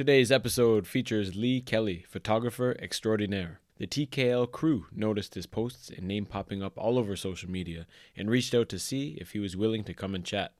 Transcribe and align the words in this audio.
Today's 0.00 0.32
episode 0.32 0.86
features 0.86 1.36
Lee 1.36 1.60
Kelly, 1.60 2.06
photographer 2.08 2.74
extraordinaire. 2.80 3.60
The 3.76 3.86
TKL 3.86 4.50
crew 4.50 4.86
noticed 4.90 5.34
his 5.34 5.44
posts 5.44 5.90
and 5.90 6.08
name 6.08 6.24
popping 6.24 6.62
up 6.62 6.78
all 6.78 6.98
over 6.98 7.16
social 7.16 7.50
media 7.50 7.86
and 8.16 8.30
reached 8.30 8.54
out 8.54 8.70
to 8.70 8.78
see 8.78 9.18
if 9.20 9.32
he 9.32 9.38
was 9.38 9.58
willing 9.58 9.84
to 9.84 9.92
come 9.92 10.14
and 10.14 10.24
chat. 10.24 10.54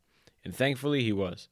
And 0.45 0.54
thankfully, 0.54 1.04
he 1.04 1.14
was. 1.14 1.48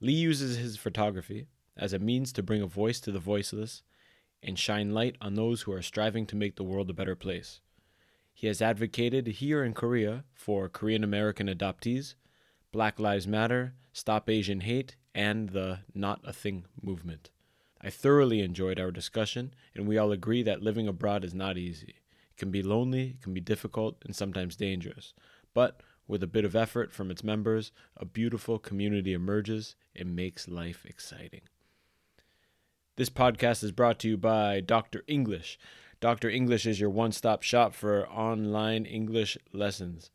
Lee 0.00 0.14
uses 0.14 0.56
his 0.56 0.76
photography 0.76 1.46
as 1.76 1.92
a 1.92 2.00
means 2.00 2.32
to 2.32 2.42
bring 2.42 2.62
a 2.62 2.66
voice 2.66 2.98
to 2.98 3.12
the 3.12 3.20
voiceless 3.20 3.84
and 4.42 4.58
shine 4.58 4.92
light 4.92 5.14
on 5.20 5.36
those 5.36 5.62
who 5.62 5.72
are 5.72 5.82
striving 5.82 6.26
to 6.26 6.34
make 6.34 6.56
the 6.56 6.64
world 6.64 6.90
a 6.90 6.94
better 6.94 7.14
place. 7.14 7.60
He 8.34 8.48
has 8.48 8.60
advocated 8.60 9.28
here 9.28 9.62
in 9.62 9.72
Korea 9.72 10.24
for 10.34 10.68
Korean 10.68 11.04
American 11.04 11.46
adoptees, 11.46 12.16
Black 12.72 12.98
Lives 12.98 13.28
Matter, 13.28 13.74
Stop 13.92 14.28
Asian 14.28 14.62
Hate, 14.62 14.96
and 15.14 15.50
the 15.50 15.80
Not 15.94 16.20
a 16.24 16.32
Thing 16.32 16.64
movement. 16.80 17.30
I 17.80 17.90
thoroughly 17.90 18.40
enjoyed 18.40 18.78
our 18.78 18.90
discussion, 18.90 19.54
and 19.74 19.86
we 19.86 19.96
all 19.96 20.12
agree 20.12 20.42
that 20.42 20.62
living 20.62 20.86
abroad 20.86 21.24
is 21.24 21.34
not 21.34 21.56
easy. 21.56 21.94
It 22.30 22.36
can 22.36 22.50
be 22.50 22.62
lonely, 22.62 23.10
it 23.10 23.22
can 23.22 23.32
be 23.32 23.40
difficult, 23.40 23.96
and 24.04 24.14
sometimes 24.14 24.56
dangerous. 24.56 25.14
But 25.54 25.82
with 26.06 26.22
a 26.22 26.28
bit 26.28 26.44
of 26.44 26.56
effort 26.56 26.92
from 26.92 27.10
its 27.10 27.24
members, 27.24 27.72
a 27.96 28.04
beautiful 28.04 28.58
community 28.58 29.12
emerges 29.12 29.76
and 29.94 30.14
makes 30.14 30.48
life 30.48 30.84
exciting. 30.84 31.42
This 32.96 33.08
podcast 33.08 33.64
is 33.64 33.72
brought 33.72 33.98
to 34.00 34.08
you 34.08 34.16
by 34.18 34.60
Dr. 34.60 35.04
English. 35.06 35.58
Dr. 36.00 36.28
English 36.28 36.66
is 36.66 36.80
your 36.80 36.90
one 36.90 37.12
stop 37.12 37.42
shop 37.42 37.74
for 37.74 38.08
online 38.08 38.84
English 38.84 39.38
lessons. 39.52 40.10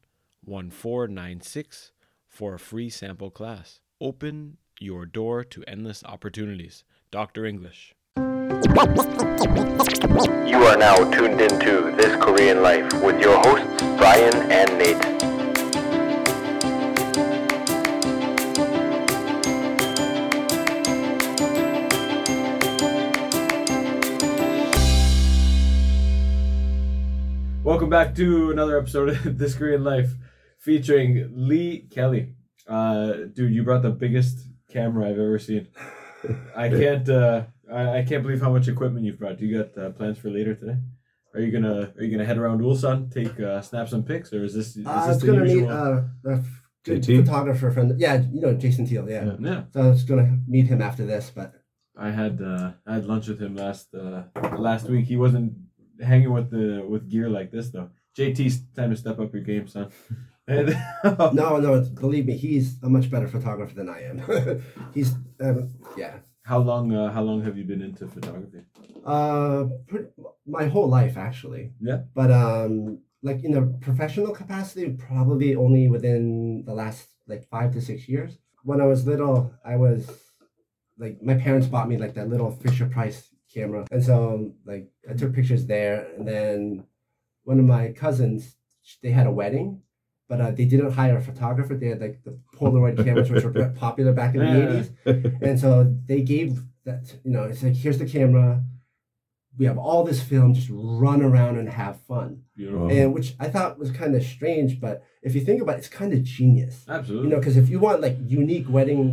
1496 0.44 1.92
for 2.26 2.54
a 2.54 2.58
free 2.58 2.90
sample 2.90 3.30
class. 3.30 3.78
Open 4.00 4.56
your 4.80 5.06
door 5.06 5.44
to 5.44 5.62
endless 5.68 6.02
opportunities. 6.04 6.82
Dr. 7.10 7.44
English. 7.44 7.94
You 8.42 8.58
are 10.64 10.76
now 10.76 10.96
tuned 11.12 11.40
into 11.40 11.94
This 11.96 12.16
Korean 12.16 12.60
Life 12.60 12.92
with 13.00 13.20
your 13.20 13.38
hosts, 13.38 13.82
Brian 13.96 14.34
and 14.50 14.78
Nate. 14.78 14.96
Welcome 27.62 27.90
back 27.90 28.16
to 28.16 28.50
another 28.50 28.76
episode 28.76 29.10
of 29.10 29.38
This 29.38 29.54
Korean 29.54 29.84
Life 29.84 30.14
featuring 30.58 31.30
Lee 31.32 31.86
Kelly. 31.90 32.34
Uh, 32.66 33.12
dude, 33.32 33.54
you 33.54 33.62
brought 33.62 33.82
the 33.82 33.90
biggest 33.90 34.40
camera 34.68 35.08
I've 35.08 35.18
ever 35.18 35.38
seen. 35.38 35.68
I 36.56 36.68
can't. 36.80 37.08
Uh, 37.08 37.44
I, 37.72 37.98
I 37.98 38.02
can't 38.04 38.22
believe 38.22 38.40
how 38.40 38.50
much 38.50 38.68
equipment 38.68 39.04
you've 39.06 39.18
brought. 39.18 39.38
Do 39.38 39.46
you 39.46 39.58
got 39.62 39.78
uh, 39.82 39.90
plans 39.90 40.18
for 40.18 40.30
later 40.30 40.54
today? 40.54 40.76
Are 41.34 41.40
you 41.40 41.50
gonna 41.50 41.92
Are 41.96 42.02
you 42.04 42.10
gonna 42.10 42.24
head 42.26 42.38
around 42.38 42.60
Ulsan, 42.60 43.10
take 43.12 43.38
uh, 43.40 43.60
snap 43.62 43.88
some 43.88 44.02
pics, 44.04 44.32
or 44.32 44.44
is 44.44 44.54
this 44.54 44.76
is 44.76 44.86
Uh, 44.86 45.06
this 45.06 45.16
it's 45.16 45.24
the 45.24 45.32
gonna 45.32 45.44
meet 45.44 45.52
usual? 45.54 45.70
uh, 45.70 46.30
a 46.30 46.34
f- 46.34 46.62
good 46.84 47.02
JT? 47.02 47.24
photographer 47.24 47.70
friend. 47.70 47.88
Yeah, 47.98 48.22
you 48.32 48.40
know 48.42 48.52
Jason 48.54 48.84
Teal. 48.86 49.08
Yeah. 49.08 49.24
yeah. 49.24 49.36
yeah. 49.40 49.62
So 49.72 49.80
I 49.82 49.88
was 49.88 50.04
gonna 50.04 50.38
meet 50.46 50.66
him 50.66 50.82
after 50.82 51.04
this, 51.06 51.30
but 51.34 51.54
I 51.96 52.10
had 52.10 52.40
uh, 52.42 52.72
I 52.86 52.94
had 52.94 53.06
lunch 53.06 53.28
with 53.28 53.40
him 53.40 53.56
last 53.56 53.94
uh, 53.94 54.24
last 54.58 54.88
week. 54.90 55.06
He 55.06 55.16
wasn't 55.16 55.54
hanging 56.00 56.32
with 56.32 56.50
the 56.50 56.84
with 56.86 57.08
gear 57.08 57.28
like 57.30 57.50
this 57.50 57.70
though. 57.70 57.88
JT's 58.18 58.56
time 58.76 58.90
to 58.90 58.96
step 58.96 59.18
up 59.18 59.32
your 59.32 59.42
game, 59.42 59.66
son. 59.68 59.88
And- 60.48 60.76
no, 61.40 61.48
no. 61.66 61.74
it's- 61.78 61.88
Believe 61.88 62.26
me, 62.26 62.36
he's 62.36 62.76
a 62.82 62.88
much 62.88 63.08
better 63.10 63.28
photographer 63.28 63.74
than 63.76 63.88
I 63.88 64.02
am. 64.10 64.16
he's 64.94 65.14
um, 65.40 65.70
yeah. 65.96 66.14
How 66.44 66.58
long 66.58 66.92
uh, 66.92 67.12
how 67.12 67.22
long 67.22 67.42
have 67.44 67.56
you 67.56 67.64
been 67.64 67.82
into 67.82 68.08
photography? 68.08 68.62
Uh, 69.04 69.64
pretty, 69.86 70.08
my 70.46 70.66
whole 70.66 70.88
life 70.88 71.16
actually. 71.16 71.72
Yeah. 71.80 72.02
But 72.14 72.30
um, 72.32 72.98
like 73.22 73.44
in 73.44 73.56
a 73.56 73.62
professional 73.62 74.32
capacity, 74.32 74.90
probably 74.90 75.54
only 75.54 75.88
within 75.88 76.64
the 76.64 76.74
last 76.74 77.08
like 77.28 77.48
five 77.48 77.72
to 77.74 77.80
six 77.80 78.08
years. 78.08 78.38
When 78.64 78.80
I 78.80 78.86
was 78.86 79.06
little, 79.06 79.54
I 79.64 79.76
was 79.76 80.10
like 80.98 81.22
my 81.22 81.34
parents 81.34 81.66
bought 81.66 81.88
me 81.88 81.96
like 81.96 82.14
that 82.14 82.28
little 82.28 82.50
Fisher 82.50 82.86
Price 82.86 83.28
camera, 83.52 83.86
and 83.90 84.02
so 84.02 84.52
like 84.64 84.90
I 85.08 85.14
took 85.14 85.34
pictures 85.34 85.66
there. 85.66 86.08
And 86.16 86.26
then 86.26 86.84
one 87.44 87.58
of 87.60 87.64
my 87.64 87.92
cousins, 87.92 88.56
they 89.02 89.10
had 89.10 89.26
a 89.26 89.32
wedding. 89.32 89.81
But 90.32 90.40
uh, 90.44 90.50
they 90.58 90.66
didn't 90.72 90.92
hire 91.00 91.16
a 91.18 91.24
photographer. 91.30 91.74
They 91.76 91.88
had 91.92 92.00
like 92.06 92.16
the 92.24 92.34
Polaroid 92.58 92.96
cameras, 93.04 93.28
which 93.30 93.44
were 93.44 93.68
popular 93.86 94.12
back 94.20 94.34
in 94.34 94.40
the 94.40 94.52
80s 94.64 94.88
and 95.46 95.56
so 95.64 95.70
they 96.10 96.20
gave 96.34 96.48
that 96.88 97.02
you 97.24 97.30
know 97.34 97.44
it's 97.50 97.62
like 97.66 97.74
here's 97.82 97.98
the 97.98 98.06
camera 98.16 98.48
we 99.58 99.66
have 99.70 99.78
all 99.86 100.02
this 100.10 100.22
film 100.30 100.48
just 100.54 100.70
run 101.04 101.20
around 101.28 101.54
and 101.60 101.68
have 101.68 101.96
fun 102.12 102.30
Beautiful. 102.56 102.90
and 102.90 103.12
which 103.16 103.28
i 103.44 103.46
thought 103.54 103.78
was 103.78 103.90
kind 104.02 104.14
of 104.18 104.22
strange 104.36 104.80
but 104.84 104.94
if 105.22 105.34
you 105.36 105.42
think 105.48 105.60
about 105.62 105.74
it 105.76 105.78
it's 105.82 105.88
kind 106.02 106.12
of 106.16 106.20
genius 106.36 106.76
Absolutely. 106.88 107.24
you 107.28 107.30
know 107.32 107.38
because 107.40 107.56
if 107.62 107.68
you 107.72 107.78
want 107.86 108.00
like 108.06 108.16
unique 108.42 108.66
wedding 108.76 109.04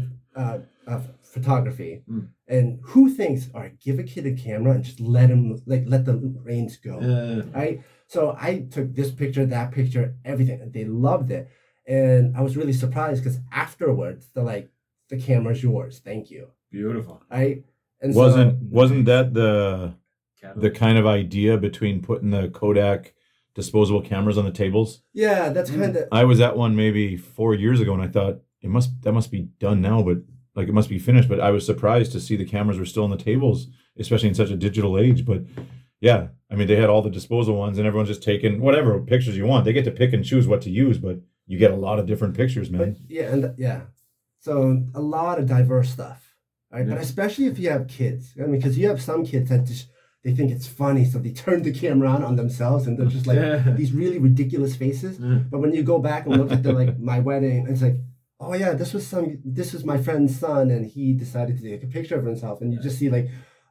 uh, 0.42 0.58
uh 0.88 1.02
photography 1.36 1.94
Mm. 2.10 2.30
and 2.56 2.66
who 2.90 3.02
thinks 3.20 3.42
all 3.54 3.62
right 3.62 3.76
give 3.80 4.00
a 4.00 4.04
kid 4.12 4.26
a 4.26 4.34
camera 4.46 4.72
and 4.76 4.84
just 4.90 5.00
let 5.00 5.28
him 5.30 5.62
like 5.72 5.84
let 5.94 6.06
the 6.06 6.16
reins 6.50 6.74
go 6.78 6.96
Uh, 7.00 7.44
right? 7.60 7.78
So 8.14 8.36
I 8.48 8.52
took 8.76 8.88
this 8.94 9.12
picture, 9.12 9.46
that 9.46 9.72
picture, 9.72 10.06
everything, 10.26 10.60
and 10.62 10.74
they 10.74 10.86
loved 10.86 11.30
it. 11.32 11.48
And 11.88 12.36
I 12.38 12.42
was 12.42 12.58
really 12.58 12.74
surprised 12.74 13.24
because 13.24 13.40
afterwards 13.66 14.22
they're 14.34 14.44
like, 14.56 14.68
"The 15.10 15.18
camera's 15.28 15.62
yours, 15.64 15.94
thank 16.10 16.24
you." 16.32 16.44
beautiful. 16.72 17.16
Right? 17.32 17.64
And 18.02 18.14
wasn't 18.14 18.52
so, 18.60 18.68
wasn't 18.80 19.06
that 19.06 19.34
the 19.34 19.94
Catalog. 20.42 20.62
the 20.64 20.72
kind 20.84 20.98
of 21.00 21.06
idea 21.08 21.58
between 21.58 22.02
putting 22.02 22.30
the 22.38 22.48
Kodak 22.50 23.14
disposable 23.56 24.02
cameras 24.12 24.38
on 24.38 24.46
the 24.46 24.52
tables? 24.64 24.90
yeah, 25.14 25.50
that's 25.50 25.70
Mm. 25.72 25.80
kind 25.82 25.96
of 25.98 26.04
I 26.12 26.24
was 26.32 26.40
at 26.48 26.56
one 26.58 26.76
maybe 26.76 27.18
four 27.18 27.52
years 27.64 27.80
ago, 27.82 27.94
and 27.94 28.04
I 28.04 28.08
thought 28.08 28.36
it 28.62 28.70
must 28.70 28.90
that 29.04 29.14
must 29.14 29.32
be 29.32 29.42
done 29.60 29.80
now, 29.82 30.02
but 30.10 30.18
like 30.56 30.68
it 30.68 30.74
must 30.80 30.90
be 30.90 31.00
finished. 31.00 31.30
But 31.30 31.40
I 31.48 31.52
was 31.52 31.64
surprised 31.66 32.12
to 32.14 32.20
see 32.20 32.36
the 32.36 32.46
cameras 32.56 32.78
were 32.80 32.86
still 32.94 33.04
on 33.04 33.12
the 33.18 33.26
tables, 33.32 33.68
especially 33.98 34.30
in 34.30 34.36
such 34.42 34.52
a 34.52 34.56
digital 34.68 34.98
age. 34.98 35.26
But 35.26 35.42
yeah, 36.02 36.28
I 36.52 36.56
mean 36.56 36.68
they 36.68 36.76
had 36.76 36.90
all 36.90 37.02
the 37.02 37.10
disposal 37.10 37.56
ones, 37.56 37.78
and 37.78 37.88
everyone's 37.88 38.10
just 38.10 38.24
taking 38.24 38.62
whatever 38.62 39.00
pictures 39.00 39.38
you 39.38 39.46
want. 39.46 39.66
They 39.66 39.74
get 39.74 39.86
to 39.86 39.92
pick 39.92 40.14
and 40.14 40.24
choose 40.26 40.48
what 40.48 40.62
to 40.64 40.70
use, 40.70 40.98
but 40.98 41.20
you 41.48 41.58
get 41.58 41.72
a 41.72 41.76
lot 41.76 42.00
of 42.00 42.06
different 42.06 42.36
pictures, 42.38 42.70
but 42.70 42.80
man. 42.80 42.96
yeah, 43.08 43.24
and 43.34 43.54
yeah, 43.58 43.82
so 44.40 44.84
a 44.94 45.02
lot 45.02 45.40
of 45.40 45.48
diverse 45.48 45.90
stuff. 45.90 46.26
Right? 46.72 46.88
But 46.88 47.00
especially 47.00 47.46
if 47.48 47.58
you 47.58 47.70
have 47.72 47.88
kids, 47.88 48.34
I 48.38 48.42
mean, 48.44 48.60
because 48.60 48.78
you 48.78 48.88
have 48.90 49.02
some 49.02 49.26
kids 49.26 49.50
that 49.50 49.66
just 49.66 49.88
they 50.24 50.34
think 50.36 50.52
it's 50.52 50.68
funny, 50.68 51.06
so 51.06 51.18
they 51.18 51.32
turn 51.32 51.64
the 51.64 51.72
camera 51.74 52.10
on 52.10 52.24
on 52.24 52.36
themselves, 52.36 52.86
and 52.86 52.98
they're 52.98 53.08
just 53.08 53.26
like 53.26 53.38
Yeah. 53.44 53.72
these 53.76 53.92
really 53.92 54.20
ridiculous 54.20 54.76
faces. 54.76 55.18
Yeah. 55.20 55.40
But 55.50 55.60
when 55.60 55.74
you 55.74 55.82
go 55.82 55.98
back 56.00 56.26
and 56.28 56.38
look 56.38 56.52
at 56.52 56.62
the 56.62 56.72
like 56.74 57.00
my 57.12 57.20
wedding, 57.20 57.66
it's 57.68 57.82
like, 57.82 57.96
oh 58.40 58.54
yeah, 58.54 58.74
this 58.74 58.94
was 58.94 59.08
some 59.08 59.40
this 59.44 59.74
was 59.74 59.84
my 59.84 59.98
friend's 59.98 60.40
son, 60.40 60.70
and 60.70 60.86
he 60.86 61.14
decided 61.14 61.58
to 61.58 61.64
take 61.64 61.84
a 61.84 61.88
picture 61.88 62.20
of 62.20 62.26
himself, 62.26 62.62
and 62.62 62.72
you 62.72 62.80
just 62.80 63.00
see 63.00 63.10
like 63.10 63.28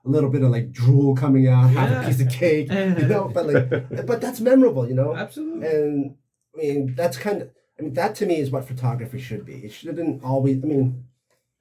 a 0.08 0.10
little 0.10 0.30
bit 0.30 0.42
of 0.42 0.50
like 0.50 0.72
drool 0.72 1.14
coming 1.14 1.46
out, 1.48 1.70
half 1.70 1.90
Yeah. 1.90 2.02
a 2.02 2.06
piece 2.06 2.20
of 2.20 2.28
cake, 2.30 2.68
you 2.72 3.06
know. 3.12 3.30
But 3.32 3.44
like, 3.46 4.06
but 4.06 4.20
that's 4.20 4.40
memorable, 4.40 4.88
you 4.88 4.94
know. 4.94 5.14
Absolutely. 5.14 5.66
And 5.68 6.14
I 6.54 6.58
mean, 6.58 6.94
that's 6.96 7.16
kind 7.16 7.42
of 7.42 7.50
I 7.78 7.82
mean 7.82 7.94
that 7.94 8.14
to 8.16 8.26
me 8.26 8.36
is 8.40 8.50
what 8.50 8.66
photography 8.66 9.20
should 9.20 9.44
be. 9.44 9.56
It 9.66 9.72
shouldn't 9.72 10.24
always. 10.24 10.56
I 10.64 10.66
mean, 10.66 11.04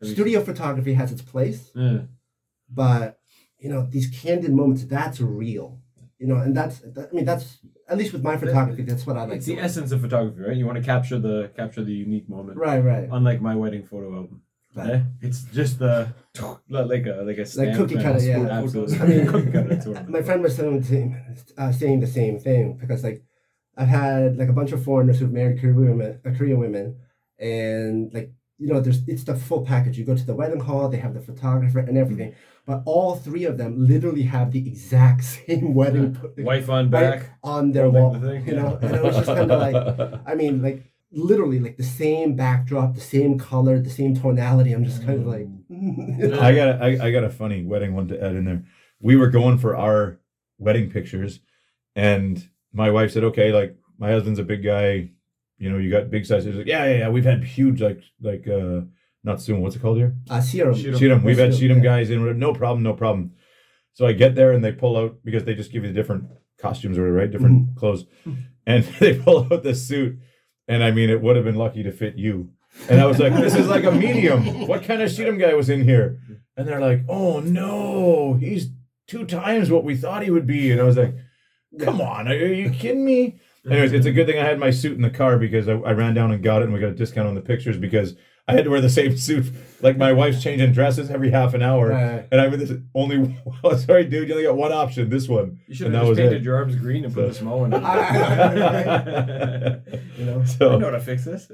studio 0.02 0.42
photography 0.44 0.94
has 0.94 1.12
its 1.12 1.22
place, 1.22 1.72
Yeah. 1.76 2.02
but 2.70 3.20
you 3.60 3.70
know 3.70 3.88
these 3.90 4.08
candid 4.22 4.54
moments 4.54 4.84
that's 4.86 5.20
real, 5.20 5.80
you 6.20 6.28
know, 6.28 6.38
and 6.38 6.56
that's 6.56 6.80
that, 6.80 7.10
I 7.12 7.16
mean 7.16 7.26
that's 7.26 7.58
at 7.90 7.98
least 7.98 8.12
with 8.14 8.24
my 8.24 8.36
photography 8.38 8.84
that's 8.84 9.06
what 9.08 9.18
I 9.18 9.24
like. 9.26 9.38
It's 9.38 9.46
the 9.46 9.54
doing. 9.54 9.66
essence 9.66 9.92
of 9.92 10.02
photography, 10.02 10.42
right? 10.42 10.58
You 10.58 10.66
want 10.66 10.78
to 10.78 10.84
capture 10.84 11.20
the 11.20 11.52
capture 11.56 11.84
the 11.84 11.94
unique 11.94 12.28
moment. 12.30 12.58
Right, 12.58 12.80
right. 12.84 13.08
Unlike 13.12 13.42
my 13.42 13.56
wedding 13.56 13.84
photo 13.84 14.08
album. 14.16 14.42
Right. 14.78 14.90
Eh? 14.90 15.02
It's 15.22 15.44
just 15.46 15.80
the 15.80 16.14
like 16.70 17.06
a 17.08 17.24
like 17.26 17.38
a 17.40 17.46
stamp 17.46 17.76
cookie 17.78 17.96
cutter, 17.96 18.20
a 18.20 18.22
yeah. 18.22 18.60
Absolutely. 18.60 19.00
I 19.00 19.06
mean, 19.08 19.28
cookie 19.28 19.52
cutter. 19.52 19.70
that's 19.70 19.86
what 19.88 19.98
I'm- 19.98 20.12
my 20.12 20.22
friend 20.22 20.42
was 20.44 20.56
saying, 20.56 20.80
the 20.82 20.86
same- 20.88 21.16
uh, 21.58 21.72
saying 21.72 22.00
the 22.00 22.08
same 22.08 22.40
thing 22.40 22.78
because 22.80 23.04
like 23.04 23.24
I've 23.76 23.88
had 23.88 24.38
like 24.38 24.50
a 24.50 24.54
bunch 24.54 24.72
of 24.72 24.84
foreigners 24.84 25.20
who've 25.20 25.32
married 25.32 25.60
Korean 25.62 25.76
women, 25.98 26.20
uh, 26.26 26.32
Korean 26.38 26.60
women, 26.60 26.96
and 27.40 28.14
like 28.14 28.32
you 28.60 28.68
know, 28.74 28.80
there's 28.80 29.08
it's 29.08 29.24
the 29.24 29.36
full 29.36 29.64
package. 29.64 29.98
You 30.00 30.06
go 30.06 30.16
to 30.16 30.26
the 30.26 30.34
wedding 30.36 30.60
hall, 30.60 30.90
they 30.90 30.98
have 30.98 31.14
the 31.14 31.22
photographer 31.22 31.78
and 31.80 31.96
everything, 31.96 32.34
but 32.66 32.82
all 32.86 33.16
three 33.16 33.46
of 33.46 33.58
them 33.60 33.76
literally 33.88 34.24
have 34.24 34.52
the 34.52 34.68
exact 34.68 35.24
same 35.36 35.76
wedding 35.76 36.18
Wife 36.40 36.68
on 36.70 36.90
back. 36.90 37.30
on 37.44 37.72
their 37.72 37.90
wall. 37.90 38.12
the 38.14 38.20
thing, 38.28 38.48
You 38.48 38.56
yeah. 38.56 38.62
know, 38.64 38.80
and 38.82 38.96
it 38.96 39.04
was 39.04 39.16
just 39.16 39.28
kind 39.28 39.52
of 39.52 39.60
like, 39.60 40.22
I 40.26 40.34
mean, 40.34 40.62
like 40.64 40.86
literally 41.12 41.60
like 41.60 41.78
the 41.78 41.84
same 41.84 42.36
backdrop, 42.36 42.96
the 42.96 43.02
same 43.02 43.38
color, 43.38 43.80
the 43.80 43.90
same 43.90 44.16
tonality. 44.16 44.74
I'm 44.74 44.86
just 44.86 45.06
kind 45.06 45.22
of 45.22 45.28
like, 45.28 45.48
I 46.42 46.54
got 46.54 46.70
a, 46.70 46.80
I, 46.82 47.08
I 47.08 47.12
got 47.12 47.24
a 47.24 47.30
funny 47.30 47.64
wedding 47.64 47.94
one 47.94 48.08
to 48.10 48.24
add 48.24 48.36
in 48.36 48.46
there. 48.46 48.64
We 49.00 49.16
were 49.16 49.30
going 49.30 49.58
for 49.58 49.76
our 49.76 50.20
wedding 50.58 50.90
pictures, 50.90 51.40
and 51.96 52.48
my 52.74 52.92
wife 52.92 53.12
said, 53.12 53.24
"Okay, 53.24 53.52
like 53.52 53.78
my 53.98 54.12
husband's 54.12 54.40
a 54.40 54.44
big 54.44 54.64
guy, 54.64 55.12
you 55.58 55.70
know, 55.70 55.78
you 55.78 55.92
got 55.92 56.10
big 56.10 56.26
size." 56.26 56.46
Like, 56.46 56.66
"Yeah, 56.66 56.86
yeah, 56.86 56.98
yeah. 56.98 57.10
We've 57.10 57.26
had 57.26 57.44
huge 57.44 57.82
like 57.82 58.02
like 58.22 58.48
uh 58.48 58.82
not 59.24 59.42
soon. 59.42 59.62
What's 59.62 59.76
it 59.76 59.82
called 59.82 59.98
here? 59.98 60.16
uh, 60.30 60.42
serum. 60.42 60.74
Sheetum. 60.74 60.98
Cheatham. 60.98 61.24
We've 61.24 61.38
had 61.38 61.52
Cheatham, 61.52 61.60
Cheatham 61.60 61.78
yeah. 61.84 61.84
guys 61.84 62.10
in. 62.10 62.40
No 62.40 62.54
problem, 62.54 62.84
no 62.84 62.94
problem. 62.94 63.34
So 63.94 64.06
I 64.06 64.14
get 64.14 64.36
there 64.36 64.52
and 64.52 64.64
they 64.64 64.72
pull 64.72 64.96
out 64.96 65.18
because 65.24 65.44
they 65.44 65.56
just 65.56 65.72
give 65.72 65.84
you 65.84 65.90
the 65.90 65.96
different 65.96 66.26
costumes 66.60 66.98
or 66.98 67.12
right? 67.12 67.30
Different 67.30 67.76
clothes. 67.76 68.06
And 68.66 68.84
they 69.00 69.18
pull 69.18 69.48
out 69.52 69.64
the 69.64 69.76
suit. 69.76 70.20
And 70.68 70.84
I 70.84 70.92
mean, 70.92 71.10
it 71.10 71.22
would 71.22 71.36
have 71.36 71.46
been 71.46 71.56
lucky 71.56 71.84
to 71.84 71.92
fit 71.92 72.16
you. 72.18 72.52
And 72.90 73.00
I 73.00 73.06
was 73.06 73.20
like, 73.20 73.34
this 73.34 73.56
is 73.56 73.68
like 73.68 73.86
a 73.86 73.92
medium. 73.92 74.68
What 74.68 74.84
kind 74.84 75.02
of 75.02 75.14
Cheatham 75.14 75.38
guy 75.38 75.54
was 75.54 75.70
in 75.70 75.84
here? 75.84 76.20
And 76.56 76.68
they're 76.68 76.82
like, 76.82 77.02
oh 77.08 77.40
no, 77.40 78.34
he's 78.34 78.70
two 79.08 79.26
times 79.26 79.72
what 79.72 79.84
we 79.84 79.96
thought 79.96 80.24
he 80.24 80.32
would 80.32 80.46
be. 80.46 80.72
And 80.72 80.80
I 80.80 80.84
was 80.84 80.98
like, 80.98 81.16
come 81.80 82.02
on, 82.02 82.28
are 82.28 82.36
you 82.36 82.70
kidding 82.70 83.06
me? 83.06 83.40
Anyways, 83.70 83.94
it's 83.94 84.06
a 84.06 84.12
good 84.12 84.28
thing 84.28 84.40
I 84.40 84.46
had 84.46 84.60
my 84.60 84.72
suit 84.72 84.96
in 84.96 85.02
the 85.02 85.10
car 85.10 85.38
because 85.38 85.68
I, 85.68 85.74
I 85.74 85.92
ran 85.92 86.14
down 86.14 86.32
and 86.32 86.44
got 86.44 86.62
it 86.62 86.66
and 86.66 86.74
we 86.74 86.80
got 86.80 86.90
a 86.90 86.96
discount 86.96 87.28
on 87.28 87.36
the 87.36 87.42
pictures 87.42 87.78
because 87.78 88.16
I 88.48 88.54
had 88.54 88.64
to 88.64 88.70
wear 88.70 88.80
the 88.82 88.90
same 88.90 89.18
suit. 89.18 89.52
Like 89.82 89.98
my 89.98 90.14
wife's 90.14 90.42
changing 90.42 90.72
dresses 90.72 91.10
every 91.12 91.32
half 91.32 91.54
an 91.54 91.62
hour. 91.62 91.90
Right. 91.90 92.26
And 92.32 92.40
I 92.40 92.48
mean, 92.50 92.60
this 92.60 92.72
only, 92.96 93.38
oh, 93.64 93.76
sorry, 93.76 94.06
dude, 94.06 94.28
you 94.30 94.34
only 94.36 94.46
got 94.46 94.56
one 94.56 94.72
option, 94.72 95.10
this 95.10 95.28
one. 95.28 95.60
You 95.68 95.76
should 95.76 95.88
And 95.88 95.96
have 95.96 96.06
that 96.06 96.10
just 96.12 96.12
was 96.12 96.18
painted 96.20 96.42
it. 96.42 96.44
your 96.44 96.56
arms 96.56 96.76
green 96.76 97.04
and 97.06 97.14
put 97.14 97.24
So- 97.24 97.28
the 97.28 97.34
small 97.34 97.60
one. 97.60 97.72
You 100.18 100.26
know? 100.26 100.42
so, 100.42 100.42
I 100.42 100.46
So, 100.46 100.80
know 100.80 100.86
how 100.86 100.92
to 100.92 101.00
fix 101.00 101.26
this. 101.26 101.52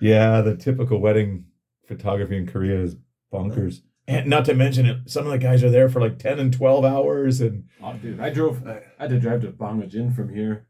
yeah, 0.00 0.40
the 0.42 0.56
typical 0.56 0.98
wedding 1.00 1.46
photography 1.86 2.36
in 2.36 2.46
Korea 2.46 2.80
is 2.80 2.96
bonkers. 3.32 3.80
And 4.06 4.28
not 4.28 4.44
to 4.46 4.54
mention 4.54 4.86
it, 4.86 5.10
some 5.10 5.26
of 5.26 5.32
the 5.32 5.38
guys 5.38 5.62
are 5.62 5.70
there 5.70 5.88
for 5.88 6.00
like 6.00 6.18
10 6.18 6.38
and 6.38 6.52
12 6.52 6.84
hours. 6.84 7.40
And 7.40 7.64
oh, 7.82 7.92
dude, 7.94 8.20
I 8.20 8.30
drove. 8.30 8.66
I 8.66 8.80
had 8.98 9.10
to 9.10 9.20
drive 9.20 9.42
to 9.42 9.48
Bangladesh 9.52 10.14
from 10.16 10.34
here 10.34 10.66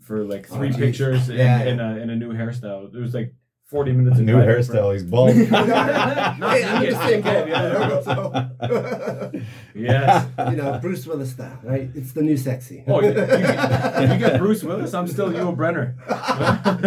for 0.00 0.24
like 0.24 0.48
Oh, 0.50 0.56
three 0.56 0.68
geez. 0.68 0.76
pictures 0.78 1.28
and, 1.28 1.38
Yeah. 1.38 1.60
and, 1.60 1.80
a, 1.80 2.00
and 2.02 2.10
a 2.10 2.16
new 2.16 2.32
hairstyle. 2.32 2.94
It 2.94 2.98
was 2.98 3.14
like 3.14 3.34
forty 3.72 3.92
minutes. 3.92 4.18
a 4.18 4.20
of 4.20 4.26
new 4.26 4.36
hairstyle, 4.36 4.92
he's 4.92 5.02
bald. 5.02 5.32
hey, 5.34 5.48
I'm 5.50 6.84
in 6.84 6.92
the 6.92 6.98
same 7.06 7.20
boat. 7.22 7.48
Yeah. 7.48 8.02
So, 8.02 9.40
Yes. 9.74 10.28
you 10.50 10.56
know, 10.56 10.78
Bruce 10.80 11.06
Willis 11.06 11.32
style, 11.32 11.58
right? 11.64 11.88
It's 11.94 12.12
the 12.12 12.22
new 12.22 12.36
sexy. 12.36 12.84
Oh, 12.86 13.00
you, 13.00 13.08
you, 13.08 13.14
get, 13.14 14.10
you 14.12 14.18
get 14.24 14.38
Bruce 14.38 14.62
Willis. 14.62 14.92
I'm 14.94 15.08
still 15.08 15.30
Yul 15.30 15.56
Brynner. 15.56 15.96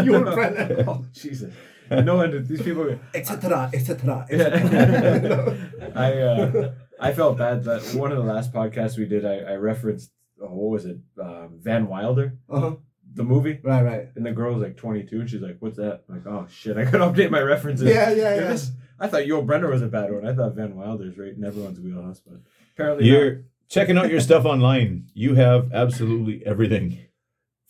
Yul 0.08 0.24
Brynner. 0.36 0.88
Oh 0.88 1.04
Jesus! 1.12 1.52
No 1.90 2.16
one. 2.18 2.46
These 2.46 2.62
people. 2.62 2.98
etc. 3.14 3.72
etc. 3.74 4.28
Yeah. 4.30 5.56
I 5.96 6.08
uh, 6.30 6.72
I 7.00 7.14
felt 7.14 7.38
bad 7.38 7.64
that 7.66 7.82
one 7.96 8.12
of 8.12 8.18
the 8.18 8.24
last 8.34 8.54
podcasts 8.54 8.98
we 8.98 9.06
did, 9.06 9.26
I, 9.26 9.38
I 9.54 9.56
referenced 9.56 10.12
oh, 10.42 10.54
what 10.54 10.72
was 10.72 10.86
it, 10.86 10.98
um, 11.22 11.60
Van 11.62 11.88
Wilder, 11.88 12.38
uh-huh. 12.50 12.76
The 13.16 13.24
movie, 13.24 13.60
Right, 13.64 13.82
right. 13.84 14.08
and 14.16 14.26
the 14.26 14.32
girl's 14.32 14.62
like 14.62 14.78
22, 14.78 15.22
and 15.22 15.30
she's 15.30 15.42
like, 15.42 15.58
"What's 15.60 15.78
that?" 15.78 16.04
I'm 16.10 16.16
like, 16.16 16.28
"Oh 16.28 16.46
shit, 16.50 16.78
I 16.78 16.84
gotta 16.84 16.98
update 17.12 17.32
my 17.32 17.42
references." 17.42 17.88
Yeah, 17.90 18.12
yeah, 18.12 18.36
yeah. 18.36 18.48
This, 18.50 18.72
I 19.00 19.08
thought 19.08 19.24
Yul 19.24 19.46
Brynner 19.46 19.70
was 19.70 19.82
a 19.82 19.88
bad 19.88 20.12
one. 20.14 20.28
I 20.28 20.34
thought 20.34 20.56
Van 20.56 20.76
Wilder's 20.76 21.18
right 21.18 21.34
in 21.36 21.44
everyone's 21.44 21.80
wheelhouse, 21.80 22.20
but 22.20 22.40
apparently 22.74 23.08
You're 23.08 23.46
checking 23.70 23.98
out 23.98 24.10
your 24.12 24.20
stuff 24.20 24.46
online. 24.46 25.08
You 25.14 25.36
have 25.36 25.72
absolutely 25.74 26.46
everything 26.46 27.00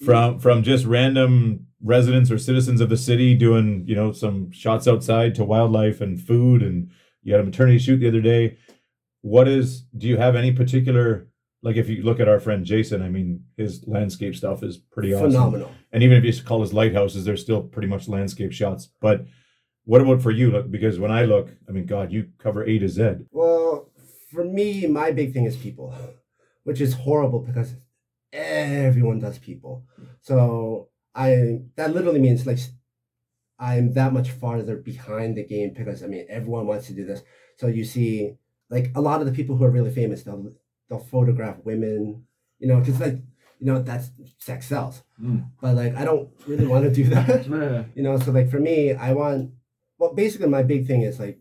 from 0.03 0.39
from 0.39 0.62
just 0.63 0.86
random 0.86 1.68
residents 1.81 2.30
or 2.31 2.38
citizens 2.38 2.81
of 2.81 2.89
the 2.89 2.98
city 2.98 3.33
doing 3.36 3.83
you 3.88 3.95
know 3.95 4.12
some 4.12 4.51
shots 4.51 4.88
outside 4.88 5.36
to 5.36 5.44
wildlife 5.44 6.01
and 6.01 6.19
food 6.19 6.62
and 6.63 6.89
you 7.24 7.31
had 7.33 7.41
a 7.41 7.45
maternity 7.45 7.77
shoot 7.77 7.98
the 7.98 8.07
other 8.07 8.21
day 8.21 8.57
what 9.21 9.48
is 9.48 9.81
do 9.98 10.07
you 10.07 10.18
have 10.18 10.36
any 10.36 10.51
particular 10.51 11.27
like 11.65 11.75
if 11.75 11.89
you 11.89 12.03
look 12.03 12.19
at 12.21 12.29
our 12.29 12.39
friend 12.39 12.65
jason 12.65 13.01
i 13.01 13.09
mean 13.09 13.44
his 13.57 13.83
landscape 13.88 14.35
stuff 14.35 14.63
is 14.63 14.77
pretty 14.77 15.13
awesome 15.13 15.31
Phenomenal. 15.31 15.71
and 15.91 16.03
even 16.03 16.15
if 16.17 16.23
you 16.23 16.44
call 16.44 16.62
his 16.62 16.73
lighthouses 16.73 17.25
they're 17.25 17.44
still 17.47 17.62
pretty 17.62 17.88
much 17.88 18.07
landscape 18.07 18.53
shots 18.53 18.89
but 19.01 19.25
what 19.83 20.01
about 20.01 20.21
for 20.21 20.31
you 20.31 20.51
Look, 20.51 20.71
because 20.71 21.00
when 21.00 21.12
i 21.12 21.25
look 21.25 21.50
i 21.67 21.71
mean 21.71 21.85
god 21.85 22.12
you 22.12 22.29
cover 22.38 22.63
a 22.63 22.79
to 22.79 22.88
z 22.88 23.03
Well, 23.31 23.91
for 24.35 24.44
me, 24.44 24.85
my 24.85 25.12
big 25.12 25.33
thing 25.33 25.45
is 25.45 25.56
people, 25.56 25.95
which 26.63 26.81
is 26.81 26.94
horrible 26.94 27.39
because 27.39 27.75
everyone 28.33 29.19
does 29.19 29.38
people. 29.39 29.85
So 30.21 30.89
I 31.15 31.62
that 31.77 31.94
literally 31.94 32.19
means 32.19 32.45
like 32.45 32.59
I'm 33.57 33.94
that 33.94 34.12
much 34.12 34.31
farther 34.31 34.75
behind 34.75 35.38
the 35.38 35.45
game 35.45 35.73
because 35.73 36.03
I 36.03 36.07
mean 36.07 36.25
everyone 36.29 36.67
wants 36.67 36.88
to 36.88 36.94
do 36.94 37.06
this. 37.06 37.21
So 37.59 37.67
you 37.67 37.85
see, 37.85 38.33
like 38.69 38.91
a 38.95 39.01
lot 39.01 39.21
of 39.21 39.25
the 39.27 39.31
people 39.31 39.56
who 39.56 39.63
are 39.63 39.71
really 39.77 39.91
famous, 40.01 40.23
they'll 40.23 40.51
they'll 40.89 40.99
photograph 40.99 41.57
women, 41.63 42.23
you 42.59 42.67
know, 42.67 42.79
because 42.79 42.99
like 42.99 43.17
you 43.59 43.67
know 43.67 43.81
that's 43.81 44.11
sex 44.39 44.67
sells. 44.67 45.03
Mm. 45.21 45.49
But 45.61 45.75
like 45.75 45.95
I 45.95 46.03
don't 46.05 46.29
really 46.47 46.67
want 46.67 46.85
to 46.85 46.91
do 46.91 47.03
that. 47.15 47.47
Yeah. 47.47 47.83
You 47.95 48.03
know, 48.03 48.17
so 48.19 48.31
like 48.31 48.49
for 48.49 48.59
me, 48.59 48.93
I 48.93 49.13
want 49.13 49.51
well 49.97 50.13
basically 50.13 50.47
my 50.47 50.63
big 50.63 50.87
thing 50.87 51.01
is 51.03 51.19
like 51.19 51.39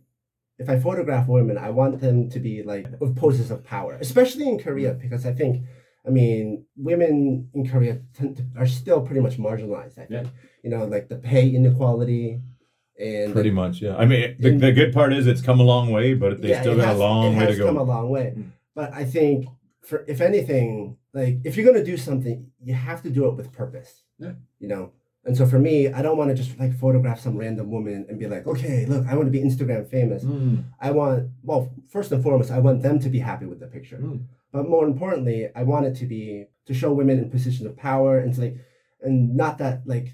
if 0.59 0.69
I 0.69 0.79
photograph 0.79 1.27
women, 1.29 1.59
I 1.59 1.71
want 1.71 2.01
them 2.01 2.31
to 2.31 2.39
be 2.39 2.63
like 2.63 2.87
with 3.01 3.17
poses 3.17 3.51
of 3.51 3.65
power, 3.65 3.99
especially 4.01 4.49
in 4.49 4.59
Korea, 4.59 4.95
because 4.95 5.27
I 5.27 5.33
think 5.33 5.65
I 6.07 6.11
mean 6.11 6.67
women 6.77 7.51
in 7.55 7.69
Korea 7.69 8.01
tend 8.15 8.37
to, 8.37 8.45
are 8.57 8.67
still 8.67 9.01
pretty 9.03 9.21
much 9.21 9.37
marginalized. 9.39 9.99
I 9.99 10.07
think 10.07 10.11
Yeah. 10.11 10.25
you 10.63 10.71
know, 10.71 10.85
like 10.85 11.09
the 11.09 11.17
pay 11.17 11.49
inequality 11.51 12.41
and 12.97 13.33
Pretty 13.33 13.51
much, 13.51 13.83
yeah. 13.83 13.97
I 13.97 14.05
mean, 14.07 14.37
the, 14.39 14.51
the 14.57 14.71
good 14.71 14.93
part 14.93 15.13
is 15.13 15.27
it's 15.27 15.41
come 15.43 15.59
a 15.59 15.65
long 15.65 15.91
way, 15.91 16.15
but 16.15 16.41
they 16.41 16.51
Yeah, 16.51 16.61
still 16.61 16.77
got 16.77 16.87
has- 16.87 16.97
a 16.97 17.01
long 17.01 17.37
way 17.37 17.47
to 17.47 17.57
go. 17.57 17.67
come 17.67 17.77
a 17.79 17.83
long 17.83 18.09
way. 18.09 18.35
But 18.75 18.93
I 18.93 19.05
think 19.05 19.47
for 19.83 20.05
if 20.09 20.21
anything, 20.21 20.97
like 21.13 21.39
if 21.45 21.57
you're 21.57 21.67
gonna 21.67 21.85
do 21.85 21.97
something, 21.97 22.51
you 22.63 22.75
have 22.75 23.03
to 23.03 23.11
do 23.11 23.27
it 23.27 23.35
with 23.37 23.53
purpose. 23.53 24.03
Yeah. 24.19 24.33
You 24.59 24.69
know. 24.69 24.93
And 25.27 25.35
so 25.37 25.47
for 25.47 25.59
me, 25.59 25.89
I 25.89 26.03
don't 26.03 26.19
want 26.19 26.29
to 26.31 26.35
just 26.37 26.59
like 26.59 26.79
photograph 26.79 27.19
some 27.19 27.39
random 27.39 27.71
woman 27.71 28.05
and 28.11 28.19
be 28.19 28.27
like, 28.27 28.47
okay, 28.47 28.85
look, 28.85 29.07
I 29.07 29.15
want 29.15 29.27
to 29.27 29.31
be 29.31 29.41
Instagram 29.43 29.89
famous. 29.89 30.23
Mm. 30.23 30.65
I 30.81 30.91
want 30.91 31.31
well, 31.43 31.73
first 31.89 32.13
and 32.13 32.23
foremost, 32.23 32.51
I 32.51 32.59
want 32.59 32.83
them 32.83 32.99
to 32.99 33.09
be 33.09 33.21
happy 33.21 33.47
with 33.47 33.59
the 33.61 33.67
picture. 33.67 33.99
Mm. 33.99 34.25
But 34.53 34.69
more 34.69 34.87
importantly, 34.87 35.49
I 35.57 35.63
want 35.63 35.87
it 35.87 35.95
to 35.97 36.07
be 36.07 36.47
to 36.67 36.75
show 36.75 36.93
women 36.93 37.19
in 37.19 37.31
positions 37.31 37.67
of 37.67 37.77
power 37.77 38.19
and 38.19 38.35
to 38.35 38.41
like 38.43 38.57
and 39.01 39.35
not 39.37 39.59
that 39.59 39.83
like 39.87 40.09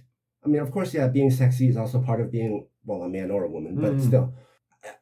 I 0.45 0.49
mean, 0.49 0.63
of 0.63 0.71
course, 0.71 0.95
yeah, 0.95 1.09
being 1.09 1.31
sexy 1.31 1.69
is 1.69 1.77
also 1.77 2.01
part 2.01 2.21
of 2.21 2.31
being 2.31 2.67
well 2.85 3.03
a 3.03 3.09
man 3.09 3.31
or 3.31 3.45
a 3.45 3.51
woman, 3.51 3.75
but 3.77 3.95
Mm. 3.95 4.07
still. 4.07 4.35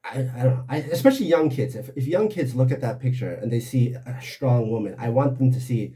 I, 0.05 0.19
I 0.37 0.43
don't 0.43 0.57
know. 0.57 0.65
I, 0.69 0.77
especially 0.79 1.27
young 1.27 1.51
kids. 1.51 1.77
If, 1.77 1.91
if 1.97 2.07
young 2.07 2.29
kids 2.29 2.55
look 2.55 2.71
at 2.71 2.81
that 2.81 3.01
picture 3.01 3.33
and 3.33 3.53
they 3.53 3.61
see 3.61 3.95
a 3.95 4.21
strong 4.21 4.71
woman, 4.71 4.97
I 4.99 5.11
want 5.11 5.39
them 5.39 5.53
to 5.53 5.61
see, 5.61 5.95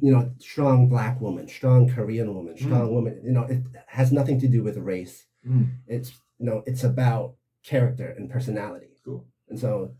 you 0.00 0.12
know, 0.12 0.32
strong 0.38 0.88
black 0.88 1.20
woman, 1.20 1.46
strong 1.48 1.88
Korean 1.88 2.34
woman, 2.34 2.56
strong 2.56 2.92
woman. 2.92 3.20
You 3.24 3.32
know, 3.32 3.44
it 3.44 3.62
has 3.86 4.12
nothing 4.12 4.40
to 4.40 4.48
do 4.48 4.62
with 4.62 4.76
race. 4.78 5.26
Mm. 5.46 5.74
It's 5.86 6.10
you 6.38 6.46
know, 6.46 6.62
it's 6.66 6.84
about 6.84 7.34
character 7.64 8.14
and 8.16 8.30
personality. 8.30 8.88
Cool. 9.04 9.26
And 9.48 9.58
so 9.58 9.94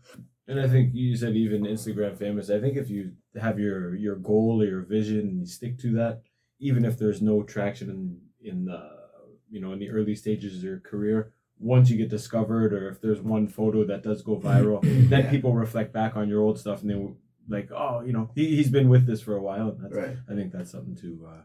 And 0.47 0.59
I 0.59 0.67
think 0.67 0.93
you 0.93 1.15
said 1.15 1.35
even 1.35 1.63
Instagram 1.63 2.17
famous. 2.17 2.49
I 2.49 2.59
think 2.59 2.77
if 2.77 2.89
you 2.89 3.13
have 3.39 3.59
your 3.59 3.95
your 3.95 4.15
goal 4.15 4.61
or 4.61 4.65
your 4.65 4.81
vision 4.81 5.19
and 5.19 5.39
you 5.39 5.45
stick 5.45 5.77
to 5.79 5.93
that, 5.93 6.21
even 6.59 6.85
if 6.85 6.97
there's 6.97 7.21
no 7.21 7.43
traction 7.43 7.89
in 7.89 8.19
in 8.41 8.65
the 8.65 8.89
you 9.49 9.61
know 9.61 9.71
in 9.71 9.79
the 9.79 9.89
early 9.89 10.15
stages 10.15 10.57
of 10.57 10.63
your 10.63 10.79
career, 10.79 11.31
once 11.59 11.89
you 11.89 11.97
get 11.97 12.09
discovered 12.09 12.73
or 12.73 12.89
if 12.89 13.01
there's 13.01 13.21
one 13.21 13.47
photo 13.47 13.83
that 13.85 14.03
does 14.03 14.21
go 14.21 14.37
viral, 14.37 14.81
then 15.09 15.23
Yeah. 15.25 15.29
people 15.31 15.53
reflect 15.53 15.93
back 15.93 16.15
on 16.15 16.27
your 16.29 16.41
old 16.41 16.59
stuff 16.59 16.81
and 16.81 16.89
they 16.91 17.07
like, 17.47 17.69
oh, 17.71 18.01
you 18.01 18.11
know, 18.13 18.29
he 18.35 18.55
he's 18.55 18.69
been 18.69 18.89
with 18.89 19.05
this 19.05 19.21
for 19.21 19.35
a 19.35 19.41
while. 19.41 19.69
And 19.69 19.79
that's, 19.83 19.95
right. 19.95 20.17
I 20.29 20.33
think 20.35 20.51
that's 20.51 20.71
something 20.71 20.95
to. 20.97 21.27
Uh, 21.31 21.41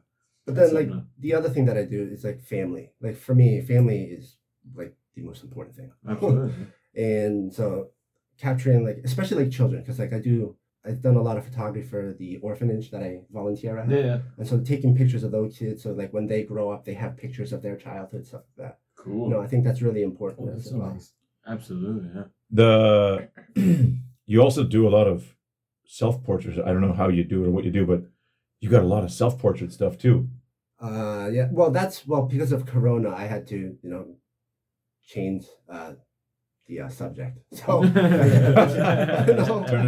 But 0.47 0.55
then, 0.57 0.75
like 0.75 0.89
something 0.89 1.07
the 1.19 1.35
other 1.35 1.49
thing 1.49 1.67
that 1.67 1.77
I 1.77 1.85
do 1.85 2.03
is 2.11 2.25
like 2.25 2.41
family. 2.43 2.93
Like 3.01 3.17
for 3.17 3.35
me, 3.35 3.61
family 3.61 4.03
is 4.05 4.37
like 4.75 4.95
the 5.15 5.23
most 5.23 5.43
important 5.45 5.77
thing. 5.77 5.93
absolutely. 6.09 6.53
And 6.97 7.55
so 7.55 7.91
capturing 8.39 8.85
like 8.85 8.99
especially 9.05 9.45
like 9.45 9.53
children, 9.53 9.81
because 9.83 9.99
like 10.01 10.13
I 10.13 10.19
do, 10.19 10.57
I've 10.85 11.03
done 11.03 11.17
a 11.17 11.23
lot 11.23 11.37
of 11.37 11.45
photography 11.45 11.87
for 11.87 12.15
the 12.19 12.39
orphanage 12.39 12.91
that 12.91 13.03
I 13.03 13.21
volunteer 13.31 13.79
at, 13.79 13.89
yeah. 13.91 14.19
and 14.39 14.47
so 14.49 14.59
taking 14.61 14.97
pictures 14.97 15.23
of 15.23 15.31
those 15.31 15.57
kids, 15.59 15.83
so 15.83 15.93
like 15.93 16.13
when 16.13 16.27
they 16.27 16.43
grow 16.43 16.71
up, 16.71 16.85
they 16.85 16.95
have 16.95 17.17
pictures 17.17 17.53
of 17.53 17.63
their 17.63 17.77
childhood 17.77 18.27
stuff 18.27 18.43
like 18.57 18.67
that. 18.67 18.79
Cool. 19.03 19.29
You 19.29 19.35
know, 19.35 19.43
I 19.43 19.47
think 19.47 19.65
that's 19.65 19.83
really 19.83 20.03
important 20.03 20.49
Oh, 20.49 20.53
as 20.53 20.57
that's 20.59 20.71
so 20.71 20.79
well. 20.79 20.91
nice. 20.93 21.13
Absolutely, 21.47 22.11
yeah. 22.15 22.25
The 22.51 23.29
you 24.27 24.41
also 24.43 24.63
do 24.65 24.87
a 24.87 24.91
lot 24.99 25.07
of 25.09 25.35
self 25.87 26.23
portraits. 26.23 26.59
I 26.59 26.73
don't 26.73 26.83
know 26.83 26.93
how 26.93 27.09
you 27.09 27.25
do 27.25 27.45
it 27.45 27.49
or 27.49 27.51
what 27.51 27.65
you 27.65 27.71
do, 27.71 27.87
but 27.87 28.03
you 28.61 28.69
got 28.69 28.83
a 28.83 28.87
lot 28.87 29.05
of 29.05 29.11
self 29.11 29.39
portrait 29.39 29.73
stuff 29.73 29.97
too. 29.99 30.29
Uh, 30.81 31.29
yeah. 31.33 31.49
Well, 31.51 31.71
that's 31.71 32.07
well 32.07 32.23
because 32.23 32.53
of 32.53 32.67
Corona, 32.67 33.11
I 33.11 33.27
had 33.27 33.47
to 33.49 33.57
you 33.83 33.91
know 33.91 34.07
change 35.03 35.47
uh, 35.69 35.93
the 36.67 36.81
uh, 36.81 36.89
subject. 36.89 37.39
So 37.55 37.83
Turn 37.83 37.97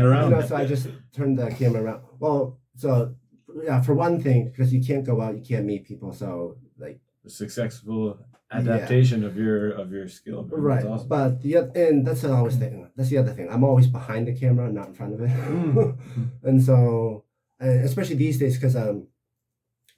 it 0.00 0.02
around. 0.02 0.30
You 0.30 0.36
know, 0.36 0.46
so 0.46 0.56
I 0.56 0.64
just 0.64 0.88
turned 1.14 1.38
the 1.38 1.50
camera 1.50 1.82
around. 1.82 2.02
Well, 2.18 2.58
so 2.76 3.14
yeah, 3.62 3.80
for 3.82 3.94
one 3.94 4.20
thing, 4.22 4.50
because 4.50 4.72
you 4.72 4.82
can't 4.82 5.04
go 5.04 5.20
out, 5.20 5.36
you 5.36 5.42
can't 5.42 5.66
meet 5.66 5.84
people. 5.84 6.12
So 6.12 6.56
like 6.71 6.71
a 6.71 6.71
successful 7.30 8.18
adaptation 8.50 9.24
of 9.24 9.36
your 9.36 9.70
of 9.70 9.92
your 9.92 10.08
skill. 10.08 10.42
man. 10.42 10.50
That's 10.50 10.60
Right, 10.62 10.84
awesome. 10.86 11.08
but 11.08 11.40
the 11.42 11.56
oth- 11.56 11.76
and 11.76 12.06
that's 12.06 12.22
the 12.22 12.32
always 12.32 12.56
thing. 12.56 12.88
That's 12.96 13.08
the 13.10 13.18
other 13.18 13.32
thing. 13.32 13.48
I'm 13.50 13.64
always 13.64 13.86
behind 13.86 14.26
the 14.28 14.34
camera, 14.34 14.70
not 14.72 14.88
in 14.88 14.94
front 14.94 15.14
of 15.14 15.20
it. 15.22 15.30
Mm. 15.30 15.96
and 16.42 16.62
so, 16.62 17.24
and 17.60 17.84
especially 17.84 18.16
these 18.16 18.38
days, 18.38 18.56
because 18.56 18.76
um, 18.76 19.06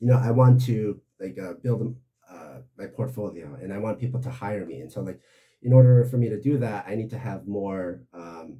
you 0.00 0.06
know, 0.08 0.18
I 0.18 0.30
want 0.30 0.62
to 0.66 1.00
like 1.20 1.38
uh, 1.38 1.54
build 1.62 1.96
uh, 2.30 2.58
my 2.78 2.86
portfolio, 2.86 3.56
and 3.60 3.72
I 3.72 3.78
want 3.78 3.98
people 3.98 4.20
to 4.22 4.30
hire 4.30 4.64
me. 4.66 4.80
And 4.80 4.90
so, 4.92 5.00
like, 5.00 5.20
in 5.62 5.72
order 5.72 6.04
for 6.04 6.16
me 6.18 6.28
to 6.28 6.40
do 6.40 6.58
that, 6.58 6.84
I 6.86 6.94
need 6.94 7.10
to 7.10 7.18
have 7.18 7.46
more 7.48 8.02
um, 8.12 8.58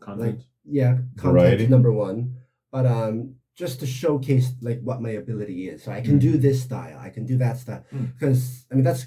Content. 0.00 0.42
yeah, 0.64 0.94
content 1.16 1.22
Variety. 1.42 1.66
number 1.66 1.92
one, 1.92 2.36
but 2.72 2.86
um, 2.86 3.34
just 3.56 3.80
to 3.80 3.86
showcase 3.86 4.52
like 4.62 4.80
what 4.82 5.02
my 5.02 5.10
ability 5.10 5.68
is. 5.68 5.82
So 5.84 5.92
I 5.92 6.00
can 6.00 6.18
do 6.18 6.38
this 6.38 6.62
style, 6.62 6.98
I 6.98 7.10
can 7.10 7.26
do 7.26 7.36
that 7.38 7.58
style, 7.58 7.84
Mm. 7.94 8.12
because 8.18 8.66
I 8.70 8.74
mean 8.74 8.84
that's 8.84 9.06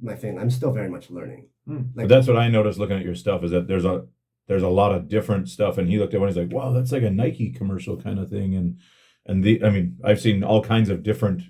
my 0.00 0.14
thing. 0.14 0.38
I'm 0.38 0.50
still 0.50 0.72
very 0.72 0.88
much 0.88 1.10
learning. 1.10 1.48
Mm. 1.68 1.90
But 1.94 2.08
that's 2.08 2.26
what 2.26 2.36
I 2.36 2.48
noticed 2.48 2.78
looking 2.78 2.96
at 2.98 3.04
your 3.04 3.14
stuff 3.14 3.42
is 3.44 3.50
that 3.50 3.68
there's 3.68 3.84
a 3.84 4.06
there's 4.46 4.62
a 4.62 4.68
lot 4.68 4.94
of 4.94 5.08
different 5.08 5.48
stuff, 5.48 5.78
and 5.78 5.88
he 5.88 5.98
looked 5.98 6.12
at 6.14 6.20
one. 6.20 6.28
He's 6.28 6.36
like, 6.36 6.52
"Wow, 6.52 6.72
that's 6.72 6.92
like 6.92 7.02
a 7.02 7.10
Nike 7.10 7.50
commercial 7.50 7.96
kind 7.96 8.18
of 8.18 8.28
thing." 8.28 8.54
And 8.54 8.78
and 9.26 9.42
the 9.44 9.62
I 9.64 9.70
mean, 9.70 9.96
I've 10.04 10.20
seen 10.20 10.44
all 10.44 10.62
kinds 10.62 10.90
of 10.90 11.02
different 11.02 11.42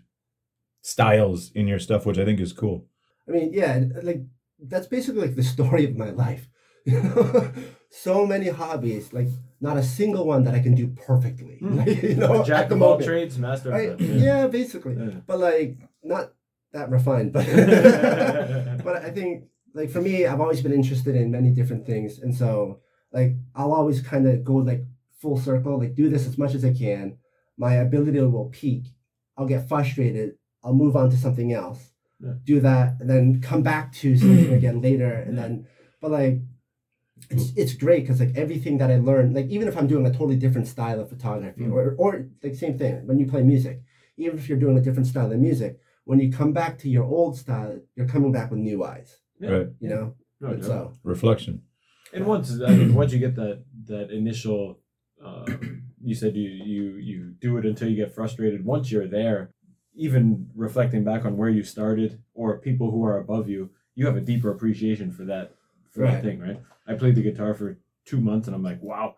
styles 0.82 1.50
in 1.54 1.66
your 1.66 1.78
stuff, 1.80 2.06
which 2.06 2.18
I 2.18 2.24
think 2.24 2.40
is 2.40 2.52
cool. 2.52 2.86
I 3.28 3.32
mean, 3.32 3.52
yeah, 3.52 3.82
like 4.02 4.22
that's 4.60 4.86
basically 4.86 5.22
like 5.22 5.34
the 5.36 5.42
story 5.42 5.84
of 5.84 5.96
my 5.96 6.10
life. 6.10 6.46
You 8.04 8.12
know, 8.12 8.18
so 8.18 8.26
many 8.26 8.48
hobbies, 8.48 9.12
like 9.12 9.28
not 9.60 9.76
a 9.76 9.82
single 9.82 10.26
one 10.26 10.44
that 10.44 10.54
I 10.54 10.60
can 10.60 10.74
do 10.74 10.88
perfectly. 10.88 11.58
Mm. 11.62 12.02
You 12.10 12.16
know, 12.16 12.42
A 12.42 12.44
jack 12.44 12.70
of 12.70 12.82
all 12.82 12.90
moment. 12.90 13.06
trades, 13.06 13.38
master 13.38 13.68
of 13.70 13.74
Right? 13.74 14.00
none. 14.00 14.18
Yeah. 14.18 14.46
basically. 14.48 14.94
Yeah. 14.96 15.20
But 15.26 15.38
like 15.40 15.78
not 16.02 16.32
that 16.72 16.90
refined, 16.90 17.32
but 17.32 17.46
but 18.84 18.96
I 19.04 19.10
think 19.10 19.44
like 19.74 19.90
for 19.90 20.00
me, 20.00 20.26
I've 20.26 20.40
always 20.40 20.60
been 20.62 20.72
interested 20.72 21.14
in 21.16 21.30
many 21.30 21.50
different 21.50 21.86
things, 21.86 22.18
and 22.22 22.34
so 22.34 22.80
like 23.12 23.36
I'll 23.54 23.72
always 23.72 24.00
kind 24.00 24.26
of 24.26 24.44
go 24.44 24.54
like 24.56 24.82
full 25.20 25.38
circle, 25.38 25.78
like 25.78 25.94
do 25.94 26.08
this 26.08 26.26
as 26.26 26.36
much 26.38 26.54
as 26.54 26.64
I 26.64 26.72
can. 26.72 27.18
My 27.56 27.74
ability 27.74 28.20
will 28.20 28.50
peak. 28.50 28.84
I'll 29.36 29.46
get 29.46 29.68
frustrated. 29.68 30.34
I'll 30.62 30.74
move 30.74 30.96
on 30.96 31.10
to 31.10 31.16
something 31.16 31.52
else. 31.52 31.80
Yeah. 32.20 32.34
Do 32.44 32.60
that, 32.60 32.96
and 33.00 33.08
then 33.10 33.40
come 33.40 33.62
back 33.62 33.92
to 34.02 34.16
something 34.16 34.52
again 34.60 34.80
later, 34.80 35.12
and 35.12 35.36
then 35.38 35.66
but 36.00 36.10
like. 36.10 36.40
It's, 37.30 37.52
it's 37.56 37.74
great 37.74 38.02
because 38.02 38.20
like 38.20 38.36
everything 38.36 38.78
that 38.78 38.90
I 38.90 38.96
learned, 38.98 39.34
like 39.34 39.46
even 39.46 39.68
if 39.68 39.76
I'm 39.76 39.86
doing 39.86 40.06
a 40.06 40.10
totally 40.10 40.36
different 40.36 40.66
style 40.68 41.00
of 41.00 41.08
photography, 41.08 41.62
Mm. 41.62 41.72
or 41.72 41.94
or 41.98 42.26
like 42.42 42.54
same 42.54 42.76
thing 42.78 43.06
when 43.06 43.18
you 43.18 43.26
play 43.26 43.42
music, 43.42 43.82
even 44.16 44.38
if 44.38 44.48
you're 44.48 44.58
doing 44.58 44.76
a 44.78 44.80
different 44.80 45.06
style 45.06 45.30
of 45.32 45.38
music, 45.38 45.78
when 46.04 46.18
you 46.20 46.30
come 46.30 46.52
back 46.52 46.78
to 46.78 46.88
your 46.88 47.04
old 47.04 47.36
style, 47.36 47.80
you're 47.96 48.06
coming 48.14 48.32
back 48.32 48.50
with 48.50 48.60
new 48.60 48.84
eyes. 48.84 49.18
Yeah. 49.40 49.50
Right. 49.50 49.68
You 49.80 49.88
know, 49.88 50.14
No, 50.40 50.48
no. 50.52 50.60
so 50.62 50.92
Reflection. 51.02 51.62
And 52.12 52.26
once 52.26 52.46
I 52.66 52.70
mean, 52.74 52.94
once 52.94 53.12
you 53.12 53.18
get 53.18 53.34
that 53.36 53.64
that 53.86 54.10
initial, 54.10 54.78
uh, 55.24 55.46
you 56.02 56.14
said 56.14 56.36
you 56.36 56.48
you 56.50 56.82
you 57.08 57.34
do 57.40 57.56
it 57.58 57.64
until 57.66 57.88
you 57.88 57.96
get 57.96 58.14
frustrated. 58.14 58.64
Once 58.64 58.90
you're 58.92 59.08
there, 59.08 59.50
even 59.94 60.48
reflecting 60.54 61.02
back 61.04 61.24
on 61.24 61.36
where 61.36 61.48
you 61.48 61.62
started 61.64 62.20
or 62.34 62.58
people 62.58 62.90
who 62.90 63.04
are 63.04 63.18
above 63.18 63.48
you, 63.48 63.70
you 63.94 64.06
have 64.06 64.16
a 64.16 64.20
deeper 64.20 64.50
appreciation 64.50 65.10
for 65.10 65.24
that 65.24 65.52
for 65.94 66.02
Right. 66.02 66.22
thing, 66.22 66.40
right? 66.40 66.60
I 66.86 66.94
played 66.94 67.14
the 67.14 67.22
guitar 67.22 67.54
for 67.54 67.78
two 68.04 68.20
months, 68.20 68.46
and 68.48 68.54
I'm 68.54 68.62
like, 68.62 68.82
wow, 68.82 69.16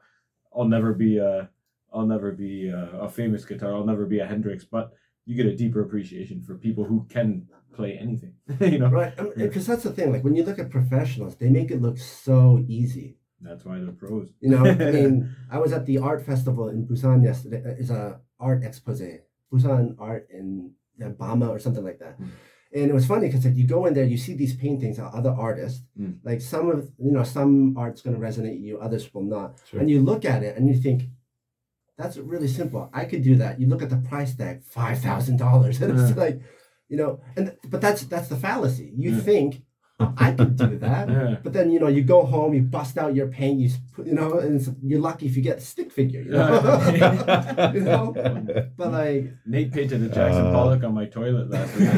I'll 0.55 0.69
never 0.69 0.93
be 0.95 1.19
a 1.19 1.51
I'll 1.93 2.07
never 2.07 2.31
be 2.33 2.69
a, 2.69 2.91
a 3.01 3.09
famous 3.09 3.45
guitar. 3.45 3.73
I'll 3.75 3.87
never 3.87 4.05
be 4.05 4.19
a 4.19 4.27
Hendrix, 4.27 4.65
but 4.65 4.93
you 5.25 5.35
get 5.35 5.47
a 5.47 5.57
deeper 5.57 5.81
appreciation 5.81 6.43
for 6.43 6.55
people 6.57 6.85
who 6.85 7.07
can 7.09 7.49
play 7.73 7.97
anything. 7.99 8.35
you 8.61 8.79
know, 8.79 8.89
right, 8.91 9.15
because 9.37 9.67
that's 9.67 9.85
the 9.85 9.93
thing. 9.93 10.13
Like 10.13 10.23
when 10.25 10.35
you 10.37 10.45
look 10.45 10.59
at 10.59 10.71
professionals, 10.71 11.37
they 11.37 11.49
make 11.49 11.71
it 11.71 11.81
look 11.81 11.99
so 11.99 12.63
easy. 12.69 13.19
that's 13.41 13.65
why 13.65 13.79
they're 13.79 13.93
pros. 13.93 14.29
You 14.41 14.51
know, 14.51 14.65
I 14.67 14.91
mean, 14.91 15.35
I 15.51 15.59
was 15.59 15.73
at 15.73 15.87
the 15.87 15.99
art 15.99 16.25
festival 16.27 16.69
in 16.69 16.87
Busan 16.87 17.25
yesterday. 17.25 17.63
uh, 17.65 17.75
It's 17.79 17.91
a 17.91 18.21
art 18.39 18.63
expose, 18.65 19.03
Busan 19.53 19.97
art 19.99 20.29
in 20.31 20.73
Bama 21.01 21.49
or 21.49 21.59
something 21.59 21.85
like 21.85 21.99
that. 22.01 22.19
And 22.75 22.91
it 22.91 22.95
was 22.95 23.07
funny 23.07 23.29
because 23.29 23.45
like 23.45 23.57
you 23.57 23.67
go 23.67 23.87
in 23.87 23.95
there, 23.95 24.05
you 24.05 24.17
see 24.19 24.35
these 24.35 24.55
paintings 24.57 24.99
of 24.99 25.15
other 25.15 25.31
artists. 25.31 25.83
Mm. 25.99 26.19
Like 26.25 26.41
some 26.41 26.69
of 26.71 26.91
you 26.99 27.13
know, 27.13 27.23
some 27.25 27.77
art's 27.79 28.03
gonna 28.03 28.19
resonate 28.19 28.61
you, 28.61 28.79
others 28.79 29.13
will 29.15 29.23
not. 29.25 29.59
Sure. 29.71 29.81
And 29.81 29.89
you 29.89 30.01
look 30.03 30.25
at 30.25 30.43
it 30.43 30.57
and 30.57 30.69
you 30.69 30.75
think, 30.75 31.05
that's 31.97 32.17
really 32.19 32.49
simple. 32.49 32.91
I 32.93 33.05
could 33.07 33.23
do 33.23 33.37
that. 33.37 33.59
You 33.61 33.69
look 33.69 33.83
at 33.83 33.89
the 33.91 33.97
price 33.97 34.35
tag, 34.35 34.63
five 34.65 34.99
thousand 35.01 35.39
dollars, 35.39 35.81
and 35.83 35.99
it's 35.99 36.17
like, 36.17 36.41
you 36.89 36.97
know, 36.97 37.21
and 37.37 37.57
but 37.69 37.81
that's 37.81 38.03
that's 38.03 38.29
the 38.29 38.37
fallacy. 38.37 38.93
You 38.97 39.13
Yeah. 39.13 39.21
think 39.21 39.63
I 39.99 40.33
could 40.33 40.57
do 40.57 40.77
that, 40.79 41.09
Yeah. 41.09 41.37
but 41.43 41.53
then 41.55 41.71
you 41.71 41.81
know 41.81 41.87
you 41.89 42.03
go 42.03 42.25
home, 42.27 42.53
you 42.53 42.61
bust 42.61 42.99
out 42.99 43.15
your 43.15 43.29
paint, 43.29 43.59
you 43.61 43.71
you 44.05 44.13
know, 44.13 44.39
and 44.39 44.61
it's, 44.61 44.69
you're 44.83 45.01
lucky 45.01 45.25
if 45.27 45.37
you 45.37 45.43
get 45.43 45.57
a 45.59 45.61
stick 45.63 45.91
figure. 45.91 46.21
You 46.21 46.33
know? 46.33 47.71
you 47.75 47.81
know? 47.81 48.13
But 48.77 48.93
like, 48.93 49.33
Nate 49.47 49.73
painted 49.73 50.03
a 50.03 50.09
Jackson 50.09 50.47
Uh, 50.47 50.53
Pollock 50.53 50.85
on 50.85 50.93
my 50.95 51.07
toilet 51.07 51.49
last 51.49 51.75
week. 51.77 51.89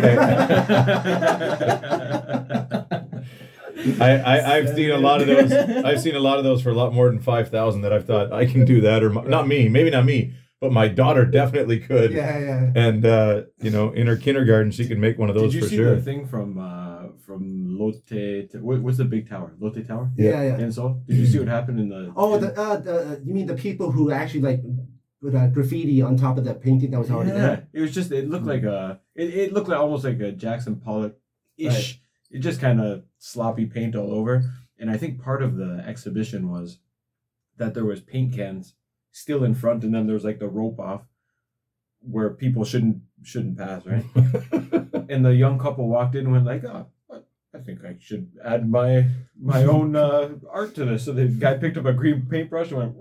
I, 4.01 4.11
I 4.17 4.57
I've 4.57 4.75
seen 4.75 4.91
a 4.91 4.99
lot 4.99 5.21
of 5.21 5.27
those. 5.29 5.53
I've 5.85 6.01
seen 6.01 6.15
a 6.17 6.21
lot 6.21 6.39
of 6.39 6.45
those 6.45 6.63
for 6.63 6.71
a 6.71 6.75
lot 6.75 6.93
more 6.93 7.09
than 7.09 7.21
five 7.21 7.49
thousand 7.51 7.83
that 7.83 7.93
I've 7.93 8.07
thought 8.07 8.33
I 8.33 8.47
can 8.47 8.65
do 8.65 8.81
that, 8.83 9.03
or 9.03 9.11
my, 9.11 9.23
not 9.25 9.47
me, 9.47 9.69
maybe 9.69 9.91
not 9.91 10.05
me, 10.05 10.35
but 10.61 10.73
my 10.73 10.89
daughter 10.89 11.25
definitely 11.25 11.79
could. 11.81 12.13
yeah, 12.13 12.39
yeah. 12.39 12.73
And 12.75 13.05
uh, 13.07 13.43
you 13.61 13.71
know, 13.71 13.91
in 13.93 14.07
her 14.07 14.17
kindergarten, 14.17 14.71
she 14.73 14.87
could 14.89 14.99
make 14.99 15.19
one 15.19 15.29
of 15.29 15.35
those 15.37 15.53
Did 15.53 15.55
you 15.55 15.61
for 15.63 15.69
see 15.69 15.77
sure. 15.77 15.95
the 15.95 16.03
thing 16.03 16.27
from 16.27 16.59
uh, 16.59 16.87
from 16.87 16.88
Lotte? 17.79 18.51
To, 18.51 18.59
what, 18.61 18.81
what's 18.81 18.99
the 18.99 19.05
big 19.05 19.29
tower? 19.29 19.55
Lotte 19.59 19.87
Tower 19.87 20.11
Yeah, 20.17 20.43
yeah. 20.43 20.59
in 20.59 20.73
Seoul. 20.73 21.03
Did 21.07 21.17
you 21.17 21.27
see 21.27 21.39
what 21.39 21.49
happened 21.49 21.81
in 21.81 21.89
the? 21.89 22.13
Oh, 22.17 22.35
in- 22.35 22.41
the, 22.43 22.61
uh, 22.61 22.77
the 22.77 23.23
you 23.25 23.35
mean 23.35 23.47
the 23.47 23.55
people 23.55 23.91
who 23.93 24.11
actually 24.11 24.41
like 24.41 24.63
put 25.23 25.35
uh, 25.35 25.47
graffiti 25.49 26.03
on 26.03 26.17
top 26.17 26.39
of 26.39 26.45
that 26.45 26.61
painting 26.61 26.91
that 26.91 26.99
was 26.99 27.11
already 27.11 27.31
yeah. 27.31 27.39
there? 27.39 27.69
It 27.73 27.81
was 27.81 27.95
just. 27.95 28.11
It 28.13 28.29
looked 28.29 28.47
like 28.47 28.65
a. 28.65 29.01
It, 29.15 29.35
it 29.35 29.53
looked 29.53 29.69
like 29.69 29.79
almost 29.79 30.05
like 30.05 30.21
a 30.21 30.33
Jackson 30.33 30.77
Pollock 30.77 31.17
ish. 31.57 32.01
It 32.31 32.41
just 32.41 32.61
kind 32.61 32.81
of 32.81 33.05
sloppy 33.19 33.67
paint 33.67 33.97
all 33.97 34.13
over. 34.13 34.45
And 34.79 34.91
I 34.91 34.97
think 34.97 35.23
part 35.23 35.43
of 35.43 35.57
the 35.57 35.83
exhibition 35.87 36.51
was 36.51 36.79
that 37.57 37.75
there 37.75 37.85
was 37.85 38.01
paint 38.01 38.35
cans 38.35 38.75
still 39.11 39.45
in 39.45 39.55
front, 39.55 39.83
and 39.83 39.95
then 39.95 40.07
there 40.07 40.15
was 40.15 40.25
like 40.25 40.39
the 40.39 40.49
rope 40.49 40.79
off 40.79 41.03
where 42.01 42.31
people 42.31 42.65
shouldn't 42.65 43.03
shouldn't 43.23 43.59
pass, 43.59 43.85
right? 43.85 44.05
and 45.09 45.25
the 45.25 45.35
young 45.35 45.59
couple 45.59 45.89
walked 45.89 46.15
in 46.15 46.25
and 46.25 46.33
went 46.33 46.47
like, 46.47 46.65
"Oh, 46.65 46.87
I- 47.55 47.59
think 47.61 47.85
I 47.85 47.97
should 48.01 48.31
add 48.45 48.69
my 48.71 49.07
my 49.41 49.65
own 49.65 49.97
uh, 49.97 50.29
art 50.51 50.75
to 50.77 50.85
this." 50.85 51.05
So 51.05 51.13
the 51.13 51.27
guy 51.29 51.55
picked 51.59 51.77
up 51.77 51.87
a 51.87 51.93
green 51.93 52.27
paintbrush 52.31 52.71
and 52.71 52.79
went. 52.79 52.95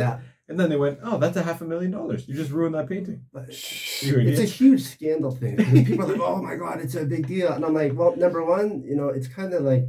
Yeah, 0.00 0.20
and 0.48 0.58
then 0.60 0.68
they 0.70 0.76
went, 0.76 0.98
"Oh, 1.02 1.18
that's 1.18 1.36
a 1.36 1.42
half 1.42 1.60
a 1.62 1.64
million 1.64 1.90
dollars. 1.92 2.28
You 2.28 2.34
just 2.34 2.50
ruined 2.50 2.74
that 2.74 2.88
painting." 2.88 3.22
it's 4.28 4.40
a 4.40 4.44
huge 4.60 4.82
scandal 4.82 5.30
thing. 5.32 5.56
People 5.84 6.04
are 6.04 6.12
like, 6.12 6.20
"Oh 6.20 6.40
my 6.42 6.56
god, 6.56 6.80
it's 6.80 6.94
a 6.94 7.04
big 7.04 7.26
deal," 7.26 7.50
and 7.52 7.64
I'm 7.64 7.74
like, 7.74 7.92
"Well, 7.98 8.14
number 8.16 8.44
one, 8.44 8.82
you 8.90 8.94
know, 8.96 9.08
it's 9.08 9.28
kind 9.28 9.52
of 9.54 9.62
like 9.62 9.84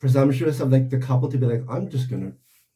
presumptuous 0.00 0.60
of 0.60 0.70
like 0.72 0.90
the 0.90 0.98
couple 0.98 1.28
to 1.30 1.38
be 1.38 1.46
like, 1.46 1.64
I'm 1.68 1.88
just 1.88 2.10
gonna." 2.10 2.32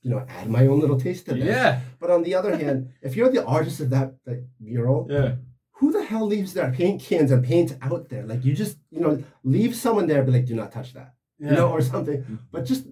You 0.07 0.11
know, 0.11 0.23
add 0.29 0.51
my 0.51 0.67
own 0.67 0.81
little 0.81 1.01
taste 1.01 1.25
to 1.27 1.33
this. 1.35 1.45
Yeah, 1.47 1.81
But 1.99 2.11
on 2.11 2.25
the 2.25 2.35
other 2.35 2.55
hand, 2.59 2.91
if 3.01 3.17
you're 3.17 3.31
the 3.31 3.43
artist 3.47 3.81
of 3.81 3.89
that, 3.89 4.09
that 4.27 4.45
mural, 4.61 5.07
yeah, 5.11 5.37
who 5.79 5.93
the 5.93 6.05
hell 6.05 6.27
leaves 6.27 6.53
their 6.55 6.71
paint 6.73 7.01
cans 7.03 7.31
and 7.31 7.45
paint 7.45 7.77
out 7.83 8.09
there? 8.09 8.25
Like 8.25 8.45
you 8.45 8.55
just, 8.55 8.79
you 8.91 9.01
know, 9.01 9.23
leave 9.43 9.75
someone 9.75 10.07
there, 10.07 10.23
be 10.23 10.33
like, 10.33 10.47
do 10.47 10.55
not 10.55 10.73
touch 10.73 10.93
that. 10.95 11.15
yeah. 11.39 11.51
you 11.51 11.57
know, 11.57 11.69
or 11.71 11.83
something. 11.83 12.39
But 12.53 12.65
just 12.65 12.87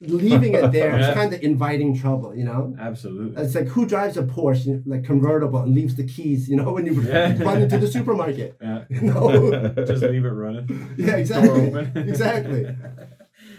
leaving 0.00 0.54
it 0.54 0.72
there 0.72 0.98
is 0.98 1.06
Yeah. 1.08 1.14
kind 1.14 1.32
of 1.34 1.42
inviting 1.42 1.94
trouble, 1.94 2.34
you 2.34 2.44
know. 2.44 2.74
Absolutely. 2.80 3.42
It's 3.42 3.54
like 3.54 3.66
who 3.68 3.84
drives 3.86 4.16
a 4.16 4.22
Porsche, 4.22 4.82
like 4.86 5.04
convertible, 5.04 5.58
and 5.60 5.74
leaves 5.74 5.94
the 5.96 6.06
keys, 6.06 6.48
you 6.48 6.56
know, 6.56 6.72
when 6.72 6.86
you 6.86 6.94
Yeah. 7.02 7.36
run 7.48 7.60
into 7.62 7.76
the 7.78 7.86
supermarket. 7.86 8.56
Yeah. 8.62 8.84
You 8.90 9.02
know. 9.02 9.68
Just 9.86 10.02
leave 10.02 10.24
it 10.24 10.30
running. 10.44 10.66
yeah, 10.96 11.16
exactly. 11.16 11.66
exactly. 12.12 12.62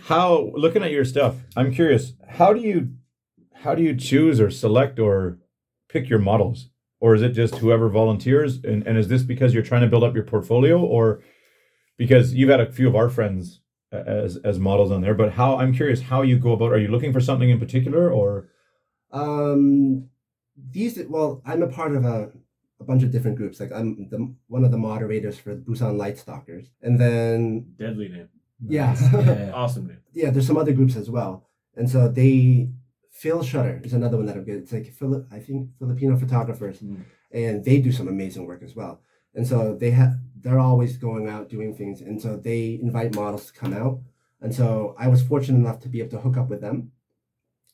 how 0.06 0.52
looking 0.56 0.84
at 0.84 0.92
your 0.92 1.06
stuff, 1.06 1.36
I'm 1.56 1.72
curious. 1.72 2.14
How 2.28 2.54
do 2.54 2.60
you 2.60 2.90
how 3.54 3.76
do 3.76 3.84
you 3.84 3.96
choose 3.96 4.42
or 4.42 4.50
select 4.50 4.98
or 5.00 5.38
pick 5.90 6.10
your 6.10 6.18
models? 6.20 6.71
Or 7.02 7.14
is 7.16 7.22
it 7.24 7.32
just 7.32 7.56
whoever 7.56 7.90
volunteers? 7.90 8.64
And, 8.64 8.86
and 8.88 8.98
is 8.98 9.08
this 9.10 9.24
because 9.24 9.54
you're 9.54 9.64
trying 9.64 9.82
to 9.82 9.88
build 9.88 10.04
up 10.06 10.16
your 10.16 10.24
portfolio 10.24 10.80
or 10.80 11.22
because 11.98 12.34
you've 12.34 12.50
had 12.50 12.62
a 12.62 12.72
few 12.72 12.88
of 12.88 12.96
our 12.96 13.10
friends 13.10 13.60
as 13.92 14.38
as 14.46 14.58
models 14.60 14.90
on 14.92 15.02
there, 15.02 15.14
but 15.16 15.34
how 15.34 15.58
I'm 15.58 15.74
curious 15.74 16.02
how 16.02 16.22
you 16.22 16.38
go 16.40 16.54
about 16.54 16.72
are 16.72 16.78
you 16.80 16.88
looking 16.88 17.12
for 17.12 17.20
something 17.20 17.50
in 17.50 17.60
particular 17.60 18.10
or 18.10 18.48
Um, 19.12 20.08
these 20.72 20.98
well, 21.10 21.42
I'm 21.46 21.62
a 21.64 21.68
part 21.68 21.94
of 21.96 22.06
a, 22.06 22.32
a 22.80 22.84
bunch 22.84 23.04
of 23.04 23.12
different 23.12 23.38
groups. 23.38 23.60
Like 23.60 23.72
I'm 23.74 24.08
the 24.10 24.34
one 24.48 24.64
of 24.64 24.72
the 24.72 24.78
moderators 24.78 25.38
for 25.38 25.56
the 25.56 25.62
Busan 25.62 25.98
Light 25.98 26.18
Stalkers, 26.18 26.68
and 26.82 27.00
then 27.00 27.74
Deadly 27.78 28.08
name. 28.10 28.30
yeah, 28.68 28.96
Yeah. 29.14 29.52
Awesome 29.54 29.88
name. 29.88 29.98
yeah, 30.14 30.30
there's 30.30 30.48
some 30.48 30.58
other 30.58 30.72
groups 30.74 30.96
as 30.96 31.10
well. 31.10 31.48
And 31.76 31.90
so 31.90 32.08
they 32.08 32.70
Phil 33.22 33.44
Shutter 33.44 33.80
is 33.84 33.94
another 33.94 34.18
one 34.18 34.26
that 34.26 34.36
I'm 34.36 34.44
good. 34.44 34.62
It's 34.64 34.74
like 34.74 34.88
Philip, 35.00 35.28
I 35.32 35.40
think 35.40 35.70
Filipino 35.78 36.18
photographers, 36.18 36.80
Mm. 36.82 37.02
and 37.32 37.64
they 37.64 37.78
do 37.80 37.92
some 37.92 38.08
amazing 38.08 38.46
work 38.48 38.64
as 38.64 38.76
well. 38.76 38.96
and 39.34 39.48
so 39.48 39.58
they 39.82 39.92
have 39.92 40.14
they're 40.44 40.60
always 40.60 40.98
going 40.98 41.26
out 41.34 41.48
doing 41.48 41.72
things, 41.74 42.02
and 42.02 42.22
so 42.22 42.30
they 42.36 42.62
invite 42.88 43.16
models 43.16 43.46
to 43.48 43.54
come 43.62 43.74
out, 43.82 43.96
and 44.42 44.52
so 44.54 44.94
I 45.04 45.08
was 45.08 45.22
fortunate 45.32 45.60
enough 45.60 45.80
to 45.84 45.88
be 45.94 46.00
able 46.02 46.10
to 46.16 46.20
hook 46.26 46.36
up 46.42 46.50
with 46.50 46.60
them, 46.66 46.92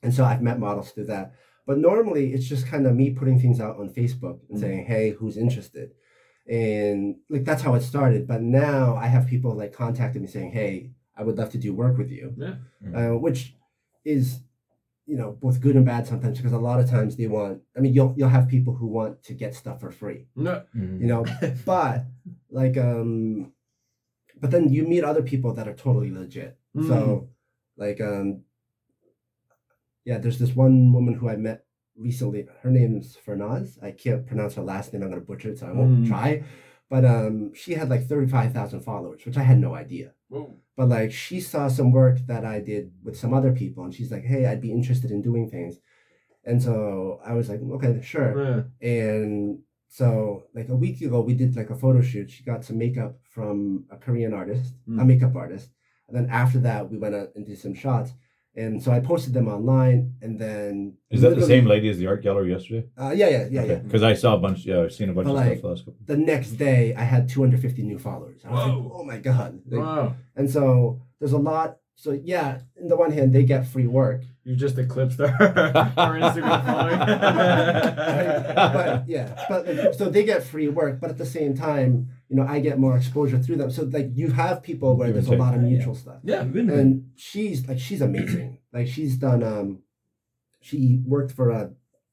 and 0.03 0.13
so 0.13 0.21
I've 0.23 0.43
met 0.49 0.59
models 0.59 0.91
through 0.91 1.05
that. 1.13 1.33
But 1.65 1.79
normally 1.79 2.25
it's 2.35 2.45
just 2.53 2.67
kind 2.73 2.85
of 2.85 2.95
me 2.95 3.09
putting 3.19 3.39
things 3.39 3.59
out 3.59 3.77
on 3.79 3.89
Facebook 3.89 4.37
and 4.49 4.57
Mhm. 4.57 4.63
saying, 4.63 4.85
"Hey, 4.85 5.05
who's 5.17 5.35
interested?" 5.45 5.87
And 6.47 6.99
like 7.33 7.43
that's 7.49 7.63
how 7.63 7.73
it 7.73 7.81
started. 7.81 8.27
But 8.27 8.41
now 8.43 8.83
I 8.95 9.07
have 9.15 9.25
people 9.33 9.53
like 9.61 9.73
contacting 9.73 10.21
me 10.21 10.27
saying, 10.27 10.51
"Hey, 10.51 10.91
I 11.15 11.23
would 11.23 11.37
love 11.39 11.49
to 11.53 11.57
do 11.65 11.73
work 11.73 11.97
with 11.97 12.11
you," 12.11 12.25
Yeah. 12.37 12.55
uh, 12.93 13.15
which 13.25 13.55
is 14.05 14.41
you 15.07 15.15
know 15.17 15.31
both 15.41 15.61
good 15.61 15.75
and 15.77 15.85
bad 15.85 16.05
sometimes 16.05 16.37
because 16.37 16.51
a 16.53 16.57
lot 16.57 16.79
of 16.81 16.89
times 16.89 17.15
they 17.15 17.27
want. 17.27 17.61
I 17.75 17.79
mean, 17.79 17.93
you'll 17.93 18.13
you'll 18.17 18.29
have 18.37 18.47
people 18.47 18.73
who 18.75 18.87
want 18.87 19.23
to 19.23 19.33
get 19.33 19.55
stuff 19.55 19.79
for 19.81 19.89
free, 19.91 20.27
No. 20.35 20.63
Mm-hmm. 20.75 21.01
you 21.01 21.07
know, 21.07 21.25
but 21.65 22.05
like 22.49 22.77
um, 22.77 23.53
but 24.39 24.51
then 24.51 24.69
you 24.73 24.83
meet 24.83 25.03
other 25.03 25.23
people 25.23 25.53
that 25.53 25.67
are 25.67 25.73
totally 25.73 26.11
legit. 26.11 26.57
Mm. 26.75 26.87
So 26.87 27.29
like 27.77 28.01
um, 28.01 28.41
yeah, 30.05 30.17
there's 30.17 30.39
this 30.39 30.55
one 30.55 30.93
woman 30.93 31.13
who 31.15 31.29
I 31.29 31.35
met 31.35 31.65
recently. 31.95 32.47
Her 32.61 32.71
name's 32.71 33.17
Fernaz. 33.25 33.81
I 33.83 33.91
can't 33.91 34.25
pronounce 34.25 34.55
her 34.55 34.61
last 34.61 34.93
name. 34.93 35.03
I'm 35.03 35.09
gonna 35.09 35.21
butcher 35.21 35.49
it, 35.51 35.59
so 35.59 35.67
I 35.67 35.71
won't 35.71 36.03
Mm. 36.05 36.07
try. 36.07 36.43
But 36.89 37.03
um, 37.05 37.53
she 37.53 37.73
had 37.73 37.89
like 37.89 38.07
thirty 38.07 38.27
five 38.27 38.53
thousand 38.53 38.81
followers, 38.81 39.25
which 39.25 39.37
I 39.37 39.43
had 39.43 39.59
no 39.59 39.73
idea. 39.75 40.13
Whoa. 40.29 40.55
But 40.75 40.89
like 40.89 41.11
she 41.11 41.39
saw 41.39 41.67
some 41.67 41.91
work 41.91 42.19
that 42.27 42.45
I 42.45 42.59
did 42.59 42.91
with 43.03 43.17
some 43.17 43.33
other 43.33 43.51
people, 43.51 43.83
and 43.83 43.93
she's 43.93 44.11
like, 44.11 44.23
"Hey, 44.23 44.45
I'd 44.45 44.61
be 44.61 44.71
interested 44.71 45.09
in 45.11 45.21
doing 45.21 45.49
things." 45.49 45.79
And 46.43 46.61
so 46.61 47.19
I 47.25 47.33
was 47.33 47.49
like, 47.49 47.61
"Okay, 47.61 48.01
sure." 48.01 48.31
Yeah. 48.43 48.87
And 48.95 49.59
so 49.89 50.43
like 50.53 50.69
a 50.69 50.75
week 50.75 51.01
ago, 51.01 51.21
we 51.21 51.33
did 51.33 51.55
like 51.55 51.69
a 51.69 51.75
photo 51.75 52.01
shoot. 52.01 52.29
She 52.29 52.43
got 52.43 52.63
some 52.63 52.77
makeup 52.77 53.19
from 53.23 53.85
a 53.89 53.97
Korean 53.97 54.33
artist, 54.33 54.73
a 54.87 54.91
Mm. 54.91 55.07
makeup 55.07 55.35
artist, 55.35 55.71
and 56.07 56.15
then 56.17 56.27
after 56.29 56.59
that, 56.59 56.89
we 56.91 56.97
went 56.97 57.15
out 57.15 57.29
and 57.35 57.45
did 57.45 57.57
some 57.57 57.73
shots. 57.73 58.11
And 58.57 58.81
so 58.81 58.91
I 58.91 58.99
posted 58.99 59.33
them 59.35 59.47
online, 59.47 60.15
and 60.23 60.39
then 60.39 60.93
Is 61.11 61.21
that 61.21 61.35
the 61.35 61.45
same 61.45 61.65
lady 61.67 61.89
as 61.89 61.99
the 61.99 62.07
art 62.07 62.23
gallery 62.23 62.51
yesterday? 62.51 62.87
Uh, 62.99 63.13
yeah, 63.15 63.29
yeah, 63.29 63.47
yeah, 63.51 63.63
yeah. 63.65 63.75
Because 63.75 64.01
I 64.01 64.15
saw 64.15 64.33
a 64.33 64.39
bunch. 64.39 64.65
Yeah, 64.65 64.81
I've 64.81 64.91
seen 64.93 65.09
a 65.09 65.13
bunch 65.13 65.25
But 65.25 65.31
of 65.31 65.37
like- 65.37 65.45
stuff 65.59 65.61
the 65.61 65.67
last 65.67 65.85
couple. 65.85 65.95
The 66.07 66.17
next 66.17 66.51
day, 66.53 66.95
I 66.95 67.03
had 67.03 67.29
250 67.29 67.83
new 67.83 67.99
followers. 67.99 68.41
I 68.43 68.49
was 68.51 68.65
like, 68.65 68.91
"Oh 68.93 69.03
my 69.03 69.17
god!" 69.19 69.61
Like, 69.69 69.79
Wow. 69.79 70.15
And 70.35 70.49
so 70.49 70.99
there's 71.19 71.33
a 71.33 71.37
lot. 71.37 71.77
So 71.93 72.11
yeah, 72.11 72.59
in 72.79 72.87
the 72.87 72.95
one 72.95 73.11
hand, 73.11 73.31
they 73.33 73.43
get 73.43 73.67
free 73.67 73.87
work, 73.87 74.23
You 74.43 74.55
just 74.55 74.77
eclipsed 74.77 75.19
our, 75.19 75.27
our 75.29 76.13
Instagram 76.21 76.65
following. 76.65 76.99
but 77.77 79.07
yeah, 79.07 79.45
but 79.49 79.95
so 79.95 80.09
they 80.09 80.23
get 80.23 80.43
free 80.43 80.67
work, 80.67 80.99
but 80.99 81.09
at 81.09 81.17
the 81.17 81.25
same 81.25 81.55
time, 81.55 82.09
you 82.29 82.35
know, 82.35 82.45
I 82.45 82.59
get 82.59 82.77
more 82.79 82.97
exposure 82.97 83.39
through 83.39 83.57
them. 83.57 83.71
So 83.71 83.83
like 83.83 84.09
you 84.13 84.31
have 84.31 84.61
people 84.63 84.95
where 84.97 85.11
there's 85.11 85.27
a 85.27 85.35
lot 85.35 85.53
of 85.55 85.61
Yeah, 85.61 85.69
mutual 85.69 85.95
stuff, 85.95 86.17
yeah. 86.23 86.41
and 86.41 87.09
she's 87.15 87.67
like 87.67 87.79
she's 87.79 88.01
amazing. 88.01 88.59
Like 88.73 88.87
she's 88.87 89.15
done. 89.17 89.43
Um, 89.43 89.79
she 90.61 91.01
worked 91.05 91.31
for 91.31 91.51
uh, 91.51 91.67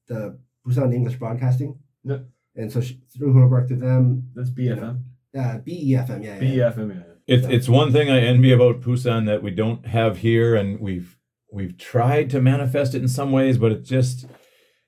the 0.07 0.37
Busan 0.65 0.93
English 0.93 1.15
Broadcasting. 1.17 1.77
Yeah. 2.03 2.19
And 2.55 2.71
so 2.71 2.79
she, 2.79 3.01
through 3.15 3.33
her 3.33 3.47
work 3.47 3.69
with 3.69 3.81
them, 3.81 4.29
That's 4.33 4.49
BFM. 4.49 5.01
uh, 5.37 5.39
BEFM, 5.67 6.23
yeah, 6.23 6.39
yeah. 6.39 6.71
BFM. 6.71 6.95
Yeah. 6.95 7.01
It's 7.27 7.47
it's 7.47 7.67
one 7.67 7.91
thing 7.91 8.09
I 8.09 8.19
envy 8.19 8.51
about 8.53 8.81
Busan 8.81 9.25
that 9.25 9.43
we 9.43 9.51
don't 9.51 9.85
have 9.87 10.17
here, 10.17 10.55
and 10.55 10.79
we've 10.79 11.17
we've 11.51 11.77
tried 11.77 12.29
to 12.29 12.41
manifest 12.41 12.95
it 12.95 13.01
in 13.01 13.07
some 13.09 13.31
ways, 13.31 13.57
but 13.57 13.71
it 13.71 13.83
just 13.83 14.25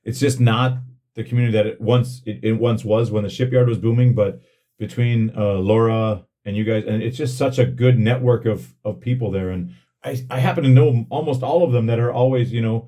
it's 0.04 0.20
just 0.20 0.40
not 0.40 0.78
the 1.16 1.24
community 1.24 1.54
that 1.58 1.66
it 1.66 1.82
once 1.82 2.22
it, 2.26 2.40
it 2.44 2.54
once 2.54 2.86
was 2.86 3.12
when 3.12 3.24
the 3.24 3.30
shipyard 3.30 3.68
was 3.68 3.80
booming. 3.80 4.14
But 4.14 4.40
between 4.78 5.32
uh, 5.36 5.56
Laura 5.56 6.26
and 6.46 6.56
you 6.56 6.64
guys, 6.64 6.84
and 6.86 7.04
it's 7.04 7.18
just 7.18 7.38
such 7.38 7.60
a 7.60 7.66
good 7.66 8.00
network 8.00 8.46
of 8.46 8.74
of 8.84 9.00
people 9.00 9.32
there, 9.32 9.50
and 9.50 9.74
I 10.04 10.26
I 10.30 10.40
happen 10.40 10.64
to 10.64 10.70
know 10.70 11.06
almost 11.10 11.44
all 11.44 11.64
of 11.64 11.72
them 11.72 11.88
that 11.88 12.00
are 12.00 12.12
always 12.12 12.52
you 12.52 12.62
know, 12.62 12.88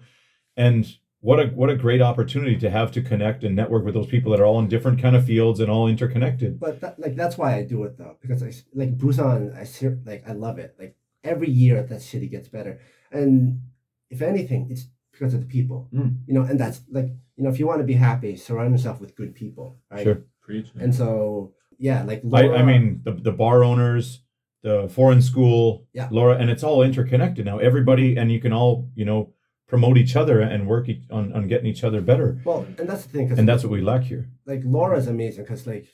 and 0.55 0.88
what 1.21 1.39
a 1.39 1.47
what 1.47 1.69
a 1.69 1.75
great 1.75 2.02
opportunity 2.02 2.58
to 2.58 2.69
have 2.69 2.91
to 2.93 3.02
connect 3.02 3.43
and 3.43 3.56
network 3.56 3.84
with 3.84 3.93
those 3.93 4.08
people 4.08 4.32
that 4.32 4.39
are 4.39 4.45
all 4.45 4.60
in 4.60 4.67
different 4.67 5.02
kind 5.02 5.15
of 5.15 5.25
fields 5.25 5.60
and 5.60 5.69
all 5.69 5.88
interconnected. 5.88 6.60
But 6.60 6.80
that, 6.82 6.99
like 6.99 7.15
that's 7.15 7.38
why 7.38 7.56
I 7.56 7.63
do 7.63 7.84
it 7.84 7.97
though, 7.97 8.17
because 8.21 8.41
I 8.41 8.47
s- 8.47 8.63
like 8.73 8.97
Busan. 8.97 9.56
I 9.58 9.65
ser- 9.65 9.99
like 10.06 10.23
I 10.28 10.32
love 10.34 10.60
it. 10.60 10.75
Like 10.80 10.95
every 11.23 11.49
year 11.49 11.84
that 11.84 12.02
city 12.02 12.28
gets 12.28 12.47
better, 12.47 12.80
and 13.12 13.62
if 14.10 14.21
anything, 14.21 14.67
it's 14.69 14.86
because 15.12 15.34
of 15.34 15.41
the 15.41 15.45
people. 15.47 15.89
Mm. 15.93 16.19
You 16.28 16.34
know, 16.36 16.43
and 16.43 16.58
that's 16.58 16.82
like 16.89 17.10
you 17.36 17.43
know, 17.43 17.49
if 17.49 17.60
you 17.60 17.67
want 17.67 17.80
to 17.80 17.86
be 17.86 17.95
happy, 17.95 18.38
surround 18.38 18.71
yourself 18.71 19.02
with 19.02 19.15
good 19.15 19.36
people, 19.36 19.78
right? 19.91 20.04
Sure. 20.04 20.23
Preach. 20.41 20.69
And 20.80 20.95
so 20.95 21.54
yeah, 21.80 22.04
like 22.04 22.20
I, 22.24 22.28
Laura, 22.44 22.60
I 22.60 22.63
mean 22.63 23.02
the 23.04 23.13
the 23.13 23.32
bar 23.32 23.63
owners, 23.63 24.22
the 24.63 24.88
foreign 24.89 25.22
school, 25.22 25.88
Yeah. 25.94 26.08
Laura, 26.12 26.36
and 26.38 26.50
it's 26.50 26.63
all 26.63 26.84
interconnected 26.84 27.46
now. 27.46 27.58
Everybody 27.60 28.18
and 28.18 28.32
you 28.32 28.39
can 28.39 28.54
all 28.54 28.89
you 28.96 29.06
know 29.06 29.34
promote 29.68 29.98
each 29.98 30.15
other 30.15 30.42
and 30.42 30.68
work 30.68 30.89
each, 30.89 31.04
on 31.12 31.32
on 31.34 31.48
getting 31.48 31.68
each 31.68 31.84
other 31.84 32.02
better, 32.02 32.42
well, 32.46 32.65
and 32.78 32.88
that's 32.89 33.04
the 33.06 33.10
thing, 33.10 33.26
because 33.26 33.39
and 33.39 33.48
that's 33.48 33.63
what 33.63 33.72
we 33.72 33.82
lack 33.82 34.04
here. 34.04 34.30
like 34.46 34.62
Laura's 34.65 35.08
amazing 35.08 35.44
because 35.46 35.65
like 35.68 35.88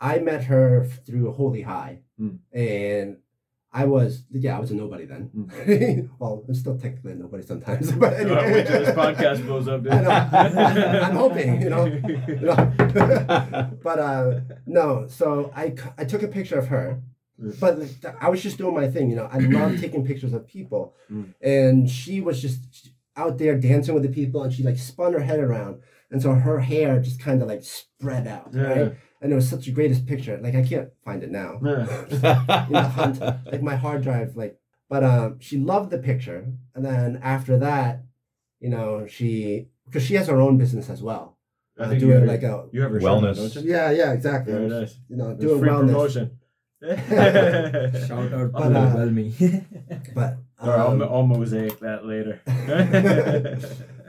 I 0.00 0.18
met 0.20 0.44
her 0.44 0.86
through 1.06 1.32
Holy 1.32 1.62
High, 1.62 2.00
Mm. 2.20 2.38
and 2.52 3.16
I 3.72 3.84
was 3.84 4.24
yeah 4.30 4.56
I 4.56 4.60
was 4.60 4.70
a 4.70 4.74
nobody 4.74 5.04
then. 5.04 5.30
well, 6.18 6.44
I'm 6.48 6.54
still 6.54 6.78
technically 6.78 7.12
a 7.12 7.16
nobody 7.16 7.42
sometimes, 7.44 7.92
but 8.02 8.12
Uh, 8.14 8.16
anyway. 8.16 8.52
wait 8.52 8.66
till 8.66 8.80
this 8.84 8.94
podcast 8.96 9.44
blows 9.44 9.68
up. 9.68 9.82
dude. 9.82 9.92
I. 9.92 11.00
I'm 11.08 11.16
hoping, 11.16 11.60
you 11.62 11.70
know. 11.70 11.84
You 11.86 12.36
know? 12.40 13.70
but 13.82 13.98
uh, 13.98 14.40
no, 14.66 15.06
so 15.08 15.52
I, 15.54 15.74
I 15.96 16.04
took 16.04 16.22
a 16.22 16.28
picture 16.28 16.58
of 16.58 16.68
her, 16.68 17.02
Mm. 17.40 17.60
but 17.60 17.78
like, 17.78 17.90
I 18.20 18.28
was 18.30 18.42
just 18.42 18.58
doing 18.58 18.74
my 18.74 18.88
thing, 18.88 19.10
you 19.10 19.14
know. 19.14 19.28
I 19.30 19.38
love 19.38 19.78
taking 19.80 20.04
pictures 20.04 20.32
of 20.32 20.44
people, 20.48 20.96
Mm. 21.08 21.34
and 21.40 21.88
she 21.88 22.20
was 22.20 22.42
just 22.42 22.90
out 23.16 23.38
there 23.38 23.56
dancing 23.56 23.94
with 23.94 24.02
the 24.02 24.08
people, 24.08 24.42
and 24.42 24.52
she 24.52 24.64
like 24.64 24.76
spun 24.76 25.12
her 25.12 25.20
head 25.20 25.38
around, 25.38 25.80
and 26.10 26.20
so 26.20 26.32
her 26.32 26.58
hair 26.58 26.98
just 26.98 27.20
kind 27.20 27.40
of 27.40 27.46
like 27.46 27.62
spread 27.62 28.26
out, 28.26 28.50
Yeah. 28.52 28.62
right? 28.62 28.92
And 29.20 29.32
it 29.32 29.34
was 29.34 29.48
such 29.48 29.64
the 29.66 29.72
greatest 29.72 30.06
picture. 30.06 30.38
Like 30.42 30.54
I 30.54 30.62
can't 30.62 30.90
find 31.04 31.22
it 31.24 31.30
now. 31.30 31.60
Yeah. 31.64 31.86
in 32.66 32.72
the 32.72 32.90
hunt, 32.94 33.20
like 33.20 33.62
my 33.62 33.76
hard 33.76 34.02
drive, 34.02 34.36
like. 34.36 34.58
But 34.88 35.04
um, 35.04 35.38
she 35.38 35.58
loved 35.58 35.90
the 35.90 35.98
picture, 35.98 36.46
and 36.74 36.82
then 36.84 37.20
after 37.22 37.58
that, 37.58 38.04
you 38.58 38.70
know, 38.70 39.06
she 39.06 39.68
because 39.84 40.02
she 40.02 40.14
has 40.14 40.28
her 40.28 40.40
own 40.40 40.56
business 40.56 40.88
as 40.88 41.02
well, 41.02 41.36
I 41.78 41.82
uh, 41.82 41.88
think 41.88 42.00
doing 42.00 42.20
have, 42.20 42.28
like 42.28 42.42
a 42.42 42.66
you 42.72 42.80
have 42.80 42.92
her 42.92 42.98
Wellness. 43.00 43.34
shirt 43.36 43.44
on, 43.44 43.50
don't 43.50 43.64
you? 43.64 43.70
yeah, 43.72 43.90
yeah, 43.90 44.12
exactly. 44.12 44.52
Very 44.54 44.68
nice. 44.68 44.98
You 45.10 45.16
know, 45.16 45.30
It's 45.30 45.40
doing 45.40 45.58
free 45.60 45.68
wellness. 45.68 45.86
promotion. 45.92 46.30
Shout 48.06 48.32
out 48.32 48.52
But, 48.52 48.68
to 48.70 48.78
uh, 48.78 48.96
Belmy. 48.96 49.64
But 50.14 50.38
Or 50.62 50.72
I'll, 50.72 50.88
um, 50.92 51.02
I'll 51.02 51.26
mosaic 51.26 51.78
that 51.80 52.06
later. 52.06 52.40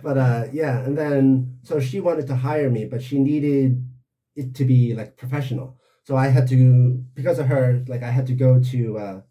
but 0.04 0.18
uh, 0.18 0.46
yeah, 0.54 0.80
and 0.80 0.98
then 0.98 1.58
so 1.64 1.80
she 1.80 2.00
wanted 2.00 2.28
to 2.28 2.36
hire 2.36 2.70
me, 2.70 2.86
but 2.86 3.02
she 3.02 3.20
needed 3.20 3.84
it 4.40 4.48
to 4.60 4.64
be 4.74 4.80
like 5.00 5.12
professional. 5.24 5.68
So 6.08 6.12
I 6.26 6.28
had 6.36 6.46
to 6.54 6.58
because 7.20 7.38
of 7.42 7.48
her, 7.54 7.64
like 7.94 8.04
I 8.10 8.12
had 8.18 8.28
to 8.32 8.36
go 8.46 8.52
to 8.74 8.82
uh, 9.06 9.22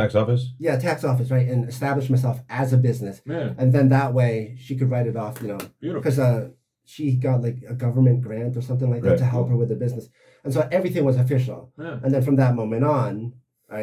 Tax 0.00 0.14
office. 0.22 0.42
yeah 0.66 0.76
tax 0.88 1.04
office 1.04 1.30
right 1.30 1.48
and 1.52 1.60
establish 1.74 2.06
myself 2.14 2.36
as 2.48 2.68
a 2.72 2.76
business, 2.88 3.16
Man. 3.24 3.54
and 3.60 3.68
then 3.74 3.86
that 3.90 4.10
way 4.18 4.56
she 4.64 4.72
could 4.78 4.90
write 4.92 5.06
it 5.12 5.16
off, 5.24 5.34
you 5.42 5.48
know, 5.52 5.60
because 5.98 6.18
uh, 6.18 6.48
she 6.92 7.04
got 7.26 7.38
like 7.46 7.58
a 7.68 7.74
government 7.84 8.18
grant 8.26 8.56
or 8.58 8.62
something 8.68 8.90
like 8.92 9.02
that 9.02 9.10
Right, 9.10 9.18
to 9.24 9.24
help 9.34 9.44
cool. 9.44 9.50
her 9.52 9.56
with 9.62 9.68
the 9.72 9.76
business, 9.84 10.06
and 10.44 10.52
so 10.52 10.60
everything 10.78 11.04
was 11.04 11.16
official. 11.24 11.60
Yeah. 11.78 11.96
And 12.02 12.10
then 12.12 12.22
from 12.26 12.36
that 12.42 12.56
moment 12.60 12.84
on, 12.84 13.34
I 13.70 13.82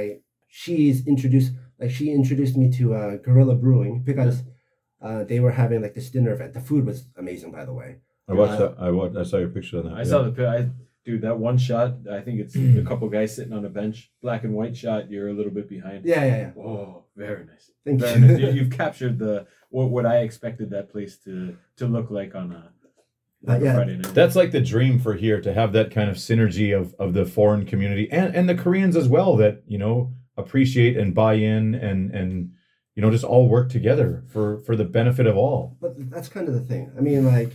she's 0.61 0.97
introduced 1.07 1.53
like 1.79 1.91
she 1.97 2.05
introduced 2.11 2.55
me 2.61 2.67
to 2.77 2.83
uh, 3.01 3.15
Gorilla 3.25 3.55
Brewing 3.63 3.95
because 4.11 4.35
uh, 5.01 5.23
they 5.29 5.39
were 5.39 5.51
having 5.61 5.81
like 5.81 5.93
this 5.95 6.09
dinner 6.15 6.33
event. 6.33 6.53
The 6.53 6.59
food 6.69 6.85
was 6.85 6.97
amazing, 7.23 7.51
by 7.57 7.63
the 7.69 7.73
way. 7.81 7.89
I 8.29 8.33
watched 8.33 8.59
that. 8.59 8.75
I 8.79 8.91
watched. 8.91 9.17
I 9.17 9.23
saw 9.23 9.37
your 9.37 9.49
picture 9.49 9.79
on 9.79 9.85
that. 9.85 9.93
I 9.93 9.97
yeah. 9.99 10.03
saw 10.03 10.21
the 10.23 10.31
pi- 10.31 10.57
I 10.57 10.69
dude 11.03 11.21
that 11.23 11.37
one 11.37 11.57
shot. 11.57 11.95
I 12.11 12.21
think 12.21 12.39
it's 12.39 12.55
a 12.55 12.83
couple 12.87 13.09
guys 13.09 13.35
sitting 13.35 13.53
on 13.53 13.65
a 13.65 13.69
bench, 13.69 14.11
black 14.21 14.43
and 14.43 14.53
white 14.53 14.77
shot. 14.77 15.09
You're 15.09 15.29
a 15.29 15.33
little 15.33 15.51
bit 15.51 15.67
behind. 15.67 16.05
Yeah, 16.05 16.23
yeah, 16.25 16.37
yeah. 16.37 16.49
Whoa, 16.51 17.05
very 17.15 17.45
nice. 17.45 17.71
Thank 17.85 17.99
Very 18.01 18.19
you. 18.21 18.27
nice. 18.27 18.39
You- 18.39 18.51
You've 18.51 18.71
captured 18.71 19.17
the 19.19 19.47
what, 19.69 19.89
what 19.89 20.05
I 20.05 20.19
expected 20.19 20.69
that 20.71 20.89
place 20.91 21.17
to 21.25 21.57
to 21.77 21.87
look 21.87 22.11
like 22.11 22.35
on 22.35 22.51
a, 22.51 22.71
Uh, 23.47 23.53
on 23.55 23.63
yeah. 23.65 23.73
Friday 23.73 23.97
night. 23.97 24.13
That's 24.13 24.35
like 24.35 24.51
the 24.51 24.61
dream 24.61 24.99
for 24.99 25.15
here 25.15 25.41
to 25.41 25.51
have 25.53 25.73
that 25.73 25.89
kind 25.91 26.09
of 26.09 26.17
synergy 26.17 26.77
of 26.79 26.93
of 26.99 27.13
the 27.13 27.25
foreign 27.25 27.65
community 27.65 28.07
and 28.11 28.35
and 28.35 28.47
the 28.47 28.55
Koreans 28.55 28.95
as 28.95 29.07
well 29.09 29.35
that 29.37 29.63
you 29.67 29.79
know 29.79 30.13
appreciate 30.37 30.95
and 30.97 31.13
buy 31.15 31.33
in 31.33 31.73
and 31.75 32.11
and 32.11 32.51
you 32.95 33.01
know 33.01 33.09
just 33.09 33.23
all 33.23 33.49
work 33.49 33.69
together 33.69 34.23
for 34.27 34.61
for 34.61 34.75
the 34.75 34.85
benefit 34.85 35.25
of 35.25 35.35
all. 35.35 35.77
But 35.81 35.95
that's 36.11 36.29
kind 36.29 36.47
of 36.47 36.53
the 36.53 36.61
thing. 36.61 36.91
I 36.97 37.01
mean, 37.01 37.25
like, 37.25 37.53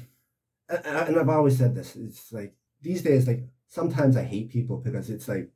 a- 0.68 0.74
a- 0.84 1.04
and 1.08 1.18
I've 1.18 1.28
always 1.28 1.56
said 1.58 1.74
this. 1.74 1.96
It's 1.96 2.32
like 2.32 2.54
these 2.82 3.02
days, 3.02 3.26
like 3.26 3.42
sometimes 3.68 4.16
I 4.16 4.22
hate 4.24 4.50
people 4.50 4.76
because 4.78 5.10
it's 5.10 5.28
like, 5.28 5.50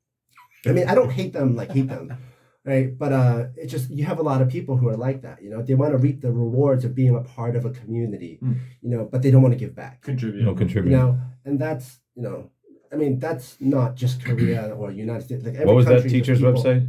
I 0.67 0.73
mean, 0.73 0.89
I 0.89 0.95
don't 0.95 1.11
hate 1.11 1.33
them 1.33 1.57
like 1.57 1.71
hate 1.71 1.89
them, 1.89 2.13
right? 2.65 2.97
But 2.97 3.13
uh, 3.13 3.47
it's 3.57 3.73
just 3.73 3.91
you 3.91 4.05
have 4.05 4.19
a 4.19 4.23
lot 4.23 4.43
of 4.43 4.49
people 4.49 4.77
who 4.77 4.89
are 4.89 4.97
like 4.97 5.23
that. 5.23 5.43
You 5.43 5.51
know, 5.51 5.63
they 5.63 5.75
want 5.75 5.93
to 5.93 5.99
reap 5.99 6.21
the 6.21 6.33
rewards 6.33 6.85
of 6.85 6.95
being 6.95 7.15
a 7.17 7.23
part 7.23 7.57
of 7.57 7.65
a 7.65 7.71
community. 7.71 8.39
Hmm. 8.41 8.53
You 8.83 8.91
know, 8.91 9.05
but 9.11 9.23
they 9.23 9.31
don't 9.31 9.43
want 9.43 9.55
to 9.55 9.59
give 9.59 9.75
back. 9.75 10.03
Contribute. 10.03 10.39
You 10.41 10.45
know, 10.47 10.53
You 10.53 10.57
contribute. 10.65 10.91
know, 10.93 11.19
and 11.45 11.59
that's 11.59 11.99
you 12.15 12.23
know, 12.23 12.51
I 12.93 12.97
mean, 12.97 13.19
that's 13.19 13.57
not 13.61 13.95
just 13.97 14.25
Korea 14.25 14.75
or 14.75 14.91
United 14.91 15.25
States. 15.25 15.45
Like 15.45 15.55
every 15.55 15.67
What 15.67 15.77
was 15.77 15.87
that 15.87 16.03
teacher's 16.09 16.41
website? 16.41 16.89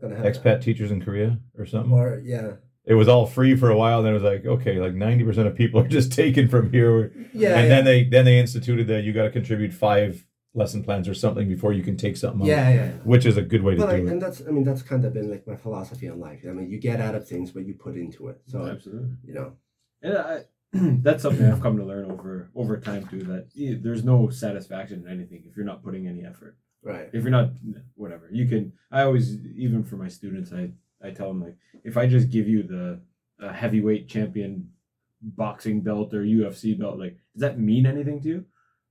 gonna 0.00 0.14
have 0.16 0.26
Expat 0.26 0.60
teachers 0.62 0.90
in 0.92 1.00
Korea 1.00 1.38
or 1.58 1.64
something. 1.66 1.92
Or 1.92 2.20
yeah, 2.24 2.52
it 2.88 2.94
was 2.94 3.06
all 3.06 3.26
free 3.26 3.54
for 3.56 3.70
a 3.70 3.76
while. 3.76 4.02
Then 4.02 4.12
it 4.12 4.14
was 4.14 4.22
like, 4.32 4.44
okay, 4.46 4.80
like 4.80 4.94
ninety 4.94 5.24
percent 5.24 5.46
of 5.46 5.54
people 5.54 5.80
are 5.84 5.88
just 5.88 6.10
taken 6.12 6.48
from 6.48 6.72
here. 6.72 7.12
yeah, 7.32 7.58
and 7.58 7.62
yeah. 7.62 7.68
then 7.68 7.84
they 7.84 8.04
then 8.04 8.24
they 8.24 8.38
instituted 8.38 8.86
that 8.88 9.02
you 9.04 9.12
got 9.12 9.24
to 9.24 9.30
contribute 9.30 9.72
five 9.72 10.24
lesson 10.54 10.82
plans 10.82 11.06
or 11.08 11.14
something 11.14 11.46
before 11.48 11.72
you 11.72 11.82
can 11.82 11.96
take 11.96 12.16
something. 12.16 12.40
out, 12.42 12.46
yeah, 12.48 12.68
yeah. 12.70 12.74
yeah. 12.86 12.90
which 13.04 13.24
is 13.26 13.36
a 13.36 13.42
good 13.42 13.62
way 13.62 13.74
to 13.74 13.80
But 13.80 13.88
like, 13.90 14.02
do 14.02 14.08
it. 14.08 14.12
and 14.12 14.22
that's 14.22 14.40
I 14.48 14.50
mean 14.50 14.64
that's 14.64 14.82
kind 14.82 15.04
of 15.04 15.12
been 15.12 15.30
like 15.30 15.46
my 15.46 15.56
philosophy 15.56 16.08
on 16.08 16.18
life. 16.18 16.40
I 16.48 16.52
mean, 16.52 16.68
you 16.70 16.78
get 16.80 17.00
out 17.00 17.14
of 17.14 17.28
things 17.28 17.54
what 17.54 17.66
you 17.66 17.74
put 17.74 17.94
into 17.96 18.28
it. 18.28 18.40
So 18.46 18.66
Absolutely. 18.66 19.10
you 19.24 19.34
know, 19.34 19.52
And 20.02 20.18
I, 20.18 20.40
that's 20.72 21.22
something 21.22 21.46
I've 21.50 21.62
come 21.62 21.76
to 21.78 21.84
learn 21.84 22.10
over 22.10 22.50
over 22.54 22.78
time 22.78 23.06
too. 23.06 23.22
That 23.24 23.48
there's 23.84 24.04
no 24.04 24.30
satisfaction 24.30 25.04
in 25.06 25.12
anything 25.12 25.44
if 25.48 25.56
you're 25.56 25.66
not 25.72 25.82
putting 25.84 26.06
any 26.06 26.24
effort. 26.24 26.56
right? 26.82 27.08
If 27.12 27.22
you're 27.22 27.30
not, 27.30 27.50
whatever 27.94 28.28
you 28.32 28.46
can. 28.46 28.72
I 28.90 29.02
always, 29.02 29.36
even 29.56 29.84
for 29.84 29.96
my 29.96 30.08
students, 30.08 30.52
I 30.52 30.70
I 31.02 31.10
tell 31.10 31.28
them 31.28 31.42
like, 31.42 31.56
if 31.84 31.96
I 31.96 32.06
just 32.06 32.30
give 32.30 32.48
you 32.48 32.62
the 32.62 33.00
uh, 33.40 33.52
heavyweight 33.52 34.08
champion 34.08 34.70
boxing 35.22 35.80
belt 35.80 36.12
or 36.14 36.22
UFC 36.22 36.78
belt, 36.78 36.98
like, 36.98 37.16
does 37.34 37.40
that 37.42 37.58
mean 37.58 37.86
anything 37.86 38.20
to 38.22 38.28
you? 38.28 38.44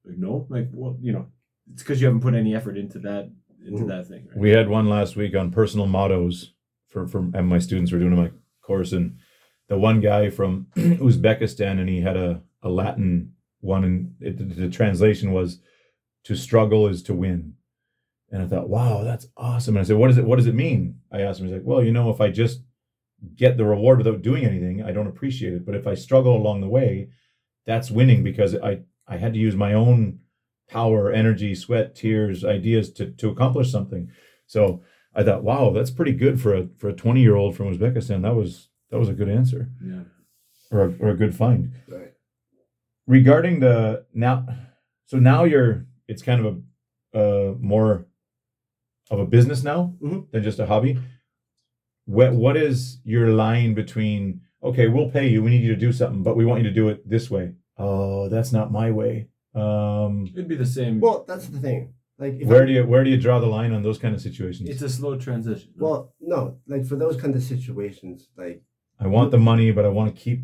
Like, 0.06 0.17
no. 0.17 0.46
Like, 0.50 0.70
well, 0.72 0.98
you 1.02 1.12
know, 1.12 1.28
it's 1.74 1.84
because 1.84 2.00
you 2.00 2.08
haven't 2.08 2.22
put 2.22 2.34
any 2.34 2.56
effort 2.56 2.78
into 2.78 3.00
that 3.00 3.30
into 3.65 3.84
Mhm. 3.84 3.88
that 3.88 4.08
thing. 4.08 4.28
Right? 4.28 4.38
We 4.38 4.50
had 4.52 4.70
one 4.70 4.88
last 4.88 5.15
week 5.17 5.36
on 5.36 5.52
personal 5.52 5.88
mottos 5.88 6.54
for 6.88 7.08
for 7.08 7.20
and 7.34 7.48
my 7.48 7.60
students 7.60 7.91
were 7.91 8.00
doing 8.00 8.15
my 8.15 8.32
course 8.62 8.93
and 8.93 9.17
the 9.67 9.78
one 9.78 10.00
guy 10.00 10.30
from 10.30 10.67
Uzbekistan 10.78 11.80
and 11.80 11.89
he 11.89 12.00
had 12.02 12.15
a, 12.15 12.41
a 12.62 12.70
Latin 12.70 13.34
one 13.60 13.84
and 13.84 14.15
it, 14.22 14.56
the 14.56 14.70
translation 14.70 15.34
was 15.34 15.60
to 16.24 16.36
struggle 16.36 16.88
is 16.88 17.04
to 17.04 17.13
win. 17.13 17.56
And 18.32 18.44
I 18.44 18.48
thought, 18.48 18.70
wow, 18.70 19.04
that's 19.04 19.28
awesome. 19.38 19.78
And 19.78 19.86
I 19.86 19.88
said, 19.88 19.96
what 19.98 20.08
does 20.08 20.18
it 20.18 20.26
what 20.26 20.36
does 20.38 20.48
it 20.48 20.56
mean? 20.56 21.00
I 21.12 21.22
asked 21.22 21.40
him, 21.40 21.46
he's 21.48 21.54
like, 21.54 21.63
well, 21.66 21.84
you 21.84 21.92
know, 21.94 22.10
if 22.10 22.20
I 22.20 22.30
just 22.30 22.62
get 23.36 23.58
the 23.58 23.66
reward 23.66 23.98
without 24.00 24.22
doing 24.22 24.46
anything, 24.46 24.84
I 24.84 24.92
don't 24.92 25.08
appreciate 25.08 25.54
it. 25.54 25.66
But 25.66 25.76
if 25.76 25.88
I 25.88 25.96
struggle 25.96 26.36
along 26.36 26.62
the 26.62 26.68
way, 26.68 27.10
that's 27.66 27.90
winning 27.92 28.24
because 28.24 28.56
I 28.56 28.82
I 29.08 29.18
had 29.18 29.34
to 29.34 29.40
use 29.40 29.56
my 29.56 29.74
own 29.74 30.20
power, 30.70 31.12
energy, 31.12 31.56
sweat, 31.56 31.96
tears, 31.96 32.44
ideas 32.44 32.92
to 32.94 33.12
to 33.12 33.30
accomplish 33.30 33.72
something. 33.72 34.10
So 34.46 34.84
I 35.16 35.24
thought, 35.24 35.44
wow, 35.44 35.72
that's 35.72 35.92
pretty 35.92 36.12
good 36.13 36.40
for 36.42 36.54
a 36.54 36.68
for 36.78 36.90
a 36.90 36.94
20 36.94 37.22
year 37.22 37.36
old 37.36 37.56
from 37.56 37.74
Uzbekistan. 37.74 38.24
That 38.24 38.36
was 38.36 38.70
that 38.92 39.00
was 39.00 39.10
a 39.10 39.13
good 39.13 39.30
answer 39.30 39.70
Yeah. 39.84 40.04
or 40.72 40.82
a, 40.86 40.96
or 41.00 41.10
a 41.10 41.16
good 41.18 41.34
find. 41.36 41.72
Right. 41.88 42.12
Regarding 43.06 43.62
the 43.62 44.06
now, 44.13 44.46
so 45.06 45.18
now 45.18 45.46
you're 45.46 45.86
it's 46.10 46.22
kind 46.22 46.46
of 46.46 46.62
a 47.13 47.20
uh, 47.20 47.54
more 47.60 48.07
of 49.10 49.20
a 49.20 49.26
business 49.26 49.63
now 49.63 49.96
Mhm. 50.02 50.30
than 50.32 50.43
just 50.43 50.60
a 50.60 50.65
hobby. 50.65 50.98
What 52.06 52.34
what 52.36 52.56
is 52.58 53.00
your 53.04 53.30
line 53.30 53.74
between 53.74 54.41
okay, 54.63 54.88
we'll 54.88 55.10
pay 55.10 55.28
you, 55.28 55.43
we 55.43 55.52
need 55.52 55.62
you 55.63 55.74
to 55.74 55.80
do 55.80 55.91
something, 55.91 56.24
but 56.24 56.36
we 56.36 56.46
want 56.46 56.62
you 56.63 56.67
to 56.70 56.74
do 56.74 56.89
it 56.89 57.08
this 57.08 57.30
way. 57.30 57.54
Oh, 57.78 58.28
that's 58.30 58.52
not 58.52 58.72
my 58.72 58.91
way. 58.91 59.28
Um, 59.54 60.26
It'd 60.34 60.48
be 60.48 60.56
the 60.56 60.65
same. 60.65 61.00
Well, 61.00 61.26
that's 61.28 61.48
the 61.48 61.60
thing. 61.60 61.93
Like, 62.20 62.36
if 62.39 62.48
where 62.48 62.63
I- 62.63 62.65
do 62.65 62.72
you 62.74 62.84
where 62.86 63.04
do 63.04 63.10
you 63.12 63.17
draw 63.17 63.39
the 63.39 63.48
line 63.48 63.72
on 63.74 63.84
those 63.84 63.98
kind 64.00 64.15
of 64.15 64.22
situations? 64.22 64.70
it's 64.70 64.82
a 64.82 64.89
slow 64.89 65.17
transition. 65.17 65.70
Well, 65.78 66.13
no, 66.20 66.58
like 66.67 66.86
for 66.86 66.96
those 66.96 67.17
kind 67.22 67.36
of 67.36 67.43
situations, 67.43 68.30
like 68.38 68.63
I 69.00 69.08
want 69.08 69.32
the 69.32 69.38
money, 69.38 69.72
but 69.72 69.86
I 69.86 69.89
want 69.89 70.13
to 70.15 70.22
keep 70.22 70.39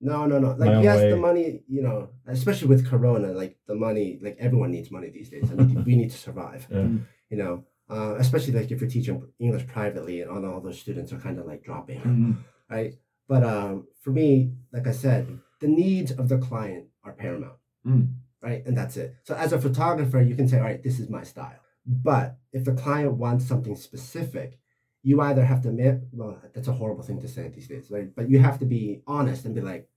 no, 0.00 0.26
no, 0.26 0.38
no. 0.38 0.52
Like 0.56 0.82
yes, 0.84 0.98
way. 0.98 1.10
the 1.10 1.16
money, 1.16 1.62
you 1.68 1.82
know, 1.82 2.10
especially 2.28 2.68
with 2.68 2.86
Corona, 2.86 3.32
like 3.32 3.58
the 3.66 3.74
money, 3.74 4.18
like 4.22 4.36
everyone 4.38 4.70
needs 4.70 4.90
money 4.92 5.10
these 5.10 5.28
days. 5.28 5.50
I 5.50 5.54
mean, 5.56 5.82
we 5.84 5.96
need 5.96 6.10
to 6.10 6.16
survive. 6.16 6.68
Yeah. 6.70 6.88
You 7.30 7.36
know, 7.36 7.64
uh, 7.90 8.14
especially 8.18 8.52
like 8.52 8.70
if 8.70 8.80
you're 8.80 8.90
teaching 8.90 9.22
English 9.38 9.66
privately 9.66 10.20
and 10.20 10.30
all, 10.30 10.44
all 10.44 10.60
those 10.60 10.78
students 10.80 11.12
are 11.12 11.18
kind 11.18 11.38
of 11.38 11.46
like 11.46 11.62
dropping, 11.64 12.00
Mhm. 12.00 12.36
right? 12.70 12.94
But 13.28 13.42
um, 13.44 13.86
for 14.00 14.10
me, 14.10 14.52
like 14.72 14.86
I 14.86 14.92
said, 14.92 15.38
the 15.60 15.68
needs 15.68 16.12
of 16.12 16.28
the 16.28 16.38
client 16.38 16.86
are 17.04 17.12
paramount, 17.12 17.58
Mm. 17.86 18.14
right? 18.42 18.64
And 18.66 18.76
that's 18.76 18.96
it. 18.96 19.14
So 19.24 19.34
as 19.34 19.52
a 19.52 19.60
photographer, 19.60 20.20
you 20.20 20.34
can 20.36 20.48
say, 20.48 20.58
all 20.58 20.64
right, 20.64 20.82
this 20.82 20.98
is 21.00 21.08
my 21.08 21.22
style. 21.24 21.60
But 21.86 22.36
if 22.52 22.64
the 22.64 22.74
client 22.74 23.14
wants 23.14 23.46
something 23.46 23.74
specific, 23.76 24.58
you 25.02 25.20
either 25.20 25.44
have 25.44 25.62
to 25.62 25.68
admit, 25.70 26.00
well, 26.12 26.40
that's 26.54 26.68
a 26.68 26.72
horrible 26.72 27.02
thing 27.02 27.20
to 27.22 27.28
say 27.28 27.48
these 27.48 27.68
days, 27.68 27.90
right? 27.90 28.14
But 28.14 28.28
you 28.28 28.38
have 28.40 28.58
to 28.58 28.66
be 28.66 29.02
honest 29.06 29.44
and 29.46 29.54
be 29.54 29.60
like, 29.62 29.88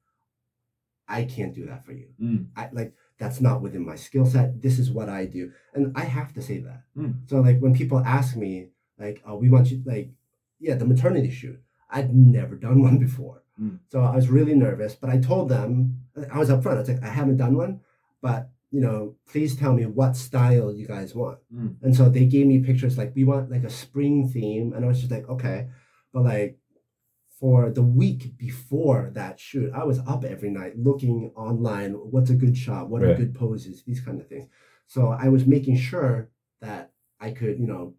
I 1.08 1.26
can't 1.26 1.54
do 1.54 1.66
that 1.66 1.86
for 1.86 1.92
you. 1.92 2.08
Mm. 2.22 2.48
I 2.56 2.70
like 2.72 2.94
that's 3.22 3.40
not 3.48 3.62
within 3.62 3.86
my 3.92 3.96
skill 4.06 4.26
set. 4.26 4.48
This 4.66 4.80
is 4.84 4.90
what 4.98 5.08
I 5.20 5.22
do, 5.38 5.44
and 5.76 5.84
I 5.96 6.06
have 6.18 6.34
to 6.34 6.42
say 6.42 6.58
that. 6.68 6.82
Mm. 6.98 7.14
So 7.30 7.36
like 7.48 7.60
when 7.64 7.74
people 7.82 8.00
ask 8.18 8.36
me, 8.36 8.52
like, 9.04 9.18
"Oh, 9.28 9.36
we 9.44 9.50
want 9.56 9.70
you," 9.72 9.78
like, 9.86 10.08
yeah, 10.60 10.76
the 10.82 10.90
maternity 10.94 11.30
shoot. 11.40 11.60
I'd 11.90 12.16
never 12.16 12.56
done 12.68 12.82
one 12.90 12.98
before, 13.08 13.38
Mm. 13.62 13.78
so 13.92 13.98
I 14.02 14.16
was 14.16 14.30
really 14.38 14.56
nervous. 14.56 14.94
But 15.02 15.10
I 15.16 15.18
told 15.20 15.46
them, 15.50 15.72
I 16.36 16.38
was 16.40 16.50
upfront. 16.50 16.78
I 16.78 16.84
was 16.84 16.90
like, 16.90 17.04
I 17.04 17.14
haven't 17.20 17.38
done 17.46 17.56
one, 17.64 17.74
but 18.28 18.50
you 18.72 18.82
know, 18.86 19.00
please 19.32 19.52
tell 19.56 19.74
me 19.80 19.86
what 19.86 20.16
style 20.16 20.70
you 20.80 20.88
guys 20.96 21.14
want. 21.14 21.40
Mm. 21.54 21.76
And 21.84 21.94
so 21.98 22.04
they 22.10 22.26
gave 22.26 22.48
me 22.48 22.60
pictures 22.70 22.98
like 22.98 23.12
we 23.16 23.24
want 23.32 23.52
like 23.56 23.66
a 23.66 23.70
spring 23.84 24.16
theme, 24.34 24.68
and 24.74 24.84
I 24.84 24.88
was 24.88 25.00
just 25.02 25.12
like, 25.12 25.28
okay, 25.36 25.68
but 26.14 26.24
like 26.24 26.58
for 27.42 27.72
the 27.72 27.82
week 27.82 28.38
before 28.38 29.10
that 29.16 29.40
shoot, 29.40 29.72
I 29.74 29.84
was 29.84 30.00
up 30.08 30.24
every 30.24 30.52
night 30.52 30.78
looking 30.78 31.32
online. 31.36 31.94
What's 31.94 32.30
a 32.30 32.36
good 32.36 32.56
shot? 32.56 32.88
What 32.90 33.02
are 33.02 33.08
Right. 33.08 33.18
good 33.18 33.34
poses? 33.34 33.82
These 33.84 34.00
kind 34.00 34.22
of 34.22 34.28
things. 34.28 34.48
So 34.86 35.08
I 35.08 35.28
was 35.30 35.48
making 35.48 35.78
sure 35.78 36.30
that 36.62 36.94
I 37.20 37.32
could, 37.32 37.60
you 37.60 37.66
know, 37.66 37.96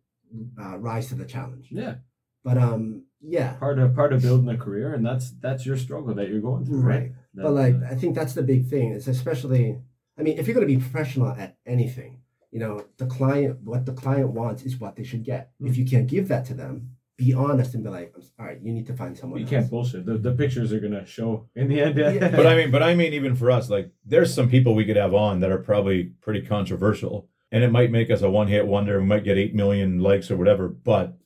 uh, 0.62 0.78
rise 0.78 1.08
to 1.08 1.16
the 1.16 1.24
challenge. 1.26 1.68
Yeah. 1.72 1.96
But 2.44 2.56
um, 2.56 3.02
yeah, 3.20 3.54
Part 3.54 3.78
of 3.80 3.94
part 3.94 4.12
of 4.12 4.22
building 4.22 4.48
a 4.48 4.56
career, 4.56 4.94
and 4.94 5.04
that's 5.04 5.30
that's 5.32 5.66
your 5.66 5.76
struggle 5.76 6.14
that 6.14 6.28
you're 6.28 6.40
going 6.40 6.64
through, 6.64 6.80
right? 6.80 6.94
right. 7.00 7.12
That, 7.34 7.42
But 7.44 7.52
like, 7.52 7.74
uh, 7.82 7.86
I 7.92 7.94
think 7.96 8.14
that's 8.14 8.34
the 8.34 8.42
big 8.42 8.68
thing. 8.68 8.92
It's 8.92 9.06
especially, 9.08 9.80
I 10.18 10.22
mean, 10.22 10.38
if 10.38 10.46
you're 10.46 10.54
going 10.54 10.66
to 10.68 10.74
be 10.74 10.80
professional 10.80 11.28
at 11.28 11.56
anything, 11.66 12.20
you 12.52 12.58
know, 12.60 12.84
the 12.98 13.06
client, 13.06 13.60
what 13.62 13.86
the 13.86 13.92
client 13.92 14.30
wants 14.30 14.62
is 14.64 14.78
what 14.78 14.96
they 14.96 15.04
should 15.04 15.24
get. 15.24 15.50
Mm. 15.60 15.68
If 15.68 15.76
you 15.76 15.84
can't 15.84 16.08
give 16.08 16.28
that 16.28 16.44
to 16.46 16.54
them, 16.54 16.90
be 17.16 17.34
honest 17.34 17.74
and 17.74 17.84
be 17.84 17.90
like, 17.90 18.14
all 18.38 18.46
right, 18.46 18.58
you 18.62 18.72
need 18.72 18.86
to 18.86 18.94
find 18.94 19.16
someone 19.16 19.38
you 19.38 19.44
else. 19.44 19.50
can't 19.50 19.70
bullshit. 19.70 20.06
The, 20.06 20.18
the 20.18 20.32
pictures 20.32 20.72
are 20.72 20.80
gonna 20.80 21.04
show 21.06 21.48
in 21.54 21.68
the 21.68 21.80
end. 21.80 21.96
Yeah. 21.98 22.28
but 22.30 22.46
I 22.46 22.56
mean, 22.56 22.70
but 22.70 22.82
I 22.82 22.94
mean, 22.94 23.12
even 23.12 23.36
for 23.36 23.50
us, 23.50 23.68
like 23.70 23.90
there's 24.04 24.32
some 24.34 24.48
people 24.48 24.74
we 24.74 24.84
could 24.84 24.96
have 24.96 25.14
on 25.14 25.40
that 25.40 25.50
are 25.50 25.58
probably 25.58 26.04
pretty 26.20 26.42
controversial, 26.42 27.28
and 27.50 27.62
it 27.62 27.70
might 27.70 27.90
make 27.90 28.10
us 28.10 28.22
a 28.22 28.30
one-hit 28.30 28.66
wonder. 28.66 28.98
We 29.00 29.06
might 29.06 29.24
get 29.24 29.38
eight 29.38 29.54
million 29.54 30.00
likes 30.00 30.30
or 30.30 30.36
whatever, 30.36 30.68
but 30.68 31.18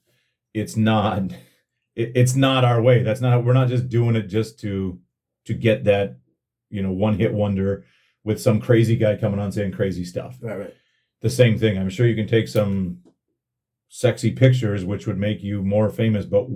it's 0.55 0.77
not. 0.77 1.33
It, 1.95 2.13
it's 2.15 2.35
not 2.35 2.65
our 2.65 2.83
way. 2.83 3.03
That's 3.03 3.21
not. 3.21 3.45
We're 3.45 3.53
not 3.53 3.69
just 3.69 3.89
doing 3.89 4.17
it 4.17 4.27
just 4.27 4.59
to 4.61 4.99
to 5.47 5.55
get 5.55 5.85
that, 5.85 6.19
you 6.69 6.83
know, 6.83 6.93
one-hit 6.93 7.33
wonder 7.33 7.85
with 8.25 8.41
some 8.41 8.61
crazy 8.61 8.97
guy 8.97 9.17
coming 9.17 9.39
on 9.39 9.53
saying 9.53 9.71
crazy 9.71 10.05
stuff. 10.05 10.37
Right, 10.43 10.59
right. 10.59 10.75
The 11.23 11.31
same 11.31 11.57
thing. 11.59 11.79
I'm 11.79 11.89
sure 11.89 12.07
you 12.07 12.17
can 12.17 12.27
take 12.27 12.49
some 12.49 12.99
sexy 13.89 14.33
pictures, 14.33 14.85
which 14.85 15.07
would 15.07 15.19
make 15.19 15.43
you 15.43 15.63
more 15.63 15.89
famous, 15.91 16.27
but 16.27 16.47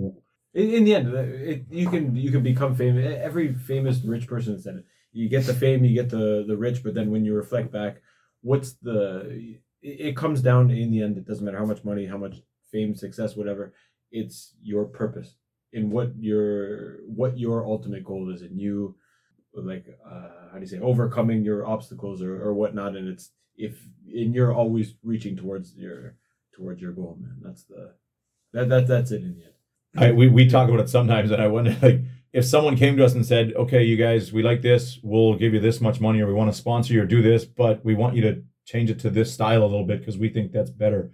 in, 0.53 0.83
the 0.83 0.95
end, 0.95 1.13
it, 1.13 1.65
you 1.69 1.89
can 1.89 2.15
you 2.15 2.31
can 2.31 2.43
become 2.43 2.75
famous. 2.75 3.17
Every 3.21 3.53
famous 3.53 4.03
rich 4.03 4.27
person 4.27 4.59
said 4.59 4.75
it. 4.75 4.85
You 5.13 5.29
get 5.29 5.45
the 5.45 5.53
fame, 5.53 5.85
you 5.85 5.93
get 5.93 6.09
the 6.09 6.43
the 6.47 6.57
rich, 6.57 6.83
but 6.83 6.93
then 6.93 7.09
when 7.09 7.23
you 7.23 7.33
reflect 7.33 7.71
back, 7.71 8.01
what's 8.41 8.73
the? 8.73 9.57
It, 9.81 10.15
comes 10.15 10.41
down 10.41 10.69
in 10.69 10.91
the 10.91 11.01
end. 11.01 11.17
It 11.17 11.25
doesn't 11.25 11.43
matter 11.43 11.57
how 11.57 11.65
much 11.65 11.83
money, 11.83 12.05
how 12.05 12.17
much 12.17 12.35
fame, 12.71 12.95
success, 12.95 13.35
whatever. 13.35 13.73
It's 14.11 14.53
your 14.61 14.85
purpose 14.85 15.35
in 15.73 15.89
what 15.89 16.11
your 16.19 16.97
what 17.07 17.39
your 17.39 17.65
ultimate 17.65 18.03
goal 18.03 18.31
is, 18.33 18.41
and 18.41 18.59
you 18.59 18.95
like 19.53 19.85
uh, 20.05 20.49
how 20.51 20.55
do 20.55 20.61
you 20.61 20.67
say 20.67 20.79
overcoming 20.79 21.43
your 21.43 21.65
obstacles 21.65 22.21
or, 22.21 22.41
or 22.41 22.53
whatnot. 22.53 22.95
And 22.95 23.07
it's 23.07 23.31
if 23.55 23.81
and 24.13 24.35
you're 24.35 24.53
always 24.53 24.95
reaching 25.01 25.35
towards 25.35 25.75
your 25.75 26.15
towards 26.61 26.81
your 26.81 26.91
goal, 26.91 27.17
man. 27.19 27.37
That's 27.41 27.63
the 27.63 27.93
that 28.53 28.69
that 28.69 28.87
that's 28.87 29.11
it 29.11 29.23
in 29.23 29.35
the 29.35 29.43
end. 29.45 29.53
I 29.97 30.11
we, 30.11 30.27
we 30.27 30.47
talk 30.47 30.69
about 30.69 30.79
it 30.81 30.89
sometimes, 30.89 31.31
and 31.31 31.41
I 31.41 31.47
wonder 31.47 31.75
like 31.81 32.01
if 32.33 32.45
someone 32.45 32.77
came 32.77 32.95
to 32.97 33.05
us 33.05 33.13
and 33.13 33.25
said, 33.25 33.53
"Okay, 33.55 33.83
you 33.83 33.97
guys, 33.97 34.31
we 34.31 34.43
like 34.43 34.61
this. 34.61 34.99
We'll 35.03 35.35
give 35.35 35.53
you 35.53 35.59
this 35.59 35.81
much 35.81 35.99
money, 35.99 36.21
or 36.21 36.27
we 36.27 36.33
want 36.33 36.51
to 36.51 36.57
sponsor 36.57 36.93
you 36.93 37.01
or 37.01 37.05
do 37.05 37.21
this, 37.21 37.45
but 37.45 37.83
we 37.83 37.95
want 37.95 38.15
you 38.15 38.21
to 38.23 38.43
change 38.65 38.89
it 38.89 38.99
to 38.99 39.09
this 39.09 39.33
style 39.33 39.63
a 39.63 39.71
little 39.71 39.85
bit 39.85 39.99
because 39.99 40.17
we 40.17 40.29
think 40.29 40.51
that's 40.51 40.69
better." 40.71 41.11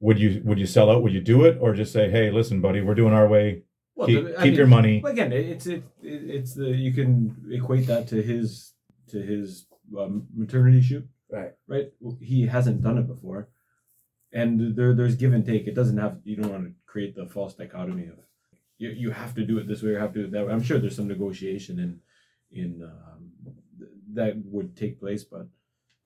Would 0.00 0.20
you 0.20 0.42
would 0.44 0.58
you 0.60 0.66
sell 0.66 0.90
out? 0.90 1.02
Would 1.02 1.12
you 1.12 1.20
do 1.20 1.44
it, 1.44 1.58
or 1.60 1.72
just 1.74 1.92
say, 1.92 2.10
"Hey, 2.10 2.30
listen, 2.30 2.60
buddy, 2.60 2.80
we're 2.80 2.94
doing 2.94 3.14
our 3.14 3.26
way. 3.28 3.62
Well, 3.96 4.06
keep 4.06 4.26
keep 4.26 4.38
mean, 4.38 4.54
your 4.54 4.66
money." 4.68 5.02
Again, 5.04 5.32
it's 5.32 5.66
it, 5.66 5.82
it 6.02 6.30
it's 6.36 6.54
the 6.54 6.68
you 6.68 6.92
can 6.92 7.34
equate 7.50 7.86
that 7.88 8.06
to 8.08 8.22
his 8.22 8.74
to 9.08 9.20
his 9.20 9.66
um, 9.98 10.26
maternity 10.34 10.82
shoot, 10.82 11.08
Right. 11.30 11.52
right? 11.66 11.86
He 12.20 12.46
hasn't 12.46 12.82
done 12.82 12.98
it 12.98 13.06
before, 13.08 13.48
and 14.32 14.76
there 14.76 14.94
there's 14.94 15.16
give 15.16 15.32
and 15.32 15.44
take. 15.44 15.66
It 15.66 15.74
doesn't 15.74 15.98
have 15.98 16.18
you 16.24 16.36
don't 16.36 16.50
want 16.50 16.64
to 16.64 16.72
create 16.86 17.14
the 17.14 17.26
false 17.26 17.54
dichotomy 17.54 18.06
of 18.06 18.18
you, 18.78 18.90
you 18.90 19.10
have 19.10 19.34
to 19.34 19.44
do 19.44 19.58
it 19.58 19.66
this 19.66 19.82
way 19.82 19.90
or 19.90 19.98
have 19.98 20.12
to 20.14 20.20
do 20.20 20.24
it 20.26 20.30
that 20.32 20.46
way. 20.46 20.52
I'm 20.52 20.62
sure 20.62 20.78
there's 20.78 20.96
some 20.96 21.08
negotiation 21.08 21.78
in 21.78 22.00
in 22.50 22.82
um, 22.82 23.30
th- 23.78 23.90
that 24.14 24.34
would 24.44 24.76
take 24.76 24.98
place, 24.98 25.24
but 25.24 25.48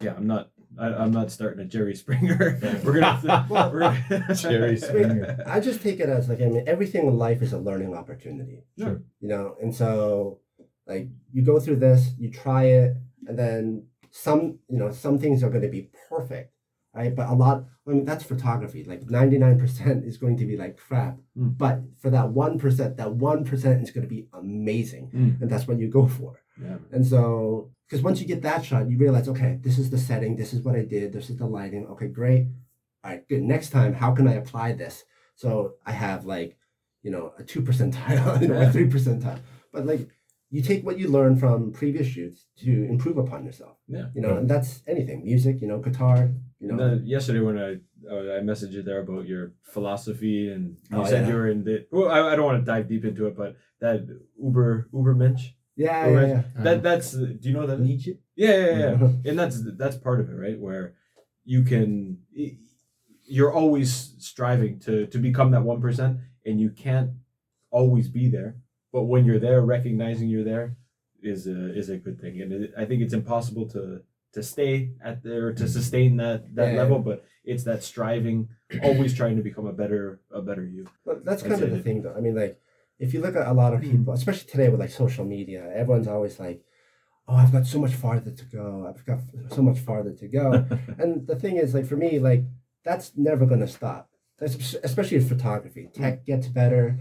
yeah, 0.00 0.14
I'm 0.16 0.26
not. 0.26 0.50
I, 0.78 0.86
I'm 0.86 1.12
not 1.12 1.30
starting 1.30 1.60
a 1.60 1.66
Jerry 1.66 1.94
Springer. 1.94 2.58
we're 2.84 2.98
gonna. 2.98 3.46
well, 3.48 3.70
we're 3.70 3.80
gonna 3.80 4.34
Jerry 4.34 4.78
Springer. 4.78 5.44
I 5.46 5.60
just 5.60 5.82
take 5.82 6.00
it 6.00 6.08
as 6.08 6.28
like 6.28 6.40
I 6.40 6.46
mean 6.46 6.64
everything 6.66 7.06
in 7.06 7.18
life 7.18 7.42
is 7.42 7.52
a 7.52 7.58
learning 7.58 7.94
opportunity. 7.94 8.64
Sure. 8.78 9.02
You 9.20 9.28
know, 9.28 9.56
and 9.60 9.74
so 9.74 10.40
like 10.86 11.08
you 11.32 11.42
go 11.42 11.60
through 11.60 11.76
this, 11.76 12.10
you 12.18 12.30
try 12.30 12.64
it, 12.64 12.96
and 13.26 13.38
then 13.38 13.86
some 14.10 14.58
you 14.68 14.78
know 14.78 14.90
some 14.90 15.18
things 15.18 15.42
are 15.42 15.50
going 15.50 15.62
to 15.62 15.68
be 15.68 15.90
perfect, 16.08 16.54
right? 16.94 17.14
But 17.14 17.28
a 17.28 17.34
lot. 17.34 17.64
I 17.86 17.90
mean 17.90 18.04
that's 18.04 18.24
photography. 18.24 18.84
Like 18.84 19.08
ninety 19.10 19.38
nine 19.38 19.58
percent 19.58 20.04
is 20.04 20.16
going 20.18 20.36
to 20.38 20.46
be 20.46 20.56
like 20.56 20.76
crap, 20.76 21.16
Mm. 21.38 21.56
but 21.58 21.80
for 21.98 22.10
that 22.10 22.28
one 22.30 22.58
percent, 22.58 22.96
that 22.98 23.12
one 23.14 23.44
percent 23.44 23.82
is 23.82 23.90
going 23.90 24.02
to 24.08 24.14
be 24.16 24.26
amazing, 24.32 25.10
Mm. 25.14 25.40
and 25.40 25.50
that's 25.50 25.66
what 25.66 25.78
you 25.78 25.88
go 25.88 26.06
for. 26.06 26.40
Yeah. 26.62 26.76
And 26.92 27.06
so, 27.06 27.70
because 27.88 28.02
once 28.04 28.20
you 28.20 28.26
get 28.26 28.42
that 28.42 28.64
shot, 28.64 28.88
you 28.90 28.98
realize, 28.98 29.26
okay, 29.28 29.58
this 29.62 29.78
is 29.78 29.90
the 29.90 29.98
setting, 29.98 30.36
this 30.36 30.52
is 30.52 30.60
what 30.62 30.76
I 30.76 30.84
did, 30.84 31.12
this 31.12 31.30
is 31.30 31.36
the 31.38 31.46
lighting. 31.46 31.86
Okay, 31.92 32.08
great. 32.08 32.46
All 33.02 33.10
right, 33.10 33.26
good. 33.28 33.42
Next 33.42 33.70
time, 33.70 33.94
how 33.94 34.12
can 34.12 34.28
I 34.28 34.34
apply 34.34 34.72
this? 34.74 35.04
So 35.34 35.74
I 35.86 35.92
have 35.92 36.24
like, 36.26 36.56
you 37.02 37.10
know, 37.10 37.32
a 37.38 37.42
two 37.42 37.62
percentile, 37.62 38.40
you 38.42 38.48
know, 38.48 38.60
a 38.60 38.70
three 38.70 38.86
percentile. 38.86 39.40
But 39.72 39.86
like, 39.86 40.08
you 40.50 40.60
take 40.62 40.84
what 40.84 40.98
you 40.98 41.08
learn 41.08 41.36
from 41.38 41.72
previous 41.72 42.06
shoots 42.06 42.44
to 42.58 42.70
improve 42.84 43.16
upon 43.16 43.44
yourself. 43.46 43.78
Yeah. 43.88 44.06
You 44.14 44.20
know, 44.20 44.36
and 44.36 44.48
that's 44.48 44.82
anything, 44.86 45.24
music, 45.24 45.62
you 45.62 45.66
know, 45.66 45.78
guitar, 45.78 46.30
you 46.62 46.72
know. 46.72 47.00
Yesterday 47.04 47.40
when 47.48 47.58
I 47.58 47.70
uh, 48.12 48.36
I 48.38 48.40
messaged 48.50 48.72
you 48.72 48.82
there 48.82 49.00
about 49.06 49.26
your 49.32 49.44
philosophy 49.74 50.50
and 50.52 50.64
you 50.90 50.98
Oh, 50.98 51.04
said 51.04 51.22
yeah. 51.22 51.28
you 51.30 51.34
were 51.40 51.48
in 51.54 51.60
the 51.64 51.86
well 51.90 52.08
I, 52.16 52.18
I 52.32 52.36
don't 52.36 52.44
want 52.50 52.60
to 52.64 52.70
dive 52.72 52.88
deep 52.88 53.04
into 53.04 53.26
it 53.28 53.34
but 53.36 53.56
that 53.80 53.98
Uber 54.42 54.88
Uber 54.92 55.14
Mensch 55.22 55.42
yeah, 55.76 56.06
Uber- 56.06 56.20
yeah, 56.26 56.42
yeah. 56.56 56.62
that 56.66 56.82
that's 56.82 57.12
do 57.12 57.38
you 57.48 57.54
know 57.54 57.66
that? 57.66 57.80
Nietzsche. 57.80 58.18
Yeah, 58.36 58.56
yeah, 58.56 58.78
yeah. 58.78 59.08
and 59.30 59.38
that's 59.38 59.56
that's 59.82 59.96
part 59.96 60.20
of 60.20 60.28
it, 60.30 60.34
right? 60.46 60.58
Where 60.66 60.94
you 61.44 61.62
can, 61.62 62.18
you're 63.24 63.52
always 63.52 64.14
striving 64.18 64.78
to 64.80 65.06
to 65.06 65.18
become 65.18 65.50
that 65.52 65.62
one 65.62 65.80
percent, 65.80 66.18
and 66.44 66.60
you 66.60 66.70
can't 66.70 67.10
always 67.70 68.08
be 68.08 68.28
there. 68.28 68.56
But 68.92 69.04
when 69.04 69.24
you're 69.24 69.38
there, 69.40 69.62
recognizing 69.62 70.28
you're 70.28 70.44
there 70.44 70.76
is 71.22 71.46
a 71.46 71.74
is 71.76 71.88
a 71.88 71.96
good 71.96 72.20
thing, 72.20 72.40
and 72.42 72.52
it, 72.52 72.70
I 72.76 72.84
think 72.84 73.00
it's 73.02 73.14
impossible 73.14 73.66
to 73.70 74.02
to 74.32 74.42
stay 74.42 74.92
at 75.04 75.22
there 75.22 75.52
to 75.52 75.68
sustain 75.68 76.16
that 76.16 76.54
that 76.54 76.72
Yeah. 76.72 76.78
level. 76.82 76.98
But 77.00 77.24
it's 77.44 77.64
that 77.64 77.82
striving, 77.82 78.48
always 78.82 79.14
trying 79.14 79.36
to 79.36 79.42
become 79.42 79.66
a 79.66 79.72
better 79.72 80.20
a 80.30 80.42
better 80.42 80.64
you. 80.64 80.86
But 81.04 81.24
that's 81.24 81.42
kind 81.42 81.54
of 81.54 81.60
the 81.70 81.76
that- 81.76 81.84
thing, 81.84 82.02
though. 82.02 82.14
I 82.16 82.20
mean, 82.20 82.34
like, 82.34 82.58
if 82.98 83.12
you 83.14 83.20
look 83.20 83.36
at 83.36 83.46
a 83.46 83.52
lot 83.52 83.74
of 83.74 83.82
Hmm. 83.82 83.90
people, 83.90 84.12
especially 84.14 84.48
today 84.50 84.68
with 84.68 84.80
like 84.80 84.90
social 84.90 85.24
media, 85.24 85.70
everyone's 85.74 86.06
always 86.08 86.38
like, 86.40 86.62
"Oh, 87.28 87.34
I've 87.34 87.52
got 87.52 87.66
so 87.66 87.78
much 87.80 87.94
farther 87.94 88.30
to 88.30 88.44
go. 88.46 88.86
I've 88.88 89.04
got 89.04 89.20
so 89.50 89.62
much 89.62 89.78
farther 89.78 90.12
to 90.12 90.28
go." 90.28 90.44
and 90.98 91.26
the 91.26 91.36
thing 91.36 91.56
is, 91.56 91.74
like, 91.74 91.86
for 91.86 91.96
me, 91.96 92.18
like, 92.18 92.44
that's 92.84 93.16
never 93.16 93.44
going 93.46 93.60
to 93.60 93.68
stop. 93.68 94.08
That's, 94.38 94.74
especially 94.82 95.18
in 95.18 95.24
photography, 95.24 95.88
tech 95.92 96.24
gets 96.26 96.48
better, 96.48 96.98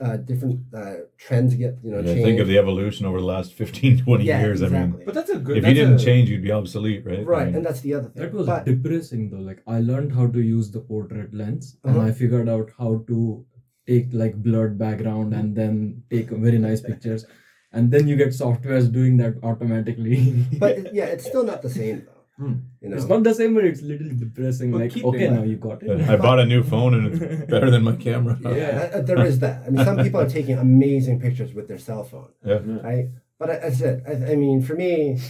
uh, 0.00 0.16
different 0.16 0.60
uh, 0.74 0.94
trends 1.18 1.54
get 1.54 1.78
you 1.84 1.90
know 1.92 2.00
Yeah, 2.00 2.14
think 2.26 2.40
of 2.40 2.48
the 2.48 2.58
evolution 2.58 3.06
over 3.06 3.18
the 3.20 3.26
last 3.26 3.52
15, 3.54 4.04
20 4.04 4.24
yeah, 4.24 4.40
years. 4.40 4.62
I 4.62 4.68
mean. 4.68 5.02
But 5.04 5.14
that's 5.14 5.30
a 5.30 5.38
good. 5.38 5.58
if 5.58 5.66
you 5.66 5.74
didn't 5.74 6.00
a- 6.00 6.04
change, 6.04 6.28
you'd 6.30 6.42
be 6.42 6.52
obsolete, 6.52 7.04
right? 7.06 7.20
I 7.20 7.22
right, 7.22 7.46
mean, 7.46 7.56
and 7.56 7.66
that's 7.66 7.80
the 7.80 7.94
other 7.94 8.08
thing. 8.08 8.22
That 8.22 8.32
was 8.32 8.46
but, 8.46 8.64
depressing 8.64 9.30
though. 9.30 9.44
Like 9.50 9.62
I 9.66 9.80
learned 9.80 10.12
how 10.12 10.26
to 10.28 10.40
use 10.40 10.70
the 10.70 10.80
portrait 10.80 11.34
lens, 11.34 11.76
and 11.84 11.96
Uh-huh. 11.96 12.06
I 12.08 12.12
figured 12.12 12.48
out 12.48 12.70
how 12.78 13.04
to 13.08 13.44
take 13.86 14.08
like 14.12 14.34
blurred 14.42 14.78
background 14.78 15.34
and 15.34 15.54
then 15.54 16.02
take 16.10 16.30
very 16.30 16.58
nice 16.58 16.80
pictures, 16.80 17.26
and 17.72 17.90
then 17.90 18.08
you 18.08 18.16
get 18.16 18.28
softwares 18.28 18.90
doing 18.90 19.16
that 19.18 19.34
automatically. 19.42 20.18
but 20.58 20.94
yeah, 21.00 21.04
it's 21.06 21.26
still 21.26 21.44
not 21.44 21.60
the 21.62 21.70
same 21.70 22.04
though. 22.06 22.13
Hmm. 22.36 22.54
You 22.80 22.88
know, 22.88 22.96
it's 22.96 23.04
not 23.06 23.22
the 23.22 23.32
same, 23.34 23.54
but 23.54 23.64
it's 23.64 23.80
a 23.80 23.84
little 23.84 24.08
depressing. 24.16 24.72
But 24.72 24.80
like 24.80 24.96
okay, 25.04 25.28
now 25.28 25.36
mind- 25.36 25.50
you 25.50 25.56
got 25.56 25.82
it. 25.82 26.08
I 26.08 26.16
bought 26.16 26.40
a 26.40 26.46
new 26.46 26.62
phone 26.64 26.94
and 26.94 27.06
it's 27.22 27.50
better 27.54 27.70
than 27.70 27.84
my 27.84 27.94
camera. 27.96 28.36
Yeah. 28.42 28.90
Uh, 28.94 29.00
there 29.02 29.24
is 29.24 29.38
that. 29.38 29.62
I 29.66 29.70
mean, 29.70 29.84
some 29.84 29.98
people 29.98 30.20
are 30.20 30.28
taking 30.28 30.58
amazing 30.58 31.20
pictures 31.20 31.54
with 31.54 31.68
their 31.68 31.78
cell 31.78 32.02
phone. 32.02 32.30
Yeah. 32.44 32.58
right? 32.82 33.06
But 33.38 33.50
I- 33.50 33.58
that's 33.58 33.80
it. 33.80 34.02
I, 34.06 34.32
I 34.32 34.36
mean, 34.36 34.62
for 34.62 34.74
me, 34.74 35.20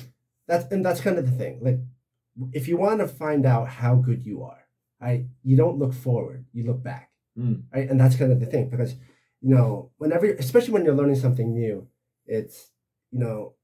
that's 0.48 0.64
and 0.72 0.84
that's 0.84 1.00
kind 1.02 1.18
of 1.18 1.26
the 1.30 1.36
thing. 1.36 1.60
Like, 1.62 1.80
if 2.52 2.68
you 2.68 2.76
want 2.78 3.00
to 3.00 3.08
find 3.08 3.44
out 3.44 3.68
how 3.68 3.96
good 3.96 4.24
you 4.24 4.42
are, 4.44 4.62
right, 5.00 5.26
you 5.42 5.56
don't 5.56 5.78
look 5.78 5.92
forward, 5.92 6.46
you 6.52 6.64
look 6.66 6.82
back, 6.82 7.10
Mm. 7.38 7.64
right? 7.74 7.88
And 7.90 8.00
that's 8.00 8.16
kind 8.16 8.32
of 8.32 8.40
the 8.40 8.46
thing 8.46 8.70
because, 8.70 8.94
you 9.42 9.54
know, 9.54 9.90
whenever, 9.98 10.24
especially 10.26 10.72
when 10.72 10.84
you're 10.86 10.94
learning 10.94 11.16
something 11.16 11.52
new, 11.52 11.86
it's, 12.26 12.70
you 13.10 13.18
know, 13.18 13.54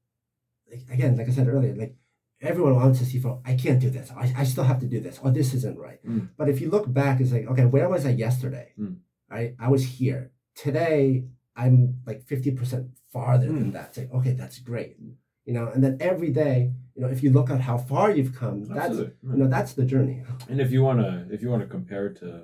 like, 0.69 0.85
again, 0.91 1.17
like 1.17 1.27
I 1.27 1.31
said 1.31 1.47
earlier, 1.47 1.73
like 1.75 1.95
everyone 2.41 2.75
wants 2.75 2.99
to 2.99 3.05
see 3.05 3.19
from 3.19 3.39
I 3.45 3.53
can't 3.55 3.79
do 3.79 3.89
this. 3.89 4.11
I, 4.11 4.33
I 4.37 4.43
still 4.43 4.63
have 4.63 4.79
to 4.79 4.85
do 4.87 4.99
this. 4.99 5.19
Or 5.23 5.31
this 5.31 5.53
isn't 5.53 5.77
right. 5.77 6.05
Mm. 6.05 6.29
But 6.37 6.49
if 6.49 6.59
you 6.61 6.69
look 6.69 6.91
back, 6.91 7.19
it's 7.21 7.31
like, 7.31 7.47
okay, 7.47 7.65
where 7.65 7.87
was 7.89 8.05
I 8.05 8.11
yesterday? 8.11 8.73
Mm. 8.79 8.97
Right? 9.29 9.55
I 9.59 9.69
was 9.69 9.83
here. 9.85 10.31
Today, 10.55 11.25
I'm 11.55 12.01
like 12.05 12.25
50% 12.25 12.89
farther 13.13 13.47
Mm. 13.47 13.59
than 13.59 13.71
that. 13.71 13.89
It's 13.89 13.97
like, 13.99 14.11
okay, 14.13 14.33
that's 14.33 14.59
great. 14.59 14.97
You 15.45 15.53
know, 15.53 15.67
and 15.73 15.83
then 15.83 15.97
every 15.99 16.29
day, 16.31 16.71
you 16.95 17.01
know, 17.01 17.07
if 17.09 17.23
you 17.23 17.31
look 17.31 17.49
at 17.49 17.61
how 17.61 17.77
far 17.77 18.11
you've 18.11 18.35
come, 18.35 18.65
that's 18.65 18.79
Absolutely. 18.89 19.13
you 19.23 19.37
know, 19.37 19.47
that's 19.47 19.73
the 19.73 19.85
journey. 19.85 20.23
And 20.49 20.59
if 20.61 20.71
you 20.71 20.81
wanna 20.83 21.27
if 21.31 21.41
you 21.41 21.49
wanna 21.49 21.67
compare 21.67 22.07
it 22.07 22.17
to 22.19 22.43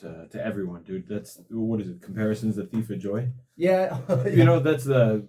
to 0.00 0.28
to 0.32 0.44
everyone, 0.44 0.82
dude, 0.82 1.08
that's 1.08 1.40
what 1.50 1.80
is 1.80 1.88
it? 1.88 2.00
Comparison's 2.02 2.56
the 2.56 2.64
thief 2.66 2.90
of 2.90 2.98
joy. 2.98 3.30
Yeah. 3.56 3.98
You 4.38 4.44
know, 4.44 4.60
that's 4.60 4.84
the 4.84 5.26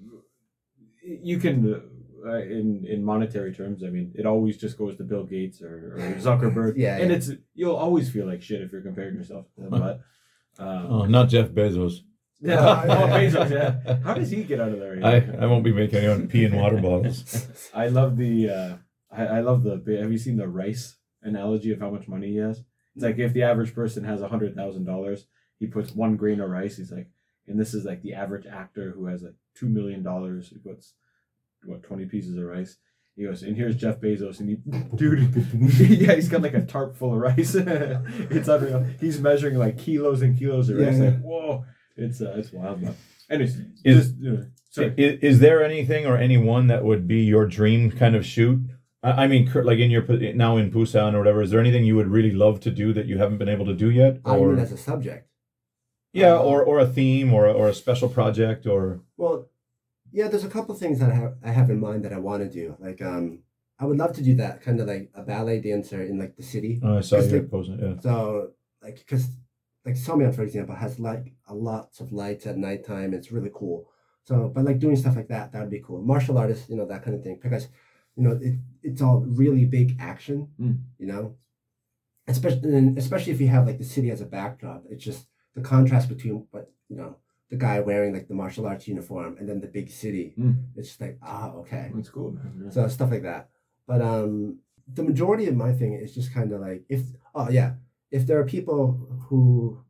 you 1.03 1.37
can 1.39 1.86
uh, 2.25 2.41
in 2.41 2.85
in 2.87 3.03
monetary 3.03 3.53
terms. 3.53 3.83
I 3.83 3.87
mean, 3.89 4.13
it 4.15 4.25
always 4.25 4.57
just 4.57 4.77
goes 4.77 4.95
to 4.97 5.03
Bill 5.03 5.23
Gates 5.23 5.61
or, 5.61 5.95
or 5.95 6.15
Zuckerberg. 6.19 6.73
Yeah, 6.77 6.97
and 6.97 7.09
yeah. 7.09 7.17
it's 7.17 7.31
you'll 7.53 7.75
always 7.75 8.09
feel 8.09 8.25
like 8.25 8.41
shit 8.41 8.61
if 8.61 8.71
you're 8.71 8.81
comparing 8.81 9.15
yourself 9.15 9.45
to 9.55 9.61
them. 9.61 9.69
But 9.69 10.01
um, 10.59 10.91
Oh, 10.91 11.05
not 11.05 11.29
Jeff 11.29 11.49
Bezos. 11.49 11.99
yeah, 12.41 12.59
Oh, 12.59 12.83
oh. 12.87 13.07
Bezos, 13.07 13.49
yeah. 13.49 13.97
How 14.03 14.13
does 14.13 14.29
he 14.29 14.43
get 14.43 14.61
out 14.61 14.71
of 14.71 14.79
there? 14.79 14.99
I, 15.03 15.43
I 15.43 15.45
won't 15.47 15.63
be 15.63 15.73
making 15.73 15.99
anyone 15.99 16.27
pee 16.27 16.45
in 16.45 16.55
water 16.55 16.77
bottles. 16.77 17.69
I 17.73 17.87
love 17.87 18.17
the 18.17 18.49
uh, 18.49 18.75
I, 19.11 19.25
I 19.25 19.39
love 19.41 19.63
the 19.63 19.99
have 19.99 20.11
you 20.11 20.17
seen 20.17 20.37
the 20.37 20.47
rice 20.47 20.97
analogy 21.23 21.71
of 21.71 21.79
how 21.79 21.89
much 21.89 22.07
money 22.07 22.27
he 22.27 22.37
has? 22.37 22.63
It's 22.95 23.03
like 23.03 23.17
if 23.19 23.33
the 23.33 23.43
average 23.43 23.75
person 23.75 24.03
has 24.03 24.21
a 24.21 24.27
hundred 24.27 24.55
thousand 24.55 24.85
dollars, 24.85 25.27
he 25.59 25.67
puts 25.67 25.93
one 25.93 26.15
grain 26.15 26.39
of 26.41 26.49
rice. 26.49 26.77
He's 26.77 26.91
like, 26.91 27.09
and 27.47 27.59
this 27.59 27.73
is 27.73 27.85
like 27.85 28.01
the 28.01 28.13
average 28.13 28.45
actor 28.45 28.91
who 28.91 29.05
has 29.05 29.23
like 29.23 29.35
two 29.55 29.69
million 29.69 30.03
dollars. 30.03 30.49
He 30.49 30.57
puts 30.57 30.93
what 31.65 31.83
twenty 31.83 32.05
pieces 32.05 32.37
of 32.37 32.43
rice. 32.45 32.77
He 33.15 33.23
goes, 33.23 33.41
and 33.41 33.57
here's 33.57 33.75
Jeff 33.75 33.99
Bezos, 33.99 34.39
and 34.41 34.49
he, 34.49 34.55
dude, 34.95 35.33
yeah, 35.99 36.13
he's 36.13 36.29
got 36.29 36.43
like 36.43 36.53
a 36.53 36.63
tarp 36.65 36.95
full 36.95 37.13
of 37.13 37.19
rice. 37.19 37.55
it's 37.55 38.47
unreal. 38.47 38.85
He's 38.99 39.19
measuring 39.19 39.57
like 39.57 39.77
kilos 39.79 40.21
and 40.21 40.37
kilos 40.37 40.69
of 40.69 40.77
Yeah, 40.79 40.85
rice. 40.87 40.97
yeah. 40.99 41.03
Like, 41.05 41.21
whoa, 41.21 41.65
it's 41.95 42.21
uh, 42.21 42.35
it's 42.37 42.51
wild. 42.53 42.83
But 42.83 42.95
anyways, 43.29 43.57
Is- 43.83 44.09
just, 44.09 44.17
you 44.19 44.31
know, 44.33 44.45
sorry. 44.69 44.93
Is, 44.97 45.19
is 45.23 45.39
there 45.39 45.63
anything 45.63 46.05
or 46.05 46.15
anyone 46.17 46.67
that 46.67 46.83
would 46.83 47.07
be 47.07 47.21
your 47.23 47.47
dream 47.47 47.89
kind 47.91 48.15
of 48.15 48.23
shoot? 48.25 48.59
I 49.01 49.23
I 49.23 49.27
mean, 49.27 49.51
like 49.55 49.79
in 49.79 49.89
your 49.89 50.03
now 50.35 50.57
in 50.57 50.71
Busan 50.71 51.13
or 51.15 51.17
whatever, 51.17 51.41
is 51.41 51.49
there 51.49 51.59
anything 51.59 51.85
you 51.85 51.95
would 51.95 52.07
really 52.09 52.31
love 52.31 52.59
to 52.61 52.71
do 52.71 52.93
that 52.93 53.07
you 53.07 53.17
haven't 53.17 53.39
been 53.39 53.49
able 53.49 53.65
to 53.65 53.73
do 53.73 53.89
yet? 53.89 54.19
I 54.25 54.35
Or 54.35 54.49
mean, 54.49 54.59
as 54.59 54.71
a 54.71 54.77
subject. 54.77 55.27
yeah, 56.13 56.35
or, 56.37 56.61
or 56.63 56.79
a 56.79 56.85
theme 56.87 57.33
or 57.33 57.47
a, 57.47 57.53
or 57.53 57.67
a 57.67 57.73
special 57.73 58.09
project 58.09 58.67
or 58.67 59.01
Well, 59.17 59.49
yeah, 60.11 60.27
there's 60.27 60.43
a 60.43 60.49
couple 60.49 60.73
things 60.75 60.99
that 60.99 61.11
I 61.11 61.15
have, 61.15 61.33
I 61.43 61.51
have 61.51 61.69
in 61.69 61.79
mind 61.79 62.03
that 62.05 62.13
I 62.13 62.19
want 62.19 62.43
to 62.43 62.49
do. 62.49 62.75
Like, 62.79 63.01
um, 63.01 63.39
I 63.79 63.85
would 63.85 63.97
love 63.97 64.13
to 64.13 64.23
do 64.23 64.35
that 64.37 64.61
kind 64.61 64.79
of 64.79 64.87
like 64.87 65.09
a 65.13 65.21
ballet 65.21 65.59
dancer 65.61 66.01
in 66.01 66.17
like 66.17 66.35
the 66.35 66.43
city. 66.43 66.79
oh, 66.83 66.97
I 66.97 67.01
saw 67.01 67.17
Because 67.17 67.31
you 67.31 67.41
they- 67.41 67.47
posting. 67.47 67.79
Yeah, 67.79 67.99
So, 68.01 68.51
like, 68.81 68.97
because 68.97 69.29
like 69.85 69.95
Seomyeon, 69.95 70.35
for 70.35 70.43
example, 70.43 70.75
has 70.75 70.99
like 70.99 71.33
a 71.47 71.53
lots 71.53 71.99
of 71.99 72.11
lights 72.11 72.45
at 72.47 72.57
nighttime. 72.57 73.13
It's 73.13 73.31
really 73.31 73.51
cool. 73.53 73.89
So, 74.25 74.51
but 74.53 74.65
like 74.65 74.79
doing 74.79 74.95
stuff 74.97 75.15
like 75.15 75.29
that, 75.29 75.51
that 75.51 75.61
would 75.61 75.69
be 75.69 75.79
cool. 75.85 76.01
Martial 76.01 76.37
artists, 76.37 76.69
you 76.69 76.75
know, 76.75 76.85
that 76.87 77.03
kind 77.03 77.15
of 77.15 77.23
thing. 77.23 77.39
Because, 77.41 77.69
you 78.17 78.23
know, 78.23 78.37
it, 78.41 78.55
it's 78.83 79.01
all 79.01 79.19
really 79.21 79.63
big 79.65 79.95
action. 79.99 80.49
Mm. 80.59 80.79
You 80.97 81.07
know, 81.07 81.35
especially 82.27 82.73
and 82.75 82.97
especially 82.97 83.31
if 83.33 83.39
you 83.41 83.47
have 83.47 83.65
like 83.65 83.77
the 83.77 83.83
city 83.85 84.09
as 84.11 84.21
a 84.21 84.25
backdrop. 84.25 84.83
It's 84.89 85.03
just 85.03 85.27
the 85.55 85.61
contrast 85.61 86.09
between 86.09 86.45
what 86.51 86.69
you 86.89 86.97
know 86.97 87.15
the 87.49 87.55
guy 87.55 87.79
wearing 87.79 88.13
like 88.13 88.27
the 88.27 88.33
martial 88.33 88.67
arts 88.67 88.87
uniform 88.87 89.37
and 89.39 89.47
then 89.47 89.61
the 89.61 89.67
big 89.67 89.89
city. 89.89 90.33
Mm. 90.37 90.63
It's 90.75 90.89
just 90.89 91.01
like 91.01 91.17
ah 91.21 91.51
okay. 91.53 91.91
That's 91.93 92.09
cool, 92.09 92.31
man. 92.31 92.61
Yeah. 92.65 92.71
So 92.71 92.87
stuff 92.87 93.11
like 93.11 93.23
that. 93.23 93.49
But 93.87 94.01
um, 94.01 94.59
the 94.91 95.03
majority 95.03 95.47
of 95.47 95.55
my 95.55 95.73
thing 95.73 95.93
is 95.93 96.13
just 96.13 96.33
kind 96.33 96.51
of 96.51 96.61
like 96.61 96.83
if 96.89 97.01
oh 97.33 97.49
yeah, 97.49 97.73
if 98.11 98.27
there 98.27 98.39
are 98.39 98.45
people 98.45 98.99
who 99.27 99.83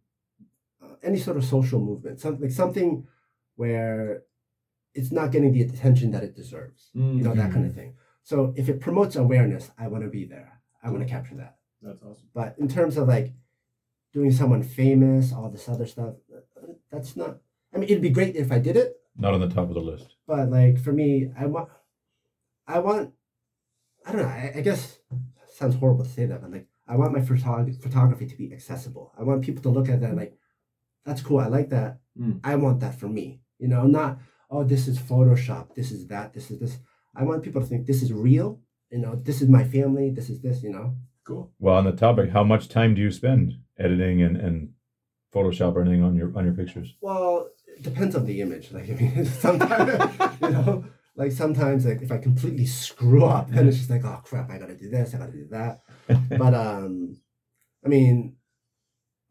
uh, 0.83 0.95
any 1.03 1.17
sort 1.17 1.37
of 1.37 1.45
social 1.45 1.79
movement, 1.79 2.19
something 2.19 2.41
like 2.41 2.51
something 2.51 3.07
where 3.55 4.23
it's 4.93 5.11
not 5.11 5.31
getting 5.31 5.51
the 5.51 5.61
attention 5.61 6.11
that 6.11 6.23
it 6.23 6.35
deserves, 6.35 6.89
you 6.93 7.23
know 7.23 7.33
that 7.33 7.51
kind 7.51 7.65
of 7.65 7.73
thing. 7.73 7.95
So 8.23 8.53
if 8.55 8.67
it 8.69 8.81
promotes 8.81 9.15
awareness, 9.15 9.71
I 9.77 9.87
want 9.87 10.03
to 10.03 10.09
be 10.09 10.25
there. 10.25 10.61
I 10.83 10.89
want 10.89 11.01
to 11.01 11.09
capture 11.09 11.35
that. 11.35 11.55
That's 11.81 12.01
awesome. 12.03 12.27
But 12.33 12.55
in 12.59 12.67
terms 12.67 12.97
of 12.97 13.07
like 13.07 13.33
doing 14.13 14.31
someone 14.31 14.63
famous, 14.63 15.33
all 15.33 15.49
this 15.49 15.69
other 15.69 15.85
stuff, 15.85 16.15
uh, 16.35 16.67
that's 16.91 17.15
not. 17.15 17.37
I 17.73 17.77
mean, 17.77 17.89
it'd 17.89 18.01
be 18.01 18.09
great 18.09 18.35
if 18.35 18.51
I 18.51 18.59
did 18.59 18.77
it, 18.77 18.93
not 19.17 19.33
on 19.33 19.41
the 19.41 19.49
top 19.49 19.69
of 19.69 19.75
the 19.75 19.81
list. 19.81 20.15
but 20.25 20.49
like 20.49 20.79
for 20.79 20.91
me, 20.91 21.29
I 21.37 21.45
want, 21.45 21.69
I 22.67 22.79
want, 22.79 23.13
I 24.05 24.11
don't 24.11 24.21
know. 24.21 24.27
I, 24.27 24.53
I 24.55 24.61
guess 24.61 24.99
sounds 25.53 25.75
horrible 25.75 26.05
to 26.05 26.09
say 26.09 26.25
that, 26.25 26.41
but 26.41 26.51
like 26.51 26.67
I 26.87 26.95
want 26.95 27.13
my 27.13 27.19
photog- 27.19 27.81
photography 27.81 28.25
to 28.27 28.35
be 28.35 28.53
accessible. 28.53 29.13
I 29.19 29.23
want 29.23 29.43
people 29.43 29.63
to 29.63 29.69
look 29.69 29.89
at 29.89 30.01
that 30.01 30.15
like, 30.15 30.37
that's 31.05 31.21
cool. 31.21 31.39
I 31.39 31.47
like 31.47 31.69
that. 31.69 31.99
Mm. 32.19 32.39
I 32.43 32.55
want 32.55 32.79
that 32.81 32.99
for 32.99 33.07
me. 33.07 33.41
You 33.59 33.67
know, 33.67 33.83
not 33.87 34.19
oh 34.49 34.63
this 34.63 34.87
is 34.87 34.99
Photoshop. 34.99 35.75
This 35.75 35.91
is 35.91 36.07
that. 36.07 36.33
This 36.33 36.51
is 36.51 36.59
this. 36.59 36.77
I 37.15 37.23
want 37.23 37.43
people 37.43 37.61
to 37.61 37.67
think 37.67 37.85
this 37.85 38.03
is 38.03 38.13
real. 38.13 38.61
You 38.91 38.99
know, 38.99 39.15
this 39.15 39.41
is 39.41 39.49
my 39.49 39.63
family. 39.63 40.09
This 40.11 40.29
is 40.29 40.41
this. 40.41 40.63
You 40.63 40.71
know. 40.71 40.95
Cool. 41.23 41.51
Well, 41.59 41.75
on 41.75 41.83
the 41.85 41.91
topic, 41.91 42.29
how 42.31 42.43
much 42.43 42.69
time 42.69 42.95
do 42.95 43.01
you 43.01 43.11
spend 43.11 43.53
editing 43.77 44.21
and, 44.21 44.37
and 44.37 44.69
Photoshop 45.33 45.75
or 45.75 45.81
anything 45.81 46.03
on 46.03 46.15
your 46.15 46.31
on 46.37 46.45
your 46.45 46.53
pictures? 46.53 46.95
Well, 47.01 47.49
it 47.77 47.83
depends 47.83 48.15
on 48.15 48.25
the 48.25 48.41
image. 48.41 48.71
Like 48.71 48.89
I 48.89 48.93
mean, 48.93 49.25
sometimes 49.25 50.13
you 50.41 50.49
know, 50.49 50.85
like 51.15 51.31
sometimes 51.31 51.85
like 51.85 52.01
if 52.01 52.11
I 52.11 52.17
completely 52.17 52.65
screw 52.65 53.25
up, 53.25 53.49
then 53.49 53.67
it's 53.67 53.77
just 53.77 53.89
like 53.89 54.03
oh 54.05 54.21
crap, 54.23 54.49
I 54.49 54.57
gotta 54.57 54.75
do 54.75 54.89
this, 54.89 55.13
I 55.13 55.17
gotta 55.19 55.31
do 55.31 55.47
that. 55.51 55.81
but 56.37 56.53
um, 56.53 57.17
I 57.85 57.89
mean, 57.89 58.35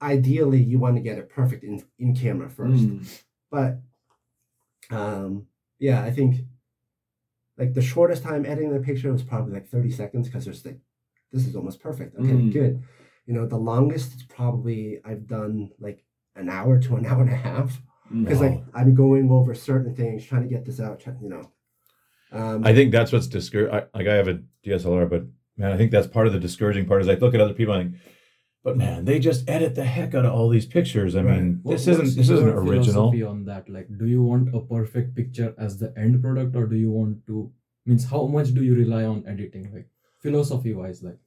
ideally 0.00 0.62
you 0.62 0.78
want 0.78 0.96
to 0.96 1.02
get 1.02 1.18
it 1.18 1.28
perfect 1.30 1.64
in 1.64 1.82
in 1.98 2.14
camera 2.14 2.48
first. 2.48 2.85
Mm. 2.85 3.22
But 3.50 3.80
um, 4.90 5.46
yeah, 5.78 6.02
I 6.02 6.11
think 6.11 6.37
like 7.59 7.74
the 7.74 7.82
shortest 7.82 8.22
time 8.22 8.44
editing 8.44 8.72
the 8.72 8.80
picture 8.80 9.12
was 9.12 9.22
probably 9.22 9.52
like 9.54 9.68
thirty 9.68 9.90
seconds 9.90 10.28
because 10.28 10.44
there's 10.44 10.64
like 10.64 10.78
this 11.32 11.46
is 11.46 11.56
almost 11.56 11.80
perfect. 11.80 12.16
Okay, 12.16 12.28
Mm. 12.32 12.52
good. 12.52 12.82
You 13.26 13.35
know, 13.35 13.46
the 13.46 13.56
longest 13.56 14.14
it's 14.14 14.22
probably 14.22 15.00
I've 15.04 15.26
done 15.26 15.70
like 15.80 16.04
an 16.37 16.48
hour 16.48 16.78
to 16.78 16.96
an 16.96 17.06
hour 17.06 17.22
and 17.22 17.32
a 17.32 17.37
half 17.37 17.80
because 18.12 18.40
like 18.40 18.62
I'm 18.75 18.95
going 18.95 19.31
over 19.31 19.55
certain 19.55 19.95
things, 19.95 20.25
trying 20.25 20.42
to 20.42 20.49
get 20.49 20.64
this 20.64 20.81
out. 20.81 21.03
You 21.23 21.29
know, 21.29 21.51
um, 22.33 22.64
I 22.66 22.75
think 22.75 22.92
that's 22.92 23.12
what's 23.12 23.27
discouraging. 23.27 23.81
Like 23.95 24.07
I 24.07 24.14
have 24.14 24.29
a 24.29 24.40
DSLR, 24.64 25.09
but 25.09 25.25
man, 25.57 25.73
I 25.73 25.77
think 25.77 25.90
that's 25.90 26.07
part 26.07 26.27
of 26.27 26.33
the 26.33 26.40
discouraging 26.40 26.87
part. 26.87 27.03
Is 27.03 27.09
I 27.09 27.14
look 27.14 27.35
at 27.35 27.40
other 27.40 27.55
people 27.55 27.75
and 27.75 27.81
I 27.81 27.85
think, 27.90 28.03
but 28.64 28.77
man, 28.77 29.05
they 29.05 29.19
just 29.19 29.49
edit 29.49 29.75
the 29.75 29.85
heck 29.85 30.14
out 30.14 30.25
of 30.27 30.33
all 30.33 30.49
these 30.49 30.66
pictures. 30.66 31.14
I 31.16 31.23
Right. 31.23 31.37
mean, 31.40 31.61
What- 31.62 31.73
this 31.73 31.87
isn't 31.88 32.16
this 32.16 32.31
isn't 32.31 32.49
original. 32.49 33.11
philosophy 33.11 33.23
on 33.23 33.45
that 33.45 33.69
like 33.69 33.88
do 33.99 34.07
you 34.07 34.23
want 34.23 34.55
a 34.55 34.61
perfect 34.61 35.14
picture 35.14 35.55
as 35.59 35.79
the 35.79 35.92
end 35.97 36.21
product 36.23 36.55
or 36.57 36.66
do 36.66 36.77
you 36.77 36.90
want 36.90 37.27
to 37.29 37.51
means 37.87 38.05
how 38.11 38.27
much 38.27 38.53
do 38.55 38.62
you 38.64 38.75
rely 38.75 39.05
on 39.05 39.23
editing 39.29 39.73
like 39.73 39.88
philosophy 40.23 40.75
wise 40.75 41.03
like 41.03 41.19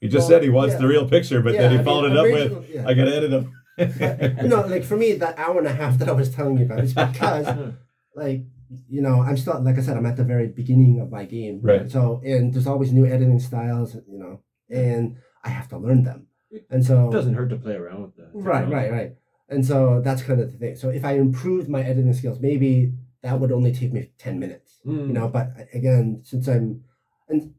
He 0.00 0.06
just 0.08 0.28
Well, 0.28 0.28
said 0.28 0.42
he 0.44 0.50
wants 0.50 0.74
yeah. 0.74 0.80
the 0.82 0.88
real 0.94 1.08
picture, 1.08 1.40
but 1.42 1.54
yeah, 1.54 1.62
then 1.62 1.70
he 1.70 1.76
I 1.76 1.78
mean, 1.80 1.84
followed 1.90 2.12
it 2.12 2.18
up 2.22 2.28
with, 2.36 2.50
yeah. 2.74 2.84
"I 2.88 2.92
got 2.98 3.06
to 3.06 3.14
edit 3.16 3.30
them." 3.30 3.44
know, 4.48 4.66
like 4.66 4.84
for 4.84 4.96
me, 4.96 5.12
that 5.14 5.38
hour 5.38 5.58
and 5.58 5.66
a 5.66 5.72
half 5.72 5.98
that 5.98 6.08
I 6.08 6.12
was 6.12 6.34
telling 6.34 6.58
you 6.58 6.64
about 6.64 6.80
is 6.80 6.94
because, 6.94 7.46
like, 8.14 8.44
you 8.88 9.00
know, 9.02 9.20
I'm 9.22 9.36
still, 9.36 9.60
like 9.62 9.78
I 9.78 9.80
said, 9.82 9.96
I'm 9.96 10.06
at 10.06 10.16
the 10.16 10.24
very 10.24 10.48
beginning 10.48 11.00
of 11.00 11.10
my 11.10 11.24
game. 11.24 11.60
Right. 11.62 11.90
So, 11.90 12.20
and 12.24 12.52
there's 12.52 12.66
always 12.66 12.92
new 12.92 13.06
editing 13.06 13.38
styles, 13.40 13.94
you 13.94 14.18
know, 14.18 14.40
and 14.70 15.16
I 15.44 15.50
have 15.50 15.68
to 15.68 15.78
learn 15.78 16.04
them. 16.04 16.26
And 16.70 16.84
so, 16.84 17.08
It 17.08 17.12
doesn't 17.12 17.34
hurt 17.34 17.50
to 17.50 17.56
play 17.56 17.74
around 17.74 18.02
with 18.02 18.16
that. 18.16 18.30
right, 18.34 18.68
right, 18.68 18.90
right. 18.90 19.12
And 19.48 19.64
so 19.64 20.00
that's 20.02 20.22
kind 20.22 20.40
of 20.40 20.50
the 20.50 20.58
thing. 20.58 20.74
So 20.74 20.88
if 20.88 21.04
I 21.04 21.12
improved 21.12 21.68
my 21.68 21.82
editing 21.82 22.12
skills, 22.14 22.40
maybe 22.40 22.92
that 23.22 23.38
would 23.38 23.52
only 23.52 23.72
take 23.72 23.92
me 23.92 24.10
10 24.18 24.38
minutes, 24.38 24.80
Mm. 24.86 25.08
you 25.08 25.12
know, 25.12 25.28
but 25.28 25.50
again, 25.72 26.20
since 26.24 26.48
I'm, 26.48 26.82
and 27.28 27.54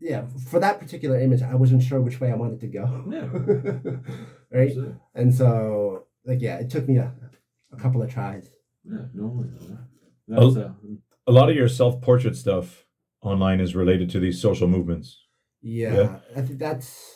yeah, 0.00 0.26
for 0.50 0.60
that 0.60 0.78
particular 0.80 1.20
image, 1.20 1.42
I 1.42 1.54
wasn't 1.54 1.82
sure 1.82 2.00
which 2.00 2.20
way 2.20 2.30
I 2.30 2.36
wanted 2.36 2.60
to 2.60 2.66
go. 2.66 3.04
Yeah. 3.10 3.26
right. 4.58 4.68
Absolutely. 4.68 4.94
And 5.14 5.34
so, 5.34 6.06
like, 6.24 6.40
yeah, 6.40 6.58
it 6.58 6.70
took 6.70 6.88
me 6.88 6.98
a, 6.98 7.12
a 7.72 7.76
couple 7.76 8.02
of 8.02 8.10
tries. 8.12 8.48
Yeah, 8.84 9.06
no 9.14 9.26
worries. 9.26 9.68
man. 9.68 10.38
Uh, 10.38 10.72
A 11.26 11.32
lot 11.32 11.50
of 11.50 11.56
your 11.56 11.68
self-portrait 11.68 12.36
stuff 12.36 12.86
online 13.22 13.60
is 13.60 13.74
related 13.74 14.10
to 14.10 14.20
these 14.20 14.40
social 14.40 14.68
movements. 14.68 15.18
Yeah, 15.62 15.94
Yeah. 15.94 16.16
I 16.36 16.42
think 16.42 16.58
that's 16.58 17.14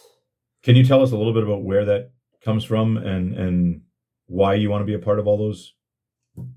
Can 0.62 0.76
you 0.76 0.84
tell 0.84 1.02
us 1.02 1.12
a 1.12 1.16
little 1.16 1.32
bit 1.32 1.42
about 1.44 1.62
where 1.62 1.84
that 1.86 2.10
comes 2.44 2.64
from 2.64 2.96
and 2.98 3.34
and 3.34 3.82
why 4.26 4.54
you 4.54 4.70
want 4.70 4.82
to 4.82 4.86
be 4.86 4.94
a 4.94 4.98
part 4.98 5.18
of 5.18 5.26
all 5.26 5.38
those 5.38 5.74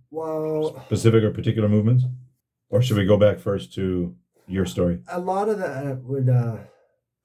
well, 0.10 0.82
specific 0.86 1.24
or 1.24 1.32
particular 1.32 1.70
movements? 1.70 2.04
Or 2.70 2.82
should 2.82 2.98
we 2.98 3.06
go 3.06 3.18
back 3.18 3.40
first 3.40 3.74
to 3.76 4.16
your 4.48 4.66
story? 4.66 5.00
a 5.08 5.20
lot 5.20 5.50
of 5.50 5.58
that 5.60 6.04
would 6.04 6.30
uh, 6.30 6.58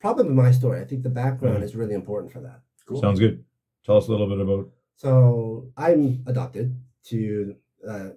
probably 0.01 0.29
my 0.29 0.51
story. 0.51 0.81
I 0.81 0.85
think 0.85 1.03
the 1.03 1.11
background 1.11 1.59
Mhm. 1.59 1.63
is 1.65 1.77
really 1.77 1.95
important 1.95 2.33
for 2.33 2.41
that. 2.41 2.61
cool. 2.87 3.01
Sounds 3.01 3.19
good. 3.21 3.45
Tell 3.85 3.97
us 3.97 4.09
a 4.09 4.11
little 4.11 4.29
bit 4.29 4.41
about. 4.41 4.71
So 4.97 5.71
I'm 5.77 6.23
adopted 6.27 6.77
to. 7.07 7.57
Uh, 7.89 8.11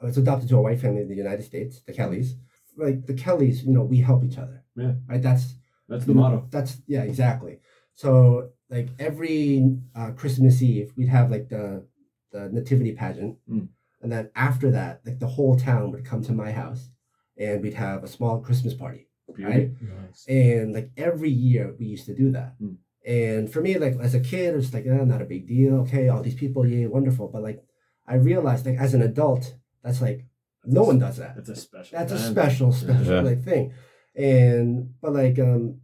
I 0.00 0.04
was 0.04 0.18
adopted 0.18 0.48
to 0.50 0.56
a 0.58 0.60
white 0.62 0.80
family 0.80 1.00
in 1.02 1.08
the 1.08 1.14
United 1.14 1.42
States, 1.44 1.80
the 1.86 1.92
Kellys. 1.92 2.34
Like 2.76 3.06
the 3.06 3.14
Kellys, 3.14 3.64
you 3.64 3.72
know, 3.72 3.82
we 3.82 3.98
help 3.98 4.24
each 4.24 4.36
other. 4.38 4.62
Yeah. 4.76 4.94
Right. 5.08 5.22
That's 5.22 5.54
That's 5.88 6.04
the 6.04 6.14
motto. 6.14 6.46
That's 6.50 6.82
yeah, 6.86 7.02
exactly. 7.04 7.60
So 7.94 8.50
like 8.68 8.88
every 8.98 9.78
uh, 9.94 10.10
Christmas 10.12 10.60
Eve, 10.62 10.92
we'd 10.96 11.08
have 11.08 11.30
like 11.30 11.48
the 11.48 11.84
the 12.32 12.50
nativity 12.50 12.92
pageant, 12.92 13.38
Mm. 13.48 13.68
and 14.02 14.12
then 14.12 14.30
after 14.34 14.70
that, 14.72 15.00
like 15.06 15.18
the 15.20 15.26
whole 15.36 15.56
town 15.56 15.92
would 15.92 16.04
come 16.04 16.22
to 16.24 16.32
my 16.32 16.52
house, 16.52 16.90
and 17.38 17.62
we'd 17.62 17.74
have 17.74 18.02
a 18.04 18.08
small 18.08 18.40
Christmas 18.40 18.74
party, 18.74 19.08
right? 19.38 19.70
nice 19.80 20.26
And 20.28 20.72
like 20.74 20.90
every 20.96 21.30
year, 21.30 21.74
we 21.78 21.86
used 21.86 22.06
to 22.06 22.14
do 22.14 22.30
that. 22.32 22.54
Mm. 22.60 22.76
And 23.06 23.52
for 23.52 23.60
me, 23.60 23.78
like 23.78 23.96
as 24.00 24.14
a 24.14 24.20
kid, 24.20 24.54
it 24.54 24.56
was 24.56 24.72
like, 24.74 24.86
eh, 24.86 25.04
not 25.04 25.22
a 25.22 25.26
big 25.26 25.46
deal. 25.46 25.74
Okay, 25.82 26.08
all 26.08 26.22
these 26.22 26.34
people, 26.34 26.66
yeah, 26.66 26.86
wonderful. 26.86 27.28
But 27.28 27.42
like, 27.42 27.62
I 28.06 28.14
realized, 28.16 28.66
like 28.66 28.78
as 28.78 28.94
an 28.94 29.02
adult, 29.02 29.54
that's 29.82 30.00
like 30.00 30.26
no 30.64 30.82
one 30.82 30.98
does 30.98 31.18
that 31.18 31.36
That's 31.36 31.48
a 31.50 31.54
special. 31.56 31.96
that's 31.98 32.12
a 32.12 32.18
special 32.18 32.72
special 32.72 33.14
Yeah. 33.14 33.20
like 33.20 33.44
thing 33.44 33.72
and 34.16 34.94
but 35.00 35.12
like 35.12 35.38
um 35.38 35.80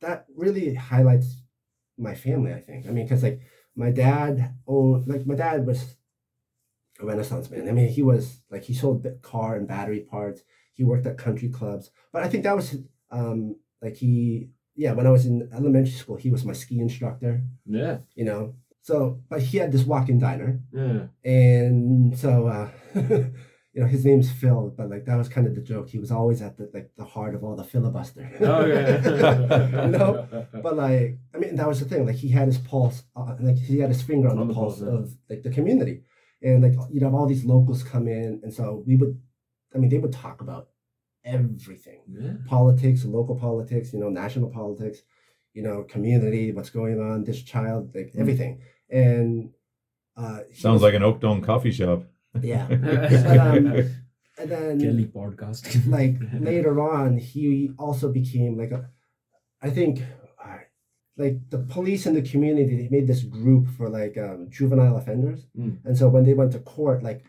that 0.00 0.26
really 0.34 0.74
highlights 0.74 1.42
my 1.96 2.14
family 2.16 2.52
i 2.52 2.58
think 2.60 2.86
i 2.88 2.90
mean 2.90 3.04
because 3.04 3.22
like 3.22 3.38
my 3.76 3.90
dad 3.92 4.54
owned 4.66 5.06
like 5.06 5.26
my 5.26 5.36
dad 5.36 5.64
was 5.64 5.96
a 7.00 7.06
renaissance 7.06 7.48
man 7.50 7.68
i 7.68 7.72
mean 7.72 7.88
he 7.88 8.02
was 8.02 8.40
like 8.50 8.64
he 8.64 8.74
sold 8.74 9.06
car 9.22 9.54
and 9.56 9.68
battery 9.68 10.00
parts 10.00 10.42
he 10.76 10.82
worked 10.90 11.06
at 11.06 11.18
country 11.26 11.48
clubs 11.58 11.90
but 12.12 12.20
i 12.24 12.28
think 12.30 12.42
that 12.44 12.56
was 12.60 12.68
um 13.18 13.56
like 13.84 13.96
he 14.02 14.48
yeah 14.82 14.92
when 14.96 15.06
i 15.06 15.10
was 15.16 15.24
in 15.30 15.36
elementary 15.58 15.92
school 16.02 16.16
he 16.24 16.30
was 16.34 16.44
my 16.44 16.52
ski 16.62 16.76
instructor 16.86 17.32
Yeah. 17.80 17.98
you 18.18 18.24
know 18.30 18.42
so 18.88 18.94
but 19.30 19.40
he 19.48 19.54
had 19.62 19.72
this 19.72 19.84
walk-in 19.92 20.18
diner 20.26 20.50
Yeah. 20.72 21.02
and 21.24 22.16
so 22.22 22.30
uh 22.56 22.68
you 23.74 23.82
know 23.82 23.86
his 23.96 24.04
name's 24.08 24.30
phil 24.40 24.62
but 24.76 24.88
like 24.92 25.04
that 25.06 25.16
was 25.22 25.28
kind 25.28 25.46
of 25.46 25.54
the 25.54 25.60
joke 25.72 25.86
he 25.94 25.98
was 26.04 26.10
always 26.18 26.40
at 26.46 26.56
the 26.58 26.70
like 26.76 26.88
the 26.96 27.04
heart 27.14 27.34
of 27.34 27.40
all 27.44 27.56
the 27.56 27.64
filibuster 27.72 28.24
Oh, 28.40 28.64
yeah. 28.66 29.84
you 29.86 29.90
know 29.98 30.12
but 30.64 30.74
like 30.76 31.18
i 31.34 31.38
mean 31.38 31.56
that 31.56 31.68
was 31.68 31.80
the 31.80 31.88
thing 31.90 32.06
like 32.06 32.16
he 32.24 32.30
had 32.38 32.46
his 32.52 32.58
pulse 32.58 32.98
uh, 33.16 33.34
like 33.40 33.58
he 33.58 33.78
had 33.82 33.90
his 33.90 34.02
finger 34.10 34.28
on, 34.30 34.38
On 34.38 34.46
the, 34.46 34.52
the 34.52 34.58
pulse, 34.60 34.78
pulse, 34.78 34.88
yeah. 34.88 34.98
of 34.98 35.14
like 35.30 35.42
the 35.42 35.50
community 35.50 35.96
and 36.42 36.62
like 36.64 36.74
you'd 36.92 37.02
have 37.02 37.14
all 37.14 37.26
these 37.26 37.44
locals 37.44 37.82
come 37.82 38.06
in 38.08 38.40
and 38.42 38.52
so 38.52 38.82
we 38.86 38.94
would 38.96 39.14
i 39.76 39.78
mean 39.78 39.90
they 39.90 39.98
would 40.04 40.12
talk 40.24 40.40
about 40.46 40.64
everything 41.24 42.00
Yeah. 42.08 42.34
politics 42.46 43.04
local 43.04 43.36
politics 43.36 43.92
you 43.92 44.00
know 44.00 44.08
national 44.22 44.50
politics 44.50 44.98
you 45.54 45.62
know 45.62 45.82
community 45.94 46.52
what's 46.52 46.70
going 46.70 46.98
on 47.00 47.24
this 47.24 47.42
child 47.42 47.82
like 47.94 48.10
Mm. 48.12 48.20
everything 48.22 48.52
and 48.90 49.50
uh 50.16 50.40
Sounds 50.54 50.74
was- 50.74 50.82
like 50.82 50.94
an 50.94 51.02
Oak 51.02 51.20
Dome 51.20 51.42
coffee 51.42 51.72
shop. 51.78 52.00
yeah 52.52 52.66
But, 52.70 53.38
um, 53.38 53.66
and 54.38 54.50
then 54.52 54.78
kelly 54.80 55.06
podcast 55.18 55.62
like 55.96 56.14
later 56.50 56.74
on 56.80 57.18
he 57.18 57.70
also 57.78 58.06
became 58.20 58.52
like 58.62 58.72
a 58.78 58.80
i 59.62 59.70
think 59.70 59.94
like 61.18 61.36
the 61.50 61.58
police 61.76 62.04
and 62.06 62.14
the 62.16 62.22
community 62.32 62.74
they 62.76 62.88
made 62.96 63.06
this 63.06 63.22
group 63.22 63.64
for 63.76 63.88
like 63.88 64.16
um, 64.26 64.46
juvenile 64.56 64.96
offenders 64.96 65.40
Mm. 65.58 65.78
and 65.86 65.96
so 65.98 66.08
when 66.08 66.24
they 66.24 66.34
went 66.34 66.52
to 66.52 66.58
court 66.60 67.02
like 67.02 67.20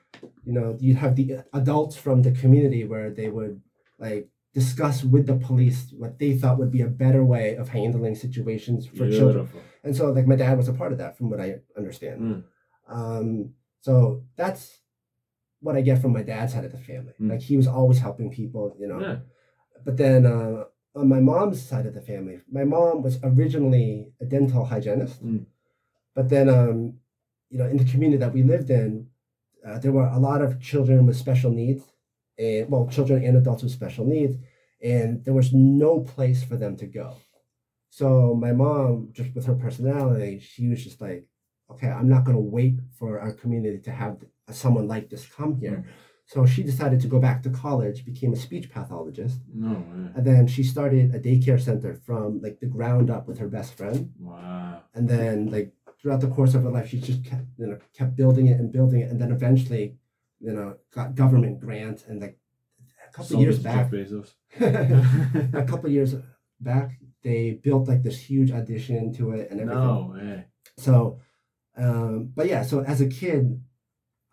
you 0.47 0.53
know 0.57 0.67
you'd 0.79 0.97
have 0.97 1.15
the 1.15 1.27
adults 1.53 1.95
from 1.95 2.21
the 2.21 2.31
community 2.41 2.83
where 2.91 3.09
they 3.19 3.29
would 3.29 3.61
like 4.05 4.23
discuss 4.53 5.03
with 5.03 5.25
the 5.27 5.35
police 5.47 5.79
what 6.01 6.13
they 6.19 6.31
thought 6.39 6.57
would 6.59 6.71
be 6.71 6.81
a 6.81 6.87
better 7.03 7.23
way 7.23 7.55
of 7.61 7.69
handling 7.69 8.15
situations 8.15 8.87
for 8.87 9.05
children 9.19 9.47
and 9.83 9.95
so 9.95 10.03
like 10.11 10.27
my 10.27 10.35
dad 10.35 10.57
was 10.57 10.67
a 10.67 10.73
part 10.73 10.91
of 10.91 10.97
that 10.97 11.15
from 11.17 11.29
what 11.29 11.39
i 11.39 11.49
understand 11.77 12.17
Mm. 12.21 12.43
um, 12.97 13.53
so 13.81 14.23
that's 14.35 14.63
what 15.59 15.75
I 15.75 15.81
get 15.81 16.01
from 16.01 16.13
my 16.13 16.23
dad's 16.23 16.53
side 16.53 16.65
of 16.65 16.71
the 16.71 16.77
family. 16.77 17.13
Mm. 17.19 17.31
Like 17.31 17.41
he 17.41 17.57
was 17.57 17.67
always 17.67 17.99
helping 17.99 18.29
people, 18.29 18.75
you 18.79 18.87
know. 18.87 18.99
Yeah. 18.99 19.17
But 19.85 19.97
then 19.97 20.25
uh, 20.25 20.65
on 20.97 21.07
my 21.07 21.19
mom's 21.19 21.61
side 21.61 21.85
of 21.85 21.93
the 21.93 22.01
family, 22.01 22.39
my 22.51 22.63
mom 22.63 23.03
was 23.03 23.19
originally 23.23 24.11
a 24.19 24.25
dental 24.25 24.65
hygienist. 24.65 25.23
Mm. 25.25 25.45
But 26.15 26.29
then, 26.29 26.49
um, 26.49 26.95
you 27.49 27.59
know, 27.59 27.67
in 27.67 27.77
the 27.77 27.85
community 27.85 28.17
that 28.17 28.33
we 28.33 28.43
lived 28.43 28.69
in, 28.69 29.07
uh, 29.65 29.79
there 29.79 29.91
were 29.91 30.07
a 30.07 30.19
lot 30.19 30.41
of 30.41 30.61
children 30.61 31.05
with 31.05 31.15
special 31.15 31.51
needs, 31.51 31.83
and 32.37 32.69
well, 32.69 32.87
children 32.87 33.23
and 33.23 33.37
adults 33.37 33.63
with 33.63 33.71
special 33.71 34.05
needs, 34.05 34.37
and 34.83 35.23
there 35.25 35.33
was 35.33 35.53
no 35.53 36.01
place 36.01 36.43
for 36.43 36.57
them 36.57 36.75
to 36.77 36.85
go. 36.85 37.15
So 37.89 38.35
my 38.35 38.51
mom, 38.51 39.09
just 39.11 39.33
with 39.35 39.45
her 39.45 39.55
personality, 39.55 40.39
she 40.39 40.67
was 40.67 40.83
just 40.83 41.01
like, 41.01 41.25
okay, 41.71 41.89
I'm 41.89 42.09
not 42.09 42.23
going 42.23 42.37
to 42.37 42.41
wait 42.41 42.79
for 42.97 43.19
our 43.19 43.33
community 43.33 43.79
to 43.79 43.91
have 43.91 44.17
someone 44.51 44.87
like 44.87 45.09
this 45.09 45.25
come 45.25 45.57
here. 45.59 45.85
So 46.27 46.45
she 46.45 46.61
decided 46.61 46.99
to 47.01 47.07
go 47.07 47.19
back 47.19 47.41
to 47.43 47.49
college, 47.49 48.03
became 48.05 48.33
a 48.33 48.35
speech 48.35 48.69
pathologist, 48.69 49.39
No 49.53 49.69
way. 49.75 50.11
and 50.15 50.23
then 50.29 50.45
she 50.45 50.61
started 50.61 51.15
a 51.15 51.19
daycare 51.19 51.59
center 51.59 51.93
from 51.93 52.41
like 52.41 52.59
the 52.59 52.65
ground 52.67 53.09
up 53.09 53.27
with 53.29 53.37
her 53.39 53.47
best 53.47 53.75
friend. 53.77 54.11
Wow. 54.19 54.81
And 54.93 55.07
then 55.07 55.49
like 55.55 55.71
throughout 56.01 56.19
the 56.21 56.27
course 56.27 56.53
of 56.53 56.63
her 56.63 56.69
life, 56.69 56.89
she 56.89 56.99
just 56.99 57.23
kept 57.23 57.45
you 57.57 57.67
know 57.67 57.77
kept 57.93 58.15
building 58.17 58.47
it 58.47 58.59
and 58.59 58.71
building 58.73 58.99
it, 59.01 59.09
and 59.09 59.21
then 59.21 59.31
eventually, 59.31 59.95
you 60.41 60.51
know, 60.51 60.75
got 60.93 61.15
government 61.15 61.61
grants 61.61 62.03
and 62.07 62.19
like 62.21 62.37
a 63.09 63.13
couple 63.13 63.39
years 63.39 63.59
back, 63.59 63.89
a 64.59 65.65
couple 65.67 65.89
years 65.89 66.13
back, 66.59 66.99
they 67.23 67.51
built 67.63 67.87
like 67.87 68.03
this 68.03 68.19
huge 68.19 68.51
addition 68.51 69.13
to 69.13 69.31
it 69.31 69.49
and 69.49 69.61
everything. 69.61 69.83
No 69.83 70.11
way. 70.13 70.45
So, 70.77 71.19
um, 71.77 72.31
but 72.35 72.47
yeah, 72.47 72.63
so 72.63 72.81
as 72.83 72.99
a 73.01 73.07
kid, 73.07 73.61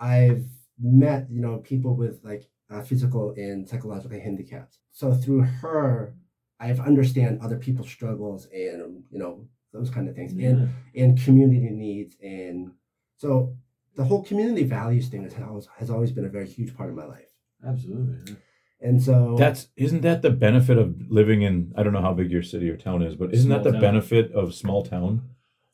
I've 0.00 0.44
met 0.80 1.28
you 1.30 1.40
know 1.40 1.58
people 1.58 1.94
with 1.96 2.20
like 2.24 2.48
uh, 2.70 2.82
physical 2.82 3.32
and 3.36 3.68
psychological 3.68 4.18
handicaps. 4.18 4.78
So 4.92 5.12
through 5.14 5.42
her, 5.42 6.14
I've 6.60 6.80
understand 6.80 7.40
other 7.42 7.56
people's 7.58 7.88
struggles 7.90 8.46
and 8.52 9.04
you 9.10 9.18
know 9.18 9.46
those 9.72 9.90
kind 9.90 10.08
of 10.08 10.14
things 10.14 10.32
and 10.32 10.40
Yeah. 10.40 11.02
and 11.02 11.20
community 11.20 11.68
needs 11.70 12.16
and 12.22 12.72
so 13.16 13.56
the 13.96 14.04
whole 14.04 14.22
community 14.24 14.64
values 14.64 15.08
thing 15.08 15.22
has 15.24 15.34
always, 15.40 15.68
has 15.78 15.90
always 15.90 16.10
been 16.12 16.24
a 16.24 16.28
very 16.28 16.48
huge 16.48 16.76
part 16.76 16.90
of 16.90 16.96
my 16.96 17.04
life. 17.06 17.30
Absolutely. 17.66 18.16
yeah. 18.26 18.34
And 18.80 19.02
so 19.02 19.36
That's 19.38 19.68
isn't 19.76 20.02
that 20.02 20.22
the 20.22 20.30
benefit 20.30 20.78
of 20.78 20.96
living 21.08 21.42
in 21.42 21.72
I 21.76 21.82
don't 21.82 21.92
know 21.92 22.02
how 22.02 22.12
big 22.12 22.30
your 22.30 22.42
city 22.42 22.68
or 22.70 22.76
town 22.76 23.02
is, 23.02 23.14
but 23.16 23.32
isn't 23.32 23.50
that 23.50 23.62
the 23.64 23.72
town. 23.72 23.80
benefit 23.80 24.32
of 24.32 24.54
small 24.54 24.84
town? 24.84 25.22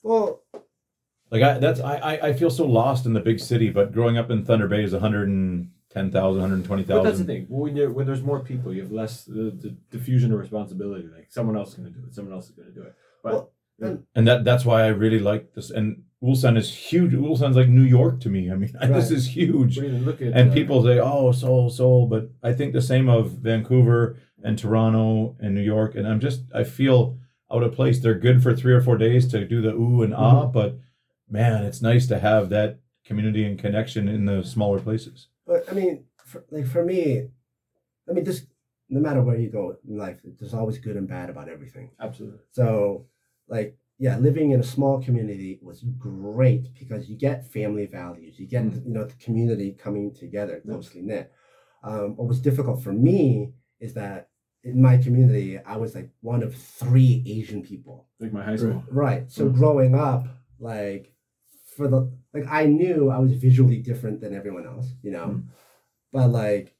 well, 0.02 0.42
Like 1.30 1.42
I 1.42 1.58
that's 1.58 1.80
I 1.80 1.96
I, 1.96 2.28
I 2.28 2.32
feel 2.32 2.50
so 2.50 2.66
lost 2.66 3.06
in 3.06 3.12
the 3.12 3.20
big 3.20 3.40
city, 3.40 3.70
but 3.70 3.92
growing 3.92 4.18
up 4.18 4.30
in 4.30 4.44
Thunder 4.44 4.66
Bay 4.68 4.82
is 4.82 4.92
110,000, 4.92 6.40
120,000. 6.40 6.96
But 6.96 7.02
that's 7.02 7.18
the 7.18 7.24
thing. 7.24 7.46
When, 7.48 7.74
there, 7.74 7.90
when 7.90 8.06
there's 8.06 8.22
more 8.22 8.40
people, 8.40 8.74
you 8.74 8.82
have 8.82 8.92
less 8.92 9.24
the, 9.24 9.50
the 9.50 9.76
diffusion 9.90 10.32
of 10.32 10.40
responsibility. 10.40 11.08
Like 11.14 11.26
someone 11.30 11.56
else 11.56 11.70
is 11.70 11.74
going 11.76 11.92
to 11.92 11.98
do 11.98 12.04
it. 12.06 12.14
Someone 12.14 12.34
else 12.34 12.46
is 12.46 12.52
going 12.52 12.68
to 12.68 12.74
do 12.74 12.82
it. 12.82 12.94
But 13.22 13.32
Well, 13.32 13.52
And 14.14 14.26
that 14.26 14.44
that's 14.44 14.64
why 14.64 14.82
I 14.82 14.88
really 14.88 15.20
like 15.20 15.54
this. 15.54 15.70
And 15.70 16.02
Ulsan 16.22 16.58
is 16.58 16.74
huge. 16.74 17.12
Ulsan's 17.12 17.56
like 17.56 17.68
New 17.68 17.82
York 17.82 18.20
to 18.20 18.28
me. 18.28 18.50
I 18.50 18.54
mean, 18.56 18.72
this 18.80 19.10
is 19.10 19.26
huge. 19.28 19.76
but 19.76 19.86
look 19.86 20.20
at 20.20 20.32
And 20.34 20.50
uh, 20.50 20.54
people 20.54 20.84
say, 20.84 20.98
"Oh, 20.98 21.32
Seoul, 21.32 21.70
Seoul," 21.70 22.06
but 22.06 22.30
I 22.42 22.52
think 22.52 22.72
the 22.72 22.82
same 22.82 23.08
of 23.08 23.30
Vancouver 23.30 24.16
and 24.42 24.58
Toronto 24.58 25.36
and 25.40 25.54
New 25.54 25.62
York. 25.62 25.94
And 25.94 26.06
I'm 26.06 26.20
just 26.20 26.42
I 26.54 26.64
feel 26.64 27.18
out 27.50 27.62
of 27.62 27.72
place. 27.72 28.00
They're 28.00 28.18
good 28.18 28.42
for 28.42 28.54
three 28.54 28.72
or 28.72 28.82
four 28.82 28.98
days 28.98 29.26
to 29.28 29.46
do 29.46 29.62
the 29.62 29.72
ooh 29.72 30.02
and 30.02 30.14
ah, 30.14 30.46
but 30.46 30.78
man, 31.30 31.64
it's 31.64 31.82
nice 31.82 32.06
to 32.08 32.18
have 32.18 32.48
that 32.50 32.80
community 33.04 33.44
and 33.44 33.58
connection 33.58 34.08
in 34.08 34.24
the 34.26 34.42
smaller 34.42 34.80
places. 34.80 35.28
but 35.46 35.64
I 35.70 35.72
mean, 35.72 36.04
for, 36.24 36.44
like 36.50 36.66
for 36.66 36.84
me, 36.84 37.28
I 38.08 38.12
mean, 38.12 38.24
just 38.24 38.46
no 38.88 39.00
matter 39.00 39.22
where 39.22 39.36
you 39.36 39.48
go 39.50 39.76
in 39.88 39.96
life, 39.96 40.18
there's 40.38 40.54
always 40.54 40.78
good 40.78 40.96
and 40.96 41.08
bad 41.08 41.30
about 41.30 41.48
everything. 41.48 41.90
Absolutely. 42.00 42.40
So, 42.50 43.06
like, 43.48 43.76
yeah, 43.98 44.16
living 44.18 44.50
in 44.50 44.60
a 44.60 44.64
small 44.64 45.00
community 45.02 45.58
was 45.62 45.82
great 45.98 46.74
because 46.78 47.08
you 47.08 47.16
get 47.16 47.46
family 47.52 47.86
values, 47.86 48.38
you 48.38 48.46
get 48.46 48.64
Mm. 48.64 48.86
you 48.86 48.92
know 48.92 49.04
the 49.04 49.14
community 49.14 49.72
coming 49.72 50.12
together, 50.12 50.60
closely 50.60 51.02
knit. 51.02 51.30
Um, 51.84 52.16
what 52.16 52.28
was 52.28 52.40
difficult 52.40 52.82
for 52.82 52.92
me 52.92 53.52
is 53.78 53.94
that 53.94 54.28
in 54.64 54.80
my 54.82 54.98
community, 54.98 55.58
I 55.58 55.76
was 55.76 55.94
like 55.94 56.10
one 56.20 56.42
of 56.42 56.54
three 56.54 57.22
Asian 57.26 57.62
people. 57.62 58.08
Like 58.18 58.32
my 58.32 58.44
high 58.44 58.56
school. 58.56 58.84
Right. 58.90 59.30
So 59.30 59.48
Mm. 59.48 59.54
growing 59.54 59.94
up, 59.94 60.26
like 60.58 61.09
for 61.80 61.88
the 61.88 62.00
like 62.34 62.46
I 62.60 62.66
knew 62.66 63.10
I 63.10 63.18
was 63.18 63.32
visually 63.32 63.78
different 63.78 64.20
than 64.20 64.34
everyone 64.34 64.66
else, 64.66 64.88
you 65.02 65.10
know. 65.10 65.26
Mm. 65.28 65.44
But 66.12 66.28
like 66.28 66.74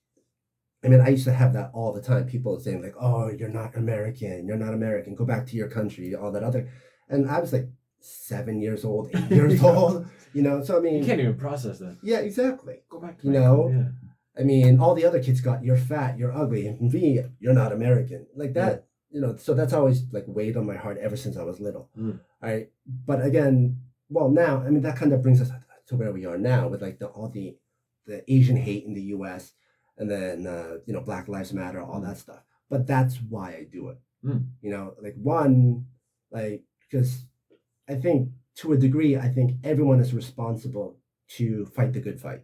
I 0.84 0.88
mean, 0.88 1.00
I 1.00 1.08
used 1.08 1.24
to 1.24 1.32
have 1.32 1.52
that 1.54 1.70
all 1.72 1.92
the 1.92 2.02
time. 2.02 2.26
People 2.26 2.58
saying 2.60 2.82
like, 2.82 2.96
"Oh, 3.00 3.30
you're 3.38 3.56
not 3.60 3.76
American. 3.76 4.46
You're 4.46 4.64
not 4.64 4.74
American. 4.74 5.14
Go 5.14 5.24
back 5.24 5.46
to 5.46 5.56
your 5.56 5.68
country." 5.68 6.14
All 6.14 6.32
that 6.32 6.42
other, 6.42 6.68
and 7.08 7.30
I 7.30 7.40
was 7.40 7.52
like 7.52 7.68
seven 8.00 8.60
years 8.60 8.84
old, 8.84 9.10
eight 9.14 9.30
years 9.40 9.62
old, 9.62 10.06
you 10.34 10.42
know. 10.42 10.62
So 10.62 10.76
I 10.76 10.80
mean, 10.80 10.98
You 11.00 11.06
can't 11.06 11.20
even 11.20 11.36
process 11.36 11.78
that. 11.78 11.96
yeah, 12.02 12.18
exactly. 12.18 12.76
Go 12.90 13.00
back 13.00 13.18
to 13.18 13.26
You 13.26 13.32
know? 13.32 13.70
Yeah. 13.74 13.88
I 14.40 14.42
mean, 14.44 14.80
all 14.80 14.94
the 14.94 15.04
other 15.08 15.22
kids 15.22 15.40
got 15.40 15.64
you're 15.64 15.76
fat, 15.92 16.18
you're 16.18 16.36
ugly, 16.42 16.66
and 16.66 16.92
me, 16.92 17.20
you're 17.40 17.60
not 17.62 17.72
American. 17.72 18.26
Like 18.34 18.52
that, 18.54 18.86
you 19.10 19.20
know. 19.22 19.36
So 19.36 19.54
that's 19.54 19.74
always 19.78 19.98
like 20.12 20.24
weighed 20.26 20.56
on 20.58 20.66
my 20.66 20.76
heart 20.76 20.98
ever 20.98 21.16
since 21.16 21.36
I 21.36 21.42
was 21.42 21.60
little. 21.60 21.90
Mm. 21.98 22.20
Right. 22.42 22.68
But 23.08 23.24
again, 23.30 23.80
well, 24.10 24.28
now 24.28 24.62
I 24.66 24.70
mean 24.70 24.82
that 24.82 24.96
kind 24.96 25.12
of 25.12 25.22
brings 25.22 25.40
us 25.40 25.50
to 25.86 25.96
where 25.96 26.12
we 26.12 26.26
are 26.26 26.38
now 26.38 26.68
with 26.68 26.82
like 26.82 26.98
the 26.98 27.06
all 27.06 27.28
the 27.28 27.56
the 28.06 28.22
Asian 28.32 28.56
hate 28.56 28.84
in 28.84 28.94
the 28.94 29.02
U.S. 29.16 29.52
and 29.98 30.10
then 30.10 30.46
uh, 30.46 30.78
you 30.86 30.92
know 30.92 31.00
Black 31.00 31.28
Lives 31.28 31.52
Matter, 31.52 31.80
all 31.80 32.00
that 32.00 32.18
stuff. 32.18 32.42
But 32.68 32.86
that's 32.86 33.16
why 33.16 33.48
I 33.60 33.66
do 33.70 33.88
it. 33.88 33.98
Mm. 34.24 34.46
You 34.62 34.70
know, 34.70 34.94
like 35.02 35.14
one, 35.16 35.86
like 36.30 36.62
because 36.80 37.24
I 37.88 37.94
think 37.94 38.28
to 38.56 38.72
a 38.72 38.76
degree, 38.76 39.16
I 39.16 39.28
think 39.28 39.56
everyone 39.64 40.00
is 40.00 40.12
responsible 40.14 40.96
to 41.36 41.66
fight 41.66 41.92
the 41.92 42.00
good 42.00 42.20
fight, 42.20 42.42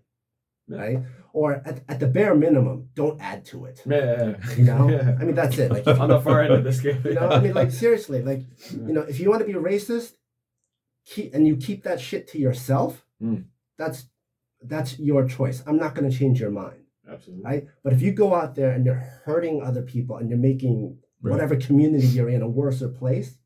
Yeah. 0.68 0.78
right? 0.78 0.98
Or 1.32 1.54
at, 1.68 1.82
at 1.88 2.00
the 2.00 2.06
bare 2.06 2.34
minimum, 2.34 2.88
don't 2.94 3.20
add 3.20 3.44
to 3.46 3.66
it. 3.66 3.82
Yeah. 3.84 4.36
You 4.56 4.64
know, 4.64 4.88
Yeah. 4.94 5.16
I 5.20 5.24
mean 5.24 5.34
that's 5.34 5.58
it. 5.58 5.70
Like 5.70 5.86
on 5.86 6.08
the 6.08 6.20
far 6.20 6.42
end 6.42 6.54
of 6.54 6.64
the 6.64 6.72
scale. 6.72 7.00
you 7.04 7.14
know, 7.14 7.28
I 7.28 7.40
mean 7.40 7.54
like 7.54 7.70
seriously, 7.72 8.22
like 8.22 8.42
you 8.72 8.92
know, 8.94 9.02
if 9.02 9.20
you 9.20 9.28
want 9.30 9.40
to 9.42 9.46
be 9.46 9.54
racist, 9.54 10.12
keep 11.06 11.34
and 11.34 11.46
you 11.46 11.56
keep 11.56 11.82
that 11.84 12.00
shit 12.00 12.28
to 12.28 12.38
yourself, 12.38 13.04
Mm. 13.22 13.44
that's 13.78 14.08
that's 14.62 14.98
your 14.98 15.26
choice. 15.26 15.62
I'm 15.66 15.78
not 15.78 15.94
going 15.94 16.10
to 16.10 16.16
change 16.16 16.40
your 16.40 16.50
mind, 16.50 16.82
Absolutely. 17.08 17.44
right? 17.44 17.66
But 17.84 17.92
if 17.94 18.02
you 18.02 18.12
go 18.12 18.34
out 18.34 18.54
there 18.54 18.70
and 18.72 18.84
you're 18.84 19.04
hurting 19.24 19.62
other 19.62 19.82
people 19.82 20.16
and 20.18 20.28
you're 20.28 20.38
making 20.50 20.98
Right. 21.22 21.30
whatever 21.32 21.56
community 21.56 22.06
you're 22.08 22.28
in 22.28 22.42
a 22.42 22.48
worse 22.48 22.82
place, 22.98 23.38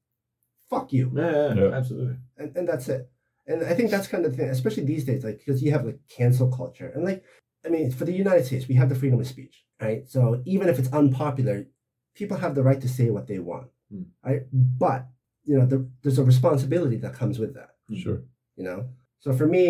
fuck 0.68 0.92
you. 0.92 1.12
Yeah, 1.14 1.30
yeah, 1.30 1.54
Yeah. 1.54 1.70
absolutely. 1.78 2.16
and, 2.36 2.56
and 2.56 2.66
that's 2.68 2.88
it. 2.88 3.08
And 3.46 3.62
I 3.64 3.74
think 3.74 3.90
that's 3.90 4.08
kind 4.08 4.24
of 4.24 4.30
the 4.32 4.36
thing, 4.38 4.48
especially 4.50 4.84
these 4.84 5.04
days, 5.04 5.22
like 5.24 5.38
because 5.38 5.62
you 5.62 5.70
have 5.72 5.84
like 5.84 6.00
cancel 6.08 6.48
culture, 6.50 6.88
and 6.94 7.04
like 7.04 7.22
I 7.64 7.68
mean, 7.68 7.90
for 7.90 8.04
the 8.06 8.12
United 8.24 8.46
States, 8.46 8.66
we 8.68 8.74
have 8.76 8.88
the 8.88 8.94
freedom 8.94 9.20
of 9.20 9.26
speech, 9.26 9.64
right? 9.80 10.08
So 10.08 10.42
even 10.46 10.68
if 10.68 10.78
it's 10.78 10.92
unpopular, 10.92 11.66
people 12.14 12.38
have 12.38 12.54
the 12.54 12.62
right 12.62 12.80
to 12.80 12.88
say 12.88 13.10
what 13.10 13.26
they 13.26 13.38
want, 13.38 13.68
Hmm. 13.90 14.04
right? 14.24 14.42
But 14.52 15.06
you 15.50 15.56
know, 15.58 15.66
the, 15.72 15.78
there's 16.02 16.18
a 16.24 16.24
responsibility 16.32 16.96
that 17.04 17.12
comes 17.20 17.36
with 17.42 17.52
that, 17.58 17.70
Sure. 18.02 18.18
you 18.58 18.64
know. 18.68 18.80
So 19.24 19.28
for 19.40 19.46
me, 19.56 19.66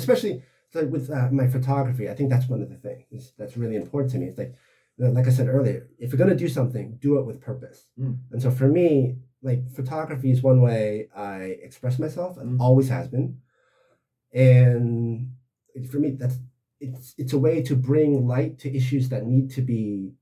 especially 0.00 0.34
like 0.74 0.90
with 0.96 1.06
uh, 1.18 1.28
my 1.40 1.46
photography, 1.56 2.04
I 2.12 2.14
think 2.16 2.28
that's 2.30 2.48
one 2.54 2.62
of 2.64 2.68
the 2.72 2.80
things 2.86 3.20
that's 3.38 3.56
really 3.62 3.76
important 3.76 4.10
to 4.12 4.18
me. 4.18 4.26
It's 4.30 4.38
like, 4.42 4.54
like 5.18 5.28
I 5.30 5.34
said 5.38 5.48
earlier, 5.56 5.80
if 6.02 6.06
you're 6.10 6.22
gonna 6.24 6.42
do 6.46 6.48
something, 6.58 6.86
do 7.06 7.18
it 7.20 7.26
with 7.28 7.38
purpose. 7.50 7.78
Hmm. 7.98 8.14
And 8.32 8.40
so 8.44 8.50
for 8.60 8.68
me, 8.78 8.88
like 9.48 9.62
photography 9.78 10.30
is 10.34 10.42
one 10.42 10.60
way 10.68 11.08
I 11.14 11.36
express 11.68 11.98
myself 12.04 12.32
and 12.40 12.48
Mm. 12.58 12.62
always 12.66 12.88
has 12.96 13.06
been. 13.14 13.28
And 14.32 15.30
for 15.90 15.98
me, 15.98 16.10
that's 16.20 16.38
it's 16.80 17.14
it's 17.18 17.32
a 17.32 17.38
way 17.38 17.62
to 17.68 17.74
bring 17.76 18.26
light 18.26 18.58
to 18.62 18.76
issues 18.80 19.08
that 19.10 19.26
need 19.34 19.50
to 19.56 19.62
be 19.62 20.14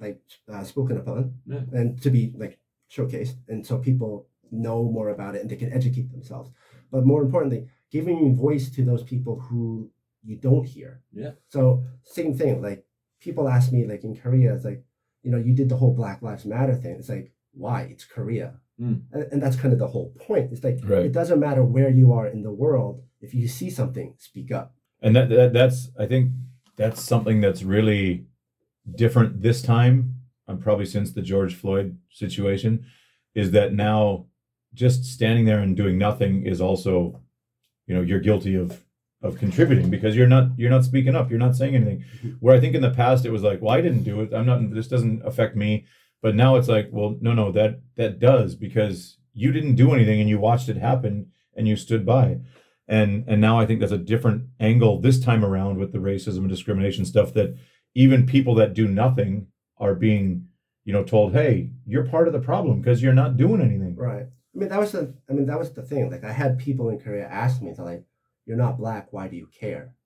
like 0.00 0.20
uh, 0.52 0.64
spoken 0.64 0.96
upon 0.98 1.20
Yeah. 1.46 1.62
and 1.78 2.02
to 2.02 2.10
be 2.10 2.32
like 2.36 2.58
showcased, 2.94 3.36
and 3.48 3.66
so 3.66 3.78
people 3.78 4.28
know 4.50 4.84
more 4.84 5.08
about 5.10 5.34
it 5.34 5.40
and 5.42 5.50
they 5.50 5.56
can 5.56 5.72
educate 5.72 6.10
themselves. 6.12 6.50
But 6.92 7.04
more 7.04 7.22
importantly, 7.22 7.66
giving 7.90 8.36
voice 8.36 8.70
to 8.70 8.84
those 8.84 9.02
people 9.02 9.40
who 9.40 9.90
you 10.24 10.36
don't 10.36 10.64
hear. 10.64 11.02
Yeah. 11.12 11.32
So 11.48 11.84
same 12.04 12.36
thing. 12.36 12.62
Like 12.62 12.84
people 13.20 13.48
ask 13.48 13.72
me, 13.72 13.86
like 13.86 14.04
in 14.04 14.14
Korea, 14.16 14.54
it's 14.54 14.64
like, 14.64 14.84
you 15.22 15.30
know, 15.30 15.38
you 15.38 15.54
did 15.54 15.68
the 15.68 15.76
whole 15.76 15.94
Black 15.94 16.22
Lives 16.22 16.44
Matter 16.44 16.74
thing. 16.74 16.96
It's 16.98 17.08
like, 17.08 17.32
why? 17.52 17.82
It's 17.90 18.04
Korea. 18.04 18.54
Mm. 18.80 19.02
And, 19.12 19.22
and 19.32 19.42
that's 19.42 19.56
kind 19.56 19.72
of 19.72 19.78
the 19.80 19.88
whole 19.88 20.12
point. 20.18 20.52
It's 20.52 20.62
like 20.64 20.78
Right. 20.84 21.06
it 21.06 21.12
doesn't 21.12 21.40
matter 21.40 21.64
where 21.64 21.90
you 21.90 22.12
are 22.12 22.26
in 22.28 22.42
the 22.42 22.52
world. 22.52 23.02
If 23.20 23.34
you 23.34 23.48
see 23.48 23.70
something, 23.70 24.14
speak 24.18 24.52
up. 24.52 24.74
and 25.02 25.14
that, 25.16 25.28
that 25.28 25.52
that's 25.52 25.90
i 25.98 26.06
think 26.06 26.30
that's 26.76 27.00
something 27.12 27.40
that's 27.44 27.62
really 27.62 28.26
different 29.02 29.42
this 29.42 29.60
time 29.62 30.13
and 30.46 30.60
probably 30.60 30.86
since 30.86 31.12
the 31.12 31.22
george 31.22 31.54
floyd 31.54 31.96
situation 32.10 32.84
is 33.34 33.50
that 33.50 33.72
now 33.72 34.26
just 34.74 35.04
standing 35.04 35.44
there 35.44 35.60
and 35.60 35.76
doing 35.76 35.98
nothing 35.98 36.46
is 36.46 36.60
also 36.60 37.20
you 37.86 37.94
know 37.94 38.02
you're 38.02 38.20
guilty 38.20 38.54
of 38.54 38.84
of 39.22 39.38
contributing 39.38 39.88
because 39.88 40.14
you're 40.14 40.26
not 40.26 40.48
you're 40.56 40.70
not 40.70 40.84
speaking 40.84 41.16
up 41.16 41.30
you're 41.30 41.38
not 41.38 41.56
saying 41.56 41.74
anything. 41.74 42.04
Mm-hmm. 42.18 42.30
Where 42.40 42.54
i 42.54 42.60
think 42.60 42.74
in 42.74 42.82
the 42.82 42.90
past 42.90 43.24
it 43.24 43.30
was 43.30 43.42
like 43.42 43.62
well 43.62 43.74
i 43.74 43.80
didn't 43.80 44.02
do 44.02 44.20
it 44.20 44.34
i'm 44.34 44.46
not 44.46 44.70
this 44.72 44.88
doesn't 44.88 45.26
affect 45.26 45.56
me. 45.56 45.86
But 46.22 46.34
now 46.34 46.56
it's 46.56 46.68
like 46.68 46.88
well 46.90 47.16
no 47.20 47.32
no 47.32 47.50
that 47.52 47.80
that 47.96 48.18
does 48.18 48.54
because 48.54 49.18
you 49.32 49.50
didn't 49.52 49.74
do 49.74 49.92
anything 49.92 50.20
and 50.20 50.28
you 50.28 50.38
watched 50.38 50.68
it 50.68 50.76
happen 50.76 51.30
and 51.56 51.66
you 51.66 51.76
stood 51.76 52.06
by. 52.06 52.38
And 52.86 53.24
and 53.26 53.40
now 53.40 53.58
I 53.58 53.66
think 53.66 53.80
that's 53.80 53.92
a 53.92 53.98
different 53.98 54.44
angle 54.60 55.00
this 55.00 55.20
time 55.20 55.44
around 55.44 55.78
with 55.78 55.92
the 55.92 55.98
racism 55.98 56.38
and 56.38 56.48
discrimination 56.48 57.04
stuff 57.04 57.32
that 57.34 57.56
even 57.94 58.26
people 58.26 58.54
that 58.56 58.74
do 58.74 58.86
nothing 58.88 59.46
are 59.78 59.94
being 59.94 60.46
you 60.84 60.92
know 60.92 61.04
told 61.04 61.32
hey 61.32 61.70
you're 61.86 62.06
part 62.06 62.26
of 62.26 62.32
the 62.32 62.40
problem 62.40 62.80
because 62.80 63.02
you're 63.02 63.12
not 63.22 63.36
doing 63.36 63.60
anything 63.60 63.96
Right. 63.96 64.26
I 64.54 64.58
mean, 64.60 64.68
that 64.68 64.78
was 64.78 64.92
the. 64.92 65.12
I 65.28 65.32
mean, 65.32 65.46
that 65.46 65.58
was 65.58 65.72
the 65.72 65.82
thing. 65.82 66.08
Like, 66.12 66.22
I 66.22 66.30
had 66.30 66.60
people 66.60 66.88
in 66.88 67.00
Korea 67.00 67.26
ask 67.26 67.60
me, 67.60 67.72
they're 67.72 67.84
like, 67.84 68.04
"You're 68.46 68.56
not 68.56 68.78
black. 68.78 69.12
Why 69.12 69.26
do 69.26 69.34
you 69.36 69.48
care?" 69.48 69.96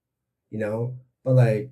You 0.50 0.58
know. 0.58 0.96
But 1.22 1.34
like, 1.34 1.70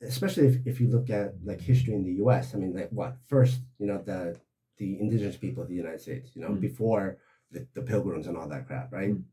especially 0.00 0.46
if, 0.46 0.66
if 0.66 0.80
you 0.80 0.88
look 0.88 1.10
at 1.10 1.34
like 1.44 1.60
history 1.60 1.94
in 1.94 2.04
the 2.04 2.14
U.S. 2.24 2.54
I 2.54 2.58
mean, 2.58 2.74
like 2.74 2.88
what 2.90 3.16
first, 3.26 3.60
you 3.78 3.86
know, 3.86 3.98
the 3.98 4.40
the 4.78 4.98
indigenous 5.00 5.36
people 5.36 5.62
of 5.62 5.68
the 5.68 5.74
United 5.74 6.00
States, 6.00 6.30
you 6.34 6.40
know, 6.40 6.48
Mm. 6.50 6.60
before 6.60 7.18
the, 7.50 7.66
the 7.74 7.82
pilgrims 7.82 8.26
and 8.26 8.36
all 8.36 8.48
that 8.48 8.66
crap, 8.66 8.92
right? 8.92 9.10
Mm. 9.10 9.24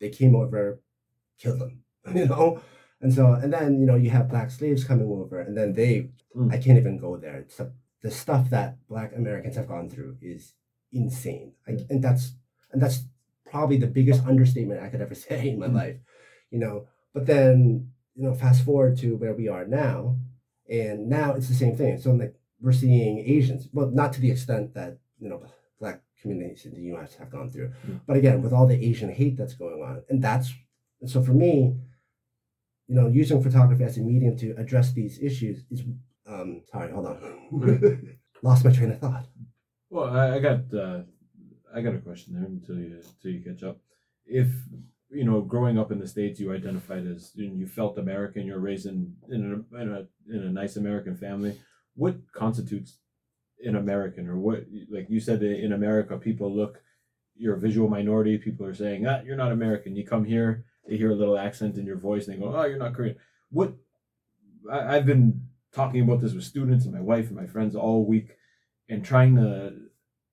They 0.00 0.08
came 0.10 0.34
over, 0.34 0.80
killed 1.38 1.60
them, 1.60 1.84
you 2.14 2.26
know, 2.26 2.60
and 3.06 3.14
so 3.14 3.24
and 3.42 3.52
then 3.52 3.78
you 3.80 3.86
know 3.86 3.94
you 4.04 4.10
have 4.10 4.28
black 4.34 4.50
slaves 4.50 4.82
coming 4.90 5.06
over, 5.08 5.38
and 5.46 5.54
then 5.56 5.72
they, 5.74 6.10
Mm. 6.36 6.52
I 6.52 6.58
can't 6.58 6.76
even 6.82 6.98
go 6.98 7.16
there. 7.16 7.36
It's 7.44 7.56
the, 8.04 8.10
stuff 8.10 8.50
that 8.50 8.70
Black 8.92 9.10
Americans 9.16 9.56
have 9.56 9.66
gone 9.74 9.88
through 9.90 10.12
is 10.20 10.52
insane, 10.92 11.48
like, 11.66 11.80
and 11.90 12.02
that's 12.06 12.24
and 12.72 12.82
that's 12.82 12.98
probably 13.50 13.78
the 13.78 13.86
biggest 13.98 14.20
understatement 14.26 14.82
I 14.82 14.88
could 14.90 15.00
ever 15.06 15.14
say 15.26 15.48
in 15.50 15.58
my 15.58 15.68
Mm. 15.68 15.74
life, 15.82 15.98
you 16.50 16.58
know. 16.64 16.76
But 17.14 17.24
then 17.26 17.56
you 18.16 18.22
know, 18.24 18.34
fast 18.34 18.64
forward 18.64 18.94
to 19.02 19.16
where 19.16 19.34
we 19.40 19.46
are 19.48 19.66
now, 19.84 20.16
and 20.68 21.08
now 21.08 21.28
it's 21.36 21.48
the 21.48 21.54
same 21.64 21.76
thing. 21.76 21.98
So 21.98 22.10
like 22.12 22.34
we're 22.60 22.72
seeing 22.84 23.18
Asians, 23.36 23.62
well, 23.72 23.90
not 24.00 24.12
to 24.14 24.20
the 24.20 24.30
extent 24.30 24.74
that 24.74 24.92
you 25.22 25.28
know 25.30 25.38
black 25.80 25.98
communities 26.20 26.64
in 26.66 26.72
the 26.74 26.84
U.S. 26.92 27.14
have 27.20 27.30
gone 27.36 27.48
through, 27.50 27.70
Mm. 27.88 28.00
but 28.06 28.16
again, 28.20 28.38
with 28.42 28.52
all 28.52 28.66
the 28.68 28.80
Asian 28.90 29.10
hate 29.20 29.36
that's 29.38 29.54
going 29.64 29.80
on, 29.88 29.94
and 30.10 30.18
that's 30.22 30.48
and 31.00 31.08
so 31.10 31.18
for 31.28 31.34
me, 31.44 31.54
you 32.88 32.94
know, 32.94 33.08
using 33.08 33.42
photography 33.42 33.84
as 33.84 33.98
a 33.98 34.00
medium 34.00 34.36
to 34.38 34.54
address 34.56 34.92
these 34.92 35.18
issues 35.20 35.64
is, 35.70 35.82
um, 36.26 36.62
sorry, 36.70 36.92
hold 36.92 37.06
on, 37.06 38.18
lost 38.42 38.64
my 38.64 38.72
train 38.72 38.92
of 38.92 39.00
thought. 39.00 39.26
Well, 39.90 40.16
I, 40.16 40.36
I 40.36 40.38
got 40.40 40.72
uh, 40.74 41.00
I 41.74 41.80
got 41.80 41.94
a 41.94 41.98
question 41.98 42.34
there 42.34 42.44
until 42.44 42.76
you 42.76 42.96
until 42.96 43.30
you 43.30 43.42
catch 43.42 43.62
up. 43.62 43.78
If 44.24 44.48
you 45.10 45.24
know, 45.24 45.40
growing 45.40 45.78
up 45.78 45.92
in 45.92 45.98
the 45.98 46.06
states, 46.06 46.40
you 46.40 46.52
identified 46.52 47.06
as 47.06 47.32
you, 47.34 47.66
felt 47.66 47.98
American. 47.98 48.46
You're 48.46 48.58
raised 48.58 48.86
in 48.86 49.14
in 49.30 49.64
a, 49.72 49.80
in 49.80 49.92
a 49.92 50.06
in 50.34 50.42
a 50.42 50.50
nice 50.50 50.76
American 50.76 51.16
family. 51.16 51.58
What 51.94 52.16
constitutes 52.32 52.98
an 53.64 53.76
American, 53.76 54.28
or 54.28 54.36
what 54.36 54.64
like 54.90 55.08
you 55.08 55.20
said 55.20 55.42
in 55.42 55.72
America, 55.72 56.16
people 56.18 56.54
look. 56.54 56.80
You're 57.38 57.56
a 57.56 57.60
visual 57.60 57.88
minority. 57.88 58.38
People 58.38 58.66
are 58.66 58.74
saying, 58.74 59.06
"Ah, 59.06 59.20
you're 59.24 59.36
not 59.36 59.52
American." 59.52 59.94
You 59.96 60.04
come 60.04 60.24
here, 60.24 60.65
they 60.88 60.96
hear 60.96 61.10
a 61.10 61.16
little 61.16 61.38
accent 61.38 61.76
in 61.76 61.86
your 61.86 61.98
voice, 61.98 62.26
and 62.26 62.36
they 62.36 62.40
go, 62.40 62.54
"Oh, 62.54 62.64
you're 62.64 62.78
not 62.78 62.94
Korean." 62.94 63.16
What 63.50 63.74
I, 64.70 64.96
I've 64.96 65.06
been 65.06 65.42
talking 65.72 66.00
about 66.02 66.20
this 66.20 66.32
with 66.32 66.44
students 66.44 66.84
and 66.84 66.94
my 66.94 67.00
wife 67.00 67.26
and 67.26 67.36
my 67.36 67.46
friends 67.46 67.76
all 67.76 68.04
week, 68.04 68.36
and 68.88 69.04
trying 69.04 69.36
to 69.36 69.74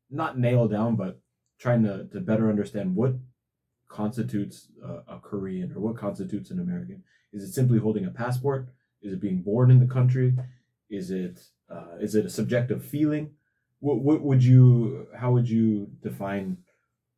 not 0.10 0.38
nail 0.38 0.68
down, 0.68 0.96
but 0.96 1.20
trying 1.60 1.84
to, 1.84 2.06
to 2.06 2.20
better 2.20 2.50
understand 2.50 2.96
what 2.96 3.16
constitutes 3.88 4.68
a, 4.84 5.16
a 5.16 5.20
Korean 5.20 5.72
or 5.74 5.80
what 5.80 5.98
constitutes 5.98 6.52
an 6.52 6.60
American. 6.60 7.04
Is 7.32 7.44
it 7.44 7.54
simply 7.54 7.80
holding 7.80 8.06
a 8.06 8.12
passport? 8.12 8.68
Is 9.02 9.14
it 9.14 9.22
being 9.22 9.42
born 9.42 9.72
in 9.72 9.80
the 9.80 9.94
country? 9.94 10.36
Is 10.90 11.12
it 11.12 11.42
uh, 11.70 11.98
is 12.00 12.16
it 12.16 12.26
a 12.26 12.30
subjective 12.30 12.86
feeling? 12.86 13.32
What, 13.80 14.00
what 14.00 14.22
would 14.22 14.44
you 14.44 15.08
how 15.18 15.32
would 15.32 15.50
you 15.50 15.90
define 16.02 16.58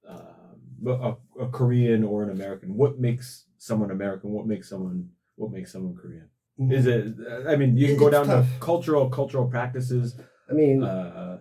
uh, 0.08 0.54
a, 0.88 1.16
a 1.40 1.48
Korean 1.48 2.04
or 2.04 2.24
an 2.24 2.30
American? 2.32 2.76
What 2.76 3.00
makes 3.00 3.46
someone 3.58 3.92
American? 3.92 4.32
What 4.32 4.46
makes 4.48 4.70
someone 4.70 5.10
what 5.36 5.52
makes 5.52 5.72
someone 5.72 5.96
Korean? 5.96 6.30
Is 6.72 6.86
it? 6.88 7.16
I 7.48 7.56
mean, 7.58 7.76
you 7.78 7.88
can 7.88 7.98
go 7.98 8.10
down 8.10 8.28
tough. 8.28 8.46
to 8.54 8.60
cultural 8.60 9.10
cultural 9.10 9.48
practices. 9.48 10.18
I 10.50 10.54
mean, 10.54 10.84
Uh, 10.84 11.40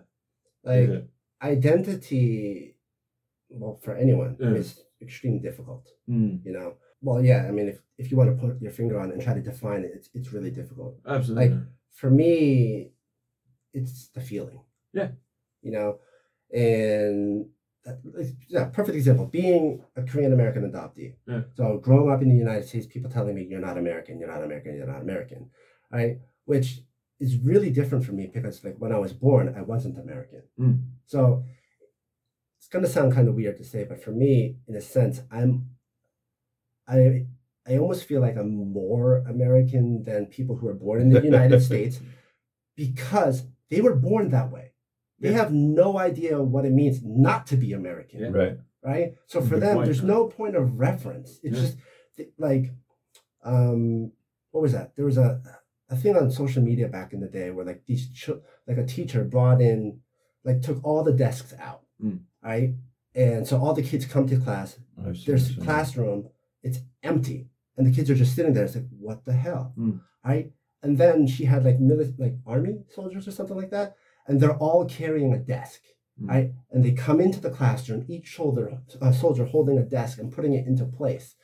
like 0.64 0.90
identity, 1.42 2.76
well, 3.48 3.76
for 3.84 3.94
anyone 3.94 4.36
Yeah. 4.40 4.54
is 4.60 4.82
extremely 5.00 5.40
difficult. 5.40 5.84
Hmm, 6.06 6.36
You 6.44 6.52
know, 6.52 6.68
well, 7.02 7.22
yeah. 7.24 7.46
I 7.48 7.52
mean, 7.52 7.68
if 7.68 7.78
if 7.98 8.10
you 8.10 8.16
want 8.16 8.30
to 8.32 8.36
put 8.46 8.60
your 8.60 8.72
finger 8.72 8.98
on 8.98 9.10
it 9.10 9.14
and 9.14 9.22
try 9.22 9.34
to 9.34 9.40
define 9.52 9.82
it, 9.84 9.92
it's 9.94 10.08
it's 10.14 10.32
really 10.32 10.50
difficult. 10.50 10.92
absolutely. 11.06 11.48
Like 11.50 11.54
for 12.00 12.10
me, 12.10 12.90
it's 13.72 14.08
the 14.16 14.20
feeling. 14.20 14.60
Yeah. 14.92 15.10
You 15.62 15.72
know, 15.76 15.88
and 16.52 17.46
yeah, 18.48 18.64
perfect 18.66 18.96
example. 18.96 19.26
Being 19.26 19.82
a 19.96 20.02
Korean 20.02 20.32
American 20.32 20.70
adoptee. 20.70 21.14
Yeah. 21.26 21.42
So 21.54 21.78
growing 21.78 22.10
up 22.10 22.22
in 22.22 22.28
the 22.28 22.36
United 22.36 22.66
States, 22.66 22.86
people 22.86 23.10
telling 23.10 23.34
me 23.34 23.46
you're 23.48 23.60
not 23.60 23.78
American, 23.78 24.18
you're 24.18 24.30
not 24.30 24.42
American, 24.42 24.76
you're 24.76 24.86
not 24.86 25.02
American, 25.02 25.50
right? 25.90 26.18
Which 26.46 26.80
is 27.20 27.38
really 27.38 27.70
different 27.70 28.04
for 28.04 28.12
me 28.12 28.30
because 28.32 28.64
like 28.64 28.76
when 28.78 28.92
I 28.92 28.98
was 28.98 29.12
born, 29.12 29.54
I 29.56 29.62
wasn't 29.62 29.98
American. 29.98 30.42
Mm. 30.58 30.84
So 31.06 31.44
it's 32.58 32.68
gonna 32.68 32.86
sound 32.86 33.12
kind 33.12 33.28
of 33.28 33.34
weird 33.34 33.56
to 33.58 33.64
say, 33.64 33.84
but 33.84 34.02
for 34.02 34.10
me, 34.10 34.56
in 34.66 34.74
a 34.74 34.80
sense, 34.80 35.20
I'm 35.30 35.70
I 36.88 37.26
I 37.66 37.78
almost 37.78 38.04
feel 38.04 38.20
like 38.20 38.36
I'm 38.36 38.72
more 38.72 39.18
American 39.28 40.04
than 40.04 40.26
people 40.26 40.56
who 40.56 40.68
are 40.68 40.74
born 40.74 41.00
in 41.00 41.10
the 41.10 41.20
United 41.32 41.60
States 41.62 42.00
because 42.76 43.44
they 43.70 43.80
were 43.80 43.94
born 43.94 44.30
that 44.30 44.50
way. 44.50 44.63
They 45.20 45.30
Yeah. 45.30 45.36
have 45.36 45.52
no 45.52 45.98
idea 45.98 46.42
what 46.42 46.64
it 46.64 46.72
means 46.72 47.02
not 47.04 47.46
to 47.48 47.56
be 47.56 47.72
American, 47.72 48.20
Yeah. 48.20 48.28
Right. 48.30 48.58
right? 48.82 49.14
So 49.26 49.40
for 49.40 49.54
Good 49.54 49.62
them, 49.62 49.74
point, 49.76 49.84
there's 49.86 50.00
huh? 50.00 50.06
no 50.06 50.26
point 50.26 50.56
of 50.56 50.78
reference. 50.78 51.38
It's 51.42 51.56
Yeah. 51.56 51.62
just 51.62 51.78
th- 52.16 52.32
like, 52.38 52.72
um, 53.44 54.12
what 54.50 54.60
was 54.62 54.72
that? 54.72 54.94
There 54.96 55.04
was 55.04 55.18
a 55.18 55.42
a 55.90 55.96
thing 55.96 56.16
on 56.16 56.30
social 56.30 56.62
media 56.62 56.88
back 56.88 57.12
in 57.12 57.20
the 57.20 57.28
day 57.28 57.50
where 57.50 57.64
like 57.64 57.84
these 57.84 58.08
ch- 58.10 58.30
like 58.66 58.78
a 58.78 58.86
teacher 58.86 59.22
brought 59.22 59.60
in 59.60 60.00
like 60.42 60.62
took 60.62 60.82
all 60.82 61.04
the 61.04 61.12
desks 61.12 61.52
out, 61.58 61.82
Mm. 62.02 62.20
right? 62.42 62.74
And 63.14 63.46
so 63.46 63.58
all 63.60 63.74
the 63.74 63.82
kids 63.82 64.06
come 64.06 64.26
to 64.28 64.38
class. 64.38 64.78
Seen 64.96 65.14
There's 65.26 65.56
a 65.56 65.60
classroom, 65.60 66.28
it's 66.62 66.78
empty, 67.02 67.48
and 67.76 67.86
the 67.86 67.92
kids 67.92 68.10
are 68.10 68.14
just 68.14 68.34
sitting 68.34 68.54
there. 68.54 68.64
It's 68.64 68.74
like, 68.74 68.88
what 68.98 69.24
the 69.26 69.34
hell, 69.34 69.74
Mm. 69.78 70.00
right? 70.24 70.50
And 70.82 70.96
then 70.98 71.26
she 71.26 71.44
had 71.44 71.64
like 71.64 71.78
mili- 71.78 72.18
like 72.18 72.36
army 72.46 72.84
soldiers 72.88 73.28
or 73.28 73.32
something 73.32 73.56
like 73.56 73.70
that, 73.70 73.94
and 74.26 74.40
they're 74.40 74.56
all 74.56 74.84
carrying 74.86 75.32
a 75.32 75.38
desk, 75.38 75.80
Mm. 76.20 76.28
right? 76.28 76.50
And 76.70 76.84
they 76.84 76.92
come 76.92 77.20
into 77.20 77.40
the 77.40 77.50
classroom, 77.50 78.04
each 78.08 78.26
shoulder 78.28 78.78
a 79.00 79.12
soldier 79.12 79.46
holding 79.46 79.78
a 79.78 79.82
desk 79.82 80.18
and 80.20 80.32
putting 80.32 80.54
it 80.54 80.64
into 80.66 80.84
place, 80.84 81.34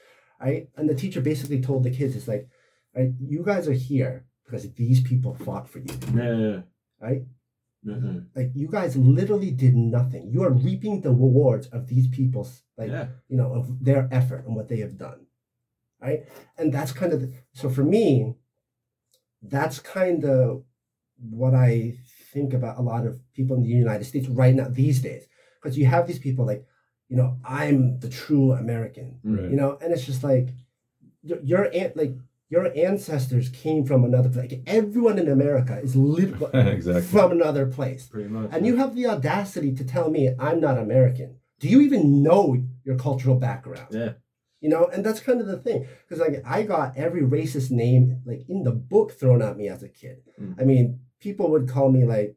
right? 0.41 0.69
And 0.77 0.89
the 0.89 0.95
teacher 0.95 1.21
basically 1.21 1.61
told 1.61 1.83
the 1.83 1.91
kids, 1.91 2.15
"It's 2.15 2.29
like, 2.29 2.49
right, 2.95 3.11
you 3.19 3.43
guys 3.45 3.67
are 3.67 3.73
here 3.91 4.27
because 4.45 4.73
these 4.75 5.01
people 5.03 5.35
fought 5.35 5.69
for 5.69 5.81
you, 5.81 5.95
Yeah, 6.15 6.63
right? 7.01 7.23
yeah. 7.83 8.21
Like 8.37 8.51
you 8.55 8.69
guys 8.69 8.97
literally 8.97 9.51
did 9.51 9.75
nothing. 9.75 10.29
You 10.31 10.43
are 10.45 10.53
reaping 10.53 11.01
the 11.01 11.11
rewards 11.11 11.67
of 11.69 11.89
these 11.89 12.07
people's 12.09 12.63
like 12.77 12.91
yeah. 12.91 13.09
you 13.29 13.37
know 13.37 13.53
of 13.55 13.85
their 13.85 14.09
effort 14.13 14.45
and 14.47 14.55
what 14.55 14.69
they 14.69 14.79
have 14.79 14.97
done 14.97 15.27
right 16.01 16.21
and 16.57 16.73
that's 16.73 16.93
kind 16.93 17.13
of 17.13 17.21
the, 17.21 17.33
so 17.53 17.69
for 17.69 17.85
me 17.85 18.35
that's 19.43 19.79
kind 19.81 20.25
of 20.25 20.65
what 21.19 21.55
i 21.55 21.95
think 22.33 22.53
about 22.53 22.79
a 22.79 22.83
lot 22.83 23.07
of 23.07 23.21
people 23.35 23.57
in 23.57 23.63
the 23.63 23.69
united 23.87 24.05
states 24.05 24.29
right 24.29 24.55
now 24.55 24.69
these 24.69 25.01
days 25.03 25.25
because 25.61 25.77
you 25.79 25.87
have 25.87 26.07
these 26.07 26.19
people 26.27 26.45
like 26.47 26.65
you 27.09 27.17
know 27.17 27.37
i'm 27.45 27.99
the 28.01 28.09
true 28.09 28.53
american 28.53 29.19
Right. 29.25 29.51
you 29.51 29.57
know 29.57 29.79
and 29.81 29.93
it's 29.93 30.05
just 30.07 30.23
like 30.23 30.49
your, 31.23 31.41
your 31.43 31.71
aunt 31.75 31.97
like 31.97 32.15
your 32.49 32.73
ancestors 32.77 33.49
came 33.49 33.85
from 33.85 34.05
another 34.05 34.29
place 34.29 34.51
like 34.51 34.63
everyone 34.67 35.19
in 35.19 35.29
america 35.29 35.79
is 35.87 35.95
literally 35.97 36.71
Exactly. 36.77 37.03
from 37.03 37.33
another 37.33 37.67
place 37.67 38.07
Pretty 38.09 38.29
much. 38.29 38.51
and 38.53 38.67
you 38.67 38.77
have 38.77 38.95
the 38.97 39.07
audacity 39.07 39.73
to 39.75 39.85
tell 39.85 40.11
me 40.11 40.35
I'm 40.39 40.61
not 40.61 40.79
American. 40.79 41.37
Do 41.61 41.69
you 41.69 41.81
even 41.83 42.23
know 42.23 42.43
your 42.85 42.97
cultural 42.97 43.37
background? 43.37 43.89
Yeah. 43.91 44.13
You 44.63 44.69
know, 44.71 44.87
and 44.93 45.05
that's 45.05 45.21
kind 45.21 45.41
of 45.43 45.47
the 45.47 45.59
thing. 45.59 45.87
Because 46.09 46.21
like 46.27 46.43
I 46.47 46.63
got 46.63 46.97
every 46.97 47.21
racist 47.23 47.71
name 47.71 48.23
like 48.25 48.43
in 48.49 48.63
the 48.65 48.73
book 48.73 49.13
thrown 49.13 49.43
at 49.43 49.57
me 49.59 49.69
as 49.69 49.83
a 49.83 49.89
kid. 49.89 50.23
Mm. 50.41 50.55
I 50.61 50.65
mean, 50.65 51.01
people 51.21 51.51
would 51.51 51.69
call 51.69 51.91
me 51.91 52.05
like 52.05 52.37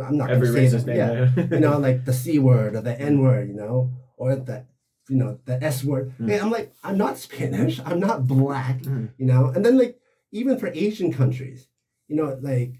I'm 0.00 0.16
not 0.16 0.30
Every 0.30 0.48
racist 0.48 0.86
name. 0.86 0.96
yeah. 0.96 1.30
you 1.50 1.58
know, 1.60 1.78
like 1.88 2.04
the 2.04 2.12
C 2.12 2.38
word 2.38 2.76
or 2.76 2.80
the 2.80 2.98
N 3.00 3.20
word, 3.20 3.48
you 3.48 3.54
know, 3.54 3.90
or 4.16 4.36
the 4.36 4.64
you 5.08 5.16
know, 5.16 5.40
the 5.44 5.60
S 5.62 5.82
word. 5.82 6.12
Mm. 6.20 6.28
Hey, 6.30 6.38
I'm 6.38 6.50
like, 6.52 6.72
I'm 6.84 6.96
not 6.96 7.18
Spanish, 7.18 7.80
I'm 7.84 7.98
not 7.98 8.28
black, 8.28 8.82
Mm. 8.82 9.10
you 9.18 9.26
know, 9.26 9.46
and 9.48 9.64
then 9.64 9.76
like 9.76 9.98
even 10.30 10.58
for 10.58 10.68
Asian 10.68 11.12
countries, 11.12 11.66
you 12.06 12.14
know, 12.14 12.38
like 12.40 12.74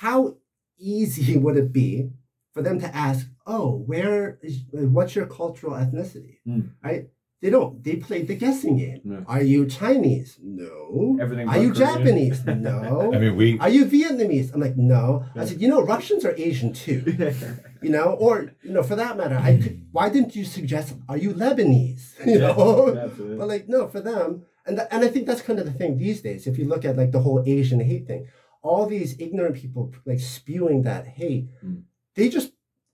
how 0.00 0.36
easy 0.78 1.36
would 1.42 1.56
it 1.56 1.72
be 1.72 2.10
for 2.54 2.62
them 2.62 2.78
to 2.80 2.94
ask, 2.94 3.26
"Oh, 3.46 3.76
where 3.86 4.38
is 4.42 4.60
what's 4.70 5.16
your 5.16 5.26
cultural 5.26 5.72
ethnicity?" 5.72 6.36
Mm. 6.46 6.70
Right? 6.84 7.08
They 7.40 7.50
don't. 7.50 7.82
They 7.84 7.96
play 7.96 8.22
the 8.22 8.34
guessing 8.34 8.76
game. 8.78 9.00
Yeah. 9.04 9.20
Are 9.28 9.42
you 9.42 9.66
Chinese? 9.66 10.38
No. 10.42 11.16
Everything. 11.20 11.48
Are 11.48 11.58
you 11.62 11.72
Korean. 11.72 11.94
Japanese? 11.98 12.44
No. 12.46 13.12
I 13.14 13.18
mean, 13.18 13.36
we 13.36 13.58
Are 13.60 13.68
you 13.68 13.84
Vietnamese? 13.86 14.52
I'm 14.52 14.60
like, 14.60 14.76
no. 14.76 15.24
I 15.36 15.44
said, 15.44 15.60
you 15.62 15.68
know, 15.68 15.80
Russians 15.82 16.24
are 16.24 16.34
Asian 16.36 16.72
too. 16.72 17.02
You 17.80 17.90
know, 17.90 18.08
or 18.24 18.34
you 18.64 18.72
know, 18.72 18.82
for 18.82 18.96
that 18.96 19.16
matter, 19.16 19.36
I 19.36 19.56
could, 19.62 19.86
why 19.92 20.08
didn't 20.08 20.34
you 20.34 20.44
suggest? 20.44 20.94
Are 21.08 21.16
you 21.16 21.30
Lebanese? 21.32 22.06
You 22.26 22.32
Yeah, 22.32 22.38
know, 22.48 22.96
absolutely. 23.06 23.36
but 23.38 23.46
like 23.46 23.68
no, 23.68 23.86
for 23.86 24.00
them, 24.00 24.42
and 24.66 24.76
th- 24.78 24.88
and 24.90 25.04
I 25.04 25.08
think 25.12 25.28
that's 25.28 25.42
kind 25.42 25.60
of 25.60 25.64
the 25.64 25.70
thing 25.80 25.96
these 25.96 26.20
days. 26.20 26.48
If 26.48 26.58
you 26.58 26.64
look 26.64 26.84
at 26.84 26.96
like 26.96 27.12
the 27.12 27.20
whole 27.20 27.40
Asian 27.46 27.78
hate 27.78 28.08
thing, 28.08 28.26
all 28.62 28.86
these 28.86 29.14
ignorant 29.20 29.54
people 29.54 29.94
like 30.04 30.18
spewing 30.18 30.82
that 30.82 31.06
hate, 31.06 31.46
Mm. 31.64 31.82
they 32.16 32.28
just 32.28 32.50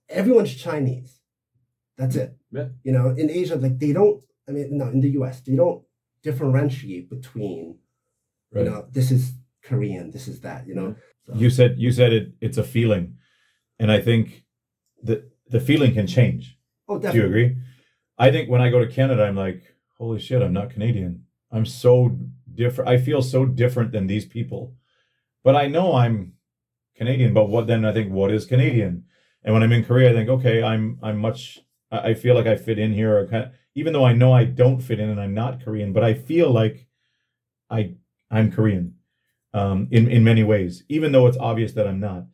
everyone's 0.07 0.53
Chinese. 0.53 1.19
That's 1.97 2.15
it. 2.15 2.37
Yeah. 2.51 2.67
You 2.83 2.91
know, 2.91 3.07
in 3.21 3.31
Asia, 3.31 3.55
like 3.55 3.79
they 3.79 3.91
don't. 3.91 4.21
I 4.47 4.51
mean, 4.51 4.77
no, 4.77 4.87
in 4.89 5.01
the 5.01 5.09
U.S., 5.11 5.41
they 5.41 5.55
don't 5.55 5.83
differentiate 6.23 7.09
between. 7.09 7.77
Right. 8.51 8.65
You 8.65 8.69
know, 8.71 8.85
this 8.91 9.11
is 9.11 9.33
Korean. 9.63 10.11
This 10.11 10.27
is 10.27 10.41
that. 10.41 10.67
You 10.67 10.75
know. 10.75 10.95
So- 11.25 11.33
You 11.35 11.49
said 11.49 11.75
you 11.79 11.91
said 11.91 12.13
it. 12.13 12.33
It's 12.41 12.57
a 12.57 12.63
feeling, 12.63 13.17
and 13.79 13.91
I 13.91 13.99
think 14.01 14.43
that 15.03 15.29
the 15.49 15.59
feeling 15.59 15.93
can 15.93 16.07
change. 16.07 16.57
oh, 16.87 16.99
Do 16.99 17.11
you 17.17 17.25
agree? 17.25 17.57
I 18.17 18.31
think 18.31 18.49
when 18.49 18.61
I 18.61 18.69
go 18.69 18.79
to 18.79 18.91
Canada, 18.91 19.23
I'm 19.23 19.35
like, 19.35 19.61
holy 19.97 20.19
shit, 20.19 20.41
I'm 20.41 20.53
not 20.53 20.69
Canadian. 20.69 21.25
I'm 21.51 21.65
so 21.65 22.17
different. 22.53 22.89
I 22.89 22.97
feel 22.97 23.21
so 23.21 23.45
different 23.45 23.91
than 23.91 24.07
these 24.07 24.25
people. 24.25 24.75
But 25.43 25.55
I 25.55 25.67
know 25.67 25.93
I'm 25.95 26.33
Canadian. 26.95 27.33
But 27.33 27.49
what 27.49 27.67
then? 27.67 27.85
I 27.85 27.93
think 27.93 28.11
what 28.11 28.31
is 28.31 28.45
Canadian? 28.45 29.03
And 29.43 29.53
when 29.53 29.63
I'm 29.63 29.71
in 29.73 29.83
Korea, 29.85 30.09
I 30.11 30.13
think, 30.13 30.29
okay, 30.29 30.63
I'm 30.63 30.99
I'm 31.03 31.17
much. 31.17 31.59
I 31.91 32.13
feel 32.13 32.35
like 32.35 32.47
I 32.47 32.55
fit 32.55 32.79
in 32.79 32.93
here. 32.93 33.17
Or 33.17 33.27
kind 33.27 33.51
even 33.75 33.93
though 33.93 34.05
I 34.05 34.13
know 34.13 34.31
I 34.33 34.45
don't 34.45 34.81
fit 34.81 34.99
in 34.99 35.09
and 35.09 35.19
I'm 35.21 35.33
not 35.33 35.63
Korean, 35.63 35.93
but 35.93 36.03
I 36.03 36.13
feel 36.13 36.49
like 36.51 36.87
I 37.69 37.95
I'm 38.31 38.51
Korean, 38.51 38.95
um, 39.53 39.87
in 39.91 40.09
in 40.09 40.23
many 40.23 40.43
ways. 40.43 40.83
Even 40.89 41.11
though 41.11 41.27
it's 41.27 41.37
obvious 41.37 41.73
that 41.73 41.87
I'm 41.87 41.99
not. 41.99 42.25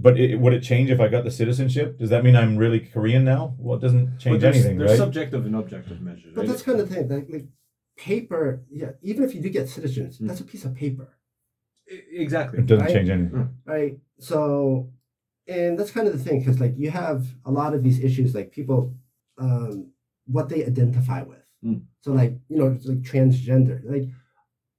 But 0.00 0.16
it, 0.16 0.36
would 0.36 0.52
it 0.52 0.62
change 0.62 0.90
if 0.90 1.00
I 1.00 1.08
got 1.08 1.24
the 1.24 1.30
citizenship? 1.30 1.98
Does 1.98 2.10
that 2.10 2.22
mean 2.22 2.36
I'm 2.36 2.56
really 2.56 2.78
Korean 2.78 3.24
now? 3.24 3.56
Well, 3.58 3.76
it 3.78 3.80
doesn't 3.80 4.04
But 4.06 4.18
change 4.20 4.40
there's, 4.42 4.54
anything, 4.56 4.78
there's 4.78 4.90
right? 4.90 4.96
subjective 4.96 5.44
and 5.44 5.56
objective 5.56 6.00
measures. 6.00 6.32
But 6.36 6.42
right? 6.42 6.48
that's 6.48 6.62
kind 6.62 6.78
of 6.78 6.88
the 6.88 6.94
thing. 6.94 7.08
Like, 7.08 7.26
like 7.28 7.46
paper, 7.96 8.62
yeah. 8.70 8.92
Even 9.02 9.24
if 9.24 9.34
you 9.34 9.40
do 9.40 9.48
get 9.48 9.68
citizens, 9.68 10.18
Mm. 10.20 10.28
that's 10.28 10.38
a 10.38 10.44
piece 10.44 10.64
of 10.64 10.72
paper, 10.76 11.18
exactly. 12.12 12.60
It 12.60 12.66
doesn't 12.66 12.84
Right? 12.86 12.94
change 12.94 13.08
anything. 13.10 13.48
right? 13.64 13.98
So, 14.20 14.88
and 15.48 15.76
that's 15.76 15.90
kind 15.90 16.06
of 16.06 16.12
the 16.16 16.22
thing 16.22 16.38
because 16.40 16.60
like 16.60 16.74
you 16.76 16.90
have 16.92 17.26
a 17.44 17.50
lot 17.50 17.74
of 17.74 17.82
these 17.82 17.98
issues, 17.98 18.36
like 18.36 18.52
people, 18.52 18.94
um, 19.38 19.90
what 20.30 20.48
they 20.48 20.64
identify 20.64 21.22
with. 21.22 21.44
Mm. 21.64 21.82
So 22.02 22.12
like 22.12 22.38
you 22.48 22.58
know, 22.58 22.68
it's 22.72 22.86
like 22.86 23.02
transgender, 23.02 23.80
like 23.84 24.08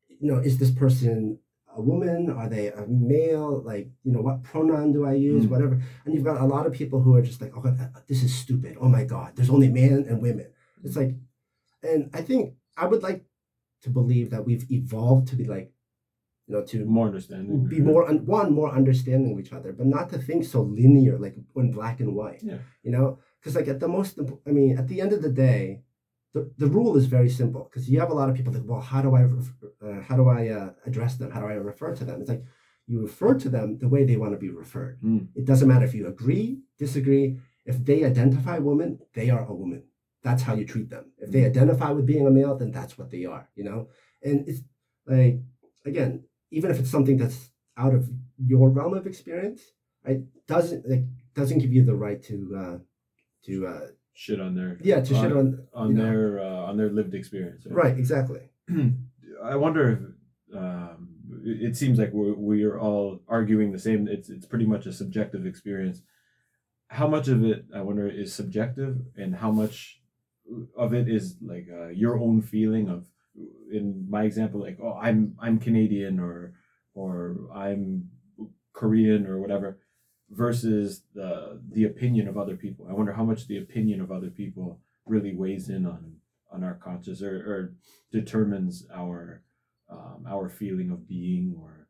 you 0.08 0.32
know, 0.32 0.38
is 0.38 0.58
this 0.58 0.72
person 0.72 1.40
a 1.76 1.82
woman? 1.82 2.30
Are 2.30 2.50
they 2.50 2.68
a 2.68 2.86
male? 2.88 3.62
Like 3.62 3.90
you 4.04 4.12
know, 4.12 4.22
what 4.22 4.44
pronoun 4.44 4.94
do 4.94 5.06
I 5.06 5.14
use? 5.14 5.46
Mm. 5.46 5.50
Whatever. 5.50 5.82
And 6.06 6.14
you've 6.14 6.24
got 6.24 6.42
a 6.42 6.46
lot 6.46 6.66
of 6.66 6.74
people 6.74 7.02
who 7.02 7.16
are 7.16 7.22
just 7.22 7.42
like, 7.42 7.54
oh, 7.56 7.62
God, 7.62 7.78
this 8.08 8.24
is 8.24 8.34
stupid. 8.34 8.78
Oh 8.80 8.90
my 8.90 9.04
God, 9.04 9.36
there's 9.36 9.50
only 9.50 9.70
men 9.70 10.06
and 10.08 10.22
women. 10.22 10.48
It's 10.84 10.96
like, 10.96 11.16
and 11.84 12.10
I 12.14 12.22
think 12.22 12.54
I 12.78 12.86
would 12.86 13.04
like 13.04 13.26
to 13.82 13.90
believe 13.90 14.30
that 14.32 14.46
we've 14.46 14.70
evolved 14.72 15.28
to 15.30 15.36
be 15.36 15.46
like, 15.46 15.72
you 16.48 16.56
know, 16.56 16.64
to 16.64 16.84
more 16.86 17.08
understanding. 17.08 17.68
be 17.68 17.80
more 17.80 18.08
un- 18.08 18.26
one 18.26 18.54
more 18.54 18.72
understanding 18.74 19.34
of 19.34 19.40
each 19.40 19.54
other, 19.54 19.72
but 19.72 19.86
not 19.86 20.10
to 20.10 20.18
think 20.18 20.44
so 20.46 20.62
linear, 20.62 21.18
like 21.18 21.36
in 21.56 21.72
black 21.72 22.00
and 22.00 22.16
white. 22.16 22.42
Yeah. 22.42 22.58
You 22.84 22.92
know, 22.92 23.20
because 23.40 23.56
like 23.56 23.68
at 23.68 23.80
the 23.80 23.88
most, 23.88 24.20
I 24.48 24.52
mean, 24.52 24.78
at 24.78 24.88
the 24.88 25.02
end 25.02 25.14
of 25.14 25.22
the 25.22 25.30
day, 25.30 25.82
the, 26.34 26.52
the 26.58 26.68
rule 26.68 26.96
is 26.98 27.06
very 27.06 27.30
simple. 27.30 27.64
Because 27.64 27.90
you 27.90 28.00
have 28.00 28.12
a 28.12 28.14
lot 28.14 28.30
of 28.30 28.36
people 28.36 28.54
like, 28.54 28.64
well, 28.66 28.82
how 28.82 29.02
do 29.02 29.16
I 29.16 29.24
uh, 29.24 30.02
how 30.02 30.16
do 30.16 30.28
I 30.28 30.50
uh, 30.50 30.70
address 30.86 31.16
them? 31.16 31.32
How 31.32 31.40
do 31.42 31.48
I 31.48 31.54
refer 31.54 31.96
to 31.96 32.06
them? 32.06 32.22
It's 32.22 32.30
like 32.30 32.44
you 32.88 33.02
refer 33.02 33.34
to 33.36 33.50
them 33.50 33.78
the 33.78 33.88
way 33.88 34.04
they 34.04 34.18
want 34.18 34.34
to 34.34 34.38
be 34.38 34.50
referred. 34.50 35.02
Mm. 35.02 35.28
It 35.36 35.46
doesn't 35.46 35.68
matter 35.68 35.86
if 35.86 35.94
you 35.94 36.08
agree, 36.08 36.60
disagree. 36.78 37.38
If 37.66 37.84
they 37.86 38.04
identify 38.04 38.58
woman, 38.60 39.00
they 39.14 39.30
are 39.30 39.46
a 39.46 39.54
woman. 39.54 39.84
That's 40.24 40.44
how 40.44 40.56
you 40.56 40.66
treat 40.66 40.90
them. 40.90 41.12
If 41.20 41.32
they 41.32 41.46
identify 41.46 41.92
with 41.92 42.06
being 42.06 42.28
a 42.28 42.32
male, 42.32 42.56
then 42.58 42.72
that's 42.72 42.98
what 42.98 43.10
they 43.10 43.26
are. 43.26 43.48
You 43.56 43.64
know, 43.64 43.90
and 44.24 44.48
it's 44.48 44.62
like 45.06 45.40
again, 45.86 46.24
even 46.52 46.72
if 46.72 46.80
it's 46.80 46.92
something 46.92 47.18
that's 47.18 47.52
out 47.78 47.94
of 47.94 48.10
your 48.38 48.70
realm 48.70 48.94
of 48.94 49.08
experience, 49.08 49.62
it 50.06 50.24
Doesn't 50.48 50.90
like 50.90 51.06
doesn't 51.36 51.60
give 51.60 51.72
you 51.72 51.84
the 51.86 51.96
right 51.96 52.22
to 52.24 52.36
uh 52.64 52.78
to 53.46 53.68
uh 53.68 53.88
shit 54.14 54.40
on 54.42 54.54
their 54.54 54.78
yeah 54.82 55.00
to 55.00 55.14
shit 55.14 55.32
on, 55.32 55.38
on 55.38 55.68
on 55.74 55.94
know. 55.94 56.04
their 56.04 56.40
uh, 56.40 56.68
on 56.70 56.78
their 56.78 56.90
lived 56.90 57.14
experience. 57.14 57.66
right 57.70 57.98
exactly. 57.98 58.50
I 59.44 59.56
wonder 59.56 59.92
if 59.92 60.58
um, 60.58 61.10
it 61.46 61.70
it 61.70 61.78
seems 61.78 62.00
like 62.00 62.12
we're 62.12 62.34
we 62.34 62.64
are 62.64 62.80
all 62.80 63.22
arguing 63.28 63.72
the 63.72 63.80
same. 63.80 64.08
It's 64.08 64.30
it's 64.30 64.46
pretty 64.46 64.66
much 64.66 64.86
a 64.86 64.94
subjective 64.94 65.46
experience. 65.46 66.02
How 66.88 67.08
much 67.08 67.28
of 67.28 67.44
it 67.44 67.66
I 67.74 67.82
wonder 67.82 68.08
is 68.10 68.34
subjective, 68.34 68.98
and 69.16 69.36
how 69.36 69.52
much 69.52 70.02
of 70.76 70.94
it 70.94 71.08
is 71.08 71.38
like 71.42 71.68
uh, 71.72 71.90
your 71.90 72.20
own 72.20 72.42
feeling 72.42 72.90
of, 72.90 73.06
in 73.72 74.08
my 74.10 74.24
example, 74.24 74.60
like 74.60 74.80
oh 74.82 74.94
I'm 74.94 75.36
I'm 75.40 75.60
Canadian 75.60 76.20
or 76.20 76.54
or 76.94 77.38
I'm 77.54 78.10
Korean 78.74 79.28
or 79.28 79.40
whatever, 79.40 79.80
versus 80.32 81.04
the 81.14 81.60
the 81.72 81.84
opinion 81.86 82.28
of 82.28 82.38
other 82.38 82.56
people. 82.56 82.88
I 82.90 82.94
wonder 82.94 83.14
how 83.14 83.24
much 83.24 83.48
the 83.48 83.58
opinion 83.58 84.02
of 84.02 84.12
other 84.12 84.30
people 84.30 84.80
really 85.06 85.36
weighs 85.36 85.70
in 85.70 85.86
on 85.86 86.16
on 86.52 86.64
our 86.64 86.76
conscious 86.76 87.22
or, 87.22 87.36
or 87.36 87.74
determines 88.12 88.86
our 88.94 89.44
um, 89.90 90.26
our 90.28 90.50
feeling 90.50 90.92
of 90.92 91.08
being 91.08 91.56
or 91.60 91.88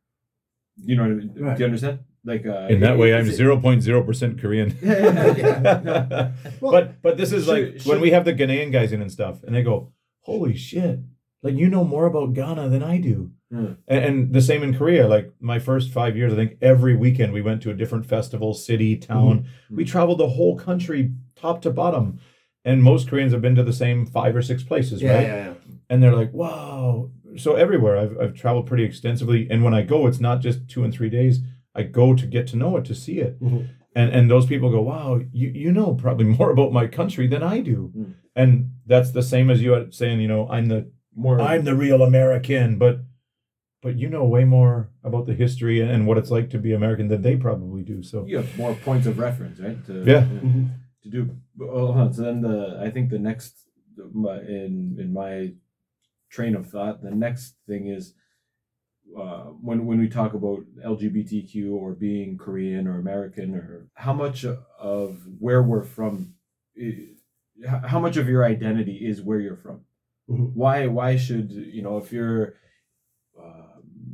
you 0.81 0.95
know 0.95 1.03
what 1.03 1.11
I 1.11 1.15
mean? 1.15 1.33
Right. 1.37 1.57
Do 1.57 1.61
you 1.61 1.65
understand? 1.65 1.99
Like 2.23 2.45
uh, 2.45 2.67
In 2.69 2.79
that 2.81 2.97
way, 2.97 3.13
I'm 3.13 3.27
it- 3.27 3.33
zero 3.33 3.59
point 3.59 3.81
zero 3.81 4.03
percent 4.03 4.39
Korean. 4.39 4.77
Yeah. 4.81 6.31
Well- 6.61 6.71
but 6.71 7.01
but 7.01 7.17
this 7.17 7.31
is 7.31 7.45
Should- 7.45 7.75
like 7.75 7.83
when 7.83 7.99
we 8.01 8.11
have 8.11 8.25
the 8.25 8.33
Ghanaian 8.33 8.71
guys 8.71 8.91
in 8.91 9.01
and 9.01 9.11
stuff, 9.11 9.43
and 9.43 9.55
they 9.55 9.63
go, 9.63 9.93
"Holy 10.21 10.55
shit! 10.55 10.99
Like 11.43 11.55
you 11.55 11.67
know 11.69 11.83
more 11.83 12.05
about 12.05 12.33
Ghana 12.33 12.69
than 12.69 12.83
I 12.83 12.97
do." 12.97 13.31
Hmm. 13.51 13.73
And, 13.87 14.05
and 14.05 14.33
the 14.33 14.41
same 14.41 14.61
in 14.63 14.75
Korea. 14.75 15.07
Like 15.07 15.31
my 15.39 15.57
first 15.59 15.91
five 15.91 16.15
years, 16.15 16.31
I 16.33 16.35
think 16.35 16.57
every 16.61 16.95
weekend 16.95 17.33
we 17.33 17.41
went 17.41 17.61
to 17.63 17.71
a 17.71 17.73
different 17.73 18.05
festival, 18.05 18.53
city, 18.53 18.95
town. 18.95 19.39
Mm-hmm. 19.39 19.75
We 19.75 19.85
traveled 19.85 20.19
the 20.19 20.29
whole 20.29 20.55
country, 20.55 21.11
top 21.35 21.61
to 21.63 21.71
bottom. 21.71 22.19
And 22.65 22.83
most 22.83 23.07
Koreans 23.07 23.31
have 23.31 23.41
been 23.41 23.55
to 23.55 23.63
the 23.63 23.73
same 23.73 24.05
five 24.05 24.35
or 24.35 24.41
six 24.41 24.61
places, 24.63 25.01
Yeah, 25.01 25.13
right? 25.15 25.23
yeah, 25.27 25.45
yeah. 25.45 25.53
and 25.89 26.03
they're 26.03 26.13
like, 26.15 26.33
"Wow!" 26.33 27.09
So 27.37 27.55
everywhere 27.55 27.97
I've 27.97 28.17
I've 28.19 28.33
traveled 28.35 28.67
pretty 28.67 28.83
extensively, 28.83 29.47
and 29.49 29.63
when 29.63 29.73
I 29.73 29.81
go, 29.81 30.07
it's 30.07 30.19
not 30.19 30.41
just 30.41 30.67
two 30.67 30.83
and 30.83 30.93
three 30.93 31.09
days. 31.09 31.39
I 31.73 31.83
go 31.83 32.13
to 32.13 32.25
get 32.27 32.47
to 32.47 32.57
know 32.57 32.75
it, 32.77 32.83
to 32.85 32.93
see 32.93 33.19
it, 33.19 33.41
Mhm. 33.41 33.69
and 33.95 34.11
and 34.11 34.29
those 34.29 34.45
people 34.45 34.69
go, 34.69 34.81
"Wow, 34.81 35.21
you 35.31 35.47
you 35.55 35.71
know 35.71 35.95
probably 35.95 36.25
more 36.37 36.51
about 36.51 36.73
my 36.73 36.85
country 36.85 37.27
than 37.27 37.41
I 37.41 37.61
do," 37.61 37.91
Mm. 37.97 38.13
and 38.35 38.71
that's 38.85 39.11
the 39.11 39.23
same 39.23 39.49
as 39.49 39.63
you 39.63 39.87
saying, 39.89 40.19
you 40.19 40.27
know, 40.27 40.47
I'm 40.49 40.67
the 40.67 40.91
more 41.15 41.39
I'm 41.39 41.63
the 41.63 41.75
real 41.75 42.01
American, 42.03 42.77
but 42.77 42.99
but 43.81 43.97
you 43.97 44.09
know 44.09 44.25
way 44.25 44.43
more 44.43 44.89
about 45.03 45.25
the 45.25 45.33
history 45.33 45.79
and, 45.81 45.89
and 45.89 46.05
what 46.07 46.17
it's 46.17 46.31
like 46.31 46.49
to 46.49 46.57
be 46.57 46.73
American 46.73 47.07
than 47.07 47.21
they 47.21 47.35
probably 47.35 47.81
do. 47.83 48.03
So 48.03 48.25
you 48.25 48.37
have 48.37 48.57
more 48.57 48.73
points 48.75 49.07
of 49.07 49.17
reference, 49.19 49.59
right? 49.59 49.83
To, 49.87 50.03
Yeah. 50.05 50.27
To 51.03 51.09
do. 51.09 51.29
Oh, 51.61 51.93
hold. 51.93 52.15
So 52.15 52.23
then 52.23 52.41
the 52.41 52.79
I 52.81 52.89
think 52.89 53.09
the 53.09 53.19
next 53.19 53.53
in 53.97 54.97
in 54.99 55.13
my 55.13 55.53
train 56.29 56.55
of 56.55 56.67
thought, 56.67 57.01
the 57.01 57.11
next 57.11 57.55
thing 57.67 57.87
is 57.87 58.13
uh, 59.17 59.45
when 59.61 59.85
when 59.85 59.99
we 59.99 60.09
talk 60.09 60.33
about 60.33 60.59
LGBTQ 60.85 61.71
or 61.73 61.93
being 61.93 62.37
Korean 62.37 62.87
or 62.87 62.99
American 62.99 63.55
or 63.55 63.87
how 63.93 64.13
much 64.13 64.45
of 64.79 65.17
where 65.39 65.63
we're 65.63 65.83
from, 65.83 66.33
how 67.65 67.99
much 67.99 68.17
of 68.17 68.27
your 68.27 68.43
identity 68.45 68.99
is 69.05 69.21
where 69.21 69.39
you're 69.39 69.55
from. 69.55 69.81
Mhm. 70.29 70.51
Why 70.53 70.87
why 70.87 71.15
should 71.15 71.51
you 71.51 71.81
know 71.81 71.97
if 71.97 72.11
you're 72.11 72.55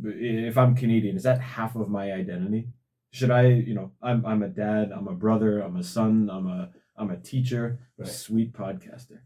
if 0.07 0.57
I'm 0.57 0.75
Canadian, 0.75 1.15
is 1.15 1.23
that 1.23 1.39
half 1.41 1.75
of 1.75 1.89
my 1.89 2.11
identity? 2.13 2.67
Should 3.11 3.31
I 3.31 3.47
you 3.47 3.73
know 3.73 3.91
I'm 4.01 4.25
I'm 4.25 4.43
a 4.43 4.49
dad, 4.49 4.91
I'm 4.95 5.07
a 5.07 5.13
brother, 5.13 5.59
I'm 5.61 5.77
a 5.77 5.83
son, 5.83 6.29
I'm 6.31 6.47
a 6.47 6.69
I'm 6.97 7.11
a 7.11 7.17
teacher, 7.17 7.79
Right. 7.97 8.07
sweet 8.07 8.53
podcaster. 8.53 9.19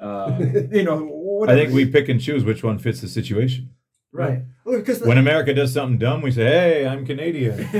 Uh, 0.00 0.36
you 0.72 0.82
know, 0.84 1.44
I 1.48 1.54
think 1.54 1.72
we 1.72 1.86
pick 1.86 2.08
and 2.08 2.20
choose 2.20 2.44
which 2.44 2.62
one 2.62 2.78
fits 2.78 3.00
the 3.00 3.08
situation. 3.08 3.70
Right. 4.12 4.42
Well, 4.64 4.78
because 4.78 5.02
When 5.02 5.18
America 5.18 5.52
does 5.52 5.74
something 5.74 5.98
dumb, 5.98 6.22
we 6.22 6.30
say, 6.30 6.44
"Hey, 6.44 6.86
I'm 6.86 7.04
Canadian." 7.04 7.58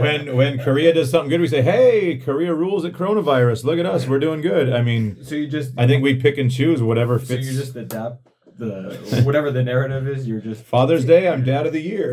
when 0.00 0.34
when 0.36 0.58
Korea 0.58 0.92
does 0.94 1.10
something 1.10 1.28
good, 1.28 1.40
we 1.40 1.48
say, 1.48 1.62
"Hey, 1.62 2.16
Korea 2.18 2.54
rules 2.54 2.84
at 2.86 2.92
coronavirus. 2.94 3.64
Look 3.64 3.78
at 3.78 3.86
us, 3.86 4.06
we're 4.08 4.18
doing 4.18 4.40
good." 4.40 4.72
I 4.72 4.80
mean, 4.82 5.22
So 5.22 5.34
you 5.34 5.46
just 5.46 5.72
I 5.76 5.86
think 5.86 6.02
we 6.02 6.14
pick 6.14 6.38
and 6.38 6.50
choose 6.50 6.82
whatever 6.82 7.18
so 7.18 7.26
fits. 7.26 7.46
you 7.46 7.52
just 7.52 7.76
adapt 7.76 8.28
the 8.60 9.22
whatever 9.24 9.50
the 9.50 9.62
narrative 9.62 10.06
is. 10.08 10.28
You're 10.28 10.40
just 10.40 10.62
Father's 10.64 11.04
Day, 11.04 11.28
I'm 11.28 11.42
Dad 11.44 11.66
of 11.66 11.72
the 11.72 11.80
Year. 11.82 12.10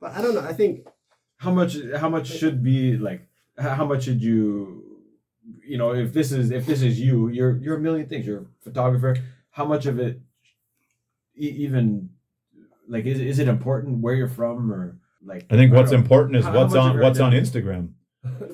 but 0.00 0.12
I 0.12 0.20
don't 0.22 0.34
know. 0.34 0.40
I 0.40 0.52
think 0.52 0.86
how 1.38 1.50
much 1.50 1.76
how 1.96 2.08
much 2.08 2.26
should 2.28 2.62
be 2.62 2.96
like 2.96 3.28
how 3.58 3.84
much 3.84 4.04
should 4.04 4.22
you 4.22 4.82
you 5.66 5.76
know 5.78 5.92
if 5.92 6.12
this 6.12 6.32
is 6.32 6.50
if 6.50 6.66
this 6.66 6.82
is 6.82 7.00
you 7.00 7.28
you're 7.28 7.56
you're 7.58 7.76
a 7.76 7.80
million 7.80 8.06
things 8.08 8.26
you're 8.26 8.42
a 8.42 8.46
photographer 8.62 9.16
how 9.50 9.64
much 9.64 9.86
of 9.86 9.98
it 9.98 10.20
even 11.34 12.10
like 12.88 13.04
is, 13.06 13.20
is 13.20 13.38
it 13.38 13.48
important 13.48 14.00
where 14.00 14.14
you're 14.14 14.28
from 14.28 14.72
or 14.72 14.98
like 15.24 15.46
I 15.50 15.56
think 15.56 15.72
what's 15.72 15.92
know. 15.92 15.98
important 15.98 16.36
is 16.36 16.44
How- 16.44 16.52
how 16.52 16.58
what's 16.58 16.74
much 16.74 16.84
of 16.84 16.90
on 16.96 17.00
what's 17.00 17.20
on 17.20 17.32
Instagram. 17.32 17.90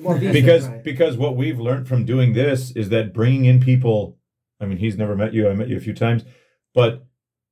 well, 0.01 0.17
because 0.19 0.67
right. 0.67 0.83
because 0.83 1.17
what 1.17 1.35
we've 1.35 1.59
learned 1.59 1.87
from 1.87 2.05
doing 2.05 2.33
this 2.33 2.71
is 2.71 2.89
that 2.89 3.13
bringing 3.13 3.45
in 3.45 3.59
people 3.59 4.17
i 4.59 4.65
mean 4.65 4.77
he's 4.77 4.97
never 4.97 5.15
met 5.15 5.33
you 5.33 5.49
i 5.49 5.53
met 5.53 5.67
you 5.69 5.77
a 5.77 5.81
few 5.87 5.93
times 5.93 6.23
but 6.73 7.05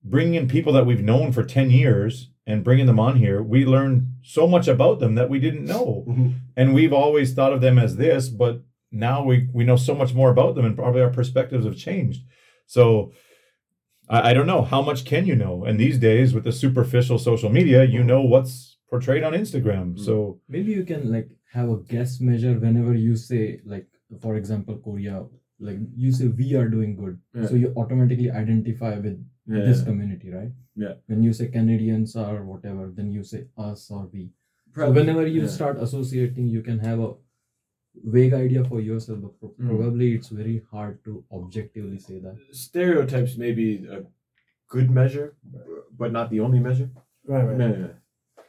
bringing 0.04 0.36
in 0.36 0.48
people 0.48 0.74
that 0.74 0.86
we've 0.86 1.04
known 1.04 1.32
for 1.32 1.44
10 1.44 1.70
years 1.72 2.32
and 2.46 2.64
bringing 2.64 2.86
them 2.86 3.00
on 3.00 3.16
here 3.18 3.42
we 3.42 3.66
learn 3.66 4.14
so 4.22 4.48
much 4.48 4.68
about 4.68 5.00
them 5.00 5.16
that 5.16 5.30
we 5.30 5.40
didn't 5.40 5.66
know 5.66 6.06
Mhm. 6.08 6.34
and 6.56 6.74
we've 6.74 6.94
always 6.94 7.34
thought 7.34 7.54
of 7.54 7.62
them 7.62 7.78
as 7.78 7.96
this 7.98 8.30
but 8.30 8.64
now 8.92 9.24
we 9.24 9.50
we 9.54 9.64
know 9.66 9.76
so 9.76 9.94
much 9.96 10.14
more 10.14 10.30
about 10.32 10.56
them 10.56 10.66
and 10.66 10.76
probably 10.76 11.02
our 11.02 11.10
perspectives 11.10 11.66
have 11.66 11.76
changed 11.76 12.22
so 12.66 13.12
I, 14.10 14.30
I 14.30 14.34
don't 14.34 14.48
know 14.48 14.62
how 14.62 14.82
much 14.82 15.04
can 15.06 15.26
you 15.26 15.36
know. 15.36 15.66
And 15.66 15.78
these 15.78 15.98
days, 15.98 16.34
with 16.34 16.46
the 16.46 16.52
superficial 16.54 17.20
social 17.20 17.50
media, 17.50 17.84
you 17.84 18.04
know 18.04 18.22
what's 18.22 18.78
portrayed 18.90 19.24
on 19.24 19.34
Instagram. 19.34 19.96
Mm. 19.96 20.00
So 20.00 20.40
maybe 20.48 20.72
you 20.72 20.86
can 20.86 21.12
like 21.12 21.30
have 21.52 21.70
a 21.70 21.78
guess 21.94 22.20
measure 22.22 22.54
whenever 22.58 22.94
you 22.94 23.16
say 23.18 23.60
like 23.66 23.88
for 24.22 24.36
example 24.36 24.76
korea 24.78 25.26
like 25.60 25.78
you 25.96 26.12
say 26.12 26.28
we 26.28 26.54
are 26.56 26.68
doing 26.70 26.96
good 26.96 27.20
Yeah. 27.34 27.46
so 27.48 27.56
you 27.56 27.74
automatically 27.76 28.32
identify 28.32 28.98
with 29.00 29.18
Yeah. 29.48 29.64
this 29.68 29.84
community 29.84 30.32
right 30.32 30.52
Yeah. 30.76 30.96
when 31.08 31.24
you 31.24 31.34
say 31.34 31.48
canadians 31.48 32.16
or 32.16 32.44
whatever 32.50 32.92
then 32.98 33.12
you 33.12 33.24
say 33.24 33.46
us 33.58 33.90
or 33.92 34.02
we 34.14 34.26
so 34.26 34.74
Probably- 34.74 35.02
whenever 35.02 35.26
you 35.28 35.42
yeah. 35.44 35.48
start 35.60 35.78
associating 35.88 36.48
you 36.56 36.62
can 36.70 36.80
have 36.80 37.00
a 37.00 37.14
vague 38.16 38.34
idea 38.34 38.64
for 38.64 38.80
yourself 38.80 39.22
but 39.22 39.40
pro- 39.40 39.50
Mm. 39.60 39.68
probably 39.70 40.14
it's 40.18 40.30
very 40.30 40.58
hard 40.72 41.00
to 41.06 41.24
objectively 41.32 41.98
say 42.08 42.20
that 42.26 42.36
stereotypes 42.52 43.38
may 43.38 43.52
be 43.54 43.70
a 43.98 44.04
good 44.70 44.92
measure, 44.92 45.28
but 45.98 46.12
not 46.12 46.30
the 46.30 46.42
only 46.42 46.60
measure. 46.60 46.90
Right, 47.26 47.46
right. 47.46 47.58
No, 47.58 47.68
no, 47.70 47.78
no. 47.84 47.90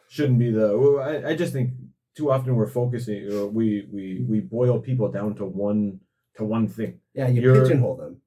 Shouldn't 0.09 0.39
be 0.41 0.51
the. 0.51 0.67
Well, 0.77 0.99
I, 0.99 1.31
I 1.31 1.37
just 1.37 1.53
think 1.53 1.71
too 2.17 2.31
often 2.33 2.57
we're 2.57 2.67
focusing. 2.81 3.31
Or 3.33 3.47
we 3.59 3.87
we 3.93 4.05
we 4.29 4.41
boil 4.41 4.81
people 4.81 5.09
down 5.19 5.35
to 5.37 5.45
one 5.47 6.01
to 6.39 6.45
one 6.45 6.67
thing. 6.69 7.01
Yeah, 7.15 7.29
you 7.29 7.43
You're- 7.43 7.61
pigeonhole 7.61 7.97
them. 7.97 8.23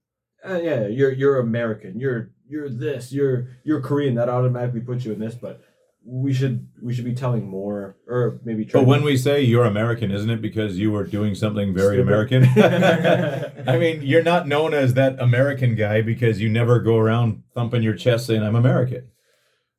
Uh, 0.47 0.59
yeah, 0.62 0.88
you're 0.88 1.12
you're 1.12 1.39
American. 1.39 1.99
You're 1.99 2.32
you're 2.47 2.68
this. 2.70 3.12
You're 3.12 3.47
you're 3.64 3.80
Korean. 3.82 4.16
That 4.16 4.28
automatically 4.30 4.82
puts 4.82 5.05
you 5.05 5.12
in 5.14 5.20
this. 5.20 5.36
But 5.36 5.62
we 6.03 6.34
should 6.34 6.68
we 6.82 6.95
should 6.95 7.05
be 7.05 7.14
telling 7.14 7.47
more, 7.47 7.95
or 8.07 8.39
maybe. 8.43 8.64
But 8.64 8.72
trying 8.72 8.88
when 8.88 9.03
we 9.03 9.18
say 9.18 9.41
you're 9.41 9.66
American, 9.66 10.09
isn't 10.09 10.30
it 10.32 10.41
because 10.41 10.80
you 10.80 10.91
were 10.91 11.03
doing 11.05 11.36
something 11.36 11.76
very 11.76 11.97
Stupid. 11.97 12.07
American? 12.07 12.43
I 13.68 13.78
mean, 13.78 14.01
you're 14.01 14.24
not 14.24 14.47
known 14.47 14.74
as 14.74 14.95
that 14.95 15.20
American 15.22 15.76
guy 15.76 16.01
because 16.01 16.41
you 16.41 16.49
never 16.49 16.80
go 16.80 16.97
around 16.97 17.43
thumping 17.53 17.84
your 17.84 17.95
chest 17.95 18.26
saying, 18.26 18.41
I'm 18.41 18.55
American. 18.55 19.09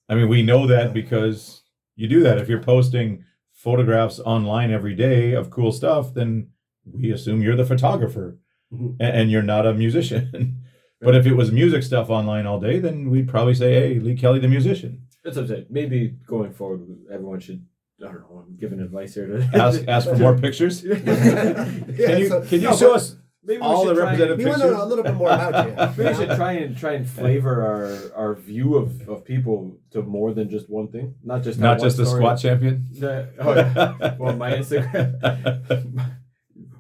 I 0.09 0.15
mean, 0.15 0.29
we 0.29 0.43
know 0.43 0.69
that 0.69 0.93
because 0.95 1.63
you 1.97 2.07
do 2.07 2.23
that. 2.23 2.39
If 2.39 2.49
you're 2.49 2.63
posting 2.63 3.25
photographs 3.53 4.21
online 4.21 4.71
every 4.71 4.95
day 4.95 5.33
of 5.33 5.51
cool 5.51 5.73
stuff, 5.73 6.15
then 6.15 6.51
we 6.85 7.11
assume 7.13 7.43
you're 7.43 7.57
the 7.57 7.65
photographer 7.65 8.39
Mhm. 8.73 8.97
a- 9.01 9.05
and 9.15 9.31
you're 9.31 9.43
not 9.43 9.67
a 9.67 9.75
musician. 9.75 10.63
but 11.01 11.15
if 11.15 11.27
it 11.27 11.35
was 11.35 11.51
music 11.53 11.83
stuff 11.83 12.09
online 12.11 12.47
all 12.47 12.61
day, 12.61 12.79
then 12.79 13.11
we'd 13.11 13.29
probably 13.29 13.55
say, 13.55 13.75
hey, 13.75 13.99
Lee 14.01 14.17
Kelly, 14.17 14.39
the 14.41 14.49
musician. 14.49 15.03
that's 15.25 15.37
what 15.37 15.43
I'm 15.43 15.49
saying. 15.49 15.67
Maybe 15.71 16.17
going 16.27 16.53
forward, 16.53 16.81
everyone 17.13 17.41
should. 17.41 17.65
I 18.01 18.07
don't 18.07 18.21
know. 18.23 18.45
I'm 18.47 18.57
giving 18.57 18.81
advice 18.81 19.15
here 19.15 19.27
to 19.29 19.49
Ask, 19.55 19.85
ask 19.87 20.09
for 20.09 20.17
more 20.17 20.37
pictures. 20.37 20.83
Yeah, 20.85 20.95
Can 20.97 22.19
you, 22.21 22.29
so- 22.29 22.43
can 22.43 22.61
you 22.61 22.71
No, 22.71 22.77
show 22.77 22.95
us 22.95 23.17
Maybe 23.45 23.61
all 23.61 23.85
the 23.85 23.91
should 23.91 23.97
try- 23.97 24.05
representative 24.05 24.39
we 24.39 24.45
want 24.45 24.57
to 24.63 24.63
pictures? 24.63 24.79
know 24.79 24.85
a 24.85 24.89
little 24.91 25.05
bit 25.05 25.15
more 25.15 25.29
about 25.31 25.69
you. 25.69 25.75
Maybe 26.05 26.09
we 26.11 26.15
should 26.27 26.37
try 26.37 26.53
and 26.53 26.77
try 26.77 26.93
and 26.95 27.09
flavor 27.09 27.55
our 27.71 28.17
our 28.21 28.35
view 28.37 28.77
of, 28.77 29.09
of 29.09 29.25
people 29.25 29.79
to 29.93 30.03
more 30.03 30.33
than 30.33 30.49
just 30.49 30.71
one 30.71 30.89
thing, 30.95 31.15
not 31.25 31.43
just 31.43 31.59
Not 31.59 31.81
just 31.81 31.99
a 31.99 32.07
squat 32.07 32.39
champion. 32.41 32.87
The- 32.99 33.29
oh, 33.41 33.55
yeah. 33.55 34.17
well, 34.19 34.37
my 34.37 34.51
Instagram. 34.53 35.07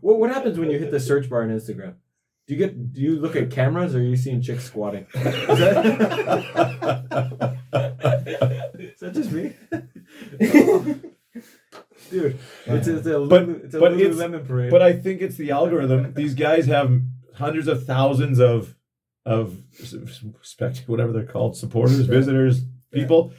What 0.03 0.19
what 0.19 0.31
happens 0.31 0.59
when 0.59 0.71
you 0.71 0.79
hit 0.79 0.91
the 0.91 1.01
search 1.01 1.31
bar 1.31 1.43
on 1.43 1.49
Instagram? 1.49 1.95
Do 2.47 2.55
you 2.55 2.59
get 2.59 2.93
do 2.93 3.01
you 3.01 3.19
look 3.21 3.37
at 3.37 3.51
cameras 3.51 3.95
or 3.95 4.01
are 4.01 4.03
you 4.03 4.17
seeing 4.17 4.43
chicks 4.43 4.65
squatting? 4.65 5.07
Is 5.15 5.23
that, 5.23 5.87
is 8.79 9.01
that 9.01 9.15
just 9.15 9.33
me? 9.33 9.55
Dude, 12.11 12.39
it's, 12.67 12.89
it's 12.89 13.07
a, 13.07 13.21
But- 13.21 13.49
it's 13.49 13.75
a 13.75 13.81
but 13.81 13.93
it's- 13.95 14.15
Lululemon 14.17 14.47
parade. 14.47 14.71
but 14.71 14.83
I 14.83 14.93
think 14.93 15.23
it's 15.23 15.37
the 15.37 15.51
algorithm. 15.53 16.13
These 16.15 16.35
guys 16.35 16.67
have 16.67 17.01
hundreds 17.35 17.69
of 17.69 17.87
thousands 17.87 18.39
of 18.39 18.75
of 19.25 19.57
spect 20.43 20.83
whatever 20.87 21.13
they're 21.13 21.25
called, 21.25 21.57
supporters, 21.57 22.01
visitors, 22.01 22.63
people, 22.93 23.33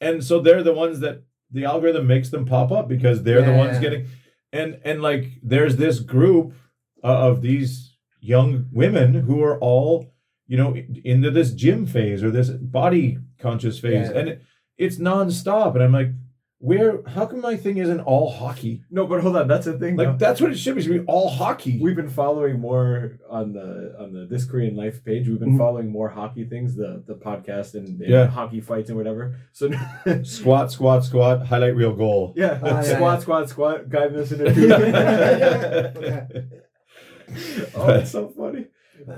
and 0.00 0.22
so 0.24 0.40
they're 0.40 0.62
the 0.64 0.74
ones 0.74 0.98
that 1.00 1.22
the 1.52 1.64
algorithm 1.64 2.06
makes 2.06 2.28
them 2.30 2.44
pop 2.44 2.70
up 2.72 2.88
because 2.88 3.22
they're 3.22 3.42
the 3.42 3.52
ones 3.52 3.74
yeah. 3.74 3.80
getting 3.80 4.06
and 4.52 4.78
and 4.84 5.00
like 5.02 5.24
there's 5.42 5.76
this 5.76 6.00
group 6.00 6.54
uh, 7.04 7.28
of 7.28 7.42
these 7.42 7.96
young 8.20 8.66
women 8.72 9.14
who 9.14 9.42
are 9.42 9.58
all 9.60 10.12
you 10.46 10.56
know 10.56 10.74
into 11.04 11.30
this 11.30 11.52
gym 11.52 11.86
phase 11.86 12.22
or 12.22 12.30
this 12.30 12.50
body 12.50 13.18
conscious 13.38 13.78
phase 13.78 14.08
Yeah. 14.10 14.18
and 14.18 14.28
it, 14.28 14.42
it's 14.76 14.96
nonstop 14.98 15.74
and 15.74 15.82
i'm 15.82 15.92
like 15.92 16.10
where 16.62 17.02
how 17.06 17.24
come 17.24 17.40
my 17.40 17.56
thing 17.56 17.78
isn't 17.78 18.00
all 18.00 18.30
hockey 18.30 18.82
no, 18.90 19.06
but 19.06 19.22
hold 19.22 19.34
on, 19.36 19.48
that's 19.48 19.64
the 19.64 19.78
thing. 19.78 19.96
like 19.96 20.08
though. 20.08 20.16
that's 20.26 20.42
what 20.42 20.50
it 20.52 20.58
should 20.58 20.74
be. 20.74 20.80
It 20.82 20.84
should 20.84 20.92
be 20.92 21.06
all 21.06 21.30
hockey. 21.30 21.78
We've 21.80 21.96
been 21.96 22.10
following 22.10 22.60
more 22.60 23.18
on 23.30 23.54
the 23.54 23.96
on 23.98 24.12
the 24.12 24.26
This 24.26 24.44
Korean 24.44 24.76
Life 24.76 25.02
page. 25.02 25.26
We've 25.26 25.40
been 25.40 25.54
Mhm. 25.54 25.58
following 25.58 25.88
more 25.90 26.10
hockey 26.10 26.44
things, 26.44 26.76
the 26.76 27.02
the 27.06 27.14
podcast 27.14 27.72
and, 27.74 27.88
and 28.00 28.10
Yeah. 28.10 28.26
hockey 28.26 28.60
fights 28.60 28.90
and 28.90 28.98
whatever. 28.98 29.36
So 29.52 29.70
squat, 30.22 30.70
squat, 30.70 31.02
squat. 31.04 31.46
Highlight 31.46 31.74
reel 31.76 31.94
goal. 31.96 32.34
yeah, 32.36 32.58
Ah, 32.62 32.66
yeah, 32.66 32.82
squat, 32.82 33.14
yeah. 33.14 33.18
squat, 33.20 33.48
squat. 33.48 33.88
Guy 33.88 34.08
missing 34.08 34.40
in 34.40 34.46
a 34.48 36.26
Oh, 37.74 37.86
that's 37.86 38.10
so 38.10 38.28
funny. 38.28 38.66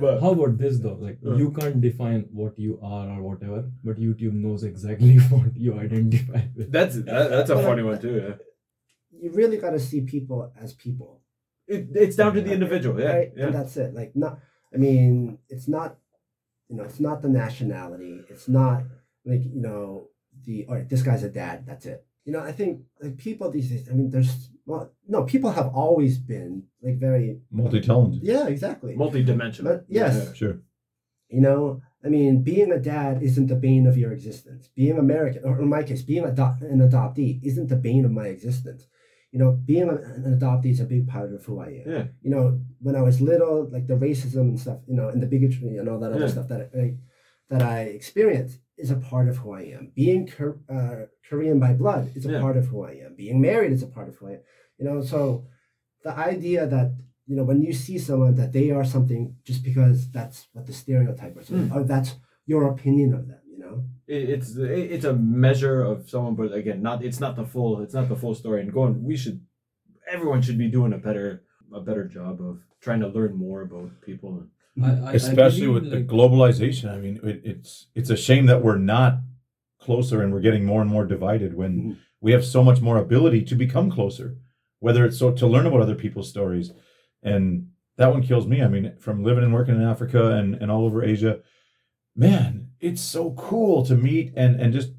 But 0.01 0.21
how 0.21 0.31
about 0.33 0.59
this 0.59 0.79
though 0.79 0.99
like 1.01 1.19
Uh. 1.27 1.35
you 1.37 1.51
can't 1.53 1.81
define 1.81 2.23
what 2.33 2.59
you 2.59 2.79
are 2.83 3.09
or 3.15 3.23
whatever 3.23 3.71
but 3.85 3.97
youtube 3.97 4.33
knows 4.45 4.63
exactly 4.65 5.17
what 5.33 5.57
you 5.57 5.79
identify 5.79 6.43
with 6.57 6.71
that's 6.73 6.97
that, 7.05 7.31
that's 7.31 7.51
a 7.51 7.63
funny 7.63 7.83
one 7.83 8.01
too. 8.01 8.15
Yeah, 8.17 8.35
You 9.23 9.31
really 9.33 9.59
got 9.59 9.71
to 9.71 9.81
see 9.81 10.01
people 10.15 10.53
as 10.61 10.73
people. 10.75 11.21
it, 11.67 11.89
it's 11.95 12.17
down 12.17 12.35
to 12.35 12.41
the 12.41 12.53
individual. 12.53 12.99
Yeah, 13.01 13.13
right? 13.17 13.31
yeah. 13.37 13.47
And 13.47 13.55
that's 13.55 13.77
it. 13.77 13.95
Like 13.95 14.13
not 14.17 14.39
I 14.75 14.79
mean, 14.79 15.39
it's 15.49 15.69
not 15.69 15.97
you 16.69 16.77
know, 16.77 16.85
it's 16.85 17.01
not 17.01 17.21
the 17.23 17.29
nationality. 17.29 18.15
It's 18.33 18.49
not 18.49 18.85
like, 19.31 19.43
you 19.45 19.61
know, 19.61 20.09
the 20.47 20.65
all 20.69 20.75
right, 20.77 20.89
this 20.89 21.03
guy's 21.03 21.23
a 21.23 21.29
dad, 21.29 21.67
that's 21.67 21.87
it. 21.87 22.05
You 22.25 22.33
know, 22.33 22.41
I 22.41 22.53
think 22.53 22.83
like 23.03 23.17
people 23.19 23.51
these 23.51 23.69
days, 23.71 23.89
I 23.91 23.93
mean, 23.93 24.11
there's 24.11 24.49
well 24.67 24.93
no, 25.09 25.25
people 25.25 25.51
have 25.53 25.69
always 25.69 26.19
been 26.19 26.65
like 26.83 26.99
very 26.99 27.41
Multi-talented. 27.51 28.23
yeah, 28.23 28.47
exactly. 28.47 28.95
Multi-dimensional. 28.95 29.73
But 29.73 29.85
yes. 29.89 30.15
Yeah. 30.29 30.33
Sure. 30.35 30.59
You 31.29 31.41
know, 31.41 31.81
I 32.05 32.09
mean, 32.09 32.43
being 32.43 32.71
a 32.73 32.79
dad 32.79 33.23
isn't 33.23 33.47
the 33.47 33.55
bane 33.55 33.87
of 33.87 33.97
your 33.97 34.13
existence. 34.13 34.69
Being 34.77 34.99
American, 34.99 35.45
or 35.45 35.59
in 35.61 35.69
my 35.69 35.83
case, 35.83 36.03
being 36.03 36.25
ado- 36.25 36.57
an 36.61 36.81
adoptee 36.81 37.41
isn't 37.43 37.69
the 37.69 37.77
bane 37.77 38.05
of 38.05 38.11
my 38.11 38.27
existence. 38.27 38.87
You 39.31 39.39
know, 39.39 39.53
being 39.53 39.89
a, 39.89 39.95
an 39.95 40.39
adoptee 40.39 40.73
is 40.73 40.81
a 40.81 40.85
big 40.85 41.09
part 41.09 41.33
of 41.33 41.43
who 41.47 41.61
I 41.61 41.69
am. 41.69 41.85
Yeah. 41.87 42.05
You 42.21 42.31
know, 42.31 42.61
when 42.81 42.97
I 42.97 43.01
was 43.03 43.21
little, 43.23 43.67
like 43.73 43.87
the 43.87 43.95
racism 43.95 44.41
and 44.51 44.61
stuff, 44.61 44.81
you 44.87 44.95
know, 44.95 45.09
and 45.09 45.23
the 45.23 45.27
bigotry 45.27 45.77
and 45.79 45.89
all 45.89 46.01
that 46.01 46.13
other 46.13 46.29
stuff 46.29 46.49
that 46.49 46.71
I, 46.79 46.97
that 47.49 47.63
I 47.63 47.83
experienced 47.85 48.59
is 48.79 48.91
a 48.91 48.97
part 48.97 49.29
of 49.29 49.37
who 49.39 49.53
I 49.53 49.63
am. 49.77 49.93
Being 49.95 50.31
uh, 50.69 51.07
Korean 51.29 51.59
by 51.61 51.73
blood 51.75 52.11
is 52.17 52.27
a 52.27 52.33
Yeah. 52.33 52.41
part 52.41 52.57
of 52.57 52.67
who 52.67 52.83
I 52.85 52.93
am. 53.05 53.15
Being 53.17 53.41
married 53.41 53.73
is 53.73 53.83
a 53.83 53.87
part 53.97 54.09
of 54.09 54.17
who 54.17 54.29
I 54.29 54.33
am. 54.33 54.41
You 54.79 54.85
know, 54.87 55.03
so 55.03 55.47
the 56.05 56.13
idea 56.17 56.67
that 56.67 56.89
you 57.27 57.37
know 57.37 57.45
when 57.45 57.63
you 57.63 57.73
see 57.73 57.99
someone 57.99 58.35
that 58.37 58.53
they 58.53 58.71
are 58.71 58.85
something 58.85 59.37
just 59.45 59.63
because 59.63 60.11
that's 60.11 60.49
what 60.53 60.67
the 60.67 60.73
stereotype 60.73 61.37
or 61.37 61.43
Mm. 61.43 61.73
or 61.75 61.85
that's 61.85 62.17
your 62.47 62.63
opinion 62.75 63.15
of 63.15 63.29
them. 63.29 63.39
You 63.53 63.59
know, 63.59 63.85
It, 64.07 64.23
it's 64.35 64.57
it's 64.57 65.05
a 65.05 65.15
measure 65.15 65.79
of 65.91 66.09
someone, 66.11 66.35
but 66.35 66.53
again, 66.53 66.83
not 66.83 67.05
it's 67.05 67.21
not 67.21 67.37
the 67.37 67.45
full 67.55 67.81
it's 67.85 67.95
not 67.95 68.09
the 68.09 68.17
full 68.23 68.35
story. 68.35 68.61
And 68.63 68.73
going, 68.73 68.95
we 69.11 69.17
should 69.17 69.39
everyone 70.15 70.43
should 70.43 70.59
be 70.59 70.69
doing 70.69 70.93
a 70.93 70.99
better 70.99 71.29
a 71.73 71.81
better 71.89 72.05
job 72.19 72.41
of 72.49 72.55
trying 72.81 73.01
to 73.01 73.09
learn 73.17 73.35
more 73.47 73.61
about 73.63 73.91
people. 74.09 74.33
I, 74.81 74.87
I, 74.91 75.11
I 75.11 75.13
Especially 75.15 75.67
believe, 75.67 75.75
with 75.83 75.91
the 75.91 75.97
like, 75.99 76.07
globalization. 76.07 76.91
I 76.93 76.99
mean, 76.99 77.21
it, 77.23 77.41
it's 77.45 77.89
it's 77.95 78.11
a 78.11 78.17
shame 78.17 78.47
that 78.47 78.63
we're 78.63 78.79
not 78.79 79.19
closer 79.81 80.23
and 80.23 80.33
we're 80.33 80.41
getting 80.41 80.65
more 80.65 80.81
and 80.81 80.91
more 80.91 81.05
divided 81.05 81.55
when 81.55 81.73
Mhm. 81.83 81.97
we 82.21 82.33
have 82.33 82.45
so 82.45 82.63
much 82.63 82.81
more 82.81 82.97
ability 82.99 83.43
to 83.45 83.55
become 83.55 83.91
closer. 83.91 84.37
Whether 84.79 85.05
it's 85.05 85.19
so 85.19 85.33
to 85.33 85.47
learn 85.47 85.67
about 85.67 85.81
other 85.83 85.95
people's 85.95 86.29
stories, 86.29 86.73
and 87.23 87.69
that 87.99 88.11
one 88.13 88.23
kills 88.23 88.47
me. 88.47 88.63
I 88.63 88.69
mean, 88.69 88.95
from 88.99 89.23
living 89.25 89.45
and 89.45 89.53
working 89.53 89.75
in 89.77 89.83
Africa 89.83 90.33
and, 90.39 90.55
and 90.55 90.71
all 90.71 90.85
over 90.85 91.05
Asia, 91.05 91.41
man, 92.17 92.69
it's 92.81 93.03
so 93.03 93.33
cool 93.33 93.85
to 93.87 93.95
meet 93.97 94.33
and 94.37 94.61
and 94.61 94.73
just 94.73 94.93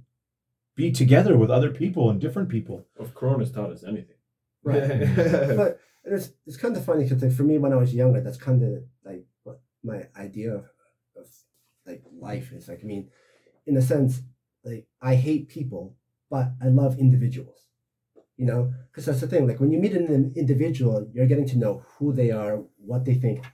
be 0.76 0.92
together 0.92 1.38
with 1.38 1.50
other 1.52 1.70
people 1.72 2.10
and 2.10 2.20
different 2.22 2.50
people. 2.50 2.86
If 3.00 3.14
Corona's 3.14 3.52
taught 3.52 3.72
us 3.72 3.84
anything, 3.84 4.16
Right. 4.64 4.88
but 5.58 5.80
it's 6.06 6.32
it's 6.46 6.58
kind 6.58 6.76
of 6.78 6.86
funny 6.86 7.04
because 7.04 7.22
like, 7.24 7.32
for 7.34 7.44
me 7.44 7.58
when 7.58 7.74
I 7.74 7.78
was 7.78 7.94
younger, 7.94 8.22
that's 8.22 8.38
kind 8.38 8.62
of 8.64 8.70
like 9.06 9.26
what 9.33 9.33
my 9.84 10.08
idea 10.18 10.54
of, 10.54 10.66
of 11.16 11.28
like 11.86 12.04
life 12.12 12.52
is. 12.52 12.68
Like 12.68 12.80
I 12.84 12.86
mean, 12.86 13.10
in 13.66 13.78
a 13.78 13.82
sense, 13.82 14.22
like 14.64 14.88
I 15.02 15.16
hate 15.16 15.50
people, 15.50 15.96
but 16.30 16.52
I 16.62 16.68
love 16.68 17.00
individuals. 17.00 17.60
You 18.38 18.48
know, 18.48 18.74
because 18.92 19.06
that's 19.06 19.22
the 19.22 19.28
thing. 19.28 19.48
Like 19.48 19.60
when 19.60 19.72
you 19.72 19.80
meet 19.80 19.94
an 19.94 20.34
individual, 20.36 21.08
you're 21.14 21.28
getting 21.28 21.48
to 21.50 21.58
know 21.58 21.86
who 21.98 22.12
they 22.12 22.32
are, 22.32 22.64
what 22.78 23.06
they 23.06 23.14
think, 23.14 23.46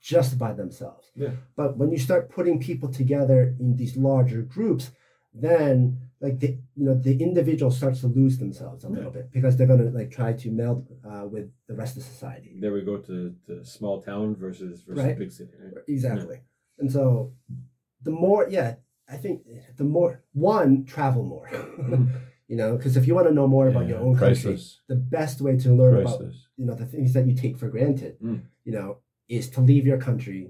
just 0.00 0.38
by 0.38 0.52
themselves. 0.52 1.10
Yeah. 1.14 1.30
But 1.56 1.78
when 1.78 1.90
you 1.90 1.98
start 1.98 2.30
putting 2.30 2.60
people 2.60 2.90
together 2.90 3.56
in 3.58 3.76
these 3.76 3.96
larger 3.96 4.42
groups, 4.42 4.90
then 5.32 6.09
like 6.20 6.38
the 6.40 6.48
you 6.76 6.84
know 6.86 6.94
the 6.94 7.14
individual 7.28 7.70
starts 7.70 8.00
to 8.02 8.06
lose 8.08 8.36
themselves 8.38 8.84
a 8.84 8.88
little 8.88 9.10
bit 9.10 9.30
because 9.32 9.56
they're 9.56 9.66
gonna 9.66 9.90
like 10.00 10.10
try 10.10 10.32
to 10.32 10.50
meld 10.50 10.86
uh, 11.08 11.24
with 11.26 11.46
the 11.68 11.74
rest 11.74 11.96
of 11.96 12.02
society. 12.02 12.52
there 12.60 12.72
we 12.72 12.82
go 12.82 12.98
to, 12.98 13.34
to 13.46 13.64
small 13.64 14.02
town 14.02 14.36
versus 14.36 14.82
versus 14.82 15.04
Right. 15.04 15.18
big 15.18 15.32
city. 15.32 15.52
right? 15.62 15.84
Exactly. 15.88 16.38
And 16.78 16.90
so 16.92 17.32
the 18.02 18.10
more 18.10 18.42
yeah 18.48 18.70
i 19.08 19.16
think 19.16 19.42
the 19.76 19.84
more 19.84 20.22
one 20.32 20.84
travel 20.84 21.22
more 21.34 21.48
you 22.50 22.56
know 22.60 22.76
because 22.76 22.96
if 22.96 23.06
you 23.06 23.14
want 23.14 23.26
to 23.28 23.34
know 23.34 23.46
more 23.56 23.68
about 23.68 23.86
your 23.88 23.98
own 23.98 24.16
country 24.16 24.56
the 24.88 24.96
best 25.18 25.40
way 25.40 25.54
to 25.64 25.68
learn 25.80 25.94
about 25.96 26.18
Priceless. 26.18 26.36
you 26.56 26.64
know 26.66 26.74
the 26.74 26.86
things 26.86 27.12
that 27.14 27.26
you 27.28 27.34
take 27.34 27.56
for 27.58 27.68
granted 27.68 28.14
Mm. 28.22 28.40
you 28.64 28.72
know 28.72 28.88
is 29.28 29.44
to 29.54 29.60
leave 29.60 29.84
your 29.90 29.98
country 30.08 30.40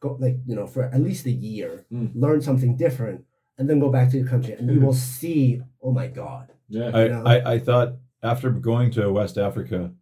go 0.00 0.16
like 0.24 0.36
you 0.48 0.56
know 0.58 0.66
for 0.66 0.82
at 0.96 1.00
least 1.08 1.26
a 1.26 1.30
year 1.30 1.70
Mm. 1.92 2.10
learn 2.24 2.40
something 2.48 2.72
different 2.76 3.20
and 3.62 3.70
then 3.70 3.78
go 3.78 3.90
back 3.90 4.10
to 4.10 4.18
your 4.18 4.26
country 4.26 4.54
and 4.54 4.68
you 4.68 4.80
will 4.80 4.92
see 4.92 5.62
oh 5.82 5.92
my 5.92 6.08
god 6.08 6.52
Yeah. 6.68 6.90
I, 6.92 7.08
know? 7.08 7.22
I, 7.24 7.52
I 7.52 7.58
thought 7.60 7.94
after 8.22 8.50
going 8.50 8.90
to 8.92 9.12
West 9.12 9.38
Africa, 9.38 9.92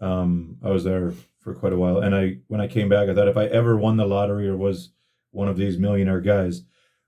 um, 0.00 0.56
I 0.62 0.70
was 0.70 0.84
there 0.84 1.12
for 1.40 1.54
quite 1.54 1.72
a 1.72 1.76
while, 1.76 1.98
and 1.98 2.14
I 2.14 2.38
when 2.48 2.60
I 2.60 2.66
came 2.66 2.88
back, 2.88 3.08
I 3.08 3.14
thought 3.14 3.28
if 3.28 3.36
I 3.36 3.46
ever 3.46 3.76
won 3.76 3.96
the 3.96 4.06
lottery 4.06 4.48
or 4.48 4.56
was 4.56 4.90
one 5.30 5.48
of 5.48 5.56
these 5.56 5.78
millionaire 5.78 6.20
guys, 6.20 6.62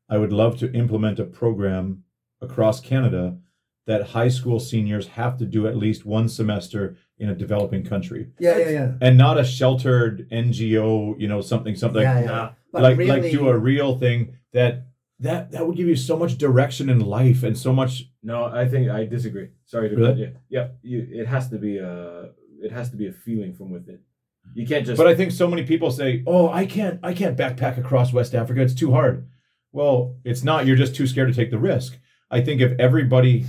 I 0.09 0.19
would 0.19 0.33
love 0.33 0.59
to 0.59 0.73
implement 0.73 1.19
a 1.19 1.25
program 1.25 2.05
across 2.41 2.81
Canada 2.81 3.39
that 3.87 4.09
high 4.09 4.29
school 4.29 4.61
seniors 4.61 5.09
have 5.09 5.37
to 5.39 5.47
do 5.47 5.67
at 5.67 5.77
least 5.77 6.07
one 6.07 6.29
semester 6.29 6.97
in 7.19 7.29
a 7.29 7.35
developing 7.35 7.85
country, 7.85 8.29
yeah 8.39 8.57
yeah 8.57 8.71
yeah 8.71 8.93
and 9.01 9.19
not 9.19 9.39
a 9.39 9.45
sheltered 9.45 10.29
NGO, 10.31 11.19
you 11.21 11.29
know, 11.29 11.41
something 11.41 11.77
something. 11.77 12.03
yeah, 12.03 12.21
yeah. 12.21 12.27
Nah. 12.27 12.51
But 12.73 12.83
like 12.83 12.99
really, 12.99 13.21
like 13.23 13.33
do 13.33 13.49
a 13.49 13.59
real 13.59 13.99
thing 13.99 14.37
that 14.53 14.89
that 15.21 15.53
that 15.53 15.66
would 15.66 15.77
give 15.77 15.87
you 15.87 15.97
so 15.97 16.16
much 16.16 16.37
direction 16.39 16.89
in 16.91 17.01
life 17.01 17.43
and 17.43 17.57
so 17.57 17.73
much 17.73 18.05
No, 18.23 18.45
I 18.47 18.66
think 18.68 18.91
I 18.91 19.07
disagree. 19.07 19.49
Sorry 19.64 19.89
to 19.91 19.97
Really? 19.97 20.21
you. 20.21 20.37
Yeah, 20.49 20.68
you, 20.83 21.07
it 21.11 21.27
has 21.27 21.49
to 21.51 21.59
be 21.59 21.79
a 21.79 22.31
it 22.62 22.73
has 22.73 22.91
to 22.91 22.97
be 22.97 23.07
a 23.07 23.12
feeling 23.12 23.55
from 23.55 23.71
within. 23.71 24.01
You 24.55 24.66
can't 24.66 24.85
just. 24.85 24.99
But 24.99 25.07
I 25.07 25.14
think 25.14 25.31
so 25.33 25.47
many 25.49 25.62
people 25.64 25.91
say, 25.91 26.23
"Oh, 26.27 26.49
I 26.51 26.66
can't, 26.66 26.99
I 27.03 27.14
can't 27.14 27.37
backpack 27.37 27.79
across 27.79 28.12
West 28.12 28.35
Africa. 28.35 28.61
It's 28.62 28.75
too 28.75 28.93
hard." 28.93 29.29
Well, 29.73 30.16
it's 30.25 30.43
not. 30.43 30.66
You're 30.66 30.77
just 30.85 30.95
too 30.97 31.07
scared 31.07 31.29
to 31.29 31.35
take 31.35 31.51
the 31.51 31.59
risk. 31.59 31.99
I 32.31 32.41
think 32.41 32.61
if 32.61 32.73
everybody, 32.81 33.45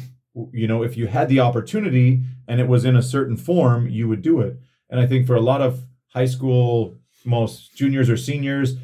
you 0.54 0.68
know, 0.68 0.84
if 0.84 0.96
you 0.98 1.08
had 1.08 1.28
the 1.30 1.40
opportunity 1.40 2.22
and 2.48 2.60
it 2.62 2.68
was 2.68 2.86
in 2.86 2.96
a 2.96 3.02
certain 3.02 3.38
form, 3.38 3.88
you 3.90 4.08
would 4.08 4.22
do 4.22 4.40
it. 4.42 4.60
And 4.90 5.00
I 5.00 5.08
think 5.08 5.26
for 5.26 5.36
a 5.36 5.42
lot 5.42 5.62
of 5.62 5.84
high 6.14 6.26
school, 6.28 6.96
most 7.26 7.76
juniors 7.76 8.10
or 8.10 8.18
seniors, 8.18 8.76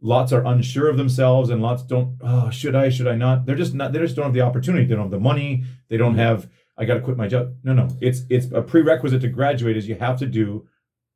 lots 0.00 0.32
are 0.32 0.44
unsure 0.44 0.88
of 0.88 0.96
themselves, 0.96 1.50
and 1.50 1.62
lots 1.62 1.82
don't. 1.82 2.18
Oh, 2.20 2.50
should 2.50 2.74
I? 2.74 2.88
Should 2.88 3.08
I 3.08 3.16
not? 3.16 3.46
They're 3.46 3.56
just 3.56 3.74
not. 3.74 3.92
They 3.92 3.98
just 3.98 4.16
don't 4.16 4.24
have 4.24 4.34
the 4.34 4.40
opportunity. 4.40 4.84
They 4.84 4.94
don't 4.94 5.04
have 5.04 5.10
the 5.10 5.20
money. 5.20 5.64
They 5.88 5.96
don't 5.96 6.12
mm-hmm. 6.12 6.20
have. 6.20 6.48
I 6.76 6.84
got 6.86 6.94
to 6.94 7.00
quit 7.00 7.16
my 7.16 7.28
job. 7.28 7.54
No, 7.62 7.72
no. 7.72 7.88
It's 8.00 8.22
it's 8.30 8.46
a 8.52 8.62
prerequisite 8.62 9.20
to 9.22 9.28
graduate. 9.28 9.76
Is 9.76 9.88
you 9.88 9.96
have 9.96 10.18
to 10.18 10.26
do 10.26 10.66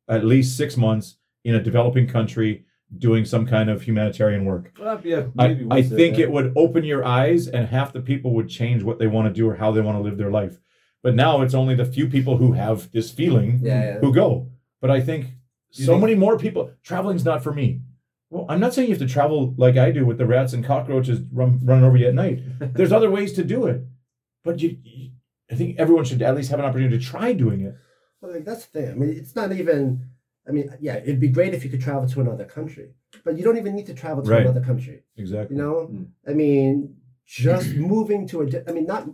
at 0.09 0.24
least 0.24 0.57
six 0.57 0.76
months 0.76 1.16
in 1.45 1.55
a 1.55 1.62
developing 1.62 2.07
country 2.07 2.64
doing 2.99 3.24
some 3.24 3.47
kind 3.47 3.70
of 3.70 3.82
humanitarian 3.82 4.45
work. 4.45 4.72
Well, 4.78 5.01
yeah, 5.05 5.24
I, 5.39 5.49
maybe 5.49 5.66
I 5.70 5.82
think 5.82 6.18
it 6.18 6.30
would 6.30 6.53
open 6.57 6.85
your 6.85 7.05
eyes 7.05 7.49
and 7.49 7.66
half 7.68 7.93
the 7.93 8.01
people 8.01 8.35
would 8.35 8.49
change 8.49 8.82
what 8.82 8.99
they 8.99 9.07
want 9.07 9.26
to 9.28 9.32
do 9.32 9.49
or 9.49 9.57
how 9.57 9.72
they 9.72 9.80
want 9.80 9.99
to 9.99 10.03
live 10.03 10.16
their 10.16 10.30
life. 10.30 10.59
But 11.03 11.14
now 11.14 11.43
it's 11.43 11.55
only 11.55 11.74
the 11.74 11.85
few 11.85 12.09
people 12.09 12.37
who 12.39 12.53
have 12.53 12.91
this 12.93 13.11
feeling 13.11 13.61
yeah 13.62 13.85
yeah 13.85 13.99
who 13.99 14.12
go. 14.12 14.49
But 14.80 14.91
I 14.91 15.01
think 15.01 15.26
so 15.70 15.93
think- 15.93 16.01
many 16.01 16.14
more 16.14 16.39
people 16.39 16.70
traveling's 16.82 17.24
not 17.24 17.43
for 17.43 17.53
me. 17.53 17.80
Well, 18.35 18.47
I'm 18.49 18.59
not 18.59 18.74
saying 18.74 18.89
you 18.89 18.95
have 18.97 19.07
to 19.07 19.12
travel 19.14 19.55
like 19.57 19.76
I 19.76 19.93
do 19.93 20.05
with 20.05 20.18
the 20.18 20.26
rats 20.26 20.53
and 20.55 20.64
cockroaches 20.64 21.20
run, 21.32 21.61
running 21.64 21.85
over 21.85 21.97
you 21.97 22.09
at 22.09 22.14
night. 22.14 22.41
There's 22.74 22.91
other 22.91 23.09
ways 23.11 23.32
to 23.35 23.45
do 23.45 23.66
it. 23.66 23.80
But 24.43 24.61
you, 24.61 24.76
you 24.82 25.11
I 25.51 25.55
think 25.55 25.78
everyone 25.78 26.05
should 26.05 26.20
at 26.20 26.35
least 26.35 26.51
have 26.51 26.59
an 26.59 26.64
opportunity 26.64 26.99
to 26.99 27.05
try 27.05 27.32
doing 27.32 27.61
it. 27.61 27.74
Well, 28.20 28.32
like 28.32 28.45
that's 28.45 28.66
the 28.66 28.72
thing. 28.80 28.91
I 28.91 28.95
mean, 28.95 29.11
it's 29.11 29.37
not 29.37 29.53
even. 29.53 30.09
I 30.49 30.51
mean, 30.51 30.68
yeah, 30.80 30.97
it'd 30.97 31.20
be 31.20 31.28
great 31.28 31.55
if 31.55 31.64
you 31.64 31.70
could 31.70 31.80
travel 31.80 32.07
to 32.09 32.20
another 32.20 32.45
country, 32.45 32.89
but 33.24 33.39
you 33.39 33.45
don't 33.45 33.57
even 33.57 33.74
need 33.76 33.87
to 33.87 33.95
travel 33.95 34.22
to 34.24 34.30
Right. 34.30 34.43
another 34.43 34.61
country. 34.70 35.05
Exactly. 35.16 35.57
You 35.57 35.62
know, 35.62 35.74
Mm. 35.93 36.07
I 36.30 36.32
mean, 36.35 36.97
just 37.24 37.68
moving 37.95 38.26
to 38.30 38.43
a. 38.43 38.47
di- 38.53 38.64
I 38.68 38.72
mean, 38.72 38.87
not 38.87 39.09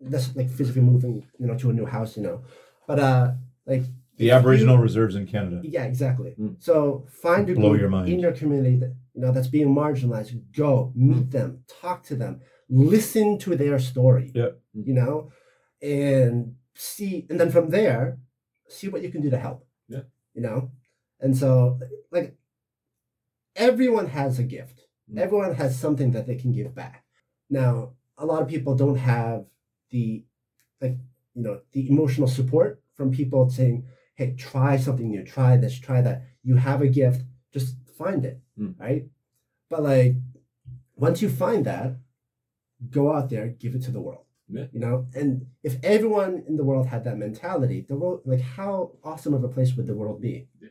that's 0.00 0.36
like 0.36 0.50
physically 0.50 0.82
moving, 0.82 1.26
you 1.38 1.46
know, 1.46 1.56
to 1.56 1.70
a 1.70 1.72
new 1.72 1.86
house, 1.86 2.16
you 2.18 2.22
know, 2.22 2.42
but 2.86 2.98
uh, 2.98 3.32
like 3.66 3.84
The 4.22 4.30
Aboriginal 4.38 4.76
you- 4.76 4.82
reserves 4.82 5.14
in 5.16 5.26
Canada. 5.26 5.60
yeah, 5.76 5.84
exactly. 5.84 6.34
Mm. 6.38 6.56
So 6.68 7.06
find 7.24 7.48
a 7.50 7.54
Blow 7.54 7.70
group 7.70 7.80
your 7.82 7.90
mind. 7.90 8.08
in 8.12 8.18
your 8.18 8.32
community 8.32 8.76
that 8.82 8.92
you 9.14 9.20
know 9.22 9.32
that's 9.32 9.48
being 9.48 9.68
marginalized. 9.82 10.30
Go 10.56 10.92
meet 10.94 11.30
them, 11.30 11.48
talk 11.82 11.98
to 12.04 12.14
them, 12.22 12.40
listen 12.68 13.38
to 13.44 13.50
their 13.62 13.78
story. 13.78 14.30
Yeah. 14.34 14.50
You 14.74 14.94
know, 15.00 15.30
and 15.82 16.54
see, 16.74 17.26
and 17.28 17.38
then 17.40 17.50
from 17.50 17.66
there, 17.70 18.18
see 18.68 18.88
what 18.88 19.02
you 19.02 19.10
can 19.10 19.20
do 19.22 19.30
to 19.30 19.38
help. 19.38 19.66
Yeah. 19.88 20.04
You 20.34 20.42
know, 20.46 20.70
and 21.20 21.36
so 21.36 21.78
like 22.10 22.36
everyone 23.56 24.06
has 24.08 24.38
a 24.38 24.42
gift. 24.42 24.80
Mm. 25.10 25.18
Everyone 25.18 25.54
has 25.54 25.78
something 25.78 26.12
that 26.12 26.26
they 26.26 26.36
can 26.36 26.52
give 26.52 26.74
back. 26.74 27.04
Now, 27.50 27.92
a 28.16 28.24
lot 28.26 28.42
of 28.42 28.48
people 28.48 28.74
don't 28.74 28.96
have 28.96 29.44
the 29.90 30.24
like 30.80 30.96
you 31.34 31.42
know 31.42 31.60
the 31.72 31.88
emotional 31.90 32.28
support 32.28 32.82
from 32.94 33.10
people 33.10 33.48
saying 33.50 33.84
hey 34.14 34.34
try 34.36 34.76
something 34.76 35.08
new 35.10 35.24
try 35.24 35.56
this 35.56 35.78
try 35.78 36.00
that 36.00 36.22
you 36.42 36.56
have 36.56 36.80
a 36.82 36.88
gift 36.88 37.22
just 37.52 37.76
find 37.98 38.24
it 38.24 38.38
Mm. 38.58 38.74
right 38.78 39.04
but 39.70 39.82
like 39.82 40.16
once 40.96 41.22
you 41.22 41.28
find 41.30 41.64
that 41.64 41.96
go 42.90 43.12
out 43.14 43.30
there 43.30 43.48
give 43.48 43.74
it 43.74 43.82
to 43.84 43.90
the 43.90 44.00
world 44.00 44.24
Yeah. 44.48 44.66
you 44.72 44.80
know 44.80 45.06
and 45.14 45.46
if 45.62 45.76
everyone 45.82 46.44
in 46.48 46.56
the 46.56 46.64
world 46.64 46.86
had 46.88 47.04
that 47.04 47.16
mentality 47.16 47.78
the 47.88 47.96
world 47.96 48.20
like 48.26 48.40
how 48.58 48.92
awesome 49.02 49.32
of 49.34 49.42
a 49.44 49.48
place 49.48 49.74
would 49.76 49.86
the 49.86 49.94
world 50.02 50.20
be 50.20 50.48
Yeah. 50.60 50.68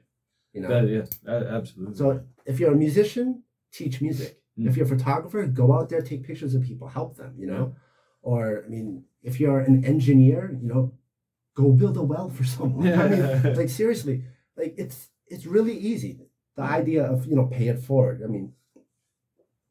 you 0.53 0.61
know 0.61 0.69
That, 0.69 0.85
yeah, 0.95 1.57
absolutely. 1.57 1.95
so 1.95 2.05
if 2.45 2.59
you're 2.59 2.73
a 2.73 2.83
musician, 2.87 3.43
teach 3.71 4.01
music. 4.01 4.31
Mm. 4.57 4.67
If 4.67 4.75
you're 4.75 4.85
a 4.91 4.95
photographer, 4.97 5.45
go 5.47 5.71
out 5.77 5.87
there, 5.89 6.01
take 6.01 6.23
pictures 6.29 6.53
of 6.55 6.61
people, 6.69 6.87
help 6.89 7.15
them, 7.15 7.33
you 7.41 7.47
know? 7.51 7.65
Or 8.21 8.63
I 8.65 8.67
mean, 8.67 8.87
if 9.23 9.39
you're 9.39 9.59
an 9.69 9.85
engineer, 9.93 10.41
you 10.61 10.67
know, 10.71 10.83
go 11.53 11.71
build 11.71 11.97
a 11.97 12.03
well 12.03 12.29
for 12.29 12.43
someone. 12.55 12.91
I 12.93 13.07
mean, 13.07 13.55
like 13.55 13.69
seriously, 13.69 14.23
like 14.55 14.75
it's 14.77 15.09
it's 15.27 15.45
really 15.45 15.77
easy. 15.77 16.19
The 16.55 16.63
idea 16.63 17.05
of, 17.05 17.25
you 17.25 17.35
know, 17.35 17.45
pay 17.45 17.69
it 17.69 17.79
forward. 17.79 18.21
I 18.23 18.27
mean, 18.27 18.53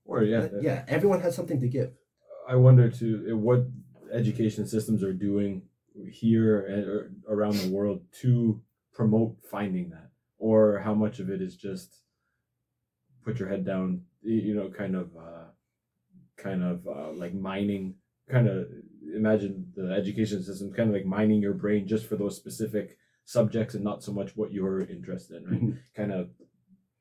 or 0.04 0.22
yeah, 0.22 0.48
yeah, 0.60 0.84
everyone 0.88 1.20
has 1.20 1.36
something 1.36 1.60
to 1.60 1.68
give. 1.68 1.92
I 2.48 2.56
wonder 2.56 2.90
too 2.90 3.28
uh, 3.30 3.36
what 3.36 3.66
education 4.12 4.66
systems 4.66 5.04
are 5.04 5.12
doing 5.12 5.62
here 6.10 6.66
and 6.66 7.22
around 7.28 7.56
the 7.56 7.68
world 7.68 8.00
to 8.22 8.60
promote 8.92 9.36
finding 9.50 9.90
that, 9.90 10.10
or 10.38 10.78
how 10.78 10.94
much 10.94 11.20
of 11.20 11.30
it 11.30 11.42
is 11.42 11.54
just 11.54 12.00
put 13.24 13.38
your 13.38 13.48
head 13.48 13.64
down, 13.64 14.02
you 14.22 14.54
know, 14.54 14.70
kind 14.70 14.96
of, 14.96 15.10
uh, 15.16 15.44
kind 16.36 16.62
of 16.62 16.86
uh, 16.88 17.12
like 17.12 17.34
mining, 17.34 17.94
kind 18.30 18.48
of 18.48 18.66
imagine 19.14 19.72
the 19.76 19.92
education 19.92 20.42
system 20.42 20.72
kind 20.72 20.88
of 20.90 20.94
like 20.94 21.06
mining 21.06 21.40
your 21.42 21.54
brain 21.54 21.86
just 21.86 22.06
for 22.06 22.16
those 22.16 22.36
specific 22.36 22.96
subjects 23.24 23.74
and 23.74 23.84
not 23.84 24.02
so 24.02 24.12
much 24.12 24.36
what 24.36 24.52
you're 24.52 24.80
interested 24.82 25.36
in, 25.42 25.44
right? 25.50 25.62
Mhm. 25.62 25.76
Kind 25.94 26.12
of 26.12 26.30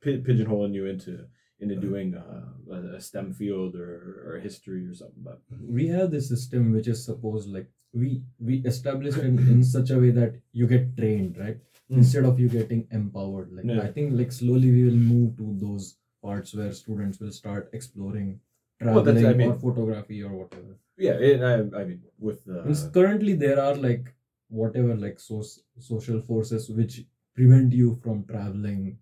pi- 0.04 0.22
pigeonholing 0.28 0.74
you 0.74 0.86
into 0.86 1.26
into 1.62 1.76
doing 1.76 2.16
uh, 2.16 2.96
a, 2.96 3.02
STEM 3.02 3.34
field 3.34 3.76
or, 3.76 4.24
or 4.28 4.40
history 4.40 4.86
or 4.88 4.94
something. 4.94 5.22
But 5.24 5.42
we 5.62 5.88
have 5.90 6.10
this 6.10 6.30
system 6.30 6.72
which 6.72 6.88
is 6.88 7.04
supposed 7.04 7.50
like 7.50 7.70
we 7.94 8.24
we 8.40 8.60
establish 8.60 9.18
it 9.18 9.26
in 9.26 9.62
such 9.64 9.90
a 9.90 10.00
way 10.00 10.12
that 10.12 10.36
you 10.54 10.68
get 10.68 10.96
trained 10.98 11.38
right 11.38 11.58
Mm. 11.92 11.98
instead 11.98 12.24
of 12.24 12.40
you 12.40 12.48
getting 12.50 12.82
empowered 12.92 13.52
like 13.52 13.66
Yeah. 13.66 13.82
i 13.82 13.92
think 13.92 14.14
like 14.20 14.32
slowly 14.32 14.70
we 14.72 14.84
will 14.88 15.02
move 15.14 15.30
to 15.38 15.46
those 15.64 15.86
parts 16.22 16.54
where 16.54 16.72
students 16.72 17.20
will 17.20 17.32
start 17.32 17.72
exploring 17.74 18.40
traveling 18.82 19.06
that's- 19.06 19.34
I 19.34 19.38
mean- 19.38 19.52
or 19.52 19.60
photography 19.68 20.24
or 20.24 20.34
whatever 20.42 20.76
yeah, 21.08 21.14
it, 21.28 21.42
I, 21.42 21.54
I 21.80 21.84
mean, 21.86 22.02
with 22.20 22.44
the 22.46 22.62
Means 22.66 22.82
currently 22.94 23.34
there 23.34 23.60
are 23.66 23.76
like 23.76 24.14
whatever 24.50 24.96
like 24.96 25.18
so- 25.20 25.44
social 25.92 26.20
forces 26.22 26.70
which 26.70 26.96
prevent 27.36 27.72
you 27.82 28.00
from 28.04 28.26
traveling 28.34 28.98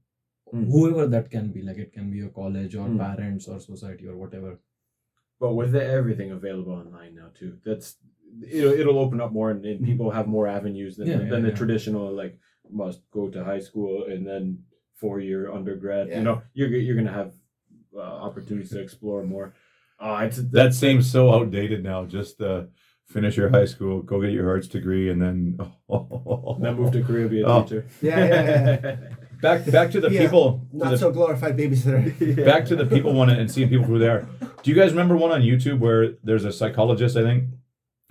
Mm. 0.53 0.67
whoever 0.73 1.05
that 1.13 1.25
can 1.29 1.47
be 1.55 1.61
like 1.61 1.77
it 1.85 1.91
can 1.91 2.09
be 2.11 2.19
your 2.23 2.29
college 2.29 2.73
or 2.81 2.87
Mm. 2.87 2.99
parents 3.05 3.47
or 3.49 3.59
society 3.59 4.05
or 4.11 4.15
whatever 4.15 4.51
but 5.41 5.53
with 5.59 5.71
the, 5.73 5.83
everything 5.99 6.31
available 6.31 6.71
online 6.83 7.15
now 7.15 7.27
too, 7.39 7.51
that's 7.65 7.97
it'll, 8.57 8.71
it'll 8.79 8.97
open 9.05 9.19
up 9.25 9.31
more 9.33 9.49
and, 9.51 9.65
and 9.65 9.83
people 9.89 10.09
have 10.09 10.27
more 10.35 10.47
avenues 10.47 10.95
than, 10.97 11.07
Yeah, 11.07 11.17
than 11.17 11.27
yeah, 11.27 11.39
the 11.47 11.49
yeah. 11.49 11.59
traditional 11.61 12.05
like 12.21 12.39
must 12.83 13.01
go 13.11 13.27
to 13.29 13.43
high 13.43 13.59
school 13.59 14.05
and 14.11 14.25
then 14.25 14.43
four 15.01 15.19
year 15.19 15.51
undergrad. 15.57 16.07
Yeah. 16.07 16.17
You 16.19 16.23
know, 16.27 16.41
you're 16.53 16.69
you're 16.85 16.95
gonna 17.01 17.11
have 17.21 17.33
uh, 17.95 17.99
opportunities 18.27 18.71
to 18.71 18.79
explore 18.87 19.23
more. 19.35 19.53
Uh, 19.99 20.21
it's 20.25 20.37
That 20.51 20.73
seems 20.73 21.09
so 21.11 21.33
outdated 21.33 21.83
now. 21.83 22.05
Just 22.05 22.41
uh, 22.41 22.63
finish 23.07 23.35
your 23.37 23.49
high 23.49 23.65
school, 23.65 24.01
go 24.01 24.21
get 24.21 24.31
your 24.31 24.49
arts 24.49 24.67
degree, 24.67 25.09
and 25.09 25.21
then 25.21 25.57
then 25.89 26.75
move 26.75 26.91
to 26.93 27.03
Korea, 27.03 27.27
be 27.27 27.41
a 27.41 27.47
Oh. 27.47 27.63
teacher. 27.63 27.85
Yeah, 28.01 28.25
yeah, 28.25 28.79
yeah. 28.83 28.95
back 29.41 29.65
back 29.71 29.91
to 29.91 29.99
the 30.01 30.09
Yeah, 30.11 30.21
people. 30.23 30.67
Not 30.71 30.91
the- 30.91 30.97
so 30.97 31.11
glorified 31.11 31.57
babysitter. 31.57 32.45
back 32.45 32.65
to 32.65 32.75
the 32.75 32.85
people 32.85 33.13
one 33.13 33.29
and 33.29 33.49
seeing 33.49 33.69
people 33.69 33.85
who 33.85 33.95
are 33.95 33.99
there. 33.99 34.27
Do 34.63 34.71
you 34.71 34.75
guys 34.75 34.91
remember 34.91 35.15
one 35.15 35.31
on 35.31 35.41
YouTube 35.41 35.79
where 35.79 36.13
there's 36.23 36.45
a 36.45 36.51
psychologist, 36.51 37.15
I 37.17 37.23
think, 37.23 37.45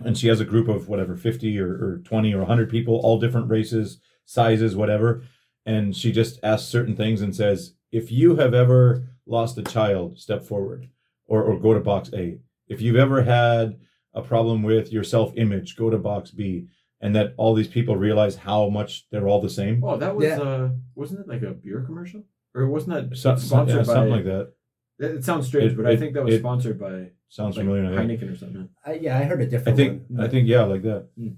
and 0.05 0.17
she 0.17 0.29
has 0.29 0.41
a 0.41 0.45
group 0.45 0.69
of 0.69 0.89
whatever, 0.89 1.17
50 1.17 1.59
or, 1.61 1.69
or 1.69 2.01
20 2.05 2.33
or 2.35 2.39
100 2.39 2.71
people, 2.71 2.97
all 3.03 3.19
different 3.21 3.49
races, 3.51 3.99
sizes, 4.25 4.75
whatever. 4.77 5.23
And 5.67 5.97
she 5.97 6.13
just 6.13 6.39
asks 6.43 6.69
certain 6.69 6.97
things 6.97 7.21
and 7.23 7.35
says, 7.35 7.75
if 7.93 8.11
you 8.13 8.37
have 8.37 8.55
ever 8.55 9.09
lost 9.27 9.59
a 9.59 9.63
child, 9.63 10.19
step 10.19 10.43
forward 10.45 10.89
or, 11.27 11.43
or 11.43 11.59
go 11.59 11.75
to 11.75 11.81
box 11.81 12.11
A. 12.15 12.39
If 12.69 12.81
you've 12.81 12.97
ever 12.97 13.23
had 13.23 13.79
a 14.15 14.23
problem 14.23 14.63
with 14.63 14.93
your 14.93 15.05
self 15.05 15.33
image, 15.37 15.77
go 15.77 15.91
to 15.91 15.99
box 15.99 16.31
B. 16.31 16.67
And 17.03 17.15
that 17.15 17.35
all 17.37 17.53
these 17.55 17.69
people 17.69 17.95
realize 17.97 18.37
how 18.37 18.71
much 18.71 19.07
they're 19.11 19.29
all 19.29 19.43
the 19.43 19.51
same. 19.51 19.85
Oh, 19.85 19.99
that 19.99 20.17
was 20.17 20.27
Yeah. 20.27 20.41
uh, 20.41 20.71
wasn't 20.95 21.21
it 21.21 21.29
like 21.29 21.43
a 21.43 21.51
beer 21.51 21.83
commercial, 21.83 22.25
or 22.55 22.67
wasn't 22.69 23.11
that 23.11 23.17
So- 23.19 23.37
sponsored 23.37 23.77
yeah, 23.77 23.83
by? 23.83 23.93
something 23.93 24.13
like 24.13 24.25
that. 24.25 24.53
It, 24.99 25.11
it 25.17 25.25
sounds 25.25 25.47
strange, 25.47 25.73
It- 25.73 25.77
but 25.77 25.87
I 25.87 25.95
think 25.97 26.15
that 26.15 26.25
was 26.25 26.35
it- 26.35 26.39
sponsored 26.39 26.81
by 26.81 27.11
Sounds 27.29 27.57
like, 27.59 27.67
familiar. 27.67 27.83
to 27.83 27.91
me. 27.91 28.17
Heineken 28.17 28.33
or 28.33 28.37
something. 28.37 28.69
I, 28.85 28.95
yeah, 28.95 29.19
I 29.19 29.25
heard 29.25 29.41
a 29.43 29.45
I 29.45 29.47
different 29.47 29.79
I 29.79 29.83
think 29.83 30.03
one. 30.09 30.21
I 30.25 30.29
think 30.29 30.49
yeah, 30.49 30.63
like 30.65 30.83
that. 30.83 31.09
Hmm. 31.19 31.29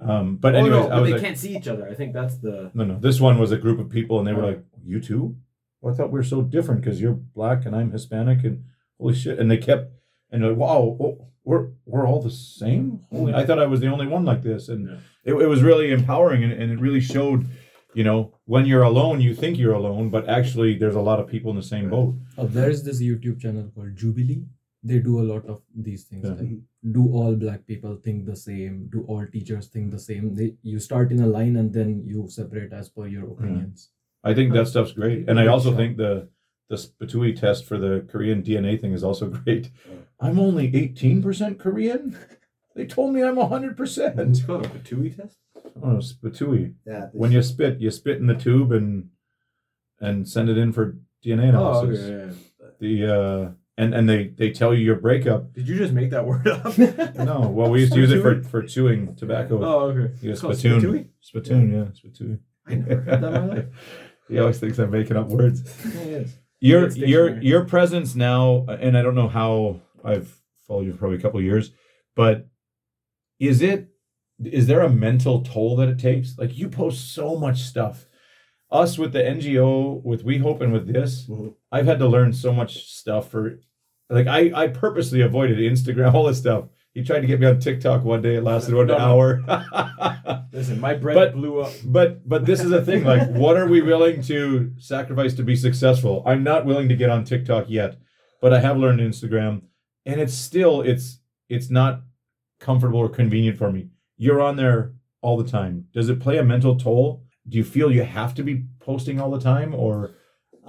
Um, 0.00 0.36
but 0.36 0.54
oh, 0.54 0.58
anyways, 0.58 0.82
no, 0.82 0.88
but 0.88 1.04
they 1.04 1.12
like, 1.12 1.22
can't 1.22 1.38
see 1.38 1.56
each 1.56 1.68
other. 1.68 1.88
I 1.88 1.94
think 1.94 2.12
that's 2.12 2.38
the. 2.38 2.70
no, 2.74 2.84
no. 2.84 2.98
This 2.98 3.20
one 3.20 3.38
was 3.38 3.52
a 3.52 3.56
group 3.56 3.78
of 3.78 3.88
people, 3.90 4.18
and 4.18 4.26
they 4.26 4.32
were 4.32 4.42
like, 4.46 4.64
"You 4.84 5.00
too? 5.00 5.36
Well, 5.80 5.92
I 5.92 5.96
thought 5.96 6.10
we 6.10 6.18
were 6.18 6.24
so 6.24 6.42
different 6.42 6.80
because 6.80 7.00
you're 7.00 7.12
black 7.14 7.66
and 7.66 7.74
I'm 7.74 7.90
Hispanic, 7.92 8.42
and 8.44 8.64
holy 8.98 9.14
shit!" 9.14 9.38
And 9.38 9.50
they 9.50 9.58
kept 9.58 9.92
and 10.30 10.42
they're 10.42 10.50
like, 10.50 10.58
"Wow, 10.58 10.96
oh, 11.00 11.28
we're 11.44 11.68
we're 11.86 12.06
all 12.06 12.20
the 12.22 12.30
same." 12.30 13.00
Holy, 13.10 13.32
I 13.34 13.44
thought 13.46 13.58
I 13.58 13.66
was 13.66 13.80
the 13.80 13.88
only 13.88 14.06
one 14.06 14.24
like 14.24 14.42
this, 14.42 14.68
and 14.68 14.88
Yeah. 14.88 14.96
it, 15.24 15.34
it 15.44 15.46
was 15.46 15.62
really 15.62 15.90
empowering, 15.90 16.42
and, 16.44 16.52
and 16.52 16.70
it 16.72 16.78
really 16.80 17.00
showed, 17.00 17.46
you 17.94 18.04
know, 18.04 18.34
when 18.44 18.66
you're 18.66 18.82
alone, 18.82 19.20
you 19.20 19.34
think 19.34 19.58
you're 19.58 19.74
alone, 19.82 20.10
but 20.10 20.28
actually, 20.28 20.76
there's 20.78 20.94
a 20.94 21.00
lot 21.10 21.18
of 21.20 21.26
people 21.28 21.50
in 21.50 21.56
the 21.56 21.62
same 21.74 21.88
boat. 21.90 22.14
Uh, 22.36 22.44
there 22.46 22.70
is 22.70 22.82
this 22.84 23.00
YouTube 23.02 23.40
channel 23.40 23.70
called 23.74 23.96
Jubilee. 23.96 24.44
They 24.84 25.00
do 25.00 25.20
a 25.20 25.26
lot 25.32 25.44
of 25.46 25.62
these 25.74 26.04
things. 26.04 26.24
Yeah. 26.24 26.34
Like, 26.40 26.60
do 26.92 27.08
all 27.12 27.34
black 27.34 27.66
people 27.66 27.96
think 27.96 28.26
the 28.26 28.36
same? 28.36 28.88
Do 28.92 29.04
all 29.08 29.26
teachers 29.26 29.66
think 29.66 29.90
the 29.90 29.98
same? 29.98 30.34
They 30.36 30.54
you 30.62 30.78
start 30.78 31.10
in 31.10 31.20
a 31.20 31.26
line 31.26 31.56
and 31.56 31.72
then 31.72 32.02
you 32.04 32.28
separate 32.28 32.72
as 32.72 32.88
per 32.88 33.06
your 33.08 33.24
opinions. 33.32 33.90
I 34.22 34.34
think 34.34 34.52
that 34.52 34.68
stuff's 34.68 34.92
great, 34.92 35.28
and 35.28 35.40
I 35.40 35.46
also 35.46 35.74
think 35.74 35.96
the 35.96 36.28
the 36.68 36.76
Spitui 36.76 37.38
test 37.38 37.64
for 37.64 37.78
the 37.78 38.04
Korean 38.10 38.42
DNA 38.42 38.80
thing 38.80 38.92
is 38.92 39.02
also 39.04 39.28
great. 39.44 39.70
I'm 40.20 40.38
only 40.38 40.74
eighteen 40.76 41.22
percent 41.22 41.58
Korean. 41.58 42.16
They 42.76 42.86
told 42.86 43.14
me 43.14 43.22
I'm 43.22 43.36
hundred 43.36 43.76
percent. 43.76 44.18
It's 44.20 44.42
called 44.42 44.66
a 44.66 44.68
Patui 44.68 45.16
test. 45.16 45.36
Oh, 45.82 46.00
Spitui. 46.00 46.74
yeah, 46.86 47.00
this- 47.06 47.10
When 47.12 47.32
you 47.32 47.42
spit, 47.42 47.80
you 47.80 47.90
spit 47.90 48.18
in 48.18 48.26
the 48.26 48.34
tube 48.34 48.72
and 48.72 49.08
and 50.00 50.28
send 50.28 50.48
it 50.48 50.56
in 50.58 50.72
for 50.72 50.96
DNA 51.24 51.46
Oh, 51.46 51.48
analysis. 51.48 52.00
okay. 52.04 52.16
yeah, 52.16 52.32
yeah. 52.60 52.68
The 52.80 53.14
uh, 53.14 53.50
and 53.76 53.94
and 53.94 54.08
they 54.08 54.28
they 54.28 54.50
tell 54.50 54.74
you 54.74 54.84
your 54.84 54.96
breakup. 54.96 55.52
Did 55.52 55.66
you 55.68 55.76
just 55.76 55.92
make 55.92 56.10
that 56.10 56.26
word 56.26 56.46
up? 56.46 56.76
No, 57.16 57.48
well, 57.48 57.70
we 57.70 57.80
used 57.80 57.92
to 57.94 57.98
use 58.00 58.12
it 58.12 58.22
for 58.22 58.42
for 58.42 58.62
chewing 58.62 59.14
tobacco. 59.16 59.64
Oh, 59.64 59.80
okay. 59.90 60.14
Yeah, 60.20 60.32
It's 60.32 60.40
called 60.40 60.56
spittoon. 60.56 60.80
Spitui? 60.82 61.06
Spittoon, 61.20 61.72
yeah, 61.72 61.92
spittoon. 61.94 62.40
I 62.66 62.74
never 62.74 63.00
heard 63.02 63.20
that 63.22 63.34
in 63.34 63.48
my 63.48 63.54
life. 63.54 63.66
he 64.28 64.38
always 64.38 64.58
thinks 64.60 64.78
I'm 64.78 64.90
making 64.90 65.16
up 65.16 65.28
words. 65.28 65.62
Yeah, 65.84 66.00
it 66.02 66.08
is. 66.22 66.38
Your 66.60 66.88
your 66.90 67.40
your 67.40 67.64
presence 67.64 68.14
now, 68.14 68.66
and 68.68 68.98
I 68.98 69.02
don't 69.02 69.14
know 69.14 69.28
how 69.28 69.80
I've 70.04 70.34
followed 70.66 70.86
you 70.86 70.92
for 70.92 70.98
probably 70.98 71.18
a 71.18 71.20
couple 71.20 71.38
of 71.38 71.44
years, 71.44 71.70
but 72.16 72.48
is 73.38 73.62
it 73.62 73.88
is 74.44 74.66
there 74.66 74.80
a 74.82 74.88
mental 74.90 75.42
toll 75.42 75.76
that 75.76 75.88
it 75.88 75.98
takes? 75.98 76.36
Like 76.38 76.56
you 76.58 76.68
post 76.68 77.12
so 77.14 77.36
much 77.36 77.62
stuff. 77.62 78.06
Us 78.70 78.98
with 78.98 79.12
the 79.12 79.26
NGO, 79.26 80.02
with 80.04 80.24
We 80.24 80.38
Hope, 80.38 80.60
and 80.60 80.72
with 80.72 80.92
this, 80.92 81.26
Mhm. 81.28 81.54
I've 81.72 81.86
had 81.86 81.98
to 82.00 82.08
learn 82.08 82.32
so 82.32 82.52
much 82.52 82.86
stuff 82.88 83.30
for. 83.30 83.60
Like 84.10 84.26
I, 84.26 84.50
I 84.54 84.68
purposely 84.68 85.20
avoided 85.20 85.58
Instagram, 85.58 86.12
all 86.14 86.24
this 86.24 86.38
stuff. 86.38 86.64
He 86.98 87.04
tried 87.04 87.20
to 87.20 87.28
get 87.28 87.38
me 87.38 87.46
on 87.46 87.60
TikTok 87.60 88.02
one 88.02 88.22
day. 88.22 88.34
It 88.34 88.42
lasted 88.42 88.74
one 88.74 88.88
No, 88.88 88.98
no. 88.98 89.04
hour. 89.04 90.44
Listen, 90.52 90.80
my 90.80 90.94
bread 90.94 91.14
But- 91.14 91.32
blew 91.34 91.60
up. 91.60 91.70
But 91.84 92.28
but 92.28 92.44
this 92.44 92.58
is 92.60 92.70
the 92.70 92.84
thing. 92.84 93.04
Like, 93.04 93.28
what 93.42 93.56
are 93.56 93.68
we 93.68 93.80
willing 93.82 94.20
to 94.22 94.72
sacrifice 94.78 95.34
to 95.34 95.44
be 95.44 95.54
successful? 95.54 96.24
I'm 96.26 96.42
not 96.42 96.66
willing 96.66 96.88
to 96.88 96.96
get 96.96 97.08
on 97.08 97.22
TikTok 97.22 97.66
yet, 97.70 97.98
but 98.42 98.52
I 98.52 98.58
have 98.58 98.78
learned 98.78 98.98
Instagram, 98.98 99.62
and 100.06 100.20
it's 100.20 100.34
still 100.34 100.80
it's 100.80 101.20
it's 101.48 101.70
not 101.70 102.00
comfortable 102.58 102.98
or 102.98 103.08
convenient 103.08 103.58
for 103.58 103.70
me. 103.70 103.90
You're 104.16 104.40
on 104.40 104.56
there 104.56 104.94
all 105.22 105.36
the 105.36 105.48
time. 105.48 105.84
Does 105.94 106.08
it 106.08 106.18
play 106.18 106.38
a 106.38 106.42
mental 106.42 106.74
toll? 106.76 107.22
Do 107.48 107.58
you 107.58 107.62
feel 107.64 107.92
you 107.92 108.02
have 108.02 108.34
to 108.34 108.42
be 108.42 108.64
posting 108.80 109.20
all 109.20 109.30
the 109.30 109.38
time, 109.40 109.72
or 109.72 110.10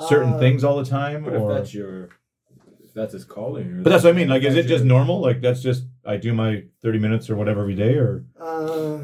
certain 0.08 0.34
Uh, 0.34 0.38
things 0.38 0.64
all 0.64 0.78
the 0.78 0.86
time, 0.86 1.24
But 1.24 1.34
if 1.34 1.42
or? 1.42 1.54
that's 1.56 1.74
your, 1.74 2.10
if 2.86 2.94
that's 2.94 3.14
his 3.14 3.26
calling, 3.26 3.68
or 3.80 3.82
But 3.82 3.90
that's 3.90 4.04
what 4.04 4.14
I 4.14 4.16
mean. 4.16 4.30
Like, 4.30 4.44
is 4.44 4.54
it 4.54 4.58
that's 4.58 4.68
just 4.68 4.86
your- 4.86 4.94
normal? 4.96 5.20
Like, 5.22 5.42
that's 5.42 5.64
just 5.64 5.86
I 6.06 6.18
do 6.18 6.34
my 6.34 6.64
30 6.82 7.00
minutes 7.00 7.30
or 7.30 7.36
whatever 7.36 7.62
every 7.62 7.76
day, 7.76 7.96
or 7.96 8.26
Uh, 8.40 9.00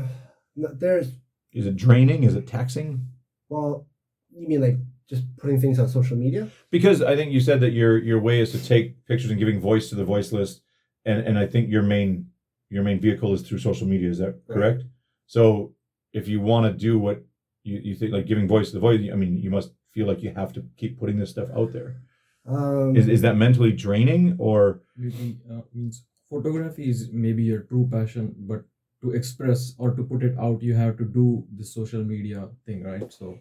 no, 0.56 0.74
there's 0.74 1.12
is 1.54 1.66
it 1.66 1.76
draining? 1.76 2.24
Is 2.24 2.36
it 2.36 2.48
taxing? 2.48 3.08
well, 3.50 3.88
you 4.36 4.48
mean 4.48 4.62
like 4.62 4.78
just 5.08 5.24
putting 5.38 5.60
things 5.62 5.80
on 5.80 5.88
social 5.88 6.18
media? 6.18 6.50
because 6.72 7.02
I 7.02 7.16
think 7.16 7.32
you 7.32 7.40
said 7.40 7.60
that 7.62 7.72
your 7.72 7.98
your 7.98 8.20
way 8.20 8.40
is 8.40 8.52
to 8.52 8.64
take 8.64 9.06
pictures 9.06 9.30
and 9.32 9.40
giving 9.40 9.60
voice 9.60 9.90
to 9.90 9.96
the 9.96 10.06
voiceless, 10.06 10.62
and 11.06 11.20
and 11.28 11.38
I 11.38 11.46
think 11.48 11.70
your 11.70 11.84
main 11.84 12.28
your 12.70 12.84
main 12.84 13.00
vehicle 13.00 13.34
is 13.34 13.42
through 13.44 13.60
social 13.60 13.88
media. 13.88 14.10
Is 14.10 14.18
that 14.20 14.34
Right. 14.48 14.54
correct? 14.54 14.84
So 15.28 15.74
if 16.14 16.28
you 16.28 16.40
want 16.42 16.66
to 16.66 16.74
do 16.88 16.98
what 17.00 17.24
you, 17.64 17.80
you 17.84 17.96
think 17.96 18.12
like 18.14 18.26
giving 18.26 18.48
voice 18.48 18.70
to 18.70 18.74
the 18.76 18.80
voice, 18.80 19.00
I 19.12 19.16
mean, 19.16 19.38
you 19.38 19.50
must 19.50 19.72
feel 19.92 20.08
like 20.08 20.22
you 20.24 20.32
have 20.34 20.52
to 20.54 20.64
keep 20.78 21.00
putting 21.00 21.18
this 21.18 21.30
stuff 21.30 21.50
out 21.56 21.72
there. 21.74 22.02
Um, 22.46 22.96
Is 22.96 23.08
is 23.08 23.22
that 23.22 23.38
mentally 23.38 23.72
draining 23.72 24.36
or 24.38 24.82
Maybe 24.98 25.38
uh, 25.52 25.62
means 25.74 26.04
photography 26.36 26.90
is 26.90 27.10
maybe 27.12 27.44
your 27.44 27.62
true 27.62 27.88
passion, 27.92 28.36
but 28.38 28.64
to 29.02 29.12
express 29.12 29.76
or 29.78 29.92
to 29.92 30.04
put 30.04 30.24
it 30.24 30.38
out, 30.40 30.62
you 30.62 30.74
have 30.74 30.98
to 30.98 31.06
do 31.06 31.46
the 31.56 31.64
social 31.64 32.04
media 32.04 32.50
thing, 32.66 32.84
right? 32.84 33.12
So 33.12 33.40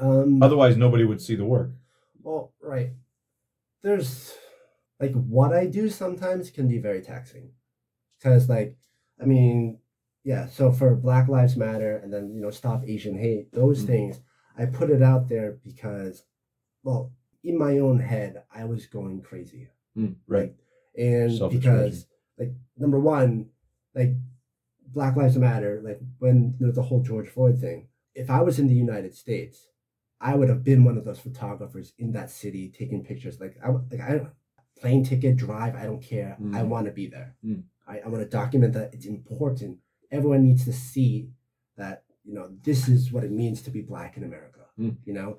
um, 0.00 0.42
otherwise 0.42 0.76
nobody 0.76 1.04
would 1.04 1.20
see 1.20 1.36
the 1.36 1.44
work? 1.44 1.70
Well, 2.22 2.52
right. 2.60 2.90
There's 3.82 4.34
like 5.00 5.12
what 5.12 5.52
I 5.52 5.66
do 5.66 5.88
sometimes 5.90 6.50
can 6.50 6.68
be 6.68 6.78
very 6.78 7.02
taxing. 7.02 7.50
Because, 8.18 8.48
like, 8.48 8.76
I 9.20 9.24
mean, 9.26 9.78
yeah, 10.24 10.46
so 10.46 10.72
for 10.72 10.94
Black 10.96 11.28
Lives 11.28 11.56
Matter 11.56 11.98
and 11.98 12.12
then, 12.12 12.32
you 12.34 12.40
know, 12.40 12.50
Stop 12.50 12.82
Asian 12.84 13.16
Hate, 13.18 13.52
those 13.52 13.82
Mhm. 13.82 13.86
things, 13.86 14.20
I 14.56 14.66
put 14.66 14.90
it 14.90 15.02
out 15.02 15.28
there 15.28 15.58
because, 15.62 16.24
well, 16.82 17.12
in 17.44 17.58
my 17.58 17.78
own 17.78 18.00
head, 18.00 18.42
I 18.50 18.64
was 18.64 18.86
going 18.86 19.20
crazy. 19.20 19.68
Right. 20.26 20.54
And 20.96 21.50
because, 21.50 22.06
like, 22.38 22.52
number 22.76 22.98
one, 22.98 23.50
like, 23.94 24.12
Black 24.88 25.16
Lives 25.16 25.36
Matter, 25.36 25.80
like, 25.84 26.00
when 26.18 26.54
you 26.58 26.66
know, 26.66 26.72
the 26.72 26.82
whole 26.82 27.02
George 27.02 27.28
Floyd 27.28 27.60
thing, 27.60 27.88
if 28.14 28.30
I 28.30 28.40
was 28.40 28.58
in 28.58 28.66
the 28.66 28.74
United 28.74 29.14
States, 29.14 29.68
I 30.20 30.34
would 30.34 30.48
have 30.48 30.64
been 30.64 30.84
one 30.84 30.96
of 30.96 31.04
those 31.04 31.18
photographers 31.18 31.92
in 31.98 32.12
that 32.12 32.30
city 32.30 32.70
taking 32.70 33.04
pictures. 33.04 33.38
Like 33.38 33.56
I 33.62 33.68
like 33.68 34.00
I 34.00 34.12
don't 34.12 34.30
plane 34.80 35.04
ticket, 35.04 35.36
drive, 35.36 35.74
I 35.76 35.84
don't 35.84 36.02
care. 36.02 36.36
I 36.38 36.62
Mm. 36.62 36.68
want 36.68 36.86
to 36.86 36.92
be 36.92 37.06
there. 37.06 37.34
Mm. 37.44 37.64
I, 37.86 38.00
I 38.00 38.08
want 38.08 38.22
to 38.22 38.28
document 38.28 38.72
that 38.74 38.94
it's 38.94 39.04
important. 39.06 39.78
Everyone 40.10 40.42
needs 40.42 40.64
to 40.64 40.72
see 40.72 41.28
that, 41.76 42.04
you 42.24 42.32
know, 42.34 42.48
this 42.62 42.88
is 42.88 43.12
what 43.12 43.24
it 43.24 43.30
means 43.30 43.60
to 43.62 43.70
be 43.70 43.82
black 43.82 44.16
in 44.16 44.24
America. 44.24 44.60
Mm. 44.78 44.96
You 45.04 45.12
know? 45.12 45.36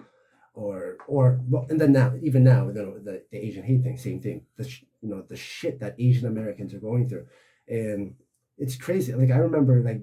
Or 0.57 0.97
or 1.07 1.39
well 1.47 1.67
and 1.69 1.79
then 1.79 1.91
now 1.91 2.13
even 2.27 2.43
now, 2.43 2.67
you 2.67 2.73
know, 2.73 2.97
the, 2.97 3.23
the 3.31 3.37
Asian 3.37 3.63
hate 3.63 3.83
thing, 3.83 3.97
same 3.97 4.21
thing. 4.21 4.41
The 4.57 4.65
you 5.03 5.09
know, 5.09 5.21
the 5.21 5.37
shit 5.37 5.79
that 5.81 5.95
Asian 5.99 6.25
Americans 6.25 6.73
are 6.73 6.79
going 6.79 7.07
through. 7.07 7.27
And 7.67 8.15
it's 8.57 8.75
crazy. 8.75 9.13
Like 9.13 9.29
I 9.29 9.37
remember 9.37 9.83
like 9.83 10.01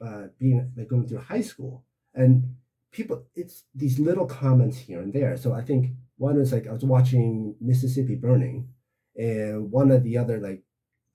uh 0.00 0.28
being 0.38 0.70
like 0.76 0.88
going 0.88 1.08
through 1.08 1.18
high 1.18 1.40
school 1.40 1.84
and 2.14 2.54
people 2.92 3.24
it's 3.34 3.64
these 3.74 3.98
little 3.98 4.26
comments 4.26 4.78
here 4.78 5.00
and 5.00 5.12
there 5.12 5.36
so 5.36 5.52
i 5.52 5.62
think 5.62 5.90
one 6.16 6.40
is 6.40 6.52
like 6.52 6.66
i 6.66 6.72
was 6.72 6.84
watching 6.84 7.54
mississippi 7.60 8.14
burning 8.14 8.68
and 9.16 9.70
one 9.70 9.90
of 9.90 10.02
the 10.04 10.16
other 10.16 10.38
like 10.38 10.62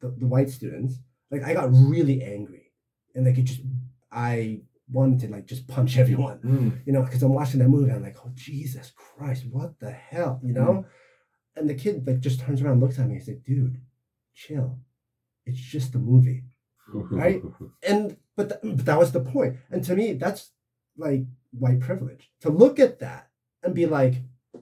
the, 0.02 0.10
the 0.20 0.28
white 0.28 0.50
students 0.50 1.00
like 1.32 1.44
i 1.44 1.54
got 1.54 1.70
really 1.72 2.22
angry 2.22 2.72
and 3.16 3.26
like 3.26 3.38
it 3.38 3.44
just 3.44 3.62
i 4.12 4.60
wanted 4.94 5.20
to 5.22 5.28
like 5.36 5.46
just 5.46 5.68
punch 5.68 5.98
everyone 6.04 6.38
Mm. 6.40 6.80
you 6.86 6.94
know 6.94 7.02
because 7.04 7.24
i'm 7.24 7.34
watching 7.34 7.60
that 7.60 7.70
movie 7.70 7.92
i'm 7.92 8.04
like 8.04 8.18
oh 8.24 8.32
jesus 8.34 8.92
christ 8.96 9.46
what 9.52 9.80
the 9.80 9.92
hell 9.92 10.40
you 10.44 10.54
know? 10.54 10.86
And 11.56 11.70
the 11.70 11.76
kid 11.76 12.08
like 12.08 12.20
just 12.20 12.40
turns 12.40 12.62
around 12.62 12.80
looks 12.80 12.98
at 12.98 13.08
me 13.08 13.14
he's 13.16 13.28
like 13.28 13.44
dude 13.44 13.80
chill. 14.34 14.80
It's 15.46 15.60
just 15.60 15.94
a 15.96 16.00
movie. 16.00 16.44
Right? 16.94 17.42
and 17.88 18.18
but, 18.36 18.50
th- 18.50 18.76
but 18.78 18.86
that 18.86 19.00
was 19.00 19.12
the 19.12 19.20
point. 19.20 19.34
point 19.34 19.58
and 19.72 19.84
to 19.86 19.96
me 19.96 20.14
that's 20.14 20.52
like 20.98 21.22
white 21.52 21.80
privilege. 21.80 22.32
To 22.42 22.50
look 22.50 22.80
at 22.80 23.00
that 23.00 23.30
and 23.64 23.74
be 23.76 23.86
like 23.86 24.16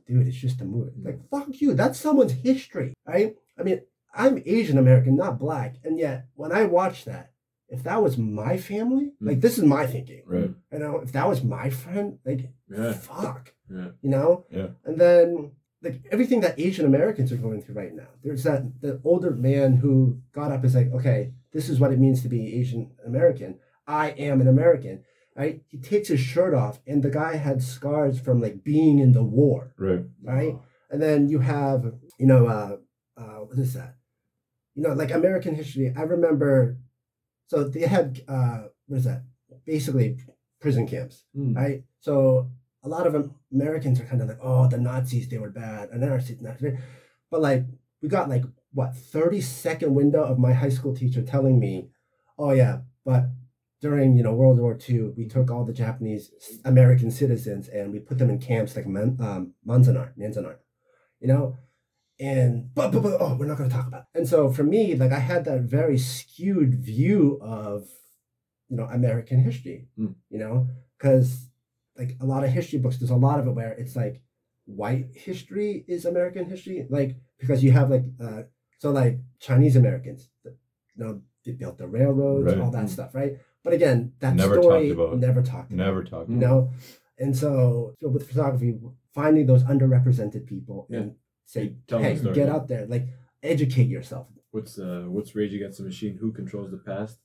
dude 0.07 0.27
it's 0.27 0.37
just 0.37 0.61
a 0.61 0.65
movie. 0.65 0.91
Like 1.01 1.19
fuck 1.29 1.47
you 1.61 1.73
that's 1.73 1.99
someone's 1.99 2.33
history 2.33 2.93
right? 3.07 3.35
I 3.57 3.63
mean 3.63 3.81
i'm 4.13 4.43
asian 4.45 4.77
american 4.77 5.15
not 5.15 5.39
black. 5.39 5.75
And 5.85 5.97
yet 5.97 6.25
when 6.35 6.51
i 6.51 6.63
watch 6.65 7.05
that 7.05 7.31
if 7.75 7.81
that 7.83 8.03
was 8.05 8.17
my 8.17 8.53
family 8.71 9.07
like 9.29 9.39
this 9.41 9.57
is 9.57 9.63
my 9.77 9.83
thinking 9.93 10.23
Right. 10.35 10.51
you 10.73 10.79
know 10.83 10.93
if 11.05 11.11
that 11.13 11.27
was 11.31 11.39
my 11.57 11.67
friend 11.83 12.07
like 12.29 12.41
Yeah. 12.69 12.93
fuck 12.93 13.43
Yeah. 13.77 13.89
you 14.03 14.09
know 14.15 14.31
Yeah. 14.57 14.69
and 14.85 14.95
then 15.03 15.51
like 15.85 15.97
everything 16.13 16.41
that 16.41 16.59
asian 16.67 16.85
americans 16.93 17.31
are 17.31 17.37
going 17.47 17.61
through 17.61 17.75
right 17.83 17.95
now 18.03 18.09
there's 18.23 18.43
that 18.49 18.61
the 18.85 18.93
older 19.11 19.31
man 19.49 19.69
who 19.81 20.19
got 20.39 20.51
up 20.55 20.63
is 20.67 20.75
like 20.79 20.91
okay 20.97 21.19
this 21.55 21.67
is 21.71 21.79
what 21.79 21.93
it 21.93 21.99
means 22.05 22.21
to 22.21 22.29
be 22.35 22.41
asian 22.59 22.83
american 23.11 23.51
i 23.87 24.05
am 24.29 24.41
an 24.41 24.47
american 24.57 24.95
right? 25.41 25.61
He 25.69 25.77
takes 25.79 26.09
his 26.09 26.19
shirt 26.19 26.53
off, 26.53 26.81
and 26.85 27.01
the 27.01 27.09
guy 27.21 27.37
had 27.47 27.63
scars 27.63 28.19
from 28.19 28.41
like 28.45 28.65
being 28.65 28.99
in 28.99 29.13
the 29.13 29.23
war, 29.23 29.73
Right. 29.77 30.03
right? 30.21 30.55
And 30.91 31.01
then 31.01 31.29
you 31.29 31.39
have, 31.39 31.81
you 32.19 32.27
know, 32.31 32.47
uh, 32.57 32.75
uh, 33.21 33.39
what 33.47 33.57
is 33.57 33.73
that? 33.75 33.95
You 34.75 34.83
know, 34.83 34.93
like 34.93 35.09
American 35.09 35.55
history. 35.55 35.87
I 35.95 36.01
remember, 36.01 36.77
so 37.51 37.55
they 37.73 37.85
had, 37.95 38.07
uh, 38.35 38.59
what 38.87 38.97
is 39.01 39.03
that? 39.09 39.21
Basically, 39.65 40.09
prison 40.63 40.85
camps, 40.87 41.25
Mm. 41.37 41.53
right? 41.61 41.79
So 41.99 42.15
a 42.83 42.89
lot 42.95 43.05
of 43.07 43.13
Americans 43.51 43.99
are 43.99 44.05
kind 44.11 44.21
of 44.21 44.27
like, 44.29 44.39
oh, 44.41 44.67
the 44.73 44.77
Nazis, 44.77 45.27
they 45.27 45.37
were 45.43 45.49
bad, 45.65 45.89
and 45.91 45.99
Nazis, 46.01 46.39
Nazis. 46.39 46.79
But 47.31 47.41
like, 47.49 47.63
we 48.01 48.07
got 48.17 48.29
like 48.29 48.45
what 48.73 48.95
thirty 48.95 49.41
second 49.41 49.91
window 50.01 50.23
of 50.31 50.39
my 50.39 50.53
high 50.61 50.69
school 50.77 50.95
teacher 50.95 51.21
telling 51.33 51.59
me, 51.59 51.73
oh 52.37 52.51
yeah, 52.61 52.75
but 53.09 53.23
during 53.85 54.15
you 54.17 54.23
know 54.23 54.33
World 54.33 54.59
War 54.63 54.77
II, 54.89 55.01
we 55.17 55.25
took 55.27 55.51
all 55.51 55.65
the 55.65 55.73
Japanese 55.85 56.23
American 56.73 57.11
citizens 57.11 57.67
and 57.75 57.91
we 57.93 57.99
put 57.99 58.17
them 58.17 58.29
in 58.29 58.39
camps 58.39 58.75
like 58.77 58.87
Man, 58.87 59.17
um, 59.27 59.41
Manzanar, 59.69 60.07
Manzanar, 60.17 60.55
you 61.21 61.27
know, 61.31 61.57
and 62.21 62.73
but, 62.75 62.91
but 62.91 63.01
but 63.03 63.17
oh, 63.19 63.35
we're 63.37 63.47
not 63.51 63.57
going 63.57 63.69
to 63.69 63.75
talk 63.75 63.87
about. 63.87 64.05
It. 64.13 64.19
And 64.19 64.27
so 64.27 64.49
for 64.51 64.63
me, 64.63 64.95
like 64.95 65.11
I 65.11 65.19
had 65.31 65.43
that 65.45 65.61
very 65.61 65.97
skewed 65.97 66.73
view 66.75 67.39
of 67.41 67.87
you 68.69 68.77
know 68.77 68.85
American 68.85 69.39
history, 69.43 69.87
Mm. 69.99 70.15
you 70.29 70.39
know, 70.39 70.67
because 70.97 71.49
like 71.97 72.11
a 72.21 72.25
lot 72.25 72.43
of 72.45 72.51
history 72.51 72.79
books, 72.79 72.97
there's 72.97 73.09
a 73.19 73.25
lot 73.27 73.39
of 73.39 73.47
it 73.47 73.51
where 73.59 73.73
it's 73.73 73.95
like 73.95 74.21
white 74.65 75.07
history 75.13 75.83
is 75.87 76.05
American 76.05 76.45
history, 76.53 76.85
like 76.89 77.11
because 77.39 77.63
you 77.65 77.71
have 77.71 77.89
like 77.89 78.05
uh 78.25 78.43
so 78.79 78.91
like 78.91 79.15
Chinese 79.39 79.75
Americans, 79.75 80.29
you 80.45 80.51
know, 80.97 81.21
they 81.45 81.51
built 81.53 81.77
the 81.79 81.87
railroads, 81.87 82.45
Right. 82.53 82.61
all 82.61 82.71
that 82.71 82.89
stuff, 82.89 83.13
right? 83.15 83.33
But 83.63 83.73
again, 83.73 84.13
that 84.19 84.35
Never 84.35 84.61
story 84.61 84.89
talked 84.89 84.99
about. 84.99 85.19
never 85.19 85.41
talked 85.43 85.69
about, 85.71 85.85
Never 85.85 86.03
talk. 86.03 86.29
you 86.29 86.35
know. 86.35 86.71
And 87.19 87.35
so, 87.37 87.93
so 88.01 88.07
with 88.09 88.27
photography, 88.27 88.79
finding 89.13 89.45
those 89.45 89.63
underrepresented 89.63 90.47
people 90.47 90.87
and 90.89 91.13
say, 91.53 91.63
Tell 91.87 91.99
them 91.99 92.07
hey, 92.07 92.13
the 92.15 92.19
story, 92.21 92.35
get 92.41 92.49
out 92.55 92.65
there, 92.71 92.85
like 92.95 93.05
educate 93.53 93.89
yourself. 93.97 94.27
What's 94.55 94.73
uh 94.87 95.03
what's 95.15 95.31
Rage 95.39 95.53
Against 95.59 95.77
the 95.79 95.85
Machine? 95.91 96.13
Who 96.21 96.29
controls 96.39 96.69
the 96.75 96.83
past? 96.91 97.15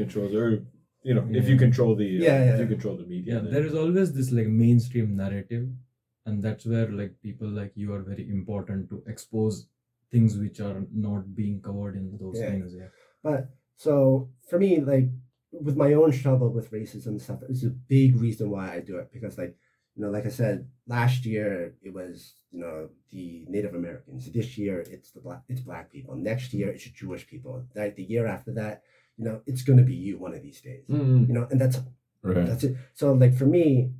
Controls 0.00 0.32
or 0.42 0.48
you 1.08 1.14
know, 1.16 1.24
if 1.40 1.46
you 1.52 1.56
control 1.66 1.92
the 2.02 2.08
uh, 2.18 2.24
Yeah, 2.26 2.38
yeah, 2.44 2.52
if 2.54 2.60
you 2.62 2.68
control 2.76 2.96
the 3.02 3.06
media. 3.14 3.30
yeah 3.34 3.40
then- 3.42 3.52
there 3.54 3.66
is 3.70 3.74
always 3.82 4.08
this 4.18 4.30
like 4.38 4.48
mainstream 4.64 5.08
narrative 5.24 5.66
and 6.26 6.34
that's 6.46 6.64
where 6.72 6.88
like 7.00 7.12
people 7.28 7.48
like 7.60 7.72
you 7.82 7.88
are 7.96 8.02
very 8.12 8.24
important 8.38 8.88
to 8.92 8.96
expose 9.14 9.56
things 10.12 10.30
which 10.42 10.58
are 10.68 10.78
not 11.08 11.22
being 11.40 11.56
covered 11.68 11.94
in 12.00 12.06
those 12.22 12.38
Yeah. 12.40 12.50
things 12.50 12.70
yeah 12.80 12.90
But 13.26 13.40
so 13.84 13.92
for 14.48 14.58
me, 14.64 14.70
like 14.92 15.06
with 15.66 15.76
my 15.84 15.90
own 16.00 16.10
struggle 16.20 16.50
with 16.56 16.70
racism 16.78 17.10
and 17.14 17.22
stuff, 17.26 17.40
it's 17.50 17.64
a 17.70 17.74
big 17.96 18.10
reason 18.26 18.46
why 18.54 18.64
I 18.76 18.80
do 18.90 18.94
it 19.02 19.08
because, 19.16 19.34
like, 19.42 19.54
you 19.96 20.02
know, 20.04 20.10
like 20.10 20.26
I 20.26 20.30
said, 20.30 20.66
last 20.86 21.24
year 21.24 21.74
it 21.82 21.92
was 21.94 22.34
you 22.50 22.60
know 22.60 22.88
the 23.10 23.44
Native 23.48 23.74
Americans. 23.74 24.30
This 24.32 24.56
year 24.58 24.80
it's 24.80 25.10
the 25.12 25.20
black 25.20 25.42
it's 25.48 25.60
black 25.60 25.90
people. 25.92 26.16
Next 26.16 26.52
year 26.52 26.68
it's 26.70 26.84
Jewish 26.84 27.26
people. 27.26 27.64
That 27.74 27.96
the 27.96 28.02
year 28.04 28.26
after 28.26 28.52
that, 28.54 28.82
you 29.16 29.24
know, 29.24 29.40
it's 29.46 29.62
gonna 29.62 29.82
be 29.82 29.94
you 29.94 30.18
one 30.18 30.34
of 30.34 30.42
these 30.42 30.60
days. 30.60 30.84
Mm. 30.88 31.28
You 31.28 31.34
know, 31.34 31.46
and 31.50 31.60
that's 31.60 31.78
Right. 32.22 32.46
that's 32.46 32.64
it. 32.64 32.76
So 32.94 33.12
like 33.12 33.34
for 33.36 33.44
me, 33.46 33.90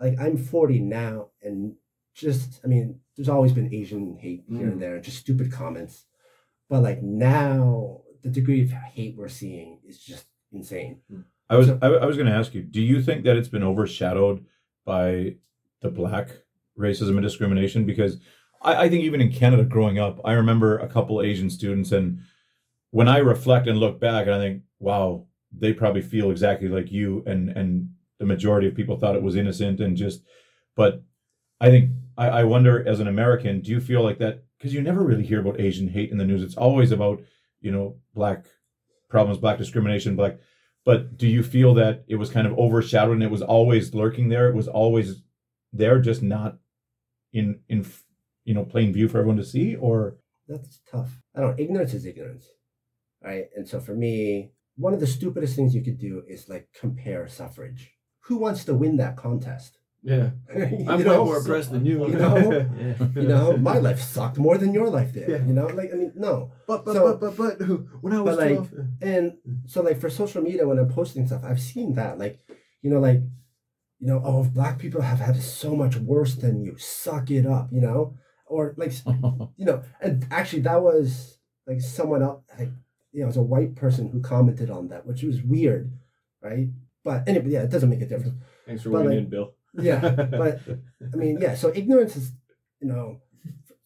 like 0.00 0.18
I'm 0.18 0.36
40 0.36 0.80
now, 0.80 1.28
and 1.42 1.74
just 2.14 2.60
I 2.64 2.66
mean, 2.66 3.00
there's 3.16 3.28
always 3.28 3.52
been 3.52 3.72
Asian 3.72 4.16
hate 4.18 4.44
here 4.48 4.66
Mm. 4.66 4.72
and 4.72 4.82
there, 4.82 5.00
just 5.00 5.18
stupid 5.18 5.52
comments. 5.52 6.06
But 6.68 6.82
like 6.82 7.02
now, 7.02 8.02
the 8.22 8.28
degree 8.28 8.62
of 8.62 8.70
hate 8.72 9.16
we're 9.16 9.28
seeing 9.28 9.78
is 9.86 9.98
just 10.02 10.26
insane. 10.52 11.00
I 11.48 11.56
was 11.56 11.68
So- 11.68 11.78
I, 11.80 11.86
I 11.88 12.06
was 12.06 12.16
going 12.16 12.28
to 12.28 12.34
ask 12.34 12.54
you. 12.54 12.62
Do 12.62 12.80
you 12.82 13.00
think 13.02 13.24
that 13.24 13.36
it's 13.36 13.48
been 13.48 13.62
overshadowed 13.62 14.44
by 14.84 15.36
the 15.80 15.90
black 15.90 16.28
racism 16.78 17.10
and 17.10 17.22
discrimination? 17.22 17.84
Because 17.84 18.18
I, 18.62 18.84
I 18.84 18.88
think 18.88 19.04
even 19.04 19.20
in 19.20 19.32
Canada, 19.32 19.64
growing 19.64 19.98
up, 19.98 20.20
I 20.24 20.32
remember 20.32 20.78
a 20.78 20.88
couple 20.88 21.22
Asian 21.22 21.50
students, 21.50 21.92
and 21.92 22.20
when 22.90 23.08
I 23.08 23.18
reflect 23.18 23.66
and 23.66 23.78
look 23.78 24.00
back, 24.00 24.26
and 24.26 24.34
I 24.34 24.38
think, 24.38 24.62
wow, 24.78 25.26
they 25.52 25.72
probably 25.72 26.02
feel 26.02 26.30
exactly 26.30 26.68
like 26.68 26.90
you, 26.92 27.22
and 27.26 27.50
and 27.50 27.90
the 28.18 28.26
majority 28.26 28.68
of 28.68 28.74
people 28.74 28.96
thought 28.96 29.16
it 29.16 29.22
was 29.22 29.36
innocent 29.36 29.80
and 29.80 29.96
just. 29.96 30.22
But 30.76 31.02
I 31.60 31.70
think 31.70 31.90
I, 32.16 32.28
I 32.28 32.44
wonder, 32.44 32.86
as 32.86 33.00
an 33.00 33.08
American, 33.08 33.60
do 33.60 33.70
you 33.70 33.80
feel 33.80 34.02
like 34.02 34.18
that? 34.18 34.44
Because 34.58 34.74
you 34.74 34.82
never 34.82 35.02
really 35.02 35.24
hear 35.24 35.40
about 35.40 35.60
Asian 35.60 35.88
hate 35.88 36.10
in 36.10 36.18
the 36.18 36.24
news. 36.24 36.42
It's 36.42 36.56
always 36.56 36.92
about 36.92 37.22
you 37.60 37.72
know 37.72 37.96
black 38.14 38.46
problems, 39.08 39.38
black 39.38 39.58
discrimination, 39.58 40.16
black 40.16 40.38
but 40.90 41.16
do 41.22 41.28
you 41.36 41.42
feel 41.42 41.72
that 41.74 42.04
it 42.12 42.16
was 42.16 42.30
kind 42.30 42.46
of 42.48 42.58
overshadowed 42.58 43.18
and 43.18 43.22
it 43.22 43.30
was 43.30 43.42
always 43.42 43.94
lurking 43.94 44.28
there 44.28 44.48
it 44.48 44.56
was 44.60 44.68
always 44.68 45.22
there 45.72 45.98
just 46.00 46.22
not 46.22 46.58
in 47.32 47.60
in 47.68 47.86
you 48.44 48.54
know 48.54 48.64
plain 48.64 48.92
view 48.92 49.08
for 49.08 49.18
everyone 49.18 49.36
to 49.36 49.44
see 49.44 49.76
or 49.76 49.96
That's 50.48 50.80
tough. 50.90 51.10
I 51.34 51.40
don't. 51.40 51.60
Ignorance 51.60 51.94
is 51.94 52.04
ignorance, 52.04 52.46
right? 53.22 53.46
And 53.56 53.68
so 53.68 53.78
for 53.78 53.94
me, 53.94 54.50
one 54.76 54.94
of 54.94 55.00
the 55.00 55.06
stupidest 55.06 55.54
things 55.54 55.74
you 55.74 55.82
could 55.82 55.98
do 55.98 56.24
is 56.26 56.48
like 56.48 56.66
compare 56.74 57.28
suffrage. 57.28 57.92
Who 58.26 58.36
wants 58.36 58.64
to 58.64 58.74
win 58.74 58.96
that 58.96 59.16
contest? 59.16 59.78
Yeah. 60.02 60.30
I'm 60.54 61.04
way 61.04 61.16
more 61.16 61.38
oppressed 61.38 61.72
than 61.72 61.84
you. 61.84 62.06
You 62.08 62.16
know? 62.16 62.36
yeah 62.78 63.06
You 63.14 63.28
know, 63.28 63.56
my 63.56 63.78
life 63.78 64.00
sucked 64.00 64.38
more 64.38 64.56
than 64.56 64.72
your 64.72 64.88
life 64.88 65.12
did. 65.12 65.28
Yeah. 65.28 65.44
You 65.44 65.52
know, 65.52 65.66
like 65.66 65.90
I 65.92 65.96
mean, 65.96 66.12
no. 66.14 66.52
But 66.66 66.84
but, 66.84 66.94
So- 66.94 67.16
but 67.16 67.36
but 67.36 67.58
but 67.58 67.68
when 68.00 68.12
I 68.14 68.20
was 68.20 68.36
but, 68.36 68.50
like, 68.50 68.70
And 69.02 69.36
so 69.66 69.82
like 69.82 70.00
for 70.00 70.10
social 70.10 70.42
media 70.42 70.66
when 70.66 70.78
I'm 70.78 70.88
posting 70.88 71.26
stuff, 71.26 71.42
I've 71.44 71.60
seen 71.60 71.94
that. 71.94 72.18
Like, 72.18 72.40
you 72.82 72.90
know, 72.90 73.00
like, 73.00 73.20
you 73.98 74.06
know, 74.06 74.22
oh 74.24 74.44
black 74.44 74.78
people 74.78 75.02
have 75.02 75.18
had 75.18 75.36
so 75.42 75.76
much 75.76 75.96
worse 75.96 76.34
than 76.34 76.62
you. 76.62 76.78
Suck 76.78 77.30
it 77.30 77.46
up, 77.46 77.68
you 77.70 77.80
know? 77.80 78.14
Or 78.46 78.74
like 78.76 78.92
you 79.56 79.66
know, 79.66 79.82
and 80.00 80.26
actually 80.30 80.62
that 80.62 80.82
was 80.82 81.38
like 81.66 81.80
someone 81.80 82.22
else 82.22 82.42
like 82.58 82.70
you 83.12 83.20
know, 83.20 83.24
it 83.24 83.26
was 83.26 83.36
a 83.36 83.42
white 83.42 83.74
person 83.76 84.08
who 84.08 84.20
commented 84.20 84.70
on 84.70 84.88
that, 84.88 85.06
which 85.06 85.22
was 85.22 85.42
weird, 85.42 85.92
right? 86.42 86.68
But 87.04 87.28
anyway, 87.28 87.50
yeah, 87.50 87.62
it 87.62 87.70
doesn't 87.70 87.90
make 87.90 88.02
a 88.02 88.06
difference. 88.06 88.34
thanks 88.66 88.82
for 88.82 88.90
but, 88.90 88.98
weighing 88.98 89.10
like, 89.10 89.18
in, 89.18 89.30
Bill. 89.30 89.54
Yeah, 89.74 90.00
but 90.42 90.60
I 91.12 91.16
mean, 91.16 91.38
yeah. 91.40 91.54
So 91.54 91.72
ignorance 91.74 92.16
is, 92.16 92.32
you 92.80 92.88
know, 92.88 93.20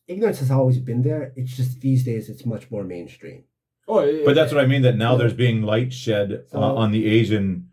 ignorance 0.08 0.38
has 0.40 0.50
always 0.50 0.78
been 0.78 1.02
there. 1.02 1.32
It's 1.36 1.56
just 1.56 1.80
these 1.80 2.04
days 2.04 2.28
it's 2.28 2.44
much 2.46 2.70
more 2.70 2.84
mainstream. 2.84 3.44
oh, 3.88 4.02
yeah, 4.04 4.22
but 4.24 4.34
that's 4.34 4.50
what 4.52 4.62
i 4.64 4.66
mean 4.66 4.80
that 4.82 4.96
now 4.96 5.12
Yeah. 5.12 5.18
there's 5.18 5.34
being 5.34 5.60
light 5.62 5.92
shed 5.92 6.28
So- 6.48 6.58
uh, 6.62 6.72
on 6.82 6.90
the 6.90 7.04
asian 7.18 7.68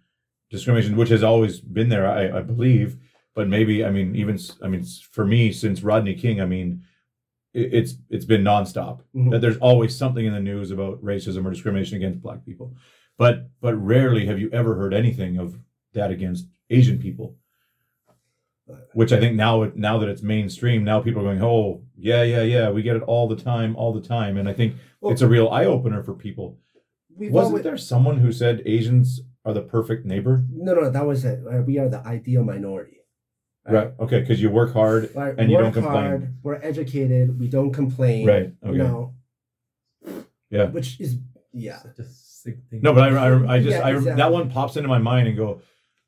discrimination 0.49 0.97
which 0.97 1.07
has 1.15 1.23
always 1.23 1.61
been 1.61 1.87
there 1.89 2.05
I, 2.05 2.39
I 2.39 2.41
believe 2.41 2.97
but 3.33 3.47
maybe 3.47 3.75
i 3.85 3.89
mean 3.89 4.13
even 4.21 4.37
I 4.61 4.67
mean 4.67 4.83
for 5.15 5.25
me 5.25 5.53
since 5.53 5.81
rodney 5.83 6.15
king 6.23 6.41
i 6.41 6.45
mean 6.45 6.83
it, 7.53 7.73
it's 7.79 7.93
it's 8.09 8.25
been 8.33 8.43
nonstop 8.43 8.95
Mhm. 9.15 9.31
that 9.31 9.39
there's 9.43 9.57
always 9.69 9.95
something 9.95 10.25
in 10.25 10.33
the 10.33 10.41
news 10.51 10.69
about 10.71 11.01
racism 11.01 11.45
or 11.45 11.49
discrimination 11.51 11.95
against 11.95 12.21
black 12.21 12.43
people 12.45 12.67
but 13.17 13.35
but 13.61 13.75
rarely 13.93 14.25
have 14.25 14.39
you 14.43 14.49
ever 14.51 14.75
heard 14.75 14.93
anything 14.93 15.37
of 15.43 15.57
that 15.93 16.11
against 16.11 16.43
asian 16.69 16.97
people 16.99 17.37
which 18.93 19.11
i 19.11 19.19
think 19.19 19.35
now 19.35 19.69
now 19.75 19.97
that 19.97 20.07
it's 20.09 20.21
mainstream 20.21 20.83
now 20.83 21.01
people 21.01 21.21
are 21.21 21.25
going 21.25 21.41
oh 21.43 21.81
yeah 21.97 22.23
yeah 22.23 22.41
yeah 22.43 22.69
we 22.69 22.81
get 22.81 22.95
it 22.95 23.01
all 23.03 23.27
the 23.27 23.35
time 23.35 23.75
all 23.75 23.91
the 23.93 24.01
time 24.01 24.37
and 24.37 24.47
i 24.47 24.53
think 24.53 24.75
Well, 25.01 25.11
it's 25.11 25.21
a 25.21 25.27
real 25.27 25.49
eye-opener 25.49 26.03
for 26.03 26.13
people 26.13 26.57
wasn't 27.17 27.33
always, 27.51 27.63
there 27.63 27.77
someone 27.77 28.17
who 28.19 28.31
said 28.31 28.61
asians 28.65 29.21
are 29.45 29.53
the 29.53 29.61
perfect 29.61 30.05
neighbor 30.05 30.45
no, 30.51 30.73
no, 30.73 30.89
that 30.89 31.05
was 31.05 31.25
it. 31.25 31.39
Uh, 31.51 31.61
We 31.63 31.77
are 31.79 31.89
the 31.89 31.99
ideal 32.05 32.43
minority. 32.43 32.97
right 33.65 33.91
okay 33.99 34.19
because 34.21 34.41
you 34.41 34.49
work 34.49 34.73
hard 34.73 35.09
Right, 35.15 35.35
And 35.37 35.49
you 35.51 35.57
work 35.57 35.65
don't 35.65 35.73
complain. 35.73 36.03
hard. 36.05 36.35
We're 36.43 36.61
educated. 36.71 37.39
We 37.39 37.47
don't 37.47 37.71
complain. 37.73 38.27
right 38.27 38.53
okay 38.63 38.71
You 38.71 38.77
know. 38.77 39.13
Yeah. 40.49 40.65
Which 40.69 40.99
is 40.99 41.17
yeah. 41.53 41.79
such 41.81 41.99
a 41.99 42.03
sick 42.05 42.57
thing 42.69 42.81
no 42.81 42.93
but 42.93 43.03
i, 43.03 43.09
I, 43.27 43.53
I 43.55 43.57
just 43.59 43.77
Yeah, 43.77 43.85
I, 43.87 43.91
exactly. 43.91 44.15
that 44.21 44.31
one 44.31 44.49
pops 44.49 44.75
into 44.77 44.89
my 44.89 44.97
mind 45.11 45.27
and 45.27 45.37
go 45.37 45.61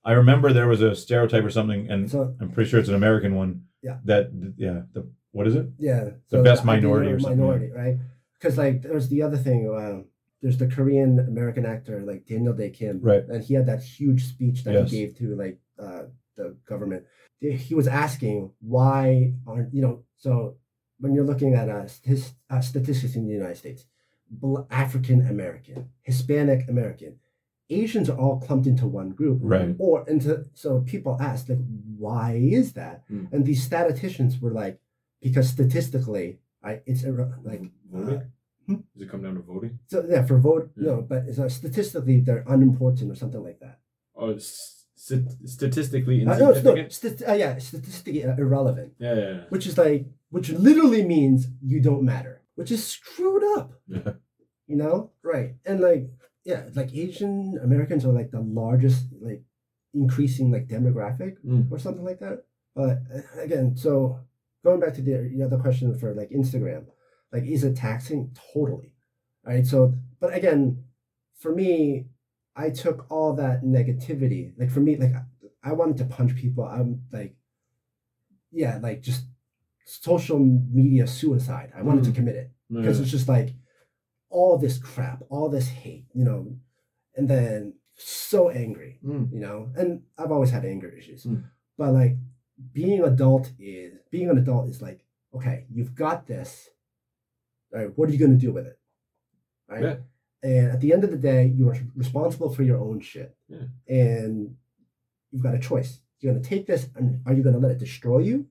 i 0.06 0.12
remember 0.14 0.52
there 0.54 0.68
was 0.68 0.82
a 0.82 0.96
stereotype 0.96 1.44
or 1.44 1.50
something 1.50 1.90
and 1.90 2.10
So 2.10 2.36
i'm 2.40 2.52
pretty 2.52 2.70
sure 2.70 2.80
it's 2.80 2.90
an 2.90 2.96
american 2.96 3.36
one 3.36 3.64
Yeah. 3.82 3.98
that 4.06 4.32
yeah 4.58 4.82
the 4.94 5.08
what 5.32 5.48
is 5.48 5.56
it 5.56 5.68
yeah. 5.80 6.10
The 6.30 6.44
best 6.44 6.62
ideal 6.62 6.74
minority 6.74 7.12
or 7.12 7.20
something, 7.20 7.40
Minority, 7.40 7.70
right? 7.72 7.98
Because 8.36 8.56
like 8.58 8.84
there's 8.84 9.10
the 9.10 9.24
other 9.24 9.38
thing. 9.38 9.60
Um, 9.76 10.06
there's 10.44 10.60
the 10.60 10.68
Korean 10.68 11.18
American 11.20 11.66
actor 11.66 12.02
like 12.02 12.28
Daniel 12.28 12.54
Dae 12.54 12.70
Kim, 12.70 13.00
Right. 13.02 13.24
And 13.28 13.42
he 13.44 13.54
had 13.56 13.66
that 13.66 13.82
huge 13.82 14.26
speech 14.26 14.64
that 14.66 14.74
Yes. 14.76 14.92
he 14.92 14.98
gave 15.00 15.18
to 15.18 15.36
like 15.44 15.58
uh, 15.80 16.04
the 16.38 16.56
government. 16.68 17.06
He 17.40 17.74
was 17.74 17.88
asking 17.88 18.52
why 18.62 19.34
aren't 19.48 19.74
you 19.74 19.82
know? 19.82 20.04
So 20.18 20.58
when 21.00 21.16
you're 21.16 21.26
looking 21.32 21.56
at 21.56 21.68
uh, 21.68 21.88
his 22.04 22.34
uh, 22.52 22.62
statistics 22.62 23.16
in 23.16 23.26
the 23.26 23.34
United 23.34 23.58
States, 23.58 23.86
African 24.70 25.28
American, 25.28 25.90
Hispanic 26.02 26.68
American, 26.70 27.20
Asians 27.70 28.10
are 28.10 28.18
all 28.18 28.40
clumped 28.40 28.68
into 28.68 28.86
one 28.88 29.10
group. 29.12 29.40
right 29.42 29.76
Or 29.80 30.08
into 30.08 30.46
so 30.54 30.82
people 30.82 31.18
ask 31.20 31.50
like, 31.50 31.60
why 31.98 32.34
is 32.42 32.74
that? 32.74 33.04
Mm. 33.10 33.32
And 33.32 33.46
these 33.46 33.64
statisticians 33.64 34.40
were 34.42 34.52
like, 34.52 34.80
because 35.22 35.50
statistically, 35.50 36.40
I 36.64 36.82
it's 36.86 37.04
like 37.04 37.16
voting. 37.16 37.72
uh, 37.96 38.20
hmm? 38.68 38.76
Does 38.94 39.02
it 39.04 39.10
come 39.10 39.24
down 39.24 39.36
to 39.36 39.42
voting? 39.42 39.80
so 39.88 40.06
yeah 40.10 40.24
for 40.26 40.38
vote 40.40 40.72
Yeah. 40.76 40.88
no, 40.88 41.02
but 41.02 41.24
it's, 41.28 41.40
uh, 41.40 41.50
statistically 41.50 42.20
they're 42.20 42.46
unimportant 42.48 43.12
or 43.12 43.16
something 43.16 43.44
like 43.44 43.60
that. 43.60 43.80
Oh, 44.16 44.38
st- 44.38 45.32
statistically 45.50 46.22
Uh, 46.22 46.38
no, 46.38 46.38
no, 46.38 46.50
insignificant. 46.50 46.92
sti- 46.92 47.26
uh, 47.26 47.34
yeah, 47.34 47.58
statistically 47.58 48.22
irrelevant, 48.22 48.94
yeah, 49.00 49.14
yeah, 49.16 49.30
yeah. 49.36 49.44
which 49.50 49.66
is 49.68 49.78
like, 49.78 50.06
which 50.30 50.50
literally 50.52 51.04
means 51.06 51.48
you 51.62 51.82
don't 51.82 52.04
matter, 52.04 52.42
which 52.56 52.72
is 52.72 52.86
screwed 52.86 53.44
up. 53.58 53.74
Yeah. 53.88 54.14
You 54.66 54.78
know, 54.78 55.12
right? 55.22 55.56
And 55.66 55.82
like, 55.82 56.10
yeah, 56.44 56.64
like 56.76 56.94
Asian 56.94 57.58
Americans 57.64 58.06
are 58.06 58.12
like 58.14 58.32
the 58.32 58.42
largest, 58.42 59.06
like, 59.22 59.44
increasing 59.94 60.52
like 60.52 60.68
demographic 60.68 61.38
Mm. 61.46 61.72
or 61.72 61.78
something 61.78 62.04
like 62.04 62.20
that. 62.20 62.46
But 62.76 62.98
uh, 63.16 63.22
again, 63.42 63.78
so 63.78 64.20
going 64.64 64.80
back 64.80 64.94
to 64.96 65.02
the, 65.02 65.30
the 65.36 65.44
other 65.44 65.58
question 65.60 65.94
for 66.00 66.14
like 66.16 66.32
Instagram, 66.32 66.86
like, 67.32 67.44
is 67.44 67.64
it 67.64 67.76
taxing? 67.76 68.36
Totally. 68.54 68.94
All 69.46 69.54
right. 69.54 69.66
So, 69.66 69.94
but 70.20 70.34
again, 70.34 70.84
for 71.40 71.54
me, 71.54 72.08
I 72.56 72.70
took 72.72 73.06
all 73.12 73.34
that 73.36 73.64
negativity. 73.64 74.54
Like 74.58 74.72
for 74.72 74.80
me, 74.80 74.96
like 74.98 75.14
I 75.64 75.74
wanted 75.74 75.98
to 75.98 76.06
punch 76.06 76.36
people. 76.36 76.64
I'm 76.64 77.04
like, 77.12 77.36
yeah, 78.52 78.80
like 78.82 79.02
just 79.02 79.26
social 79.86 80.40
media 80.40 81.06
suicide. 81.08 81.72
I 81.76 81.82
wanted 81.84 82.04
to 82.06 82.12
Mm. 82.12 82.16
commit 82.16 82.36
it 82.36 82.52
because 82.70 83.00
it's 83.00 83.12
just 83.12 83.28
like 83.28 83.54
all 84.40 84.58
this 84.58 84.78
crap, 84.78 85.20
all 85.30 85.48
this 85.50 85.68
hate, 85.82 86.06
you 86.14 86.24
know, 86.30 86.42
and 87.16 87.30
then 87.30 87.74
so 87.96 88.50
angry, 88.50 89.00
Mm. 89.06 89.32
you 89.34 89.40
know, 89.40 89.72
and 89.78 89.90
I've 90.18 90.32
always 90.36 90.50
had 90.52 90.66
anger 90.66 90.90
issues, 90.90 91.24
Mm. 91.26 91.44
but 91.78 91.92
like 91.94 92.16
being 92.80 93.04
adult 93.04 93.52
is 93.60 93.94
being 94.12 94.30
an 94.30 94.38
adult 94.44 94.70
is 94.70 94.82
like, 94.82 95.00
okay, 95.36 95.66
you've 95.70 95.96
got 95.96 96.26
this. 96.28 96.70
All 97.72 97.80
right, 97.80 97.98
what 97.98 98.10
are 98.10 98.12
you 98.14 98.20
going 98.26 98.38
to 98.40 98.46
do 98.48 98.52
with 98.58 98.66
it? 98.72 98.78
Right. 99.68 99.84
Yeah. 99.84 99.98
And 100.44 100.68
at 100.76 100.82
the 100.82 100.92
end 100.94 101.04
of 101.04 101.12
the 101.12 101.18
day, 101.32 101.46
you 101.58 101.70
are 101.70 101.78
responsible 101.96 102.50
for 102.54 102.64
your 102.64 102.80
own 102.88 103.00
shit. 103.00 103.36
Yeah. 103.48 103.68
And 103.88 104.56
you've 105.32 105.42
got 105.48 105.56
a 105.56 105.60
choice. 105.60 106.02
You're 106.20 106.34
going 106.34 106.44
to 106.44 106.50
take 106.50 106.66
this 106.68 106.90
and 106.96 107.22
are 107.26 107.34
you 107.34 107.44
going 107.44 107.56
to 107.56 107.62
let 107.66 107.72
it 107.72 107.80
destroy 107.80 108.20
you? 108.20 108.48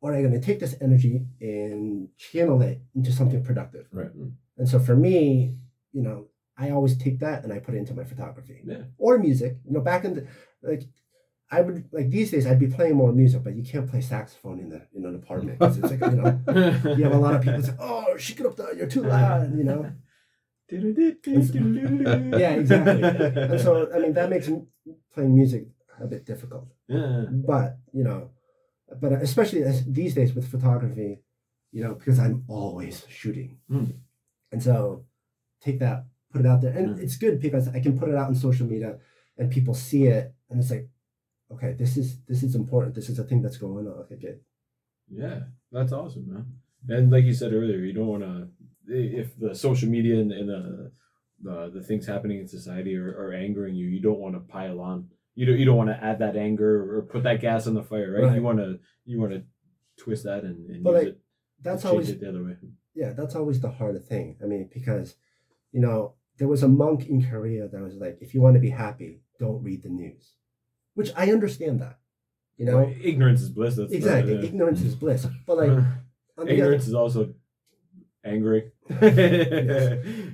Or 0.00 0.12
are 0.12 0.16
you 0.20 0.26
going 0.28 0.40
to 0.40 0.46
take 0.46 0.60
this 0.60 0.76
energy 0.80 1.26
and 1.40 2.08
channel 2.16 2.60
it 2.62 2.78
into 2.94 3.12
something 3.12 3.42
productive? 3.42 3.86
Right. 3.92 4.10
And 4.58 4.68
so 4.68 4.78
for 4.78 4.96
me, 4.96 5.56
you 5.92 6.02
know, 6.02 6.28
I 6.56 6.70
always 6.70 6.96
take 6.96 7.18
that 7.20 7.42
and 7.44 7.52
I 7.52 7.58
put 7.58 7.74
it 7.74 7.78
into 7.78 7.94
my 7.94 8.04
photography 8.04 8.60
Yeah. 8.64 8.82
or 8.98 9.18
music. 9.18 9.56
You 9.64 9.72
know, 9.72 9.80
back 9.80 10.04
in 10.04 10.14
the 10.14 10.26
like, 10.62 10.84
I 11.50 11.60
would 11.60 11.84
like 11.92 12.10
these 12.10 12.30
days 12.30 12.46
I'd 12.46 12.58
be 12.58 12.68
playing 12.68 12.96
more 12.96 13.12
music, 13.12 13.42
but 13.44 13.54
you 13.54 13.62
can't 13.64 13.88
play 13.88 14.00
saxophone 14.00 14.58
in 14.60 14.68
the 14.70 14.82
in 14.94 15.04
an 15.04 15.14
apartment 15.16 15.58
'cause 15.58 15.78
it's 15.78 15.90
like 15.90 16.00
you 16.00 16.16
know 16.20 16.40
you 16.96 17.02
have 17.04 17.12
a 17.12 17.18
lot 17.26 17.34
of 17.34 17.42
people 17.42 17.62
say, 17.62 17.74
"Oh, 17.78 18.16
shake 18.16 18.40
it 18.40 18.46
up, 18.46 18.56
there, 18.56 18.74
you're 18.74 18.86
too 18.86 19.02
loud," 19.04 19.56
you 19.58 19.64
know. 19.64 19.92
Yeah, 22.42 22.52
exactly. 22.54 23.02
And 23.02 23.60
so 23.60 23.92
I 23.94 23.98
mean 23.98 24.14
that 24.14 24.30
makes 24.30 24.48
playing 25.12 25.34
music 25.34 25.66
a 26.00 26.06
bit 26.06 26.24
difficult. 26.24 26.68
yeah. 26.88 27.26
But 27.30 27.78
you 27.92 28.04
know, 28.04 28.30
but 29.00 29.12
especially 29.12 29.62
as 29.62 29.84
these 29.84 30.14
days 30.14 30.34
with 30.34 30.48
photography, 30.50 31.20
you 31.72 31.82
know, 31.84 31.94
because 31.94 32.18
I'm 32.18 32.44
always 32.48 33.04
shooting, 33.08 33.58
Mm. 33.70 33.92
And 34.54 34.62
so 34.62 35.04
take 35.66 35.78
that, 35.84 35.98
put 36.32 36.40
it 36.42 36.46
out 36.52 36.60
there, 36.62 36.74
and 36.78 36.86
Mm. 36.88 37.02
it's 37.04 37.16
good 37.24 37.36
because 37.46 37.64
I 37.76 37.80
can 37.84 37.98
put 38.00 38.08
it 38.12 38.14
out 38.20 38.28
on 38.30 38.34
social 38.48 38.66
media, 38.74 38.90
and 39.38 39.50
people 39.56 39.74
see 39.88 40.04
it, 40.16 40.24
and 40.48 40.60
it's 40.60 40.70
like, 40.74 40.86
okay, 41.54 41.72
this 41.82 41.92
is 42.00 42.08
this 42.30 42.42
is 42.46 42.54
important. 42.62 42.94
This 42.94 43.08
is 43.12 43.18
a 43.18 43.24
thing 43.28 43.40
that's 43.42 43.60
going 43.64 43.84
on. 43.90 43.94
Okay, 44.02 44.18
good. 44.26 44.38
Yeah, 45.22 45.38
that's 45.76 45.92
awesome, 46.00 46.26
man. 46.32 46.46
And 46.94 47.10
like 47.14 47.24
you 47.24 47.34
said 47.40 47.52
earlier, 47.52 47.78
you 47.88 47.92
don't 47.98 48.12
want 48.14 48.24
to 48.28 48.34
if 48.86 49.28
the 49.44 49.54
social 49.66 49.88
media 49.96 50.16
and, 50.22 50.30
and 50.40 50.48
the, 50.54 50.62
the 51.46 51.56
the 51.76 51.82
things 51.88 52.06
happening 52.06 52.38
in 52.42 52.48
society 52.58 52.92
are, 53.02 53.12
are 53.22 53.32
angering 53.46 53.74
you, 53.80 53.86
you 53.94 54.00
don't 54.08 54.20
want 54.24 54.34
to 54.36 54.40
pile 54.56 54.80
on. 54.90 55.08
You 55.38 55.44
don't 55.46 55.58
you 55.60 55.66
don't 55.68 55.80
want 55.82 55.90
to 55.94 56.04
add 56.08 56.18
that 56.24 56.36
anger 56.36 56.72
or 56.96 57.02
put 57.14 57.22
that 57.24 57.40
gas 57.40 57.66
on 57.66 57.74
the 57.74 57.82
fire, 57.92 58.10
right? 58.12 58.24
Right. 58.24 58.36
You 58.36 58.42
want 58.48 58.58
to 58.64 58.70
you 59.10 59.16
want 59.22 59.32
to 59.32 59.42
twist 60.02 60.24
that 60.24 60.42
and, 60.48 60.58
and 60.70 60.82
But, 60.84 60.90
use 60.90 60.98
like, 61.00 61.08
it. 61.08 61.20
That's 61.66 61.82
change 61.82 61.90
always 61.92 62.10
it 62.10 62.20
the 62.20 62.28
other 62.32 62.44
way. 62.44 62.56
Yeah, 62.94 63.12
that's 63.12 63.34
always 63.34 63.60
the 63.60 63.70
hard 63.70 64.02
thing. 64.04 64.36
I 64.42 64.46
mean, 64.46 64.70
because 64.72 65.16
you 65.72 65.80
know 65.80 66.14
there 66.38 66.48
was 66.48 66.62
a 66.62 66.68
monk 66.68 67.06
in 67.08 67.24
Korea 67.24 67.68
that 67.68 67.80
was 67.80 67.94
like, 67.94 68.18
if 68.20 68.34
you 68.34 68.40
want 68.40 68.54
to 68.54 68.60
be 68.60 68.70
happy, 68.70 69.22
don't 69.38 69.62
read 69.62 69.82
the 69.82 69.88
news, 69.88 70.34
which 70.94 71.10
I 71.16 71.32
understand 71.32 71.80
that. 71.80 71.98
You 72.56 72.66
know, 72.66 72.76
Well, 72.78 72.94
ignorance 73.02 73.40
is 73.42 73.50
bliss. 73.50 73.76
That's 73.76 73.92
exactly. 73.92 74.46
Ignorance 74.46 74.80
is 74.82 74.94
bliss. 74.94 75.26
But 75.46 75.56
like, 75.56 75.70
on 76.38 76.46
the 76.46 76.52
ignorance 76.52 76.86
is 76.86 76.94
also 76.94 77.34
angry. 78.24 78.72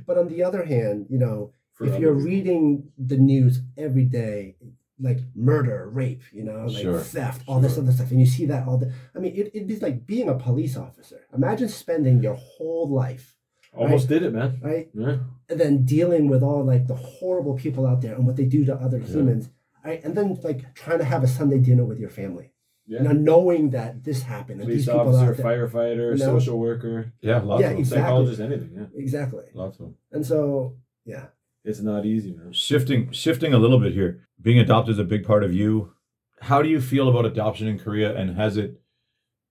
But 0.07 0.19
on 0.19 0.29
the 0.29 0.43
other 0.45 0.65
hand, 0.65 1.07
you 1.09 1.19
know, 1.19 1.53
For 1.73 1.85
if 1.85 1.93
other 1.93 2.01
you're 2.01 2.13
reading 2.13 2.91
the 2.99 3.17
news 3.17 3.61
every 3.77 4.05
day, 4.05 4.57
like 5.01 5.21
murder, 5.35 5.89
rape, 5.91 6.23
you 6.33 6.45
know, 6.45 6.67
like 6.67 6.83
Sure, 6.83 7.01
theft, 7.01 7.43
all 7.47 7.61
this 7.61 7.79
other 7.79 7.93
stuff, 7.93 8.11
and 8.11 8.21
you 8.21 8.27
see 8.27 8.47
that 8.47 8.67
all 8.67 8.77
the, 8.79 8.93
I 9.15 9.19
mean, 9.19 9.35
it, 9.35 9.51
it'd 9.55 9.67
be 9.69 9.79
like 9.79 10.07
being 10.07 10.29
a 10.29 10.35
police 10.35 10.77
officer. 10.77 11.21
Imagine 11.35 11.69
spending 11.69 12.23
your 12.23 12.35
whole 12.35 12.89
life, 12.89 13.37
almost 13.75 14.09
did 14.09 14.23
it, 14.23 14.33
man. 14.33 14.59
right? 14.63 14.89
Yeah. 14.95 15.19
And 15.49 15.59
then 15.61 15.85
dealing 15.85 16.29
with 16.29 16.43
all 16.43 16.65
like 16.65 16.87
the 16.87 16.97
horrible 16.97 17.55
people 17.57 17.87
out 17.87 18.01
there 18.03 18.15
and 18.15 18.27
what 18.27 18.37
they 18.37 18.45
do 18.45 18.65
to 18.67 18.75
other 18.75 18.99
Yeah. 18.99 19.07
humans, 19.07 19.49
right? 19.85 20.03
And 20.05 20.15
then 20.17 20.39
like 20.43 20.75
trying 20.75 20.99
to 20.99 21.05
have 21.05 21.23
a 21.23 21.29
Sunday 21.29 21.59
dinner 21.59 21.85
with 21.85 21.99
your 21.99 22.11
family, 22.11 22.53
Yeah. 22.87 22.99
you 22.99 23.05
know, 23.09 23.13
knowing 23.13 23.71
that 23.71 24.05
this 24.05 24.23
happened 24.23 24.61
and 24.61 24.69
Police 24.69 24.87
these 24.87 24.89
officer, 24.95 25.33
there. 25.35 25.45
firefighter, 25.45 26.13
You 26.19 26.19
know? 26.27 26.39
social 26.39 26.59
worker, 26.59 27.13
Yeah, 27.23 27.39
lots 27.41 27.61
Yeah, 27.61 27.69
of 27.69 27.73
them. 27.73 27.79
exactly. 27.81 28.03
psychologist, 28.03 28.41
anything. 28.41 28.71
Yeah. 28.77 28.87
Exactly. 28.95 29.45
Lots 29.55 29.79
of 29.79 29.87
them. 29.87 29.95
And 30.13 30.27
so, 30.27 30.77
yeah. 31.07 31.27
It's 31.65 31.81
not 31.81 32.07
easy, 32.07 32.33
man. 32.33 32.53
Shifting 32.53 33.13
shifting 33.13 33.53
a 33.53 33.59
little 33.59 33.79
bit 33.79 33.93
here. 33.93 34.27
Being 34.41 34.59
adopted 34.59 34.93
is 34.93 34.99
a 34.99 35.05
big 35.05 35.25
part 35.25 35.45
of 35.45 35.53
you. 35.53 35.93
How 36.41 36.63
do 36.63 36.69
you 36.69 36.81
feel 36.81 37.09
about 37.09 37.27
adoption 37.27 37.69
in 37.69 37.79
Korea 37.79 38.17
and 38.17 38.37
has 38.37 38.57
it 38.57 38.81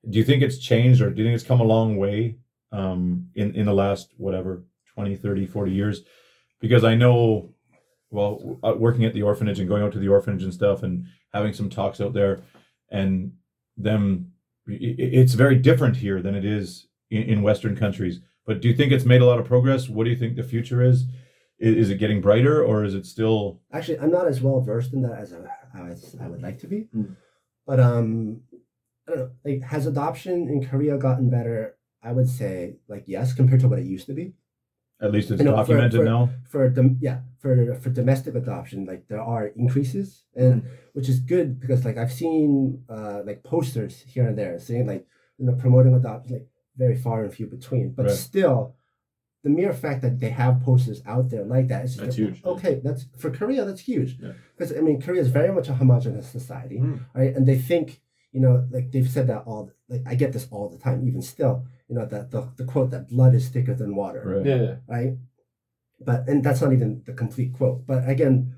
do 0.09 0.17
you 0.17 0.23
think 0.23 0.41
it's 0.41 0.57
changed 0.57 1.01
or 1.01 1.09
do 1.09 1.21
you 1.21 1.27
think 1.27 1.35
it's 1.35 1.47
come 1.47 1.59
a 1.59 1.63
long 1.63 1.97
way 1.97 2.37
um 2.71 3.27
in 3.35 3.53
in 3.55 3.65
the 3.65 3.73
last 3.73 4.13
whatever 4.17 4.63
20 4.93 5.15
30 5.15 5.45
40 5.45 5.71
years 5.71 6.01
because 6.59 6.83
I 6.83 6.95
know 6.95 7.53
well 8.11 8.59
uh, 8.63 8.73
working 8.77 9.05
at 9.05 9.13
the 9.13 9.23
orphanage 9.23 9.59
and 9.59 9.67
going 9.67 9.83
out 9.83 9.91
to 9.93 9.99
the 9.99 10.07
orphanage 10.07 10.43
and 10.43 10.53
stuff 10.53 10.83
and 10.83 11.05
having 11.33 11.53
some 11.53 11.69
talks 11.69 12.01
out 12.01 12.13
there 12.13 12.41
and 12.89 13.33
them 13.77 14.31
it's 14.67 15.33
very 15.33 15.55
different 15.55 15.97
here 15.97 16.21
than 16.21 16.35
it 16.35 16.45
is 16.45 16.87
in, 17.11 17.23
in 17.23 17.41
western 17.41 17.75
countries 17.75 18.19
but 18.45 18.61
do 18.61 18.67
you 18.67 18.75
think 18.75 18.91
it's 18.91 19.05
made 19.05 19.21
a 19.21 19.25
lot 19.25 19.39
of 19.39 19.45
progress 19.45 19.89
what 19.89 20.05
do 20.05 20.09
you 20.09 20.15
think 20.15 20.35
the 20.35 20.43
future 20.43 20.81
is 20.81 21.05
is 21.59 21.89
it 21.89 21.97
getting 21.97 22.21
brighter 22.21 22.63
or 22.63 22.83
is 22.85 22.93
it 22.95 23.05
still 23.05 23.59
Actually, 23.71 23.99
I'm 23.99 24.11
not 24.11 24.27
as 24.27 24.41
well 24.41 24.61
versed 24.61 24.93
in 24.93 25.01
that 25.03 25.17
as 25.19 25.33
I, 25.33 25.79
as 25.89 26.15
I 26.21 26.27
would 26.27 26.41
like 26.41 26.59
to 26.59 26.67
be. 26.67 26.87
Mm. 26.95 27.15
But 27.67 27.79
um, 27.79 28.41
I 29.07 29.11
don't 29.11 29.19
know. 29.19 29.31
Like, 29.45 29.61
has 29.63 29.85
adoption 29.85 30.47
in 30.49 30.65
Korea 30.65 30.97
gotten 30.97 31.29
better? 31.29 31.75
I 32.01 32.13
would 32.13 32.29
say, 32.29 32.77
like, 32.87 33.03
yes, 33.07 33.33
compared 33.33 33.59
to 33.61 33.67
what 33.67 33.79
it 33.79 33.85
used 33.85 34.07
to 34.07 34.13
be. 34.13 34.33
at 35.01 35.11
least 35.11 35.31
it's 35.31 35.39
You 35.41 35.45
know, 35.45 35.51
for- 35.51 35.73
documented 35.75 35.99
for- 35.99 36.05
now 36.05 36.29
For 36.51 36.69
dom- 36.69 36.97
yeah, 37.01 37.19
for 37.41 37.75
for 37.81 37.89
domestic 37.89 38.35
adoption, 38.35 38.85
like 38.85 39.07
there 39.07 39.21
are 39.21 39.47
increases, 39.47 40.23
and 40.35 40.63
which 40.93 41.07
is 41.09 41.19
good 41.33 41.59
because 41.59 41.83
like 41.85 41.97
I've 41.97 42.11
seen 42.23 42.83
uh 42.89 43.21
like 43.25 43.43
posters 43.43 43.93
here 44.13 44.25
and 44.29 44.37
there 44.37 44.59
saying 44.59 44.85
like 44.87 45.05
you 45.37 45.45
know 45.45 45.53
promoting 45.63 45.93
adoption, 45.93 46.33
like 46.37 46.47
very 46.77 46.97
far 47.05 47.23
and 47.23 47.33
few 47.33 47.47
between. 47.47 47.91
But 47.97 48.05
Right. 48.07 48.15
still, 48.29 48.75
the 49.43 49.49
mere 49.49 49.71
fact 49.73 50.01
that 50.01 50.19
they 50.19 50.29
have 50.29 50.61
posters 50.61 51.01
out 51.05 51.29
there 51.29 51.45
like 51.45 51.67
that 51.69 51.85
is 51.85 51.91
just 51.95 52.03
That's 52.05 52.17
like, 52.17 52.27
huge, 52.27 52.41
yeah. 52.43 52.51
Okay, 52.51 52.81
that's 52.83 53.05
for 53.17 53.29
Korea. 53.31 53.63
That's 53.65 53.81
huge 53.81 54.17
Yeah. 54.21 54.33
because 54.55 54.75
I 54.77 54.81
mean 54.81 55.01
Korea 55.01 55.21
is 55.21 55.29
very 55.29 55.51
much 55.57 55.67
a 55.69 55.73
homogenous 55.73 56.27
society, 56.29 56.77
Mm. 56.79 56.99
right? 57.13 57.33
And 57.35 57.45
they 57.47 57.57
think 57.57 58.01
you 58.31 58.41
know 58.41 58.67
like 58.69 58.91
they've 58.91 59.09
said 59.09 59.27
that 59.27 59.43
all 59.45 59.71
like 59.87 60.03
I 60.05 60.15
get 60.15 60.33
this 60.33 60.47
all 60.51 60.67
the 60.69 60.77
time, 60.77 61.07
even 61.07 61.21
still. 61.21 61.65
You 61.87 61.95
know 61.95 62.05
that 62.05 62.29
the, 62.31 62.41
the 62.57 62.65
quote 62.65 62.91
that 62.91 63.07
blood 63.09 63.33
is 63.33 63.49
thicker 63.49 63.73
than 63.73 63.95
water 63.95 64.21
right 64.25 64.45
Yeah. 64.45 64.75
right? 64.87 65.13
But 65.99 66.27
and 66.29 66.43
that's 66.43 66.61
not 66.61 66.73
even 66.73 67.01
the 67.05 67.13
complete 67.13 67.51
quote. 67.53 67.85
But 67.87 68.07
again, 68.07 68.55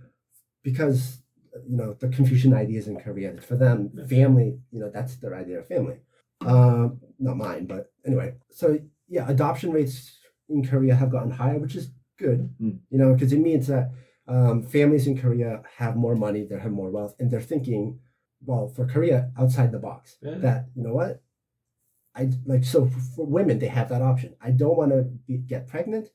because 0.63 1.21
you 1.69 1.75
know 1.77 1.93
the 1.93 2.07
Confucian 2.09 2.53
ideas 2.53 2.87
in 2.87 2.97
Korea, 2.99 3.29
for 3.49 3.55
them, 3.55 3.91
Yeah. 3.93 4.05
family, 4.05 4.59
you 4.71 4.79
know, 4.79 4.89
that's 4.89 5.15
their 5.17 5.35
idea 5.35 5.59
of 5.59 5.67
family. 5.67 5.97
Um, 6.41 6.99
not 7.19 7.37
mine, 7.37 7.65
but 7.67 7.91
anyway. 8.05 8.35
So 8.49 8.79
yeah, 9.07 9.29
adoption 9.29 9.71
rates 9.71 10.17
in 10.51 10.65
Korea 10.65 10.95
have 10.95 11.11
gotten 11.11 11.31
higher, 11.31 11.59
which 11.59 11.75
is 11.75 11.91
good. 12.17 12.39
Mm. 12.61 12.79
You 12.89 12.97
know, 12.99 13.13
because 13.13 13.33
it 13.33 13.39
means 13.39 13.67
that 13.67 13.91
um, 14.27 14.63
families 14.63 15.07
in 15.07 15.17
Korea 15.17 15.61
have 15.77 15.95
more 15.95 16.15
money, 16.15 16.43
they 16.45 16.59
have 16.59 16.71
more 16.71 16.91
wealth, 16.91 17.15
and 17.19 17.29
they're 17.29 17.41
thinking, 17.53 17.99
well, 18.45 18.67
for 18.75 18.85
Korea, 18.87 19.31
outside 19.37 19.71
the 19.71 19.79
box. 19.79 20.17
Yeah. 20.21 20.35
That 20.45 20.65
you 20.75 20.83
know 20.83 20.93
what. 20.93 21.21
I 22.13 22.29
like 22.45 22.65
so 22.65 22.89
for, 23.15 23.25
women 23.25 23.59
they 23.59 23.67
have 23.67 23.87
that 23.89 24.01
option. 24.01 24.35
I 24.41 24.51
don't 24.51 24.77
want 24.77 24.91
to 24.91 25.37
get 25.53 25.67
pregnant, 25.67 26.09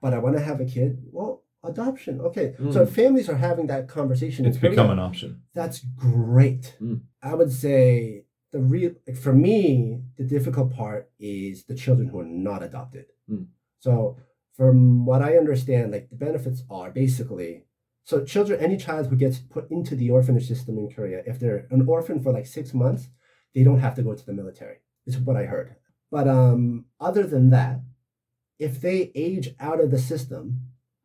but 0.00 0.14
I 0.14 0.18
want 0.18 0.36
to 0.36 0.42
have 0.42 0.60
a 0.60 0.64
kid. 0.64 1.02
Well, 1.12 1.42
adoption. 1.62 2.20
Okay, 2.22 2.54
so 2.58 2.80
Mm. 2.80 2.82
if 2.84 2.94
families 2.94 3.28
are 3.28 3.36
having 3.36 3.66
that 3.66 3.86
conversation. 3.88 4.46
it's 4.46 4.56
Korea, 4.56 4.70
become 4.70 4.90
an 4.90 4.98
option 4.98 5.42
That's 5.52 5.80
great. 5.96 6.76
Mm. 6.80 7.00
I 7.22 7.34
would 7.34 7.52
say 7.52 8.24
the 8.52 8.60
real 8.60 8.92
like, 9.06 9.16
for 9.18 9.34
me 9.34 10.00
the 10.16 10.24
difficult 10.24 10.72
part 10.72 11.10
is 11.18 11.64
the 11.64 11.74
children 11.74 12.08
who 12.08 12.20
are 12.20 12.24
not 12.48 12.62
adopted. 12.62 13.06
Mm. 13.30 13.46
So 13.80 14.16
from 14.56 15.04
what 15.06 15.22
I 15.22 15.36
understand, 15.36 15.92
like 15.92 16.08
the 16.10 16.16
benefits 16.16 16.62
are 16.70 16.90
basically 16.90 17.64
So 18.04 18.24
children, 18.24 18.60
any 18.60 18.76
child 18.76 19.06
who 19.08 19.16
gets 19.16 19.38
put 19.38 19.68
into 19.70 19.94
the 19.96 20.10
orphanage 20.10 20.46
system 20.48 20.78
in 20.78 20.88
Korea, 20.94 21.22
if 21.26 21.38
they're 21.40 21.66
an 21.70 21.82
orphan 21.88 22.20
for 22.22 22.32
like 22.32 22.46
six 22.46 22.72
months, 22.72 23.08
they 23.54 23.64
don't 23.64 23.80
have 23.86 23.94
to 23.96 24.02
go 24.02 24.14
to 24.14 24.26
the 24.26 24.32
military. 24.32 24.76
Is 25.06 25.18
what 25.18 25.36
I 25.36 25.44
heard. 25.44 25.74
But 26.10 26.26
um, 26.28 26.86
other 27.00 27.24
than 27.26 27.50
that, 27.50 27.80
if 28.58 28.80
they 28.80 29.10
age 29.14 29.48
out 29.60 29.80
of 29.80 29.90
the 29.90 29.98
system, 29.98 30.42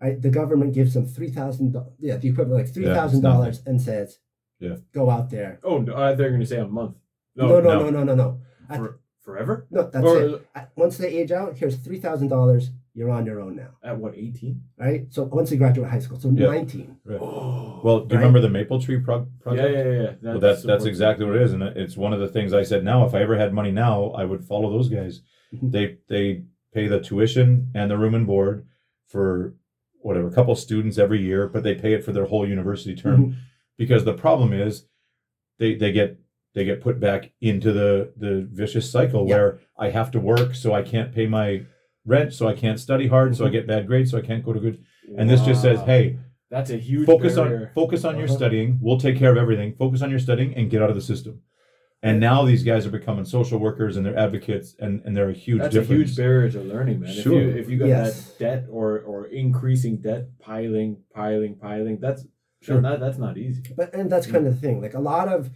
right, 0.02 0.20
the 0.22 0.30
government 0.30 0.74
gives 0.74 0.94
them 0.94 1.06
three 1.08 1.30
thousand, 1.32 1.76
yeah, 2.00 2.18
the 2.18 2.30
equivalent 2.30 2.66
like 2.66 2.74
three 2.74 2.86
thousand 2.86 3.22
dollars, 3.22 3.62
and 3.66 3.82
says, 3.82 4.20
Yeah. 4.60 4.78
go 4.94 5.10
out 5.10 5.30
there. 5.30 5.60
Oh, 5.64 5.80
no, 5.80 5.96
I 5.96 6.16
thought 6.16 6.20
you 6.20 6.24
were 6.26 6.30
going 6.38 6.42
to 6.42 6.48
say 6.48 6.58
a 6.60 6.68
month. 6.68 6.96
No, 7.36 7.48
no, 7.48 7.60
no. 7.62 7.80
no, 7.80 7.90
no, 7.90 8.04
no, 8.04 8.16
no. 8.16 8.42
I- 8.70 8.78
For, 8.78 9.00
forever? 9.22 9.68
No, 9.72 9.84
that's 9.90 10.06
Or- 10.06 10.22
it. 10.22 10.48
I- 10.56 10.68
Once 10.76 10.98
they 10.98 11.10
age 11.10 11.32
out, 11.32 11.58
here's 11.58 11.78
three 11.78 12.00
thousand 12.00 12.30
dollars. 12.30 12.72
You're 12.94 13.10
on 13.10 13.26
your 13.26 13.40
own 13.40 13.56
now, 13.56 13.78
At 13.82 13.98
what, 14.00 14.16
18? 14.18 14.64
right? 14.78 15.06
So 15.14 15.24
once 15.24 15.50
they 15.50 15.56
graduate 15.56 15.90
high 15.90 16.00
school, 16.00 16.20
so 16.20 16.30
Yeah. 16.30 16.48
nineteen. 16.48 16.98
Oh. 17.10 17.80
Well, 17.86 18.00
do 18.02 18.14
you 18.14 18.18
Right. 18.20 18.26
remember 18.26 18.42
the 18.42 18.50
Maple 18.50 18.82
Tree 18.82 19.00
pro- 19.00 19.20
yeah, 19.20 19.26
project? 19.40 19.74
yeah, 19.74 19.94
yeah. 19.94 20.32
Well, 20.32 20.40
that's 20.40 20.64
that's 20.64 20.84
exactly 20.86 21.26
what 21.26 21.38
it 21.38 21.42
is, 21.44 21.54
and 21.54 21.64
it's 21.64 21.96
one 21.96 22.12
of 22.12 22.20
the 22.20 22.28
things 22.28 22.52
I 22.54 22.64
said. 22.64 22.84
Now, 22.84 23.06
if 23.06 23.14
I 23.14 23.22
ever 23.22 23.38
had 23.38 23.54
money 23.54 23.72
now, 23.72 24.10
I 24.10 24.26
would 24.26 24.44
follow 24.44 24.70
those 24.70 24.90
guys. 24.90 25.22
Mhm. 25.54 25.72
They 25.72 25.98
they 26.10 26.44
pay 26.74 26.88
the 26.88 27.00
tuition 27.00 27.70
and 27.74 27.90
the 27.90 27.98
room 27.98 28.14
and 28.16 28.28
board 28.28 28.66
for 29.08 29.56
whatever 30.02 30.28
a 30.28 30.32
couple 30.32 30.56
students 30.56 30.98
every 30.98 31.22
year, 31.22 31.48
but 31.48 31.64
they 31.64 31.76
pay 31.76 31.94
it 31.94 32.04
for 32.04 32.12
their 32.12 32.26
whole 32.26 32.48
university 32.48 32.96
term. 32.96 33.26
Mhm. 33.26 33.36
Because 33.78 34.04
the 34.04 34.14
problem 34.14 34.52
is, 34.52 34.86
they 35.60 35.76
they 35.76 35.92
get 35.94 36.18
they 36.54 36.66
get 36.66 36.82
put 36.82 37.00
back 37.00 37.32
into 37.42 37.72
the 37.72 38.12
the 38.18 38.48
vicious 38.52 38.90
cycle 38.92 39.28
Yeah. 39.28 39.36
where 39.36 39.60
I 39.78 39.90
have 39.90 40.12
to 40.12 40.20
work, 40.20 40.56
so 40.56 40.74
I 40.74 40.82
can't 40.82 41.14
pay 41.14 41.28
my 41.28 41.64
rent, 42.06 42.34
so 42.34 42.48
I 42.48 42.54
can't 42.54 42.80
study 42.80 43.08
hard, 43.08 43.36
so 43.36 43.46
I 43.46 43.50
Mhm. 43.50 43.52
get 43.54 43.68
bad 43.68 43.88
grades, 43.88 44.12
so 44.12 44.18
I 44.18 44.22
can't 44.22 44.44
go 44.44 44.54
to 44.54 44.60
good. 44.60 44.80
And 45.18 45.30
this 45.30 45.44
just 45.46 45.62
says, 45.62 45.80
hey, 45.82 46.18
That's 46.50 46.70
a 46.72 46.78
huge 46.78 47.06
focus 47.06 47.36
barrier. 47.36 47.68
on 47.68 47.74
focus 47.76 48.04
on 48.04 48.16
your 48.18 48.26
Uh-huh. 48.26 48.36
studying. 48.36 48.80
We'll 48.82 48.98
take 49.00 49.16
care 49.18 49.32
of 49.32 49.38
everything. 49.38 49.74
Focus 49.74 50.02
on 50.02 50.10
your 50.10 50.20
studying 50.20 50.54
and 50.56 50.70
get 50.70 50.82
out 50.82 50.90
of 50.90 50.96
the 50.96 51.02
system. 51.02 51.42
And 52.04 52.20
now 52.20 52.44
these 52.46 52.64
guys 52.64 52.86
are 52.88 52.90
becoming 52.90 53.26
social 53.26 53.60
workers 53.60 53.96
and 53.96 54.04
they're 54.06 54.18
advocates 54.18 54.76
and, 54.80 55.02
and 55.06 55.16
they're 55.16 55.30
a 55.30 55.34
huge 55.34 55.62
That's 55.62 55.76
a 55.76 55.84
huge 55.84 56.16
barrier 56.18 56.50
to 56.50 56.60
learning, 56.62 57.00
man. 57.02 57.14
Sure. 57.14 57.40
If 57.40 57.56
you 57.56 57.62
if 57.62 57.70
you 57.70 57.78
got 57.78 57.88
Yes. 57.88 58.32
that 58.32 58.40
debt 58.40 58.66
or 58.70 59.00
or 59.02 59.28
increasing 59.28 59.98
debt, 59.98 60.24
piling, 60.40 60.98
piling, 61.14 61.56
piling, 61.56 62.00
that's 62.00 62.26
Sure. 62.62 62.82
that, 62.82 63.00
that's 63.00 63.18
not 63.20 63.38
easy. 63.38 63.62
But 63.78 63.94
and 63.94 64.10
that's 64.10 64.26
kind 64.28 64.46
of 64.48 64.54
the 64.56 64.60
thing. 64.60 64.82
Like 64.82 64.96
a 64.96 65.00
lot 65.00 65.28
of 65.30 65.52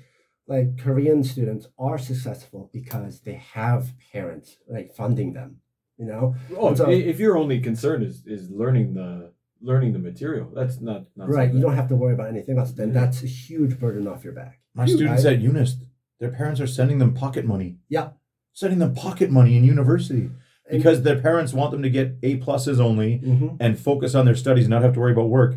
like 0.48 0.78
Korean 0.78 1.24
students 1.24 1.68
are 1.78 1.98
successful 1.98 2.70
because 2.74 3.22
they 3.22 3.34
have 3.54 3.94
parents 4.12 4.58
like 4.68 4.94
funding 4.94 5.34
them. 5.34 5.58
You 5.98 6.06
know, 6.06 6.36
Oh, 6.58 6.74
so- 6.76 6.90
if 6.90 7.20
your 7.20 7.38
only 7.38 7.60
concern 7.60 8.04
is 8.04 8.26
is 8.26 8.50
learning 8.50 8.94
the 8.96 9.32
learning 9.62 9.94
the 9.94 10.00
material, 10.00 10.52
that's 10.54 10.80
not, 10.82 11.06
not 11.16 11.30
right? 11.30 11.50
so 11.50 11.56
You 11.56 11.62
don't 11.62 11.76
have 11.76 11.88
to 11.88 11.96
worry 11.96 12.14
about 12.14 12.28
anything 12.28 12.60
else. 12.60 12.72
Then 12.74 12.90
Yeah. 12.90 13.00
that's 13.02 13.24
a 13.24 13.28
huge 13.28 13.80
burden 13.80 14.06
off 14.08 14.24
your 14.24 14.34
back. 14.34 14.60
My 14.76 14.86
students 14.86 15.24
Right? 15.26 15.36
at 15.38 15.42
Eunice, 15.42 15.78
their 16.20 16.30
parents 16.30 16.60
are 16.62 16.68
sending 16.68 17.00
them 17.00 17.14
pocket 17.14 17.46
money. 17.46 17.80
Yeah. 17.90 18.10
Sending 18.54 18.80
them 18.80 18.94
pocket 18.94 19.32
money 19.32 19.58
in 19.58 19.64
university 19.64 20.24
And- 20.26 20.36
because 20.70 21.02
their 21.04 21.20
parents 21.20 21.54
want 21.54 21.72
them 21.72 21.82
to 21.82 21.90
get 21.90 22.16
A 22.22 22.38
pluses 22.40 22.80
only 22.80 23.20
Mhm. 23.20 23.58
and 23.60 23.80
focus 23.80 24.14
on 24.14 24.26
their 24.26 24.36
studies 24.36 24.66
and 24.66 24.72
not 24.72 24.84
have 24.84 24.94
to 24.94 25.00
worry 25.00 25.14
about 25.14 25.30
work. 25.30 25.56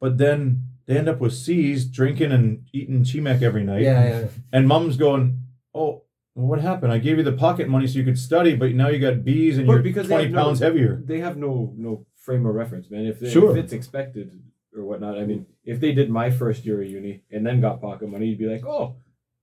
But 0.00 0.18
then 0.18 0.62
they 0.86 0.96
end 0.96 1.08
up 1.08 1.20
with 1.20 1.32
C's, 1.34 1.84
drinking 1.86 2.32
and 2.32 2.64
eating 2.72 3.02
chimaek 3.02 3.42
every 3.42 3.64
night. 3.64 3.82
Yeah, 3.82 4.08
yeah. 4.08 4.26
And 4.52 4.68
mom's 4.68 4.96
going, 4.96 5.42
Oh, 5.74 6.02
what 6.34 6.60
happened? 6.60 6.92
I 6.92 6.98
gave 6.98 7.18
you 7.18 7.24
the 7.24 7.32
pocket 7.32 7.68
money 7.68 7.86
so 7.86 7.98
you 7.98 8.04
could 8.04 8.18
study, 8.18 8.54
but 8.56 8.72
now 8.74 8.88
you 8.88 8.98
got 8.98 9.24
B's 9.24 9.58
and 9.58 9.66
But 9.66 9.74
you're 9.74 9.82
because 9.82 10.08
they 10.08 10.14
20 10.14 10.24
have 10.24 10.32
no- 10.34 10.42
pounds 10.44 10.60
heavier. 10.60 11.02
They 11.04 11.20
have 11.20 11.36
no 11.36 11.72
no 11.76 12.06
frame 12.16 12.44
of 12.46 12.54
reference, 12.54 12.90
man. 12.90 13.06
If, 13.06 13.20
they, 13.20 13.30
Sure. 13.30 13.50
if 13.56 13.64
it's 13.64 13.72
expected 13.72 14.40
or 14.76 14.84
whatnot, 14.84 15.16
I 15.18 15.24
mean, 15.24 15.46
if 15.64 15.80
they 15.80 15.92
did 15.92 16.10
my 16.10 16.30
first 16.30 16.64
year 16.66 16.82
of 16.82 16.88
uni 16.90 17.22
and 17.30 17.46
then 17.46 17.60
got 17.60 17.80
pocket 17.80 18.08
money, 18.08 18.26
you'd 18.26 18.38
be 18.38 18.46
like, 18.46 18.64
oh, 18.66 18.96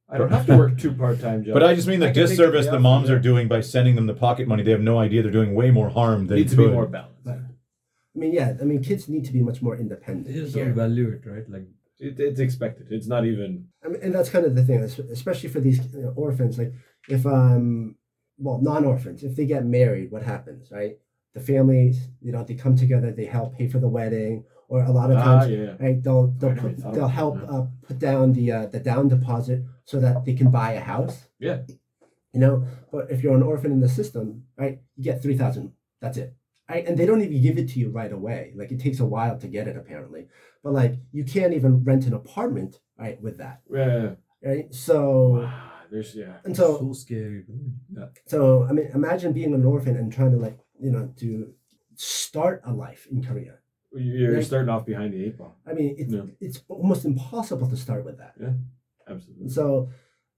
I 0.10 0.18
don't 0.18 0.30
have 0.30 0.45
to 0.48 0.57
work 0.57 0.78
two 0.78 0.91
part 0.94 1.20
time 1.22 1.44
jobs. 1.44 1.53
But 1.53 1.64
I 1.64 1.74
just 1.76 1.88
mean 1.88 1.99
the 1.99 2.10
I 2.10 2.11
disservice 2.14 2.65
day 2.65 2.72
the 2.72 2.80
moms 2.80 3.10
are 3.10 3.20
doing 3.20 3.48
by 3.48 3.61
sending 3.61 3.95
them 3.95 4.06
the 4.06 4.14
pocket 4.14 4.48
money. 4.48 4.61
They 4.61 4.72
have 4.72 4.82
no 4.82 4.99
idea 4.99 5.24
they're 5.24 5.32
doing 5.32 5.56
way 5.56 5.72
more 5.72 5.90
harm 5.90 6.26
It 6.26 6.28
than 6.28 6.38
needs 6.38 6.52
to 6.52 6.57
be 6.57 6.68
more 6.68 6.86
balanced. 6.86 7.26
I 8.15 8.19
mean, 8.19 8.34
yeah. 8.34 8.53
I 8.61 8.64
mean, 8.64 8.81
kids 8.84 9.10
need 9.10 9.26
to 9.26 9.34
be 9.34 9.41
much 9.41 9.61
more 9.61 9.76
independent. 9.76 10.27
They 10.27 10.34
just 10.34 10.56
don't 10.56 10.73
value 10.73 11.10
it, 11.10 11.27
right? 11.30 11.48
Like 11.49 11.68
It, 11.99 12.19
it's 12.19 12.40
expected. 12.40 12.88
It's 12.91 13.07
not 13.07 13.26
even. 13.26 13.68
I 13.84 13.88
mean, 13.90 13.99
and 14.03 14.14
that's 14.15 14.30
kind 14.30 14.45
of 14.45 14.56
the 14.56 14.64
thing, 14.64 14.81
especially 14.84 15.49
for 15.49 15.60
these 15.60 15.80
you 15.94 16.02
know, 16.03 16.14
orphans. 16.15 16.57
Like, 16.57 16.73
if 17.10 17.26
um, 17.26 17.95
well, 18.38 18.60
non-orphans, 18.61 19.23
if 19.23 19.35
they 19.35 19.45
get 19.45 19.65
married, 19.65 20.11
what 20.11 20.23
happens, 20.23 20.72
right? 20.72 20.94
The 21.34 21.40
families, 21.40 21.98
you 22.22 22.31
know, 22.31 22.44
they 22.44 22.56
come 22.56 22.76
together, 22.76 23.11
they 23.11 23.26
help 23.26 23.56
pay 23.57 23.68
for 23.68 23.80
the 23.80 23.88
wedding, 23.98 24.44
or 24.68 24.84
a 24.84 24.91
lot 24.91 25.10
of 25.11 25.18
Ah, 25.18 25.23
times, 25.23 25.52
yeah. 25.52 25.76
right? 25.80 26.02
They'll 26.03 26.27
they'll 26.40 26.56
put, 26.56 26.77
they'll 26.94 27.07
help 27.07 27.35
that. 27.40 27.49
uh, 27.49 27.65
put 27.88 27.98
down 27.99 28.34
the 28.34 28.52
uh, 28.52 28.65
the 28.68 28.80
down 28.80 29.07
deposit 29.07 29.64
so 29.85 29.99
that 29.99 30.26
they 30.26 30.34
can 30.35 30.52
buy 30.52 30.73
a 30.73 30.80
house. 30.94 31.18
Yeah. 31.40 31.60
You 32.34 32.40
know, 32.44 32.65
but 32.91 33.11
if 33.11 33.22
you're 33.23 33.35
an 33.35 33.44
orphan 33.44 33.72
in 33.72 33.80
the 33.80 33.90
system, 33.90 34.44
right, 34.57 34.80
you 34.95 35.03
get 35.03 35.22
three 35.23 35.38
thousand. 35.38 35.73
That's 36.02 36.18
it. 36.18 36.35
Right? 36.74 36.88
And 36.88 36.98
they 36.98 37.06
don't 37.06 37.22
even 37.22 37.41
give 37.41 37.58
it 37.58 37.70
to 37.72 37.80
you 37.80 37.90
right 37.91 38.12
away. 38.12 38.54
Like 38.56 38.72
it 38.72 38.80
takes 38.80 39.00
a 39.00 39.06
while 39.06 39.38
to 39.40 39.48
get 39.48 39.68
it, 39.68 39.78
apparently. 39.78 40.28
But 40.64 40.74
like 40.74 40.94
you 41.12 41.24
can't 41.24 41.54
even 41.54 41.84
rent 41.84 42.06
an 42.06 42.14
apartment, 42.14 42.80
right, 42.98 43.22
with 43.22 43.38
that. 43.38 43.62
Yeah. 43.72 44.16
Right. 44.44 44.74
So 44.74 45.41
Wow, 45.41 45.72
There's 45.91 46.16
yeah. 46.16 46.38
and 46.45 46.56
so 46.56 46.78
so 46.80 46.94
scary. 46.94 47.44
dude. 47.48 48.10
so 48.26 48.64
I 48.70 48.72
mean, 48.74 48.88
imagine 48.94 49.34
being 49.34 49.54
an 49.54 49.66
orphan 49.66 49.95
and 49.98 50.12
trying 50.12 50.32
to 50.32 50.38
like 50.48 50.60
you 50.86 50.91
know 50.91 51.14
to 51.18 51.54
start 51.95 52.62
a 52.66 52.74
life 52.74 53.08
in 53.12 53.24
Korea. 53.24 53.56
You're 53.95 54.36
Right. 54.36 54.44
starting 54.52 54.70
off 54.70 54.86
behind 54.88 55.14
the 55.14 55.24
eight 55.26 55.38
ball. 55.38 55.56
I 55.70 55.74
mean, 55.74 55.95
it's 56.00 56.12
Yeah. 56.14 56.26
it's 56.45 56.60
almost 56.68 57.06
impossible 57.06 57.68
to 57.70 57.78
start 57.78 58.04
with 58.06 58.18
that. 58.18 58.34
Yeah. 58.41 58.54
Absolutely. 59.08 59.50
So, 59.50 59.90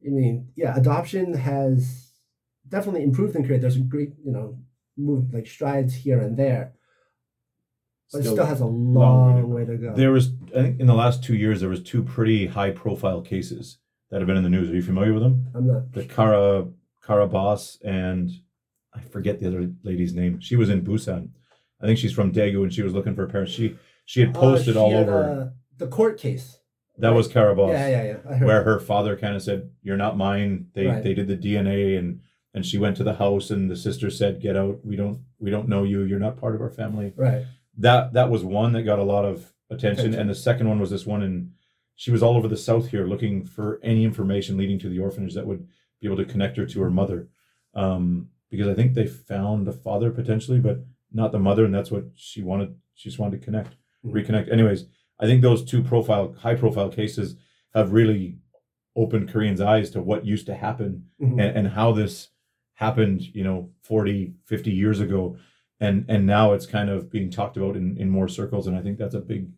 I 0.05 0.09
mean, 0.09 0.49
yeah, 0.55 0.75
adoption 0.75 1.33
has 1.35 2.11
definitely 2.67 3.03
improved 3.03 3.35
in 3.35 3.43
Korea. 3.45 3.59
There's 3.59 3.77
a 3.77 3.81
great 3.95 4.11
you 4.25 4.31
know 4.35 4.57
move 4.97 5.33
like 5.33 5.47
strides 5.47 5.93
here 5.93 6.19
and 6.19 6.37
there, 6.37 6.73
but 8.11 8.19
it 8.19 8.23
still 8.25 8.45
has 8.45 8.61
a 8.61 8.65
long, 8.65 9.49
way 9.53 9.65
to 9.65 9.77
go. 9.77 9.93
There 9.93 10.11
was, 10.11 10.31
I 10.55 10.61
think, 10.61 10.79
in 10.79 10.87
the 10.87 10.93
last 10.93 11.23
two 11.23 11.35
years, 11.35 11.59
there 11.61 11.69
was 11.69 11.81
two 11.83 12.03
pretty 12.03 12.47
high-profile 12.47 13.21
cases 13.21 13.79
that 14.09 14.19
have 14.21 14.27
been 14.27 14.37
in 14.37 14.43
the 14.43 14.49
news. 14.49 14.69
Are 14.69 14.75
you 14.75 14.81
familiar 14.81 15.13
with 15.13 15.23
them? 15.23 15.47
I'm 15.53 15.67
not. 15.67 15.91
The 15.91 16.05
Kara 16.05 16.67
Kara 17.05 17.27
Bos 17.27 17.77
and 17.83 18.31
I 18.93 19.01
forget 19.01 19.39
the 19.39 19.47
other 19.47 19.71
lady's 19.83 20.13
name. 20.13 20.39
She 20.39 20.55
was 20.55 20.69
in 20.69 20.81
Busan. 20.81 21.29
I 21.81 21.85
think 21.85 21.99
she's 21.99 22.13
from 22.13 22.31
Daegu, 22.31 22.63
and 22.63 22.73
she 22.73 22.81
was 22.81 22.93
looking 22.93 23.15
for 23.15 23.23
her 23.23 23.27
parents. 23.31 23.51
She 23.53 23.75
she 24.05 24.21
had 24.21 24.29
Uh, 24.35 24.39
posted 24.39 24.75
she 24.75 24.79
all 24.79 24.91
had, 24.91 25.09
over. 25.09 25.23
uh, 25.23 25.49
the 25.77 25.87
court 25.87 26.17
case. 26.17 26.59
that 26.99 27.09
was 27.13 27.27
Kara 27.27 27.53
Bos. 27.55 27.71
Yeah, 27.71 27.89
yeah, 27.89 28.03
yeah. 28.29 28.39
Where 28.45 28.59
that. 28.59 28.65
her 28.65 28.79
father 28.79 29.17
kind 29.17 29.35
of 29.35 29.41
said, 29.43 29.69
"You're 29.81 29.97
not 29.97 30.15
mine." 30.15 30.67
They 30.73 30.87
Right. 30.87 31.03
they 31.03 31.13
did 31.13 31.27
the 31.27 31.35
DNA 31.35 31.97
and 31.97 32.21
and 32.55 32.65
she 32.65 32.77
went 32.79 32.97
to 32.97 33.03
the 33.03 33.15
house 33.15 33.51
and 33.51 33.69
the 33.69 33.75
sister 33.75 34.09
said, 34.09 34.39
"Get 34.41 34.55
out. 34.57 34.79
We 34.83 34.95
don't 34.95 35.19
we 35.39 35.51
don't 35.51 35.67
know 35.69 35.83
you. 35.83 36.01
You're 36.03 36.19
not 36.27 36.37
part 36.37 36.55
of 36.55 36.61
our 36.61 36.71
family." 36.71 37.13
right. 37.15 37.45
That 37.77 38.13
that 38.13 38.29
was 38.31 38.43
one 38.43 38.71
that 38.73 38.83
got 38.83 38.99
a 38.99 39.03
lot 39.03 39.25
of 39.25 39.53
attention, 39.69 40.13
and 40.15 40.29
the 40.29 40.35
second 40.35 40.67
one 40.69 40.79
was 40.79 40.89
this 40.89 41.05
one 41.05 41.21
and 41.21 41.51
She 41.97 42.11
was 42.11 42.21
all 42.23 42.35
over 42.37 42.47
the 42.49 42.57
south 42.57 42.89
here 42.89 43.05
looking 43.07 43.45
for 43.45 43.79
any 43.83 44.03
information 44.03 44.57
leading 44.57 44.79
to 44.79 44.89
the 44.89 44.99
orphanage 44.99 45.33
that 45.35 45.45
would 45.47 45.65
be 46.01 46.07
able 46.07 46.17
to 46.17 46.25
connect 46.33 46.57
her 46.57 46.65
to 46.65 46.81
her 46.81 46.91
mother, 46.91 47.29
um, 47.73 48.29
because 48.49 48.67
I 48.67 48.73
think 48.73 48.93
they 48.93 49.07
found 49.07 49.65
the 49.65 49.71
father 49.87 50.11
potentially, 50.11 50.59
but 50.59 50.77
not 51.13 51.31
the 51.31 51.39
mother, 51.39 51.63
and 51.65 51.73
that's 51.73 51.91
what 51.91 52.05
she 52.15 52.41
wanted. 52.41 52.75
She 52.95 53.09
just 53.09 53.19
wanted 53.19 53.39
to 53.39 53.45
connect, 53.45 53.75
Mhm. 54.03 54.11
reconnect. 54.11 54.51
Anyways, 54.51 54.85
I 55.19 55.25
think 55.25 55.41
those 55.41 55.63
two 55.63 55.81
profile, 55.83 56.33
high 56.33 56.55
profile 56.55 56.89
cases 56.89 57.37
have 57.73 57.93
really 57.93 58.39
opened 58.95 59.29
Koreans' 59.29 59.61
eyes 59.61 59.89
to 59.91 60.01
what 60.01 60.25
used 60.25 60.45
to 60.47 60.53
happen 60.55 61.05
Mhm. 61.21 61.31
and, 61.41 61.57
and 61.57 61.67
how 61.69 61.91
this 61.93 62.29
happened, 62.75 63.21
you 63.33 63.43
know, 63.43 63.69
40, 63.83 64.33
50 64.45 64.71
years 64.71 64.99
ago. 64.99 65.37
And 65.81 66.05
and 66.07 66.25
now 66.25 66.53
it's 66.53 66.65
kind 66.65 66.89
of 66.89 67.09
being 67.11 67.29
talked 67.29 67.57
about 67.57 67.75
in, 67.75 67.97
in 67.97 68.09
more 68.09 68.27
circles. 68.29 68.67
And 68.67 68.77
I 68.77 68.81
think 68.81 68.97
that's 68.97 69.15
a 69.15 69.19
big 69.19 69.49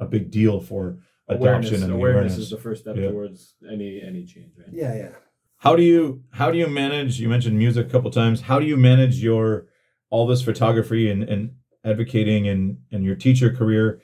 a 0.00 0.06
big 0.06 0.30
deal 0.30 0.60
for 0.60 0.98
adoption 1.28 1.38
awareness, 1.38 1.70
and 1.82 1.92
awareness 1.92 1.92
awareness. 1.92 2.38
is 2.38 2.50
the 2.50 2.56
first 2.56 2.82
step 2.82 2.96
Yeah. 2.96 3.10
towards 3.10 3.54
any 3.70 4.00
any 4.02 4.24
change, 4.24 4.52
right? 4.58 4.68
Yeah, 4.72 4.94
yeah. 4.96 5.12
How 5.58 5.76
do 5.76 5.82
you 5.82 6.24
how 6.32 6.50
do 6.50 6.58
you 6.58 6.66
manage 6.66 7.20
you 7.20 7.28
mentioned 7.28 7.56
music 7.58 7.86
a 7.86 7.90
couple 7.90 8.10
times. 8.10 8.40
How 8.40 8.58
do 8.58 8.66
you 8.66 8.76
manage 8.76 9.22
your 9.22 9.66
all 10.10 10.26
this 10.26 10.42
photography 10.42 11.08
and, 11.08 11.22
and 11.22 11.52
advocating 11.84 12.48
and, 12.48 12.78
and 12.90 13.04
your 13.04 13.14
teacher 13.14 13.50
career? 13.54 14.00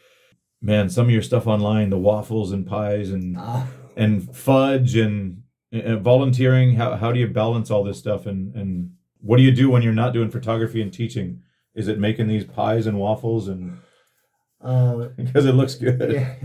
Man, 0.62 0.88
some 0.88 1.06
of 1.06 1.10
your 1.12 1.22
stuff 1.22 1.46
online, 1.48 1.90
the 1.90 1.98
waffles 1.98 2.52
and 2.52 2.64
pies 2.66 3.10
and 3.10 3.36
Uh, 3.36 3.64
and 3.96 4.34
fudge 4.36 4.94
and, 4.96 5.42
and 5.80 6.02
volunteering 6.02 6.74
how, 6.74 6.96
how 6.96 7.12
do 7.12 7.20
you 7.20 7.26
balance 7.26 7.70
all 7.70 7.84
this 7.84 7.98
stuff 7.98 8.26
and, 8.26 8.54
and 8.54 8.92
what 9.20 9.36
do 9.36 9.42
you 9.42 9.50
do 9.50 9.70
when 9.70 9.82
you're 9.82 9.92
not 9.92 10.12
doing 10.12 10.30
photography 10.30 10.80
and 10.80 10.92
teaching 10.92 11.42
is 11.74 11.88
it 11.88 11.98
making 11.98 12.28
these 12.28 12.44
pies 12.44 12.86
and 12.86 12.98
waffles 12.98 13.48
and 13.48 13.78
uh, 14.60 15.08
because 15.16 15.44
it 15.44 15.52
looks 15.54 15.74
good 15.74 16.12
yeah. 16.12 16.34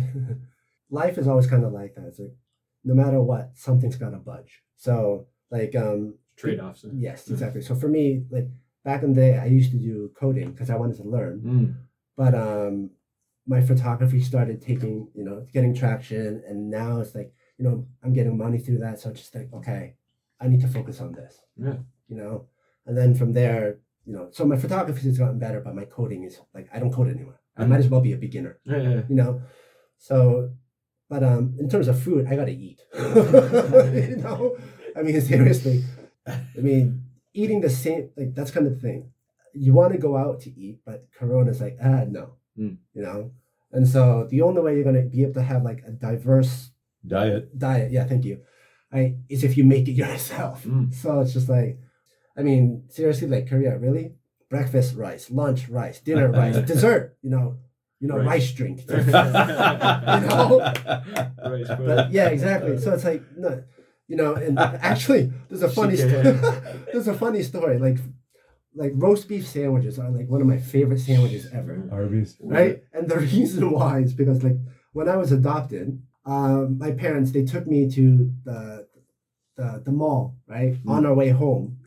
Life 0.92 1.18
is 1.18 1.28
always 1.28 1.48
kind 1.48 1.64
of 1.64 1.72
like 1.72 1.96
that. 1.96 2.06
It's 2.06 2.20
like 2.20 2.36
no 2.84 2.94
matter 2.94 3.22
what, 3.22 3.52
something's 3.56 3.96
got 3.96 4.10
to 4.10 4.18
budge. 4.18 4.62
So, 4.76 5.28
like, 5.50 5.76
um, 5.76 6.16
Trade 6.36 6.60
offs. 6.60 6.86
yes, 6.94 7.30
exactly. 7.30 7.62
So 7.62 7.76
for 7.76 7.88
me, 7.88 8.26
like 8.30 8.48
back 8.84 9.04
in 9.04 9.14
the 9.14 9.22
day, 9.22 9.38
I 9.38 9.46
used 9.46 9.72
to 9.72 9.78
do 9.78 10.12
coding 10.18 10.52
because 10.52 10.70
I 10.70 10.76
wanted 10.76 10.98
to 10.98 11.04
learn. 11.04 11.42
Mm. 11.46 11.76
But 12.18 12.36
um, 12.36 12.90
my 13.48 13.62
photography 13.62 14.22
started 14.22 14.62
taking, 14.62 15.08
you 15.14 15.24
know, 15.24 15.46
getting 15.54 15.74
traction, 15.74 16.44
and 16.48 16.70
now 16.70 17.00
it's 17.00 17.16
like, 17.16 17.34
you 17.62 17.68
know, 17.70 17.86
I'm 18.04 18.14
getting 18.14 18.38
money 18.38 18.58
through 18.58 18.80
that. 18.80 19.00
So 19.00 19.10
it's 19.12 19.20
just 19.20 19.36
like, 19.36 19.50
okay, 19.54 19.96
I 20.40 20.48
need 20.48 20.62
to 20.62 20.68
focus 20.68 21.00
on 21.00 21.12
this. 21.14 21.40
Yeah. 21.58 21.76
You 22.08 22.18
know, 22.18 22.48
and 22.88 22.98
then 22.98 23.14
from 23.14 23.34
there, 23.34 23.78
you 24.06 24.14
know, 24.14 24.30
so 24.32 24.46
my 24.46 24.58
photography 24.58 25.04
has 25.08 25.18
gotten 25.20 25.38
better, 25.38 25.60
but 25.62 25.76
my 25.76 25.86
coding 25.86 26.24
is 26.24 26.40
like 26.56 26.68
I 26.74 26.80
don't 26.80 26.92
code 26.92 27.10
anymore. 27.10 27.40
I 27.56 27.66
might 27.66 27.80
as 27.80 27.88
well 27.88 28.02
be 28.02 28.14
a 28.14 28.18
beginner. 28.18 28.58
Yeah, 28.66 28.78
yeah. 28.82 29.02
You 29.08 29.16
know, 29.16 29.42
so, 30.00 30.50
but 31.08 31.24
um, 31.24 31.56
in 31.60 31.70
terms 31.70 31.88
of 31.88 32.02
food, 32.02 32.26
I 32.28 32.36
gotta 32.36 32.52
eat. 32.52 32.82
you 32.98 34.16
know, 34.18 34.58
I 34.96 35.04
mean 35.04 35.22
seriously, 35.34 35.84
I 36.26 36.42
mean 36.56 37.04
eating 37.34 37.62
the 37.62 37.70
same 37.70 38.10
like 38.18 38.34
that's 38.34 38.52
kind 38.52 38.66
of 38.66 38.82
thing. 38.82 39.12
You 39.54 39.74
want 39.74 39.92
to 39.94 40.00
go 40.00 40.18
out 40.18 40.40
to 40.42 40.50
eat, 40.50 40.80
but 40.86 41.06
Corona's 41.18 41.62
like 41.62 41.78
ah 41.84 42.06
no, 42.10 42.38
Mm. 42.60 42.78
you 42.94 43.02
know, 43.04 43.32
and 43.72 43.88
so 43.88 44.28
the 44.30 44.42
only 44.42 44.62
way 44.62 44.76
you're 44.76 44.84
gonna 44.84 45.04
be 45.04 45.22
able 45.24 45.36
to 45.36 45.44
have 45.44 45.64
like 45.64 45.84
a 45.88 45.92
diverse 45.92 46.71
Diet. 47.06 47.58
diet, 47.58 47.92
yeah, 47.92 48.06
thank 48.06 48.26
you, 48.26 48.42
I 48.94 49.16
is 49.30 49.44
if 49.44 49.58
you 49.58 49.64
make 49.64 49.88
it 49.88 49.92
yourself. 50.04 50.64
Mm. 50.64 50.94
So 50.94 51.20
it's 51.22 51.34
just 51.34 51.50
like, 51.50 51.80
I 52.38 52.42
mean, 52.44 52.84
seriously, 52.90 53.28
like 53.28 53.48
Korea, 53.50 53.78
really, 53.78 54.16
breakfast 54.50 54.96
rice, 54.96 55.30
lunch 55.32 55.68
rice, 55.70 56.00
dinner 56.00 56.30
rice, 56.42 56.58
dessert, 56.68 57.18
you 57.22 57.30
know, 57.30 57.58
you 58.00 58.08
know, 58.08 58.18
Rice. 58.18 58.28
rice 58.28 58.52
drink. 58.54 58.82
you 58.90 58.96
know, 58.98 60.60
Right, 61.44 61.66
but 61.68 62.12
yeah, 62.12 62.28
exactly. 62.30 62.78
So 62.80 62.94
it's 62.94 63.04
like 63.04 63.24
no, 63.38 63.64
you 64.08 64.16
know, 64.18 64.36
and 64.36 64.58
actually, 64.60 65.32
there's 65.50 65.62
a 65.62 65.70
funny, 65.70 65.96
sto- 65.98 66.24
Chicken. 66.24 66.86
there's 66.92 67.08
a 67.08 67.14
funny 67.14 67.44
story. 67.44 67.78
Like, 67.78 67.98
like 68.76 68.92
roast 68.96 69.28
beef 69.28 69.48
sandwiches 69.48 70.00
are 70.00 70.10
like 70.10 70.28
one 70.30 70.42
of 70.42 70.48
my 70.48 70.58
favorite 70.58 71.00
sandwiches 71.00 71.48
ever, 71.54 71.88
Arby's. 71.92 72.38
right? 72.42 72.82
And 72.94 73.10
the 73.10 73.20
reason 73.20 73.70
why 73.72 74.00
is 74.00 74.14
because 74.14 74.44
like 74.44 74.58
when 74.94 75.08
I 75.10 75.18
was 75.18 75.32
adopted, 75.32 76.02
um, 76.26 76.78
my 76.78 76.92
parents 76.92 77.32
they 77.32 77.44
took 77.44 77.68
me 77.68 77.90
to 77.92 78.32
the 78.44 78.88
the, 79.58 79.82
the 79.86 79.92
mall, 79.92 80.36
right, 80.48 80.78
on 80.88 81.06
our 81.06 81.14
way 81.14 81.30
home, 81.30 81.78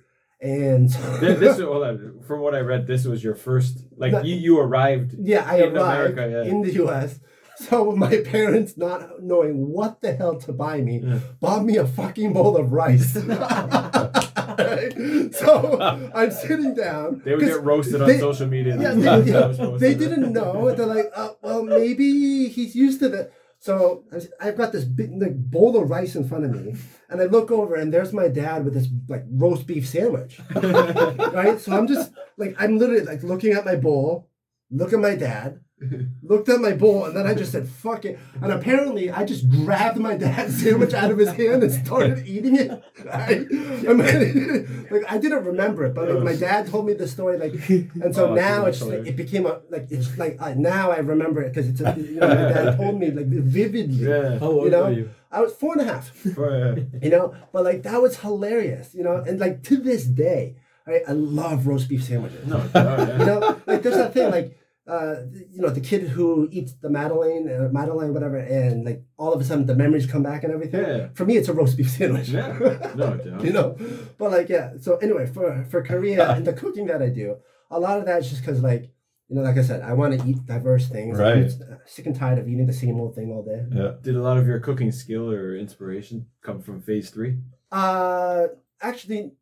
and 0.41 0.89
This, 1.21 1.39
this 1.41 1.61
on. 1.61 2.21
From 2.27 2.41
what 2.41 2.55
I 2.55 2.61
read, 2.61 2.87
this 2.87 3.05
was 3.05 3.25
your 3.25 3.35
first. 3.35 3.79
Like 3.97 4.13
No. 4.13 4.23
you, 4.23 4.35
you 4.37 4.59
arrived. 4.61 5.15
Yeah, 5.19 5.45
I 5.49 5.57
in 5.63 5.77
arrived 5.77 6.19
America, 6.19 6.45
yeah. 6.47 6.51
in 6.51 6.63
the 6.63 6.73
U.S. 6.75 7.21
So 7.57 7.93
my 7.93 8.17
parents, 8.19 8.77
not 8.77 9.23
knowing 9.23 9.69
what 9.71 10.01
the 10.01 10.13
hell 10.13 10.41
to 10.41 10.53
buy 10.53 10.81
me, 10.81 10.99
Yeah. 11.05 11.21
bought 11.41 11.65
me 11.65 11.77
a 11.77 11.87
fucking 11.87 12.33
bowl 12.33 12.57
of 12.57 12.73
rice. 12.73 13.15
Right? 13.17 14.11
So 15.33 15.79
I'm 16.15 16.31
sitting 16.31 16.75
down. 16.75 17.23
They 17.25 17.35
would 17.35 17.45
get 17.45 17.63
roasted 17.63 18.03
on 18.03 18.19
social 18.19 18.47
media. 18.47 18.77
Yeah, 18.81 18.93
they, 18.95 19.31
yeah, 19.33 19.77
they 19.79 19.95
didn't 19.95 20.33
know. 20.33 20.75
They're 20.75 20.87
like, 20.87 21.11
uh, 21.15 21.31
well, 21.43 21.63
maybe 21.63 22.49
he's 22.49 22.75
used 22.75 23.01
to 23.01 23.09
that. 23.11 23.33
So 23.65 24.05
I've 24.39 24.59
got 24.59 24.73
this 24.73 24.85
big 24.85 25.19
like, 25.19 25.35
bowl 25.35 25.75
of 25.79 25.89
rice 25.89 26.17
in 26.17 26.29
front 26.29 26.45
of 26.45 26.51
me, 26.51 26.75
and 27.09 27.19
I 27.19 27.25
look 27.25 27.51
over, 27.51 27.77
and 27.77 27.91
there's 27.91 28.13
my 28.13 28.29
dad 28.29 28.63
with 28.63 28.75
this 28.75 28.89
like 29.09 29.25
roast 29.31 29.67
beef 29.67 29.89
sandwich. 29.89 30.39
right? 30.55 31.59
So 31.59 31.73
I'm 31.73 31.87
just 31.87 32.13
like 32.37 32.55
I'm 32.59 32.77
literally 32.77 33.07
like 33.07 33.23
looking 33.23 33.55
at 33.55 33.65
my 33.65 33.77
bowl, 33.77 34.29
look 34.71 34.93
at 34.93 34.99
my 34.99 35.15
dad, 35.15 35.61
looked 36.23 36.49
at 36.49 36.61
my 36.61 36.73
bowl, 36.73 37.05
and 37.05 37.17
then 37.17 37.27
I 37.27 37.35
just 37.35 37.53
said 37.53 37.69
fuck 37.69 38.05
it. 38.05 38.19
And 38.41 38.53
apparently 38.53 39.11
I 39.11 39.25
just 39.25 39.49
grabbed 39.51 39.99
my 39.99 40.17
dad's 40.17 40.57
sandwich 40.63 40.95
out 40.95 41.11
of 41.11 41.19
his 41.19 41.33
hand 41.33 41.63
and 41.63 41.73
started 41.73 42.27
eating 42.27 42.57
it. 42.57 42.71
Right? 43.05 43.47
I 43.89 43.93
mean, 43.93 44.89
like 44.91 45.05
I 45.11 45.19
didn't 45.19 45.45
remember 45.45 45.85
it, 45.85 45.95
but 45.95 46.09
like 46.09 46.23
my 46.23 46.37
dad 46.37 46.69
told 46.69 46.87
me 46.87 46.93
the 46.95 47.09
story. 47.09 47.39
Like, 47.39 47.55
and 47.69 48.15
so 48.15 48.31
Oh, 48.31 48.35
now 48.35 48.67
it's 48.67 48.81
that's 48.81 48.91
like, 48.91 49.07
it 49.07 49.17
became 49.17 49.47
a 49.47 49.61
like 49.69 49.89
it's 49.91 50.17
like 50.17 50.37
uh, 50.41 50.55
now 50.55 50.91
I 50.91 50.99
remember 50.99 51.43
it 51.43 51.53
because 51.53 51.69
it's 51.69 51.81
a, 51.81 51.95
you 51.99 52.21
know 52.21 52.29
my 52.29 52.35
dad 52.35 52.77
told 52.77 52.99
me 52.99 53.11
like 53.11 53.27
vividly. 53.27 54.07
Yeah. 54.09 54.39
How 54.39 54.47
old 54.47 54.65
You 54.65 54.71
know, 54.71 54.85
were 54.85 54.93
you? 54.93 55.11
I 55.31 55.41
was 55.41 55.53
four 55.55 55.73
and 55.73 55.83
a 55.83 55.93
half 55.93 56.09
For, 56.11 56.77
you 57.03 57.11
know 57.11 57.35
but 57.53 57.65
like 57.65 57.83
that 57.83 58.01
was 58.01 58.21
hilarious 58.21 58.95
you 58.95 59.03
know 59.03 59.17
and 59.17 59.41
like 59.41 59.65
to 59.65 59.77
this 59.79 60.05
day 60.05 60.57
I, 60.87 61.01
I 61.09 61.13
love 61.13 61.67
roast 61.67 61.89
beef 61.89 62.05
sandwiches 62.05 62.47
no, 62.47 62.59
no, 62.73 63.17
you 63.19 63.27
know 63.27 63.61
like 63.67 63.83
there's 63.83 63.97
that 63.97 64.15
thing 64.15 64.31
like 64.31 64.57
uh 64.87 65.17
you 65.55 65.63
know 65.63 65.71
the 65.71 65.81
kid 65.81 66.03
who 66.03 66.47
eats 66.53 66.75
the 66.83 66.91
madeleine 66.91 67.49
uh, 67.49 67.69
madeleine 67.73 68.13
whatever 68.13 68.37
and 68.37 68.85
like 68.85 69.03
all 69.17 69.33
of 69.33 69.41
a 69.41 69.45
sudden 69.45 69.65
the 69.65 69.75
memories 69.75 70.07
come 70.07 70.23
back 70.23 70.45
and 70.45 70.53
everything 70.53 70.81
Yeah. 70.83 71.09
for 71.15 71.25
me 71.25 71.37
it's 71.39 71.49
a 71.49 71.55
roast 71.55 71.77
beef 71.79 71.91
sandwich 71.99 72.29
Yeah. 72.29 72.93
No, 72.95 73.15
no. 73.15 73.43
you 73.47 73.53
know 73.53 73.77
but 74.19 74.31
like 74.31 74.49
yeah 74.51 74.73
so 74.79 74.97
anyway 74.97 75.27
for 75.27 75.65
for 75.71 75.83
korea 75.83 76.31
and 76.37 76.45
the 76.47 76.53
cooking 76.53 76.87
that 76.89 77.01
i 77.01 77.09
do 77.09 77.37
a 77.71 77.81
lot 77.81 77.99
of 77.99 78.05
that 78.07 78.19
is 78.21 78.29
just 78.29 78.43
because 78.43 78.61
like 78.63 78.91
you 79.29 79.37
know 79.37 79.43
like 79.43 79.57
i 79.57 79.63
said 79.63 79.81
i 79.81 79.95
want 79.95 80.21
to 80.21 80.27
eat 80.29 80.45
diverse 80.45 80.87
things 80.91 81.19
I'm 81.19 81.25
Right. 81.25 81.51
uh, 81.51 81.77
sick 81.87 82.05
and 82.05 82.15
tired 82.15 82.39
of 82.39 82.47
eating 82.47 82.67
the 82.67 82.75
same 82.85 83.01
old 83.01 83.15
thing 83.15 83.31
all 83.33 83.43
day 83.43 83.63
Yeah. 83.73 83.93
Did 84.03 84.17
a 84.17 84.23
lot 84.29 84.37
of 84.37 84.47
your 84.47 84.61
cooking 84.61 84.93
skill 84.93 85.31
or 85.31 85.57
inspiration 85.57 86.27
come 86.43 86.61
from 86.61 86.83
Phase 86.83 87.09
Three? 87.09 87.39
uh 87.73 88.49
actually 88.83 89.33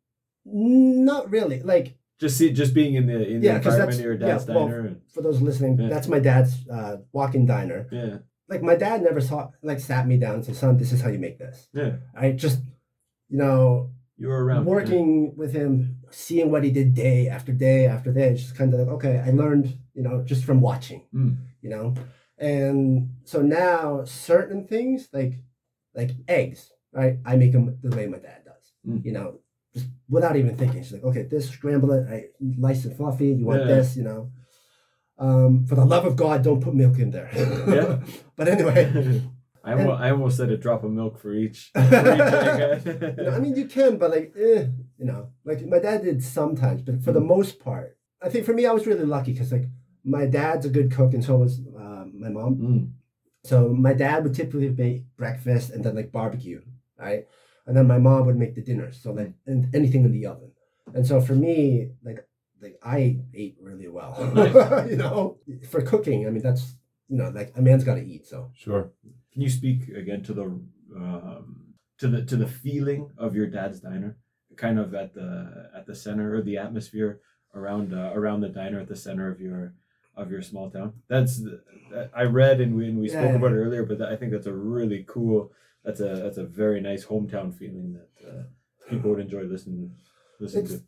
not 0.45 1.29
really 1.29 1.61
like 1.61 1.95
Just 2.23 2.37
see, 2.39 2.49
just 2.63 2.73
being 2.73 2.93
in 2.99 3.05
the 3.11 3.19
in 3.33 3.41
Yeah, 3.41 3.57
the 3.59 3.69
environment 3.69 3.99
of 3.99 4.05
your 4.09 4.17
dad's 4.25 4.45
yeah, 4.47 4.55
well, 4.55 4.65
diner. 4.67 4.79
And, 4.87 4.95
for 5.13 5.21
those 5.27 5.39
listening, 5.47 5.73
Yeah. 5.77 5.89
that's 5.93 6.07
my 6.15 6.19
dad's 6.29 6.53
uh, 6.77 6.95
walk-in 7.17 7.45
diner. 7.45 7.81
yeah, 7.99 8.17
Like 8.51 8.61
my 8.71 8.75
dad 8.85 8.97
never 9.09 9.21
saw 9.29 9.39
like 9.69 9.79
sat 9.91 10.03
me 10.11 10.15
down 10.23 10.35
and 10.35 10.45
said, 10.45 10.55
"Son, 10.55 10.77
this 10.81 10.91
is 10.95 11.01
how 11.03 11.09
you 11.15 11.19
make 11.27 11.37
this." 11.45 11.57
yeah. 11.73 11.93
I 12.23 12.25
just, 12.45 12.59
you 13.31 13.37
know, 13.43 13.61
You 14.21 14.27
were 14.31 14.41
around 14.45 14.63
working 14.75 15.07
with 15.41 15.51
him, 15.61 15.97
seeing 16.11 16.47
what 16.51 16.63
he 16.63 16.71
did 16.79 16.89
day 17.05 17.19
after 17.35 17.51
day 17.51 17.79
after 17.95 18.09
day. 18.19 18.27
It's 18.31 18.43
just 18.45 18.55
kind 18.59 18.69
of 18.73 18.79
like, 18.79 18.89
okay, 18.97 19.15
I 19.27 19.31
learned, 19.31 19.65
you 19.97 20.03
know, 20.05 20.15
just 20.31 20.43
from 20.47 20.59
watching, 20.69 21.01
Mm. 21.13 21.33
you 21.63 21.69
know, 21.73 21.85
and 22.37 23.09
so 23.31 23.37
now 23.41 24.05
certain 24.05 24.61
things 24.73 25.09
like 25.17 25.33
like 25.99 26.11
eggs, 26.39 26.71
right? 26.99 27.15
I 27.25 27.35
make 27.41 27.51
them 27.51 27.65
the 27.83 27.95
way 27.97 28.07
my 28.07 28.19
dad 28.29 28.41
does, 28.45 28.65
Mm. 28.87 29.03
you 29.07 29.11
know, 29.17 29.29
without 30.13 30.35
even 30.35 30.55
thinking. 30.55 30.83
She's 30.83 30.93
like, 30.93 31.03
okay, 31.03 31.23
this 31.23 31.49
scramble 31.49 31.91
it, 31.91 32.07
I 32.07 32.25
nice 32.39 32.85
and 32.85 32.95
fluffy. 32.95 33.29
You 33.29 33.45
want 33.45 33.61
Yeah. 33.61 33.75
this, 33.75 33.97
you 33.97 34.03
know. 34.03 34.31
Um, 35.17 35.65
for 35.67 35.75
the 35.75 35.85
love 35.85 36.05
of 36.05 36.15
God, 36.15 36.43
don't 36.43 36.61
put 36.61 36.73
milk 36.73 36.99
in 36.99 37.11
there. 37.11 37.29
Yeah. 37.33 37.99
but 38.37 38.47
anyway, 38.47 39.21
I 39.63 39.73
almost, 39.73 40.01
I 40.01 40.09
almost 40.11 40.37
said 40.37 40.49
a 40.49 40.57
drop 40.57 40.83
of 40.83 40.91
milk 40.91 41.19
for 41.19 41.33
each. 41.33 41.71
For 41.73 41.81
each 41.81 42.85
you 43.17 43.23
know, 43.23 43.33
I 43.33 43.39
mean, 43.39 43.55
you 43.55 43.65
can, 43.65 43.97
but 43.97 44.11
like, 44.11 44.33
eh, 44.37 44.65
you 44.97 45.05
know, 45.05 45.29
like 45.45 45.65
my 45.65 45.79
dad 45.79 46.03
did 46.03 46.23
sometimes, 46.23 46.81
but 46.81 47.03
for 47.03 47.11
the 47.11 47.21
most 47.21 47.59
part, 47.59 47.97
I 48.21 48.29
think 48.29 48.45
for 48.45 48.53
me, 48.53 48.65
I 48.65 48.71
was 48.71 48.85
really 48.87 49.05
lucky 49.05 49.31
because 49.33 49.51
like 49.51 49.65
my 50.03 50.25
dad's 50.25 50.65
a 50.65 50.69
good 50.69 50.91
cook, 50.91 51.13
and 51.13 51.23
so 51.23 51.37
was 51.37 51.59
uh, 51.59 52.05
my 52.13 52.29
mom. 52.29 52.55
Mm. 52.55 52.91
So 53.45 53.69
my 53.69 53.93
dad 53.93 54.23
would 54.23 54.35
typically 54.35 54.69
make 54.69 55.03
breakfast 55.17 55.69
and 55.71 55.83
then 55.83 55.95
like 55.95 56.11
barbecue, 56.11 56.61
right? 56.97 57.25
And 57.65 57.75
then 57.77 57.87
my 57.87 57.97
mom 57.97 58.25
would 58.25 58.35
make 58.37 58.55
the 58.55 58.61
dinner, 58.61 58.91
so 58.91 59.11
like 59.13 59.33
and 59.47 59.73
anything 59.73 60.03
in 60.05 60.11
the 60.11 60.25
oven. 60.25 60.51
And 60.93 61.05
so 61.07 61.21
for 61.21 61.33
me, 61.35 61.91
like 62.03 62.27
like 62.61 62.77
I 62.83 63.19
ate 63.33 63.57
really 63.61 63.87
well, 63.87 64.15
you 64.89 64.95
know. 64.97 65.37
For 65.69 65.81
cooking, 65.81 66.27
I 66.27 66.29
mean 66.29 66.43
that's 66.43 66.75
you 67.07 67.17
know 67.17 67.29
like 67.29 67.53
a 67.55 67.61
man's 67.61 67.83
got 67.83 67.95
to 67.95 68.05
eat. 68.05 68.25
So 68.27 68.51
Sure. 68.53 68.91
Can 69.31 69.41
you 69.41 69.49
speak 69.49 69.87
again 69.89 70.21
to 70.23 70.33
the 70.33 70.43
um, 70.95 71.73
to 71.99 72.07
the 72.07 72.23
to 72.25 72.35
the 72.35 72.47
feeling 72.47 73.09
of 73.17 73.35
your 73.35 73.47
dad's 73.47 73.79
diner, 73.79 74.17
kind 74.57 74.77
of 74.79 74.93
at 74.93 75.13
the 75.13 75.69
at 75.75 75.85
the 75.85 75.95
center 75.95 76.35
or 76.35 76.41
the 76.41 76.57
atmosphere 76.57 77.21
around 77.55 77.93
uh, 77.93 78.11
around 78.13 78.41
the 78.41 78.49
diner 78.49 78.79
at 78.79 78.87
the 78.87 78.95
center 78.95 79.29
of 79.31 79.39
your 79.39 79.73
of 80.15 80.29
your 80.31 80.41
small 80.41 80.69
town? 80.69 80.93
That's 81.07 81.37
that 81.91 82.11
I 82.15 82.23
read 82.23 82.59
and 82.61 82.75
we 82.75 82.87
and 82.87 82.99
we 82.99 83.09
spoke 83.09 83.31
Yeah. 83.31 83.35
about 83.37 83.51
it 83.53 83.55
earlier, 83.55 83.85
but 83.85 84.01
I 84.01 84.15
think 84.15 84.31
that's 84.31 84.47
a 84.47 84.53
really 84.53 85.05
cool. 85.07 85.51
That's 85.83 85.99
a 85.99 86.15
that's 86.23 86.37
a 86.37 86.45
very 86.45 86.79
nice 86.81 87.05
hometown 87.05 87.53
feeling 87.53 87.93
that 87.97 88.27
uh, 88.29 88.43
people 88.89 89.09
would 89.11 89.19
enjoy 89.19 89.43
listening 89.43 89.91
listening 90.39 90.65
It's- 90.65 90.79
to. 90.79 90.85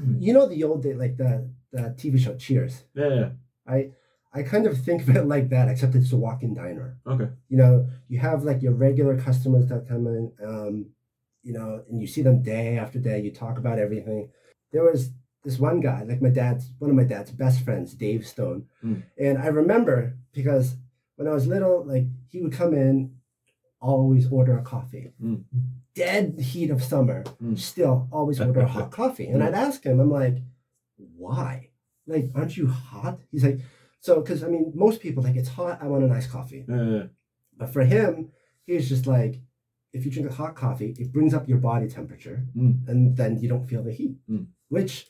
you 0.20 0.32
know 0.32 0.46
the 0.48 0.62
old 0.64 0.82
day 0.82 0.94
like 0.94 1.16
the 1.16 1.50
the 1.72 1.94
TV 1.98 2.18
show 2.18 2.34
Cheers. 2.36 2.84
Yeah, 2.94 3.08
yeah. 3.14 3.28
I 3.66 3.90
I 4.32 4.42
kind 4.42 4.66
of 4.66 4.78
think 4.84 5.02
of 5.02 5.14
it 5.16 5.26
like 5.34 5.48
that, 5.50 5.68
except 5.68 5.94
it's 5.94 6.12
a 6.12 6.16
walk-in 6.16 6.54
diner. 6.54 6.98
Okay. 7.06 7.28
You 7.48 7.56
know, 7.56 7.88
you 8.08 8.18
have 8.20 8.44
like 8.44 8.62
your 8.62 8.74
regular 8.74 9.18
customers 9.18 9.66
that 9.68 9.88
come 9.88 10.06
in, 10.06 10.32
um, 10.44 10.90
you 11.42 11.52
know, 11.52 11.82
and 11.88 12.00
you 12.00 12.06
see 12.06 12.22
them 12.22 12.42
day 12.42 12.78
after 12.78 12.98
day. 12.98 13.20
You 13.20 13.32
talk 13.32 13.58
about 13.58 13.78
everything. 13.78 14.30
There 14.72 14.84
was 14.84 15.10
this 15.44 15.58
one 15.58 15.80
guy, 15.80 16.02
like 16.04 16.20
my 16.22 16.28
dad's 16.30 16.70
one 16.78 16.90
of 16.90 16.96
my 16.96 17.04
dad's 17.04 17.30
best 17.30 17.64
friends, 17.64 17.94
Dave 17.94 18.26
Stone, 18.26 18.66
Mm. 18.84 19.02
and 19.18 19.38
I 19.38 19.46
remember 19.48 20.14
because 20.32 20.76
when 21.16 21.26
I 21.26 21.32
was 21.32 21.46
little, 21.46 21.84
like 21.84 22.04
he 22.28 22.40
would 22.42 22.52
come 22.52 22.74
in, 22.74 23.16
always 23.80 24.30
order 24.30 24.58
a 24.58 24.62
coffee. 24.62 25.12
Mm. 25.22 25.44
Dead 25.94 26.38
heat 26.40 26.70
of 26.70 26.82
summer, 26.82 27.24
Mm. 27.42 27.58
still 27.58 28.08
always 28.12 28.40
order 28.40 28.60
a 28.60 28.66
hot 28.68 28.90
coffee. 28.90 29.26
And 29.28 29.40
Mm. 29.42 29.46
I'd 29.46 29.54
ask 29.54 29.82
him, 29.84 30.00
I'm 30.00 30.10
like, 30.10 30.38
why? 31.16 31.68
Like, 32.06 32.30
aren't 32.34 32.56
you 32.56 32.66
hot? 32.68 33.20
He's 33.30 33.44
like, 33.44 33.60
so, 34.00 34.20
because 34.20 34.42
I 34.44 34.48
mean, 34.48 34.72
most 34.74 35.00
people 35.00 35.22
like 35.22 35.36
it's 35.36 35.48
hot. 35.48 35.78
I 35.82 35.86
want 35.86 36.04
a 36.04 36.08
nice 36.08 36.26
coffee. 36.26 36.64
Yeah, 36.68 36.82
yeah. 36.90 37.02
But 37.56 37.72
for 37.72 37.82
him, 37.84 38.30
he 38.66 38.74
was 38.74 38.88
just 38.88 39.06
like, 39.06 39.40
if 39.92 40.04
you 40.04 40.10
drink 40.10 40.30
a 40.30 40.34
hot 40.34 40.54
coffee, 40.54 40.94
it 40.98 41.12
brings 41.12 41.34
up 41.34 41.48
your 41.48 41.58
body 41.58 41.88
temperature, 41.88 42.46
Mm. 42.56 42.86
and 42.88 43.16
then 43.16 43.38
you 43.40 43.48
don't 43.48 43.66
feel 43.66 43.82
the 43.82 43.92
heat. 43.92 44.16
Mm. 44.30 44.46
Which, 44.68 45.06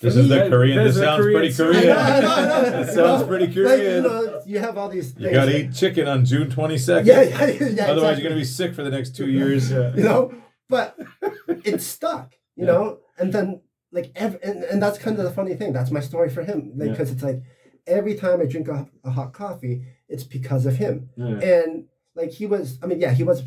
This 0.00 0.14
For 0.14 0.20
is 0.20 0.28
the 0.28 0.48
Korean. 0.48 0.84
This 0.84 0.96
sounds 0.96 1.20
Korean 1.20 1.38
pretty. 1.40 1.54
Korean. 1.54 1.96
I 1.98 2.20
know, 2.20 2.30
I 2.30 2.44
know, 2.46 2.54
I 2.54 2.62
know. 2.70 2.70
That 2.84 2.94
sounds 2.94 3.22
pretty 3.26 3.52
Korean. 3.52 4.04
You 4.46 4.54
you 4.54 4.58
have 4.60 4.76
all 4.78 4.88
these. 4.88 5.14
You 5.18 5.30
gotta 5.32 5.56
eat 5.58 5.74
chicken 5.74 6.06
on 6.08 6.24
June 6.24 6.50
twenty 6.50 6.78
second. 6.78 7.06
Yeah, 7.06 7.22
yeah, 7.22 7.46
yeah. 7.46 7.50
yeah 7.50 7.84
Otherwise, 7.84 8.18
exactly. 8.18 8.22
you're 8.22 8.30
gonna 8.30 8.40
be 8.40 8.44
sick 8.44 8.74
for 8.74 8.82
the 8.82 8.90
next 8.90 9.16
two 9.16 9.28
years. 9.30 9.70
you 9.70 10.02
know 10.02 10.32
but 10.68 10.96
it 11.64 11.82
stuck 11.82 12.32
you 12.56 12.64
know 12.64 12.98
and 13.18 13.30
then 13.32 13.60
like 13.90 14.10
every, 14.16 14.38
and, 14.42 14.62
and 14.64 14.82
that's 14.82 14.96
kind 14.98 15.18
of 15.18 15.24
the 15.24 15.30
funny 15.30 15.54
thing 15.54 15.70
that's 15.72 15.90
my 15.90 16.00
story 16.00 16.30
for 16.30 16.42
him 16.42 16.72
Yeah. 16.76 16.86
because 16.90 17.10
it's 17.10 17.22
like 17.22 17.42
every 17.86 18.14
time 18.14 18.40
i 18.40 18.46
drink 18.46 18.68
a, 18.68 18.88
a 19.04 19.10
hot 19.10 19.34
coffee 19.34 19.84
it's 20.08 20.24
because 20.24 20.64
of 20.64 20.76
him 20.76 21.10
Yeah. 21.16 21.40
and 21.40 21.84
like 22.14 22.30
he 22.30 22.46
was 22.46 22.78
i 22.82 22.86
mean 22.86 23.00
yeah 23.00 23.12
he 23.12 23.22
was 23.22 23.42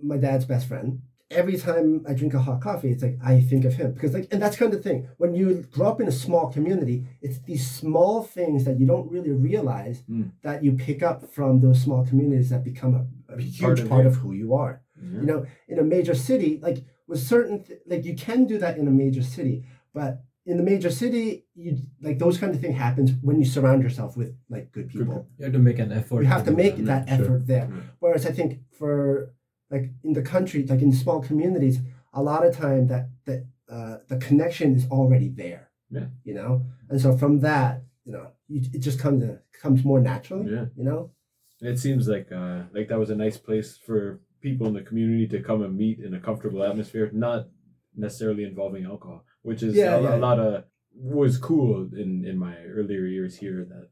my 0.00 0.16
dad's 0.18 0.44
best 0.44 0.68
friend 0.68 1.00
every 1.40 1.56
time 1.56 2.04
i 2.08 2.12
drink 2.20 2.34
a 2.34 2.38
hot 2.46 2.60
coffee 2.60 2.90
it's 2.92 3.02
like 3.02 3.18
i 3.32 3.40
think 3.40 3.64
of 3.64 3.74
him 3.80 3.92
because 3.92 4.12
like 4.16 4.26
and 4.32 4.40
that's 4.42 4.56
kind 4.56 4.72
of 4.72 4.76
the 4.82 4.88
thing 4.88 5.08
when 5.18 5.34
you 5.34 5.46
grow 5.74 5.88
up 5.92 6.00
in 6.00 6.08
a 6.08 6.12
small 6.26 6.46
community 6.56 6.98
it's 7.20 7.38
these 7.50 7.64
small 7.80 8.22
things 8.22 8.64
that 8.66 8.76
you 8.80 8.86
don't 8.92 9.10
really 9.14 9.32
realize 9.50 10.02
Mm. 10.10 10.30
that 10.46 10.62
you 10.64 10.72
pick 10.88 11.00
up 11.10 11.18
from 11.36 11.60
those 11.64 11.78
small 11.86 12.02
communities 12.10 12.50
that 12.50 12.62
become 12.72 12.92
a, 13.00 13.04
a 13.34 13.40
huge 13.40 13.80
of 13.80 13.88
part 13.88 14.06
of 14.10 14.14
who 14.22 14.30
you 14.42 14.48
are 14.62 14.74
Yeah. 15.02 15.20
you 15.20 15.26
know 15.30 15.40
in 15.72 15.78
a 15.84 15.86
major 15.96 16.14
city 16.28 16.50
like 16.68 16.78
with 17.08 17.20
certain 17.34 17.56
th- 17.66 17.80
like 17.92 18.02
you 18.08 18.14
can 18.26 18.40
do 18.52 18.56
that 18.64 18.74
in 18.80 18.86
a 18.92 18.94
major 19.04 19.22
city 19.36 19.56
but 19.98 20.12
in 20.50 20.56
the 20.60 20.66
major 20.72 20.90
city 21.02 21.24
you 21.62 21.70
like 22.06 22.18
those 22.24 22.36
kind 22.40 22.52
of 22.54 22.60
thing 22.62 22.74
happens 22.86 23.08
when 23.26 23.36
you 23.40 23.46
surround 23.56 23.80
yourself 23.86 24.10
with 24.20 24.30
like 24.54 24.66
good 24.76 24.88
people 24.94 25.18
You 25.38 25.44
have 25.46 25.52
to 25.60 25.64
make 25.70 25.78
an 25.86 25.92
effort. 26.00 26.20
you 26.22 26.30
have 26.36 26.44
to 26.50 26.54
make 26.62 26.74
that. 26.78 26.84
that 27.06 27.08
Sure. 27.08 27.24
effort 27.26 27.42
there 27.52 27.66
Mm. 27.68 27.82
whereas 28.02 28.24
i 28.30 28.32
think 28.38 28.50
for 28.78 28.92
like 29.72 29.86
in 30.06 30.12
the 30.18 30.22
country 30.34 30.60
like 30.72 30.82
in 30.86 30.92
small 31.04 31.20
communities 31.28 31.76
a 32.20 32.22
lot 32.30 32.44
of 32.46 32.52
time 32.64 32.82
that 32.92 33.04
that 33.26 33.40
uh, 33.74 33.96
the 34.10 34.18
connection 34.28 34.68
is 34.78 34.84
already 34.96 35.28
there 35.42 35.62
Yeah. 35.96 36.08
you 36.28 36.34
know 36.38 36.52
and 36.90 36.98
so 37.04 37.08
from 37.22 37.34
that 37.48 37.72
you 38.06 38.12
know 38.16 38.26
you, 38.52 38.60
it 38.76 38.80
just 38.88 38.98
comes 39.04 39.20
uh, 39.24 39.36
comes 39.64 39.80
more 39.90 40.00
naturally 40.12 40.48
Yeah. 40.56 40.66
you 40.78 40.84
know 40.90 41.00
It 41.72 41.78
seems 41.86 42.04
like 42.14 42.28
uh, 42.42 42.58
like 42.76 42.86
that 42.90 42.98
was 43.04 43.10
a 43.16 43.20
nice 43.24 43.38
place 43.48 43.70
for 43.86 44.00
people 44.46 44.66
in 44.70 44.74
the 44.78 44.86
community 44.90 45.26
to 45.34 45.38
come 45.48 45.60
and 45.66 45.74
meet 45.84 45.98
in 46.06 46.12
a 46.14 46.20
comfortable 46.28 46.62
atmosphere, 46.70 47.06
not 47.28 47.40
necessarily 48.04 48.44
involving 48.52 48.84
alcohol, 48.92 49.20
which 49.48 49.62
is 49.68 49.72
Yeah, 49.76 49.94
a, 49.96 50.02
yeah. 50.02 50.16
a 50.16 50.18
lot 50.28 50.38
of 50.46 50.50
was 51.18 51.34
cool 51.50 51.74
in 52.02 52.10
in 52.30 52.36
my 52.46 52.54
earlier 52.78 53.04
years 53.16 53.34
here 53.44 53.60
that 53.72 53.86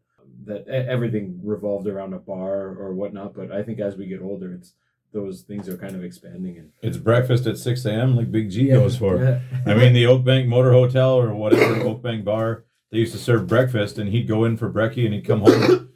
that 0.48 0.62
everything 0.94 1.26
revolved 1.54 1.86
around 1.92 2.12
a 2.14 2.22
bar 2.32 2.56
or 2.80 2.88
whatnot. 3.00 3.30
But 3.38 3.48
I 3.58 3.60
think 3.66 3.78
as 3.78 3.94
we 3.96 4.06
get 4.12 4.20
older, 4.30 4.48
it's 4.58 4.70
those 5.12 5.42
things 5.42 5.68
are 5.68 5.76
kind 5.76 5.94
of 5.96 6.04
expanding 6.04 6.56
and 6.58 6.70
It's 6.82 6.96
breakfast 6.96 7.46
at 7.46 7.58
six 7.58 7.84
a.m. 7.84 8.16
like 8.16 8.30
Big 8.30 8.50
G 8.50 8.68
Yeah. 8.68 8.74
goes 8.76 8.96
for. 8.96 9.16
yeah. 9.22 9.40
I 9.66 9.74
mean, 9.74 9.92
the 9.92 10.06
Oak 10.06 10.24
Bank 10.24 10.48
Motor 10.48 10.72
Hotel 10.72 11.14
or 11.14 11.34
whatever 11.34 11.82
Oak 11.88 12.02
Bank 12.02 12.24
Bar, 12.24 12.64
they 12.92 12.98
used 12.98 13.12
to 13.12 13.18
serve 13.18 13.46
breakfast, 13.46 13.98
and 13.98 14.10
he'd 14.10 14.28
go 14.28 14.44
in 14.44 14.56
for 14.56 14.70
brekkie, 14.70 15.04
and 15.04 15.14
he'd 15.14 15.24
come 15.26 15.40
home. 15.40 15.90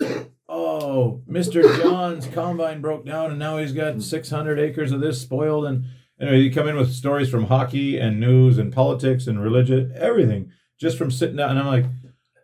oh, 0.49 1.23
Mister 1.27 1.63
John's 1.79 2.27
combine 2.27 2.81
broke 2.81 3.05
down, 3.07 3.31
and 3.31 3.39
now 3.39 3.59
he's 3.59 3.73
got 3.73 4.01
six 4.03 4.31
hundred 4.31 4.59
acres 4.59 4.93
of 4.93 5.01
this 5.01 5.21
spoiled, 5.21 5.65
and 5.67 5.85
anyway, 6.21 6.43
he'd 6.43 6.55
come 6.55 6.69
in 6.69 6.77
with 6.77 6.93
stories 6.93 7.29
from 7.31 7.45
hockey 7.47 7.99
and 7.99 8.21
news 8.21 8.59
and 8.59 8.73
politics 8.73 9.27
and 9.27 9.43
religion, 9.43 9.93
everything, 9.97 10.51
just 10.81 10.97
from 10.99 11.11
sitting 11.11 11.37
down. 11.37 11.51
And 11.51 11.59
I'm 11.61 11.67
like, 11.67 11.87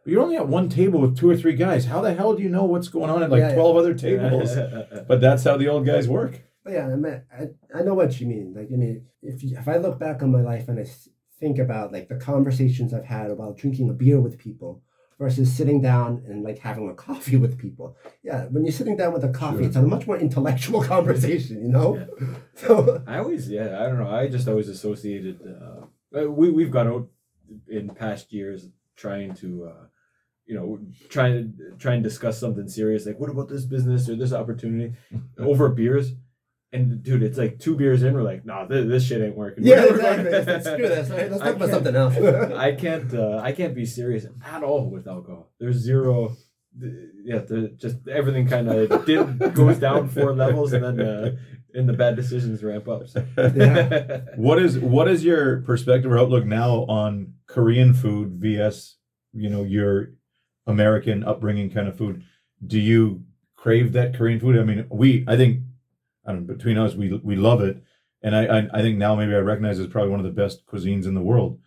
you're 0.07 0.23
only 0.23 0.37
at 0.37 0.49
one 0.49 0.69
table 0.69 1.01
with 1.01 1.17
two 1.17 1.29
or 1.31 1.37
three 1.37 1.55
guys. 1.55 1.85
How 1.87 2.01
the 2.01 2.15
hell 2.15 2.35
do 2.35 2.43
you 2.43 2.49
know 2.49 2.65
what's 2.65 2.89
going 2.89 3.11
on 3.11 3.23
at 3.23 3.31
like 3.31 3.41
Yeah, 3.41 3.49
yeah. 3.51 3.55
twelve 3.55 3.77
other 3.77 3.95
tables? 3.95 4.55
but 5.09 5.21
that's 5.21 5.45
how 5.45 5.57
the 5.57 5.69
old 5.69 5.87
guys 5.87 6.09
work. 6.09 6.41
But 6.71 6.77
yeah, 6.77 6.87
I, 6.87 6.97
mean, 6.97 7.23
I, 7.37 7.79
I 7.81 7.83
know 7.83 7.95
what 7.95 8.21
you 8.21 8.29
mean. 8.29 8.55
Like, 8.57 8.69
I 8.73 8.77
mean, 8.77 9.05
if 9.23 9.43
you, 9.43 9.59
if 9.59 9.67
I 9.67 9.79
look 9.79 9.99
back 9.99 10.23
on 10.23 10.31
my 10.31 10.41
life 10.41 10.69
and 10.69 10.79
I 10.79 10.87
think 11.41 11.59
about 11.59 11.93
like 11.93 12.09
the 12.09 12.15
conversations 12.15 12.95
I've 12.95 13.07
had 13.07 13.33
about 13.33 13.57
drinking 13.57 13.91
a 13.91 13.93
beer 13.93 14.21
with 14.21 14.39
people 14.39 14.81
versus 15.19 15.53
sitting 15.53 15.83
down 15.83 16.23
and 16.29 16.45
like 16.45 16.61
having 16.61 16.89
a 16.89 16.95
coffee 17.09 17.37
with 17.37 17.59
people. 17.59 17.97
Yeah, 18.23 18.45
when 18.45 18.65
you're 18.65 18.73
sitting 18.73 18.97
down 18.97 19.13
with 19.13 19.25
a 19.25 19.31
coffee, 19.31 19.59
Sure. 19.59 19.67
it's 19.67 19.77
a 19.77 19.83
much 19.83 20.07
more 20.07 20.17
intellectual 20.17 20.81
conversation, 20.95 21.61
you 21.61 21.73
know. 21.73 22.07
So 22.55 23.03
I 23.05 23.19
always, 23.19 23.49
yeah, 23.51 23.81
I 23.81 23.87
don't 23.87 23.99
know. 23.99 24.11
I 24.11 24.29
just 24.29 24.47
always 24.47 24.69
associated. 24.69 25.41
Uh, 25.43 25.87
uh, 26.17 26.31
we 26.31 26.51
we've 26.51 26.71
gone 26.71 26.87
out 26.87 27.09
in 27.69 27.89
past 27.89 28.33
years 28.33 28.69
trying 28.95 29.35
to, 29.37 29.65
uh, 29.73 29.85
you 30.47 30.55
know, 30.55 30.79
try 31.09 31.31
to 31.33 31.51
try 31.81 31.95
and 31.95 32.05
discuss 32.05 32.39
something 32.39 32.69
serious 32.69 33.07
like 33.07 33.19
what 33.19 33.31
about 33.31 33.49
this 33.49 33.65
business 33.65 34.09
or 34.09 34.15
this 34.15 34.33
opportunity 34.33 34.93
over 35.37 35.69
beers. 35.69 36.13
And 36.73 37.03
dude, 37.03 37.23
it's 37.25 37.37
like 37.39 37.59
two 37.59 37.75
beers 37.77 38.03
in, 38.05 38.15
we're 38.15 38.23
like, 38.23 38.45
nah, 38.47 38.65
this, 38.65 38.87
this 38.87 39.05
shit 39.05 39.21
ain't 39.21 39.37
working. 39.37 39.65
yeah, 39.65 39.81
We're- 39.85 39.91
exactly. 39.95 40.31
It's 40.31 40.47
like, 40.47 40.63
Screw 40.63 40.89
this. 40.89 41.11
Let's 41.11 41.39
talk 41.39 41.57
about 41.57 41.59
can't- 41.59 41.71
something 41.73 41.97
else. 41.97 42.17
I 42.69 42.73
can't, 42.73 43.13
uh, 43.15 43.39
I 43.43 43.53
can't 43.53 43.75
be 43.75 43.85
serious 43.85 44.25
at 44.47 44.63
all 44.63 44.89
with 44.89 45.09
alcohol. 45.09 45.51
There's 45.59 45.77
zero. 45.77 46.37
Yeah, 47.25 47.39
the, 47.39 47.75
just 47.77 48.07
everything 48.07 48.47
kind 48.47 48.69
of 48.71 49.05
dip 49.05 49.53
goes 49.55 49.79
down 49.79 50.09
four 50.09 50.33
levels, 50.33 50.73
and 50.73 50.85
then 50.85 51.01
uh, 51.01 51.37
and 51.75 51.89
the 51.89 51.93
bad 51.95 52.15
decisions 52.15 52.63
ramp 52.63 52.87
up. 52.87 53.09
So. 53.09 53.27
Yeah. 53.37 54.21
What 54.37 54.63
is 54.63 54.79
what 54.79 55.09
is 55.09 55.25
your 55.25 55.63
perspective 55.63 56.13
or 56.13 56.19
outlook 56.19 56.45
now 56.47 56.85
on 56.87 57.35
Korean 57.49 57.93
food 57.93 58.35
vs 58.41 58.97
you 59.33 59.51
know 59.51 59.65
your 59.65 60.13
American 60.69 61.25
upbringing 61.25 61.71
kind 61.71 61.89
of 61.89 61.99
food? 61.99 62.23
Do 62.65 62.79
you 62.79 63.25
crave 63.57 63.93
that 63.95 64.15
Korean 64.15 64.39
food? 64.39 64.57
I 64.57 64.63
mean, 64.63 64.87
we 64.91 65.25
I 65.27 65.37
think 65.37 65.63
I 66.27 66.33
don't 66.33 66.47
know, 66.47 66.55
between 66.55 66.79
us 66.79 66.95
we 66.95 67.13
we 67.25 67.37
love 67.37 67.61
it, 67.63 67.83
and 68.23 68.35
I, 68.37 68.45
I 68.47 68.69
I 68.75 68.83
think 68.83 68.99
now 68.99 69.15
maybe 69.15 69.35
I 69.35 69.39
recognize 69.39 69.79
it's 69.79 69.93
probably 69.93 70.11
one 70.11 70.21
of 70.21 70.27
the 70.27 70.43
best 70.43 70.67
cuisines 70.67 71.07
in 71.07 71.15
the 71.15 71.23
world. 71.23 71.59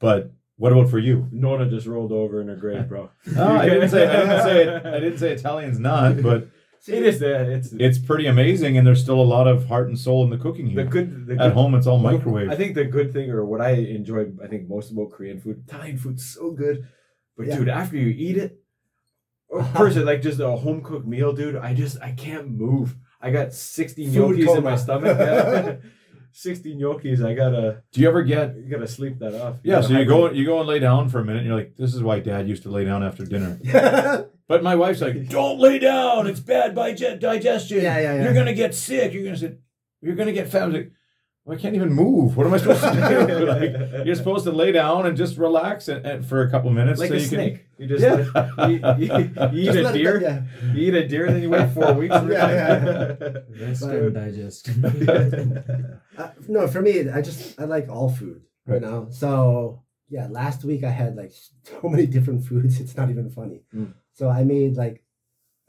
But 0.00 0.32
what 0.56 0.72
about 0.72 0.90
for 0.90 0.98
you? 0.98 1.28
Nonna 1.32 1.68
just 1.68 1.86
rolled 1.86 2.12
over 2.12 2.40
in 2.40 2.48
her 2.48 2.56
grave, 2.56 2.88
bro. 2.88 3.10
No, 3.34 3.46
I 3.56 3.68
didn't 3.68 3.88
say 3.88 4.06
I 4.06 4.16
didn't 4.20 4.42
say 4.42 4.62
it, 4.64 4.86
I 4.86 5.00
didn't 5.00 5.18
say 5.18 5.32
Italian's 5.32 5.78
not, 5.78 6.22
but 6.22 6.48
It 6.88 7.04
is 7.04 7.20
there. 7.20 7.48
It's 7.48 7.72
it's 7.72 7.98
pretty 7.98 8.26
amazing, 8.26 8.76
and 8.76 8.84
there's 8.84 9.00
still 9.00 9.20
a 9.20 9.22
lot 9.22 9.46
of 9.46 9.66
heart 9.68 9.86
and 9.86 9.96
soul 9.96 10.24
in 10.24 10.30
the 10.30 10.36
cooking 10.36 10.66
here. 10.66 10.82
the 10.82 10.90
good. 10.90 11.26
The 11.26 11.34
At 11.34 11.38
good, 11.38 11.52
home, 11.52 11.76
it's 11.76 11.86
all 11.86 11.98
microwave. 11.98 12.50
I 12.50 12.56
think 12.56 12.74
the 12.74 12.84
good 12.84 13.12
thing, 13.12 13.30
or 13.30 13.44
what 13.44 13.60
I 13.60 13.70
enjoy, 13.70 14.26
I 14.42 14.48
think 14.48 14.68
most 14.68 14.90
about 14.90 15.12
Korean 15.12 15.40
food, 15.40 15.62
Italian 15.68 15.96
food's 15.96 16.24
so 16.34 16.50
good, 16.50 16.88
but 17.36 17.46
Yeah. 17.46 17.58
dude, 17.58 17.68
after 17.68 17.96
you 17.96 18.08
eat 18.08 18.36
it, 18.36 18.58
or 19.48 19.62
person 19.74 20.04
like 20.04 20.22
just 20.22 20.40
a 20.40 20.50
home 20.50 20.82
cooked 20.82 21.06
meal, 21.06 21.32
dude, 21.32 21.54
I 21.54 21.72
just 21.72 22.02
I 22.02 22.12
can't 22.12 22.50
move. 22.50 22.96
I 23.22 23.30
got 23.30 23.52
sixty 23.54 24.06
Food 24.12 24.36
gnocchis 24.38 24.56
in 24.58 24.64
my 24.64 24.76
stomach. 24.76 25.16
Yeah. 25.18 25.76
sixty 26.32 26.74
gnocchis. 26.74 27.24
I 27.24 27.34
gotta 27.34 27.82
Do 27.92 28.00
you 28.00 28.08
ever 28.08 28.22
get 28.22 28.56
you 28.56 28.68
gotta 28.70 28.88
sleep 28.88 29.18
that 29.20 29.34
off. 29.40 29.56
Yeah, 29.62 29.80
so 29.80 29.88
you 29.90 29.94
hibernate. 29.98 30.08
go 30.08 30.30
you 30.32 30.44
go 30.44 30.58
and 30.60 30.68
lay 30.68 30.78
down 30.78 31.08
for 31.08 31.20
a 31.20 31.24
minute. 31.24 31.40
and 31.40 31.46
You're 31.46 31.56
like, 31.56 31.76
this 31.76 31.94
is 31.94 32.02
why 32.02 32.18
Dad 32.20 32.48
used 32.48 32.62
to 32.64 32.70
lay 32.70 32.84
down 32.84 33.02
after 33.02 33.24
dinner. 33.24 33.58
But 34.48 34.62
my 34.62 34.74
wife's 34.74 35.00
like, 35.00 35.28
don't 35.30 35.58
lay 35.60 35.78
down. 35.78 36.26
It's 36.26 36.40
bad 36.40 36.74
dige- 36.74 37.18
digestion. 37.18 37.80
yeah, 37.80 37.98
yeah. 38.00 38.22
You're 38.22 38.34
gonna 38.34 38.52
get 38.52 38.74
sick. 38.74 39.14
You're 39.14 39.24
gonna 39.24 39.36
sit. 39.36 39.58
You're 40.02 40.16
gonna 40.16 40.32
get 40.32 40.50
fat. 40.50 40.68
I 41.44 41.48
well, 41.48 41.58
I 41.58 41.60
can't 41.60 41.74
even 41.74 41.92
move. 41.92 42.36
What 42.36 42.46
am 42.46 42.54
I 42.54 42.58
supposed 42.58 42.82
to 42.82 43.26
do? 43.26 43.46
like, 43.98 44.06
you're 44.06 44.14
supposed 44.14 44.44
to 44.44 44.52
lay 44.52 44.70
down 44.70 45.06
and 45.06 45.16
just 45.16 45.36
relax 45.38 45.88
and, 45.88 46.06
and 46.06 46.24
for 46.24 46.42
a 46.42 46.48
couple 46.50 46.70
minutes. 46.70 47.00
like 47.00 47.08
so 47.08 47.14
a 47.16 47.18
you 47.18 47.24
snake. 47.24 47.66
You 47.78 47.86
just 47.88 48.02
Yeah. 48.04 48.24
like, 48.56 48.70
you, 48.70 49.06
you, 49.06 49.60
you 49.62 49.70
eat 49.70 49.76
a 49.76 49.82
let 49.82 49.94
it- 49.96 49.98
deer. 49.98 50.20
yeah. 50.22 50.42
You 50.72 50.82
eat 50.88 50.94
a 50.94 51.08
dear, 51.08 51.26
then 51.32 51.42
you 51.42 51.50
wait 51.50 51.68
four 51.72 51.92
weeks. 52.02 52.14
Yeah, 52.14 52.28
yeah, 52.30 53.16
Rest 53.60 53.80
But- 53.82 53.94
and 53.96 54.14
digest. 54.14 54.68
Uh, 56.16 56.28
no, 56.48 56.68
for 56.68 56.80
me, 56.82 57.08
I 57.10 57.20
just 57.22 57.60
I 57.60 57.64
like 57.64 57.88
all 57.88 58.08
food. 58.10 58.42
You 58.66 58.74
Right. 58.74 58.82
know, 58.82 59.08
so 59.10 59.82
yeah. 60.08 60.28
Last 60.30 60.62
week 60.64 60.84
I 60.84 60.90
had 60.90 61.16
like 61.16 61.32
so 61.64 61.88
many 61.88 62.06
different 62.06 62.44
foods. 62.44 62.78
It's 62.80 62.96
not 62.96 63.10
even 63.10 63.30
funny. 63.30 63.62
Mm. 63.74 63.94
So 64.12 64.28
I 64.28 64.44
made 64.44 64.76
like 64.76 65.01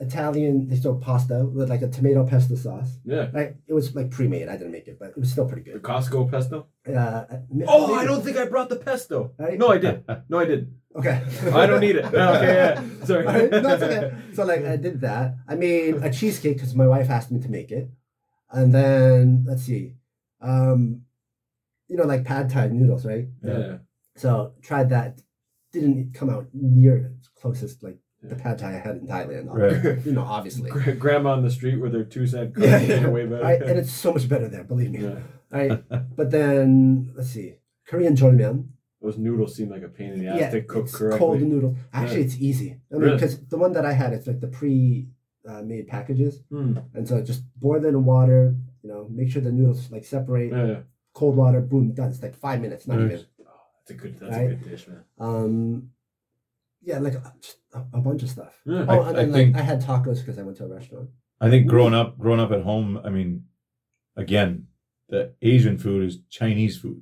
Italian, 0.07 0.67
they 0.67 0.75
still 0.75 0.95
pasta 0.97 1.37
with 1.45 1.69
like 1.69 1.81
a 1.81 1.87
tomato 1.87 2.25
pesto 2.25 2.55
sauce. 2.55 2.91
yeah. 3.05 3.29
Like 3.33 3.57
it 3.67 3.73
was 3.73 3.93
like 3.95 4.09
pre-made. 4.11 4.47
I 4.49 4.57
didn't 4.57 4.71
make 4.71 4.87
it, 4.87 4.97
but 4.99 5.09
it 5.09 5.17
was 5.17 5.31
still 5.31 5.45
pretty 5.45 5.63
The 5.63 5.79
good. 5.79 5.83
Costco 5.83 6.29
pesto. 6.31 6.67
Uh, 6.87 7.23
Oh, 7.67 7.93
I 7.95 8.05
don't 8.05 8.23
think 8.25 8.37
I 8.37 8.45
brought 8.45 8.69
the 8.69 8.75
pesto. 8.77 9.31
Right? 9.37 9.57
No, 9.57 9.67
I 9.69 9.77
did. 9.77 10.03
No, 10.29 10.39
I 10.39 10.45
didn't. 10.45 10.69
Okay. 10.95 11.21
I 11.61 11.65
don't 11.65 11.81
need 11.81 11.95
it. 11.95 12.05
No, 12.19 12.33
okay, 12.35 12.53
yeah. 12.61 13.05
Sorry. 13.05 13.25
Alright, 13.27 13.51
no, 13.63 13.69
it's 13.73 13.83
okay. 13.83 14.11
So 14.33 14.45
like 14.45 14.63
I 14.65 14.75
did 14.77 15.01
that. 15.01 15.35
I 15.47 15.55
made 15.55 15.95
a 15.95 16.09
cheesecake 16.11 16.57
because 16.57 16.75
my 16.75 16.87
wife 16.87 17.09
asked 17.09 17.31
me 17.31 17.39
to 17.41 17.49
make 17.49 17.71
it, 17.71 17.89
and 18.51 18.73
then 18.73 19.43
let's 19.47 19.63
see, 19.63 19.95
um, 20.41 21.01
you 21.87 21.97
know, 21.97 22.03
like 22.13 22.23
pad 22.25 22.49
thai 22.49 22.67
noodles, 22.67 23.05
right? 23.05 23.27
Yeah. 23.43 23.77
So 24.15 24.53
tried 24.61 24.89
that. 24.91 25.21
Didn't 25.71 26.13
come 26.13 26.29
out 26.29 26.45
near 26.53 26.95
as 27.19 27.29
closest 27.41 27.81
like 27.81 27.97
the 28.23 28.35
pad 28.35 28.57
thai 28.59 28.69
I 28.69 28.79
had 28.79 28.95
in 28.97 29.07
Thailand. 29.07 29.47
Right. 29.49 29.99
You 30.05 30.13
know, 30.13 30.23
obviously. 30.23 30.69
Grandma 31.05 31.33
on 31.33 31.43
the 31.43 31.51
street 31.51 31.77
with 31.77 31.93
her 31.93 32.03
two 32.03 32.25
cent 32.27 32.53
Yeah, 32.57 32.79
yeah. 32.79 33.07
way 33.07 33.25
better. 33.25 33.43
Right, 33.43 33.61
and 33.61 33.77
it's 33.79 33.91
so 33.91 34.13
much 34.13 34.27
better 34.29 34.47
there. 34.47 34.63
Believe 34.63 34.91
me. 34.91 35.01
yeah. 35.03 35.19
Right, 35.51 35.83
but 36.15 36.31
then 36.31 37.11
let's 37.15 37.29
see, 37.31 37.55
Korean 37.87 38.15
jjolmyeon. 38.15 38.67
Those 39.01 39.17
noodles 39.17 39.55
seem 39.55 39.69
like 39.69 39.83
a 39.83 39.89
pain 39.89 40.11
in 40.13 40.19
the 40.19 40.27
ass 40.29 40.39
yeah, 40.39 40.49
to 40.51 40.61
cook 40.61 40.85
it's 40.85 40.95
correctly. 40.95 41.19
cold 41.19 41.41
noodles. 41.41 41.75
Actually, 41.91 42.19
Yeah. 42.21 42.25
it's 42.25 42.37
easy. 42.37 42.69
I 42.71 42.93
mean, 42.93 43.01
Really? 43.01 43.15
because 43.17 43.45
the 43.47 43.57
one 43.57 43.73
that 43.73 43.85
I 43.85 43.91
had, 43.91 44.13
it's 44.13 44.25
like 44.27 44.39
the 44.39 44.47
pre-made 44.47 45.87
packages. 45.87 46.41
Hmm. 46.49 46.77
And 46.93 47.07
so 47.07 47.21
just 47.21 47.43
boil 47.59 47.83
it 47.83 47.89
in 47.89 48.05
water, 48.05 48.55
you 48.81 48.89
know, 48.89 49.07
make 49.09 49.29
sure 49.29 49.41
the 49.41 49.51
noodles 49.51 49.91
like 49.91 50.05
separate, 50.05 50.51
Yeah, 50.53 50.79
cold 51.13 51.35
water, 51.35 51.59
boom, 51.61 51.93
done. 51.93 52.09
It's 52.09 52.21
like 52.21 52.35
five 52.35 52.61
minutes, 52.61 52.87
not 52.87 52.99
Nice. 52.99 53.05
even. 53.11 53.25
That's 53.85 53.91
a 53.91 53.93
good. 53.95 54.17
That's 54.19 54.37
Right? 54.37 54.51
a 54.51 54.55
good 54.55 54.63
dish, 54.69 54.87
man. 54.87 55.03
Um, 55.19 55.89
yeah, 56.83 56.99
like 56.99 57.15
uh, 57.15 57.31
a, 57.73 57.97
a 57.97 58.01
bunch 58.01 58.23
of 58.23 58.29
stuff. 58.29 58.53
Yeah. 58.65 58.85
Oh, 58.87 59.01
I- 59.01 59.09
and 59.09 59.17
I 59.17 59.23
then 59.25 59.33
think- 59.33 59.55
like 59.55 59.63
I 59.63 59.65
had 59.65 59.81
tacos 59.81 60.19
because 60.19 60.37
I 60.39 60.43
went 60.43 60.57
to 60.57 60.65
a 60.65 60.67
restaurant. 60.67 61.09
I 61.41 61.49
think 61.49 61.67
growing 61.67 61.93
up, 61.93 62.17
growing 62.17 62.39
up 62.39 62.51
at 62.51 62.61
home, 62.63 63.01
I 63.03 63.09
mean, 63.09 63.45
again, 64.15 64.67
the 65.09 65.33
Asian 65.41 65.77
food 65.77 66.05
is 66.07 66.19
Chinese 66.29 66.77
food, 66.77 67.01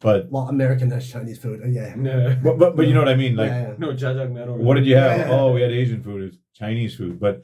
but 0.00 0.30
Well, 0.30 0.48
American 0.48 0.90
has 0.90 1.10
Chinese 1.10 1.38
food. 1.38 1.62
uh, 1.62 1.66
Yeah. 1.68 1.94
Yeah. 2.00 2.34
but 2.42 2.58
but, 2.58 2.76
but 2.76 2.86
you 2.86 2.92
know 2.94 3.00
what 3.00 3.08
I 3.08 3.14
mean. 3.16 3.36
Like, 3.36 3.50
yeah, 3.50 3.68
yeah. 3.68 3.74
No 3.78 3.88
jajangmyeon 3.92 4.58
what 4.58 4.74
did 4.74 4.86
you 4.86 4.96
have? 4.96 5.18
Yeah, 5.18 5.28
yeah. 5.28 5.32
Oh, 5.40 5.52
we 5.52 5.62
had 5.62 5.70
Asian 5.72 6.02
food. 6.02 6.22
It's 6.24 6.36
Chinese 6.52 6.94
food. 6.96 7.18
But 7.18 7.42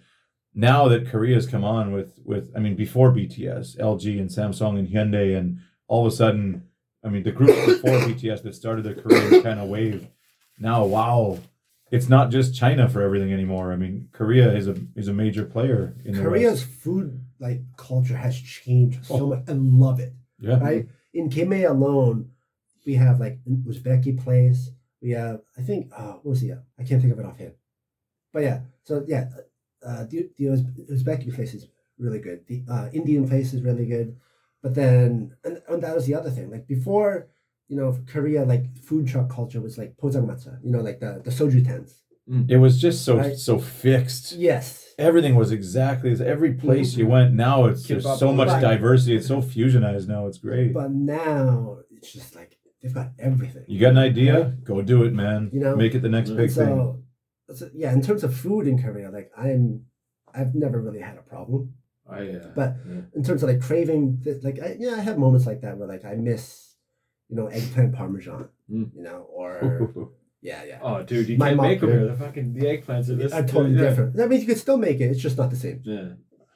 now 0.54 0.88
that 0.88 1.06
Korea's 1.08 1.46
come 1.46 1.64
on 1.64 1.92
with 1.92 2.18
with, 2.24 2.50
I 2.56 2.58
mean, 2.60 2.76
before 2.76 3.12
BTS, 3.12 3.78
LG 3.78 4.20
and 4.20 4.28
Samsung 4.28 4.78
and 4.78 4.88
Hyundai, 4.88 5.38
and 5.38 5.58
all 5.88 6.06
of 6.06 6.12
a 6.12 6.16
sudden, 6.16 6.64
I 7.04 7.08
mean, 7.08 7.22
the 7.22 7.32
group 7.32 7.54
before 7.66 7.98
BTS 8.08 8.42
that 8.42 8.54
started 8.54 8.84
their 8.84 8.94
Korean 8.94 9.42
kind 9.42 9.58
of 9.60 9.68
wave. 9.68 10.06
Now, 10.58 10.84
wow, 10.84 11.38
it's 11.90 12.08
not 12.08 12.30
just 12.30 12.54
China 12.54 12.88
for 12.88 13.02
everything 13.02 13.32
anymore. 13.32 13.72
I 13.72 13.76
mean, 13.76 14.08
Korea 14.12 14.52
is 14.52 14.68
a 14.68 14.76
is 14.96 15.08
a 15.08 15.12
major 15.12 15.44
player 15.44 15.94
in 16.04 16.14
the 16.14 16.22
Korea's 16.22 16.60
West. 16.64 16.80
food 16.82 17.20
like 17.38 17.60
culture 17.76 18.16
has 18.16 18.38
changed 18.38 19.04
so 19.06 19.14
Oh. 19.14 19.26
much. 19.30 19.44
I 19.48 19.52
love 19.52 19.98
it. 20.00 20.12
Yeah, 20.40 20.58
Right 20.58 20.88
in 21.12 21.28
Gimhae 21.28 21.68
alone, 21.68 22.30
we 22.86 22.94
have 22.94 23.18
like 23.20 23.38
an 23.46 23.64
Uzbeki 23.68 24.22
place. 24.24 24.70
We 25.02 25.10
have 25.10 25.40
I 25.58 25.62
think 25.62 25.90
uh, 25.96 26.12
what 26.22 26.26
was 26.26 26.40
the 26.40 26.52
I 26.78 26.84
can't 26.84 27.00
think 27.00 27.12
of 27.12 27.18
it 27.18 27.26
offhand. 27.26 27.54
But 28.32 28.42
yeah, 28.44 28.60
so 28.84 29.04
yeah, 29.08 29.28
uh, 29.84 30.04
the, 30.04 30.30
the 30.38 30.44
Uzbeki 30.94 31.34
place 31.34 31.54
is 31.54 31.66
really 31.98 32.20
good. 32.20 32.46
The 32.46 32.62
uh, 32.70 32.88
Indian 32.92 33.28
place 33.28 33.52
is 33.52 33.62
really 33.62 33.86
good. 33.86 34.16
But 34.62 34.74
then 34.74 35.34
and, 35.44 35.60
and 35.68 35.82
that 35.82 35.94
was 35.94 36.06
the 36.06 36.14
other 36.14 36.30
thing. 36.30 36.50
Like 36.50 36.66
before, 36.66 37.28
you 37.70 37.76
know, 37.78 37.88
Korea 38.14 38.40
like 38.52 38.64
food 38.88 39.04
truck 39.10 39.28
culture 39.38 39.60
was 39.66 39.74
like 39.82 39.90
pojangmacha. 40.02 40.52
You 40.64 40.70
know, 40.72 40.82
like 40.88 40.98
the 41.04 41.10
the 41.26 41.30
soju 41.38 41.60
tents. 41.70 41.92
it 42.54 42.58
was 42.64 42.74
just 42.86 42.98
so 43.08 43.12
Right. 43.18 43.36
so 43.48 43.54
fixed. 43.58 44.26
Yes. 44.50 44.68
everything 45.10 45.34
was 45.42 45.50
exactly 45.60 46.10
as 46.16 46.20
every 46.34 46.52
place 46.64 46.88
you 46.98 47.06
went 47.16 47.30
now 47.48 47.56
it's 47.70 47.82
there's 47.88 48.08
so 48.24 48.28
much 48.40 48.48
Right. 48.54 48.60
diversity 48.70 49.12
it's 49.18 49.30
so 49.34 49.38
fusionized 49.54 50.06
now 50.14 50.22
it's 50.28 50.40
great 50.48 50.70
But 50.80 50.90
now 50.92 51.78
it's 51.96 52.10
just 52.18 52.30
like 52.38 52.50
they've 52.80 52.96
got 53.00 53.08
everything. 53.28 53.64
you 53.72 53.78
got 53.86 53.92
an 53.98 54.02
idea 54.12 54.34
go 54.70 54.74
do 54.94 54.98
it 55.06 55.12
man 55.22 55.40
You 55.54 55.60
know? 55.64 55.74
make 55.82 55.92
it 55.96 56.02
the 56.06 56.14
next 56.16 56.28
And 56.30 56.38
big 56.42 56.50
thing 56.58 56.68
so, 56.76 57.54
so 57.58 57.64
yeah, 57.82 57.92
in 57.98 58.02
terms 58.08 58.22
of 58.26 58.30
food 58.44 58.64
in 58.70 58.76
Korea, 58.84 59.08
like 59.18 59.28
I'm, 59.44 59.62
I've 60.38 60.54
never 60.64 60.78
really 60.86 61.00
had 61.08 61.16
a 61.22 61.26
problem. 61.32 61.60
I, 62.08 62.20
uh, 62.38 62.50
But 62.60 62.70
yeah. 62.88 63.02
in 63.16 63.22
terms 63.26 63.40
of 63.42 63.48
like 63.50 63.60
craving, 63.68 64.02
like 64.46 64.58
I, 64.66 64.76
yeah, 64.78 64.94
I 65.00 65.02
have 65.08 65.18
moments 65.18 65.46
like 65.50 65.60
that 65.62 65.76
where 65.78 65.88
like 65.94 66.04
I 66.04 66.14
miss, 66.14 66.69
you 67.30 67.36
know, 67.36 67.46
eggplant 67.46 67.94
parmesan, 67.94 68.48
Mm. 68.70 68.90
you 68.96 69.02
know, 69.02 69.26
or 69.32 69.50
yeah, 70.42 70.62
yeah, 70.64 70.78
Oh, 70.82 71.02
dude, 71.02 71.28
you 71.28 71.36
My 71.38 71.48
can't 71.48 71.56
mom- 71.58 71.66
make 71.68 71.80
them 71.80 71.90
here. 71.90 72.06
The 72.08 72.16
fucking 72.24 72.52
the 72.54 72.66
eggplants 72.66 73.08
are 73.10 73.14
this. 73.16 73.32
are 73.32 73.42
totally 73.46 73.74
yeah. 73.74 73.84
different. 73.88 74.14
That 74.16 74.28
means 74.28 74.42
you 74.42 74.48
could 74.48 74.58
still 74.66 74.76
make 74.76 74.98
it; 75.00 75.04
it's 75.12 75.20
just 75.28 75.36
not 75.38 75.50
the 75.50 75.56
same. 75.56 75.80
Yeah. 75.84 76.08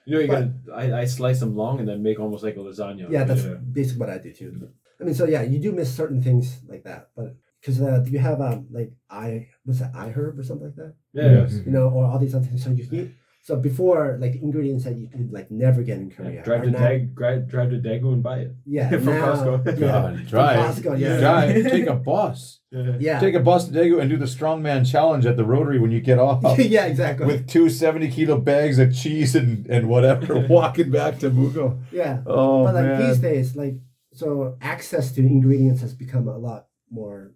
You 0.06 0.12
know, 0.14 0.20
you 0.20 0.28
But- 0.28 0.66
gotta. 0.66 0.92
I, 0.94 1.00
I 1.02 1.04
slice 1.06 1.40
them 1.40 1.56
long 1.56 1.80
and 1.80 1.88
then 1.88 2.02
make 2.02 2.18
almost 2.20 2.42
like 2.44 2.56
a 2.56 2.60
lasagna. 2.60 3.10
Yeah, 3.10 3.24
that's 3.24 3.42
basically 3.78 4.00
what 4.00 4.10
I 4.10 4.18
do 4.18 4.32
too. 4.32 4.68
I 5.00 5.04
mean, 5.04 5.14
so 5.14 5.24
yeah, 5.26 5.42
you 5.42 5.58
do 5.58 5.72
miss 5.72 5.94
certain 5.94 6.22
things 6.22 6.60
like 6.68 6.84
that, 6.84 7.08
but 7.16 7.36
because 7.60 7.80
uh, 7.80 7.98
do 8.04 8.10
you 8.10 8.18
have 8.18 8.40
um 8.40 8.66
like 8.70 8.92
I 9.10 9.48
what's 9.64 9.80
that 9.80 9.92
I 9.94 10.06
herb 10.10 10.38
or 10.38 10.44
something 10.44 10.68
like 10.70 10.76
that, 10.76 10.94
Yeah. 11.12 11.48
you 11.66 11.72
know, 11.72 11.88
or 11.88 12.04
all 12.04 12.18
these 12.18 12.34
other 12.34 12.46
things. 12.46 12.62
So 12.62 12.70
you 12.70 12.86
can 12.86 13.14
so 13.44 13.56
before 13.56 14.16
like 14.22 14.32
the 14.32 14.40
ingredients 14.42 14.84
that 14.84 14.96
you 14.96 15.06
could 15.06 15.30
like 15.30 15.50
never 15.50 15.82
get 15.82 15.98
in 15.98 16.08
yeah. 16.08 16.16
Korea. 16.16 16.42
Drive 16.44 16.62
to 16.62 16.70
now- 16.70 16.78
Dag, 16.78 17.14
drive, 17.14 17.46
drive 17.46 17.70
to 17.70 17.76
Daegu 17.76 18.10
and 18.14 18.22
buy 18.22 18.38
it. 18.38 18.54
Yeah, 18.64 18.88
From 19.04 19.04
now, 19.04 19.34
Costco. 19.34 19.66
Yeah, 19.66 19.72
God, 19.86 20.16
from 20.16 20.24
drive. 20.24 20.74
Costco, 20.74 20.98
yeah. 20.98 21.20
drive 21.20 21.64
take 21.76 21.86
a 21.86 21.94
bus 21.94 22.60
Yeah. 22.70 22.96
Yeah. 22.98 23.20
take 23.20 23.34
a 23.34 23.40
bus 23.40 23.68
to 23.68 23.72
Daegu 23.74 24.00
and 24.00 24.08
do 24.08 24.16
the 24.16 24.24
strongman 24.24 24.90
challenge 24.90 25.26
at 25.26 25.36
the 25.36 25.44
rotary 25.44 25.78
when 25.78 25.90
you 25.90 26.00
get 26.00 26.18
off 26.18 26.58
yeah, 26.58 26.86
exactly. 26.86 27.26
with 27.26 27.46
two 27.46 27.68
70 27.68 28.10
kilo 28.10 28.38
bags 28.38 28.78
of 28.78 28.96
cheese 28.96 29.36
and, 29.36 29.66
and 29.66 29.90
whatever 29.90 30.38
walking 30.48 30.90
back 30.90 31.18
to 31.18 31.28
Mugo 31.30 31.82
yeah. 31.92 32.22
oh 32.26 32.64
but 32.64 32.74
like 32.74 32.84
man 32.86 33.06
these 33.06 33.18
days, 33.18 33.54
like 33.56 33.74
so 34.14 34.56
access 34.62 35.12
to 35.12 35.20
ingredients 35.20 35.82
has 35.82 35.92
become 35.92 36.28
a 36.28 36.38
lot 36.38 36.68
more 36.90 37.34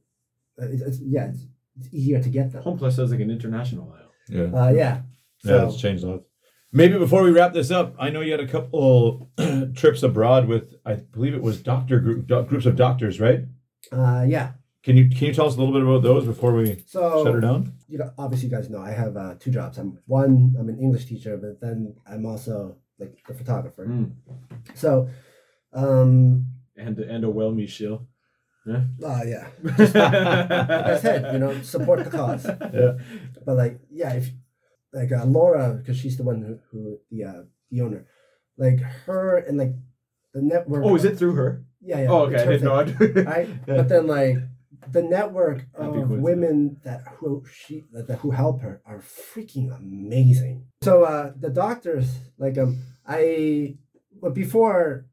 uh, 0.59 0.65
it's, 0.71 0.81
it's, 0.81 1.01
yeah, 1.03 1.27
it's, 1.29 1.45
it's 1.79 1.93
easier 1.93 2.23
to 2.23 2.29
get 2.31 2.51
them. 2.53 2.63
Home 2.63 2.79
Plus 2.79 2.97
has 2.97 3.11
like 3.11 3.21
an 3.21 3.31
international 3.31 3.93
aisle. 3.95 4.11
yeah 4.29 4.59
Uh, 4.59 4.71
yeah. 4.71 5.03
Yeah, 5.45 5.59
So, 5.61 5.67
it's 5.69 5.81
changed 5.81 6.05
a 6.05 6.09
lot. 6.09 6.21
Maybe 6.73 6.99
before 6.99 7.23
we 7.23 7.31
wrap 7.31 7.53
this 7.55 7.71
up, 7.71 7.95
I 7.99 8.11
know 8.11 8.21
you 8.21 8.33
had 8.33 8.41
a 8.41 8.47
couple 8.47 9.31
trips 9.75 10.03
abroad 10.03 10.47
with, 10.49 10.75
I 10.85 10.95
believe 10.97 11.35
it 11.35 11.41
was 11.43 11.63
doctor 11.63 11.99
group, 12.01 12.27
doc, 12.27 12.49
groups 12.49 12.67
of 12.67 12.77
doctors, 12.77 13.21
right? 13.21 13.41
uh, 13.93 14.25
yeah. 14.29 14.53
Can 14.85 14.97
you 14.97 15.09
can 15.11 15.27
you 15.27 15.35
tell 15.35 15.47
us 15.47 15.57
a 15.57 15.59
little 15.59 15.75
bit 15.75 15.83
about 15.83 16.03
those 16.03 16.25
before 16.25 16.53
we 16.55 16.83
So 16.87 17.25
shut 17.25 17.35
her 17.35 17.41
down? 17.41 17.73
you 17.89 17.99
know, 17.99 18.11
obviously 18.17 18.49
you 18.49 18.55
guys 18.57 18.71
know 18.71 18.81
I 18.81 18.91
have 18.93 19.17
uh, 19.17 19.35
two 19.39 19.51
jobs. 19.51 19.77
I'm 19.77 19.99
one, 20.07 20.55
I'm 20.59 20.69
an 20.69 20.79
English 20.79 21.07
teacher, 21.07 21.37
but 21.37 21.61
then 21.61 21.95
I'm 22.07 22.25
also 22.25 22.77
like 22.99 23.19
a 23.29 23.35
photographer. 23.35 23.87
Mm. 23.87 24.13
So, 24.75 25.09
um, 25.73 26.47
And 26.77 26.99
and 26.99 27.25
a 27.25 27.29
well 27.31 27.51
me 27.53 27.67
shill. 27.67 28.07
Yeah. 28.67 28.85
uh, 29.05 29.23
yeah, 29.27 29.47
like 29.63 29.95
I 29.95 30.99
said, 31.01 31.33
you 31.33 31.39
know, 31.39 31.61
support 31.63 32.05
the 32.05 32.11
cause. 32.11 32.45
Yeah. 32.73 32.93
But 33.45 33.57
like, 33.57 33.81
yeah, 33.91 34.13
if 34.15 34.31
like 35.01 35.13
uh, 35.13 35.25
Laura, 35.37 35.65
because 35.79 35.97
she's 36.01 36.17
the 36.17 36.25
one 36.31 36.39
who, 36.43 36.53
who 36.71 36.81
the 37.11 37.21
uh, 37.31 37.43
the 37.71 37.81
owner, 37.85 38.03
like 38.65 38.81
her 39.07 39.37
and 39.47 39.57
like 39.63 39.75
the 40.35 40.43
network. 40.43 40.83
Oh, 40.85 40.95
is 40.99 41.05
it 41.05 41.17
through 41.19 41.35
her? 41.43 41.51
Yeah, 41.81 42.01
yeah. 42.03 42.11
oh, 42.13 42.23
okay. 42.27 42.43
I 42.43 42.47
didn't. 42.59 43.27
Right, 43.27 43.49
Yeah. 43.69 43.77
but 43.79 43.89
then 43.89 44.07
like 44.07 44.37
the 44.97 45.03
network 45.03 45.59
of 45.75 45.91
women 46.29 46.57
that 46.85 47.01
who 47.17 47.45
she 47.61 47.85
that 47.93 48.19
who 48.23 48.31
help 48.43 48.57
her 48.63 48.75
are 48.91 49.01
freaking 49.01 49.67
amazing. 49.77 50.57
So 50.83 50.93
uh 51.13 51.33
the 51.45 51.51
doctors 51.65 52.07
like 52.39 52.57
um 52.59 52.73
I 53.07 53.77
but 54.23 54.35
before 54.35 55.07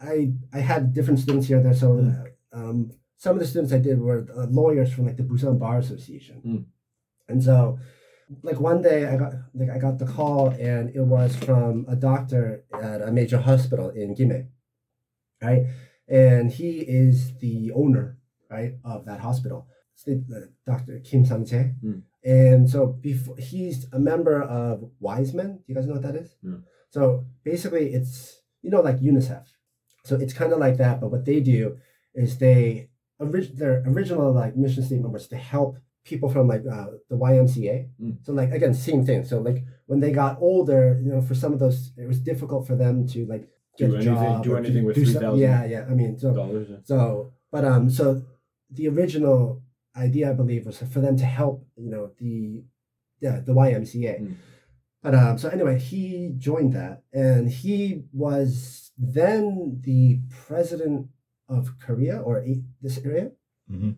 I 0.00 0.32
I 0.52 0.58
had 0.60 0.92
different 0.92 1.20
students 1.20 1.46
here 1.48 1.58
and 1.58 1.66
there. 1.66 1.74
So 1.84 1.88
Mm. 1.96 2.26
um 2.52 2.76
some 3.16 3.36
of 3.36 3.40
the 3.42 3.46
students 3.46 3.72
I 3.72 3.78
did 3.78 4.00
were 4.00 4.26
uh, 4.36 4.46
lawyers 4.50 4.92
from 4.92 5.06
like 5.06 5.16
the 5.16 5.22
Busan 5.30 5.58
Bar 5.58 5.78
Association, 5.78 6.36
Mm. 6.44 6.64
and 7.30 7.40
so 7.48 7.78
like 8.42 8.60
one 8.60 8.82
day 8.82 9.06
I 9.06 9.16
got 9.16 9.34
like 9.54 9.70
I 9.70 9.78
got 9.78 9.98
the 9.98 10.06
call 10.06 10.48
and 10.48 10.94
it 10.94 11.00
was 11.00 11.36
from 11.36 11.86
a 11.88 11.96
doctor 11.96 12.64
at 12.80 13.02
a 13.02 13.10
major 13.10 13.40
hospital 13.40 13.90
in 13.90 14.14
Gimhae, 14.14 14.48
right? 15.42 15.66
And 16.08 16.50
he 16.50 16.80
is 16.80 17.38
the 17.38 17.72
owner, 17.72 18.18
right, 18.50 18.74
of 18.84 19.06
that 19.06 19.20
hospital. 19.20 19.66
Dr. 20.66 21.00
Kim 21.04 21.24
Sang 21.24 21.44
Jae. 21.44 21.74
Mm. 21.84 22.02
And 22.24 22.68
so 22.68 22.86
before 22.86 23.36
he's 23.36 23.86
a 23.92 23.98
member 23.98 24.42
of 24.42 24.90
Y's 25.00 25.32
Men. 25.32 25.58
Do 25.58 25.62
you 25.66 25.74
guys 25.74 25.86
know 25.86 25.94
what 25.94 26.02
that 26.02 26.16
is? 26.16 26.36
No. 26.42 26.62
So 26.90 27.26
basically, 27.44 27.92
it's 27.92 28.40
you 28.62 28.70
know 28.70 28.80
like 28.80 28.98
UNICEF. 28.98 29.44
So 30.04 30.16
it's 30.16 30.32
kind 30.32 30.52
of 30.52 30.58
like 30.58 30.76
that, 30.78 31.00
but 31.00 31.10
what 31.10 31.24
they 31.24 31.40
do 31.40 31.78
is 32.14 32.38
they 32.38 32.88
their 33.18 33.82
original 33.86 34.32
like 34.32 34.56
mission 34.56 34.82
statement 34.82 35.12
was 35.12 35.28
to 35.28 35.36
help 35.36 35.78
people 36.04 36.28
from 36.28 36.48
like 36.48 36.62
uh, 36.70 36.86
the 37.08 37.16
YMCA. 37.16 37.88
Mm. 38.00 38.16
So 38.24 38.32
like 38.32 38.50
again, 38.52 38.74
same 38.74 39.04
thing. 39.06 39.24
So 39.24 39.40
like 39.40 39.64
when 39.86 40.00
they 40.00 40.10
got 40.12 40.38
older, 40.40 41.00
you 41.02 41.10
know, 41.12 41.20
for 41.22 41.34
some 41.34 41.52
of 41.52 41.58
those, 41.58 41.92
it 41.96 42.06
was 42.08 42.20
difficult 42.20 42.66
for 42.66 42.74
them 42.76 43.06
to 43.08 43.26
like 43.26 43.48
get 43.78 43.88
Do 43.90 43.94
a 43.94 43.96
anything- 43.98 44.14
job 44.14 44.42
do 44.44 44.56
anything 44.56 44.84
with 44.84 44.96
some- 44.96 45.04
3,000 45.04 45.38
Yeah, 45.38 45.64
yeah. 45.64 45.84
I 45.88 45.94
mean, 45.94 46.18
so 46.18 46.34
Dollars. 46.34 46.68
yeah. 46.70 46.76
so, 46.84 47.32
but 47.50 47.64
um, 47.64 47.88
so 47.90 48.22
the 48.70 48.88
original 48.88 49.62
idea, 49.96 50.30
I 50.30 50.34
believe, 50.34 50.66
was 50.66 50.78
for 50.78 51.00
them 51.00 51.16
to 51.18 51.24
help, 51.24 51.66
you 51.76 51.90
know, 51.90 52.10
the 52.18 52.64
yeah, 53.20 53.40
the 53.40 53.52
YMCA. 53.54 54.20
Mm. 54.20 54.34
But 55.02 55.14
um, 55.14 55.38
so 55.38 55.48
anyway, 55.48 55.78
he 55.78 56.32
joined 56.38 56.72
that, 56.74 57.02
and 57.12 57.50
he 57.50 58.04
was 58.12 58.92
then 58.98 59.80
the 59.84 60.20
president 60.46 61.08
of 61.48 61.78
Korea 61.80 62.20
or 62.20 62.44
this 62.80 62.98
area, 63.04 63.32
Mhm. 63.70 63.96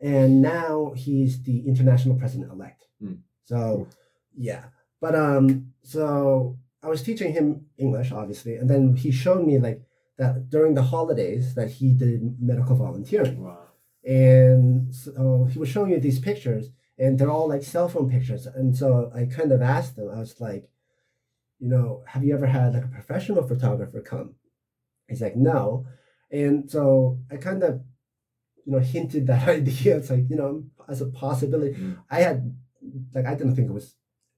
And 0.00 0.42
now 0.42 0.92
he's 0.96 1.42
the 1.42 1.66
international 1.66 2.16
president 2.16 2.52
elect. 2.52 2.84
Mm. 3.02 3.18
So, 3.44 3.88
yeah, 4.36 4.64
but 5.00 5.14
um, 5.14 5.72
so 5.82 6.58
I 6.82 6.88
was 6.88 7.02
teaching 7.02 7.32
him 7.32 7.66
English, 7.78 8.12
obviously, 8.12 8.56
and 8.56 8.68
then 8.68 8.96
he 8.96 9.10
showed 9.10 9.46
me 9.46 9.58
like 9.58 9.82
that 10.18 10.48
during 10.50 10.74
the 10.74 10.82
holidays 10.82 11.54
that 11.54 11.70
he 11.70 11.92
did 11.92 12.40
medical 12.40 12.76
volunteering, 12.76 13.42
Wow. 13.44 13.58
and 14.04 14.94
so 14.94 15.46
he 15.50 15.58
was 15.58 15.68
showing 15.68 15.90
me 15.90 15.98
these 15.98 16.18
pictures, 16.20 16.70
and 16.98 17.18
they're 17.18 17.30
all 17.30 17.48
like 17.48 17.62
cell 17.62 17.88
phone 17.88 18.10
pictures, 18.10 18.46
and 18.46 18.76
so 18.76 19.10
I 19.14 19.24
kind 19.26 19.52
of 19.52 19.60
asked 19.62 19.98
him, 19.98 20.08
I 20.10 20.18
was 20.18 20.40
like, 20.40 20.68
you 21.58 21.68
know, 21.68 22.02
have 22.06 22.24
you 22.24 22.34
ever 22.34 22.46
had 22.46 22.74
like 22.74 22.84
a 22.84 22.88
professional 22.88 23.46
photographer 23.46 24.00
come? 24.00 24.34
He's 25.08 25.22
like, 25.22 25.36
no, 25.36 25.86
and 26.30 26.70
so 26.70 27.18
I 27.30 27.36
kind 27.36 27.62
of, 27.62 27.80
you 28.66 28.72
know, 28.72 28.78
hinted 28.80 29.26
that 29.28 29.48
idea. 29.58 29.96
It's 29.96 30.10
like 30.10 30.28
you 30.28 30.36
know, 30.36 30.64
as 30.88 31.00
a 31.00 31.06
possibility. 31.06 31.74
Mm. 31.80 31.98
I 32.10 32.20
had 32.20 32.54
like 33.14 33.26
I 33.26 33.34
didn't 33.34 33.56
think 33.56 33.68
it 33.70 33.72
was 33.72 33.94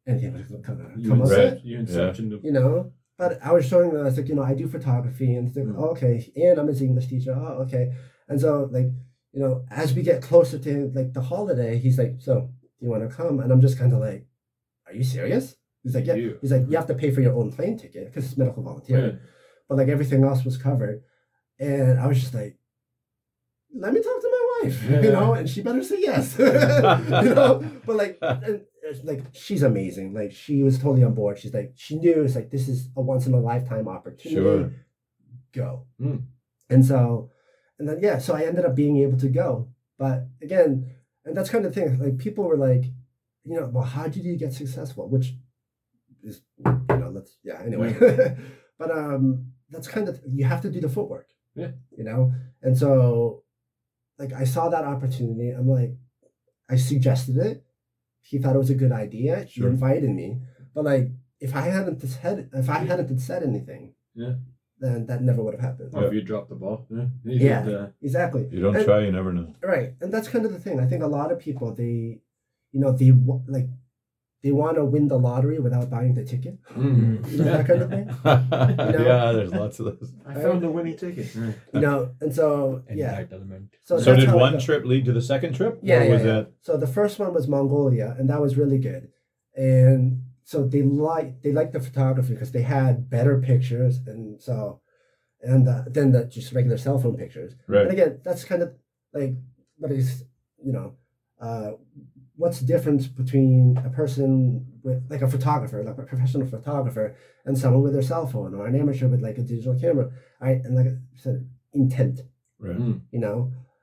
anything 0.06 0.32
was 0.34 0.46
going 0.46 0.62
to 0.62 0.66
come, 0.66 0.92
You, 0.96 1.08
come 1.10 1.22
of 1.22 1.30
Right. 1.30 1.58
you 1.64 1.78
inception 1.78 2.32
of 2.32 2.44
you 2.44 2.52
know. 2.52 2.92
But 3.18 3.40
I 3.42 3.50
was 3.52 3.66
showing 3.66 3.90
them, 3.90 4.02
I 4.02 4.04
was 4.04 4.16
like, 4.16 4.28
you 4.28 4.36
know, 4.36 4.44
I 4.44 4.54
do 4.54 4.68
photography, 4.68 5.34
and 5.34 5.48
it's 5.48 5.56
like, 5.56 5.66
Mm. 5.66 5.74
oh, 5.76 5.88
okay, 5.94 6.30
and 6.36 6.56
I'm 6.58 6.68
his 6.68 6.80
English 6.82 7.08
teacher. 7.08 7.32
Oh, 7.34 7.62
okay, 7.64 7.92
and 8.28 8.40
so 8.40 8.68
like, 8.70 8.86
you 9.32 9.40
know, 9.40 9.64
as 9.70 9.92
we 9.94 10.02
get 10.02 10.22
closer 10.22 10.58
to 10.66 10.92
like 10.94 11.12
the 11.14 11.20
holiday, 11.22 11.78
he's 11.78 11.98
like, 11.98 12.14
"So, 12.20 12.34
do 12.78 12.86
you 12.86 12.90
want 12.90 13.02
to 13.08 13.14
come?" 13.14 13.40
And 13.40 13.50
I'm 13.52 13.60
just 13.60 13.76
kind 13.78 13.92
of 13.92 13.98
like, 14.00 14.26
"Are 14.86 14.94
you 14.94 15.02
serious?" 15.02 15.56
He's 15.82 15.94
like, 15.96 16.06
"Yeah." 16.06 16.14
You. 16.14 16.38
He's 16.40 16.52
like, 16.52 16.66
"You 16.68 16.76
have 16.76 16.86
to 16.86 16.94
pay 16.94 17.10
for 17.10 17.20
your 17.20 17.34
own 17.34 17.50
plane 17.52 17.76
ticket 17.78 18.06
because 18.06 18.24
it's 18.26 18.36
medical 18.38 18.62
volunteer." 18.62 18.98
Yeah. 19.06 19.12
but 19.68 19.76
like 19.78 19.88
everything 19.88 20.22
else 20.24 20.44
was 20.44 20.56
covered. 20.56 21.02
And 21.60 21.98
I 22.00 22.06
was 22.06 22.18
just 22.20 22.34
like, 22.34 22.57
let 23.74 23.92
me 23.92 24.02
talk 24.02 24.20
to 24.20 24.30
my 24.30 24.68
wife, 24.68 24.82
you 25.04 25.12
know, 25.12 25.34
and 25.34 25.48
she 25.48 25.60
better 25.62 25.82
say 25.82 26.00
yes, 26.00 26.38
you 26.38 27.34
know. 27.34 27.64
But 27.84 27.96
like, 27.96 28.18
and 28.22 28.62
like 29.04 29.24
she's 29.32 29.62
amazing. 29.62 30.14
Like 30.14 30.32
she 30.32 30.62
was 30.62 30.78
totally 30.78 31.04
on 31.04 31.14
board. 31.14 31.38
She's 31.38 31.54
like, 31.54 31.72
she 31.76 31.96
knew 31.96 32.22
it's 32.22 32.34
like 32.34 32.50
this 32.50 32.68
is 32.68 32.88
a 32.96 33.02
once 33.02 33.26
in 33.26 33.34
a 33.34 33.40
lifetime 33.40 33.88
opportunity. 33.88 34.34
Sure. 34.34 34.72
Go. 35.52 35.86
Mm. 36.00 36.22
And 36.70 36.84
so, 36.84 37.30
and 37.78 37.88
then 37.88 37.98
yeah, 38.00 38.18
so 38.18 38.34
I 38.34 38.44
ended 38.44 38.64
up 38.64 38.74
being 38.74 38.98
able 38.98 39.18
to 39.18 39.28
go. 39.28 39.68
But 39.98 40.28
again, 40.42 40.90
and 41.24 41.36
that's 41.36 41.50
kind 41.50 41.64
of 41.64 41.74
the 41.74 41.80
thing. 41.80 41.98
Like 41.98 42.18
people 42.18 42.44
were 42.44 42.56
like, 42.56 42.84
you 43.44 43.58
know, 43.58 43.66
well, 43.72 43.84
how 43.84 44.08
did 44.08 44.24
you 44.24 44.36
get 44.36 44.52
successful? 44.52 45.08
Which 45.08 45.34
is, 46.22 46.42
you 46.58 46.96
know, 46.96 47.10
let's 47.12 47.38
yeah. 47.44 47.60
Anyway, 47.64 47.94
but 48.78 48.90
um, 48.90 49.52
that's 49.70 49.88
kind 49.88 50.08
of 50.08 50.20
you 50.26 50.44
have 50.44 50.62
to 50.62 50.70
do 50.70 50.80
the 50.80 50.88
footwork. 50.88 51.28
Yeah. 51.54 51.72
You 51.96 52.04
know, 52.04 52.32
and 52.62 52.76
so, 52.76 53.42
like 54.18 54.32
I 54.32 54.44
saw 54.44 54.68
that 54.68 54.84
opportunity. 54.84 55.50
I'm 55.50 55.68
like, 55.68 55.92
I 56.68 56.76
suggested 56.76 57.36
it. 57.38 57.64
He 58.20 58.38
thought 58.38 58.54
it 58.56 58.58
was 58.58 58.70
a 58.70 58.74
good 58.74 58.92
idea. 58.92 59.44
He 59.44 59.60
Sure. 59.60 59.68
invited 59.70 60.10
me. 60.10 60.40
But 60.74 60.84
like, 60.84 61.10
if 61.40 61.54
I 61.56 61.62
hadn't 61.62 62.00
said 62.02 62.50
if 62.52 62.68
I 62.68 62.78
hadn't 62.78 63.18
said 63.20 63.42
anything, 63.42 63.94
Yeah. 64.14 64.34
then 64.80 65.06
that 65.06 65.22
never 65.22 65.42
would 65.42 65.54
have 65.54 65.62
happened. 65.62 65.90
Or 65.94 66.04
if 66.06 66.12
you 66.12 66.22
dropped 66.22 66.48
the 66.50 66.56
ball. 66.56 66.86
Yeah. 66.90 67.06
You 67.24 67.46
Yeah. 67.48 67.68
uh, 67.68 67.88
Exactly. 68.02 68.48
You 68.50 68.60
don't 68.60 68.76
And- 68.76 68.84
try, 68.84 69.04
you 69.04 69.12
never 69.12 69.32
know. 69.32 69.54
Right, 69.62 69.94
and 70.00 70.12
that's 70.12 70.28
kind 70.28 70.44
of 70.44 70.52
the 70.52 70.58
thing. 70.58 70.78
I 70.80 70.86
think 70.86 71.02
a 71.02 71.06
lot 71.18 71.32
of 71.32 71.38
people 71.38 71.72
they, 71.74 72.20
you 72.72 72.80
know, 72.80 72.92
they 72.92 73.10
like, 73.46 73.68
they 74.42 74.52
want 74.52 74.76
to 74.76 74.84
win 74.84 75.08
the 75.08 75.18
lottery 75.18 75.58
without 75.58 75.90
buying 75.90 76.14
the 76.14 76.24
ticket. 76.24 76.58
mm. 76.72 77.30
You 77.30 77.38
know, 77.38 77.44
that 77.44 77.66
kind 77.66 77.82
of 77.82 77.90
thing. 77.90 78.06
know? 78.24 79.04
yeah, 79.04 79.32
there's 79.32 79.52
lots 79.52 79.80
of 79.80 79.86
those. 79.86 80.12
I 80.26 80.34
found 80.34 80.62
the 80.62 80.70
winning 80.70 80.96
ticket. 80.96 81.34
Right. 81.34 81.54
You 81.72 81.80
know, 81.80 82.10
and 82.20 82.34
so 82.34 82.82
yeah. 82.92 83.22
Entitlement. 83.22 83.68
So, 83.84 83.98
So 83.98 84.14
did 84.14 84.32
one 84.32 84.58
trip 84.60 84.84
lead 84.84 85.04
to 85.06 85.12
the 85.12 85.22
second 85.22 85.54
trip? 85.54 85.80
Yeah, 85.82 86.00
Or 86.00 86.04
yeah, 86.04 86.12
was 86.12 86.20
yeah. 86.22 86.26
that 86.26 86.52
So 86.62 86.76
the 86.76 86.86
first 86.86 87.18
one 87.18 87.34
was 87.34 87.48
Mongolia, 87.48 88.14
and 88.18 88.30
that 88.30 88.40
was 88.40 88.56
really 88.56 88.78
good. 88.78 89.08
And 89.56 90.22
so 90.44 90.66
they 90.66 90.82
like 90.82 91.42
they 91.42 91.52
liked 91.52 91.72
the 91.72 91.80
photography 91.80 92.34
because 92.34 92.52
they 92.52 92.62
had 92.62 93.10
better 93.10 93.40
pictures, 93.40 93.98
and 94.06 94.40
so 94.40 94.80
and 95.42 95.68
uh, 95.68 95.82
than 95.88 96.12
the 96.12 96.24
just 96.24 96.52
regular 96.52 96.78
cell 96.78 96.98
phone 96.98 97.16
pictures. 97.16 97.54
Right. 97.66 97.82
And 97.82 97.90
again, 97.90 98.20
that's 98.24 98.44
kind 98.44 98.62
of 98.62 98.74
like 99.12 99.34
what 99.78 99.90
is 99.90 100.24
you 100.62 100.72
know, 100.72 100.94
uh, 101.40 101.72
what's 102.40 102.60
the 102.60 102.66
difference 102.74 103.04
between 103.22 103.76
a 103.88 103.90
person 104.00 104.64
with 104.86 105.00
like 105.12 105.22
a 105.22 105.28
photographer, 105.34 105.78
like 105.88 105.98
a 105.98 106.02
professional 106.12 106.46
photographer, 106.54 107.06
and 107.46 107.58
someone 107.58 107.82
with 107.82 107.92
their 107.96 108.08
cell 108.12 108.26
phone 108.32 108.54
or 108.54 108.66
an 108.66 108.76
amateur 108.82 109.08
with 109.08 109.20
like 109.28 109.38
a 109.38 109.42
digital 109.52 109.76
camera, 109.84 110.06
right? 110.40 110.60
And 110.64 110.72
like 110.78 110.86
I 110.86 110.94
said, 111.24 111.38
intent, 111.72 112.16
Right. 112.60 112.76
Mm. 112.78 113.00
you 113.14 113.20
know, 113.24 113.38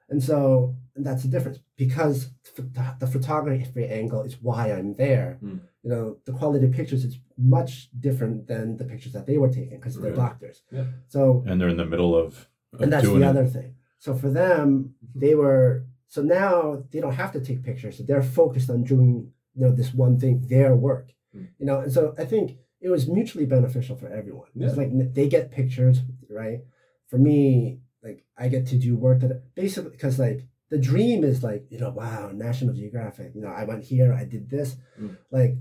and 0.09 0.21
so 0.29 0.75
and 0.95 1.05
that's 1.07 1.23
the 1.23 1.29
difference 1.35 1.59
because 1.83 2.17
ph- 2.55 2.95
the 3.01 3.07
photography 3.15 3.85
angle 3.99 4.23
is 4.29 4.35
why 4.47 4.63
I'm 4.75 4.95
there. 4.95 5.29
Mm. 5.43 5.59
You 5.83 5.89
know, 5.91 6.05
the 6.27 6.31
quality 6.39 6.65
of 6.65 6.71
pictures 6.73 7.03
is 7.09 7.15
much 7.37 7.71
different 8.07 8.47
than 8.47 8.77
the 8.77 8.85
pictures 8.85 9.13
that 9.13 9.25
they 9.27 9.37
were 9.37 9.49
taking 9.59 9.77
because 9.79 9.95
they're 9.99 10.11
Right. 10.11 10.25
doctors. 10.29 10.57
Yeah. 10.71 10.85
So 11.07 11.43
And 11.47 11.55
they're 11.59 11.73
in 11.75 11.81
the 11.85 11.91
middle 11.93 12.13
of, 12.23 12.47
of 12.73 12.81
and 12.81 12.91
that's 12.93 13.05
doing 13.07 13.19
the 13.21 13.27
it. 13.27 13.29
other 13.35 13.45
thing. 13.57 13.75
So 13.99 14.13
for 14.13 14.29
them, 14.29 14.95
they 15.23 15.35
were 15.35 15.85
so 16.07 16.21
now 16.21 16.83
they 16.91 16.99
don't 16.99 17.15
have 17.15 17.31
to 17.33 17.41
take 17.41 17.63
pictures. 17.63 17.97
So 17.97 18.03
they're 18.03 18.23
focused 18.23 18.69
on 18.69 18.83
doing 18.83 19.31
you 19.53 19.65
know 19.65 19.71
this 19.71 19.93
one 19.93 20.19
thing, 20.19 20.45
their 20.47 20.75
work. 20.75 21.11
Mm. 21.35 21.47
You 21.59 21.65
know, 21.65 21.79
and 21.79 21.91
so 21.91 22.13
I 22.17 22.25
think 22.25 22.57
it 22.81 22.89
was 22.89 23.07
mutually 23.07 23.45
beneficial 23.45 23.95
for 23.95 24.07
everyone. 24.07 24.49
It's 24.55 24.77
like 24.77 24.91
they 25.13 25.27
get 25.27 25.51
pictures, 25.51 25.99
right? 26.29 26.59
For 27.07 27.17
me, 27.17 27.79
like 28.03 28.25
I 28.37 28.47
get 28.47 28.67
to 28.67 28.77
do 28.77 28.95
work 28.95 29.21
that 29.21 29.55
basically 29.55 29.91
because 29.91 30.19
like 30.19 30.47
the 30.69 30.77
dream 30.77 31.23
is 31.23 31.43
like 31.43 31.65
you 31.69 31.79
know 31.79 31.91
wow 31.91 32.31
National 32.33 32.73
Geographic. 32.73 33.31
You 33.35 33.41
know 33.41 33.49
I 33.49 33.63
went 33.65 33.83
here, 33.83 34.13
I 34.13 34.25
did 34.25 34.49
this. 34.49 34.75
Mm. 34.99 35.17
Like 35.31 35.57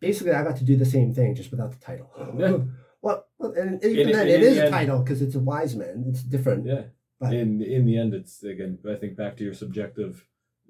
basically, 0.00 0.32
I 0.32 0.42
got 0.42 0.56
to 0.56 0.64
do 0.64 0.76
the 0.76 0.86
same 0.86 1.14
thing 1.14 1.34
just 1.34 1.50
without 1.50 1.70
the 1.72 1.78
title. 1.84 2.10
Yeah. 2.36 2.58
Well, 3.02 3.24
well, 3.38 3.52
and 3.52 3.82
even 3.82 4.08
In- 4.08 4.12
then, 4.12 4.28
in 4.28 4.34
it 4.34 4.42
is 4.42 4.58
a 4.58 4.68
title 4.68 4.98
because 4.98 5.22
it's 5.22 5.34
a 5.34 5.38
wise 5.40 5.74
man. 5.74 6.04
It's 6.08 6.22
different. 6.22 6.66
Yeah. 6.66 6.82
But- 7.20 7.34
in 7.34 7.62
in 7.62 7.84
the 7.86 7.98
end, 7.98 8.14
it's 8.14 8.42
again. 8.42 8.78
I 8.88 8.94
think 8.96 9.16
back 9.16 9.36
to 9.36 9.44
your 9.44 9.54
subjective 9.54 10.26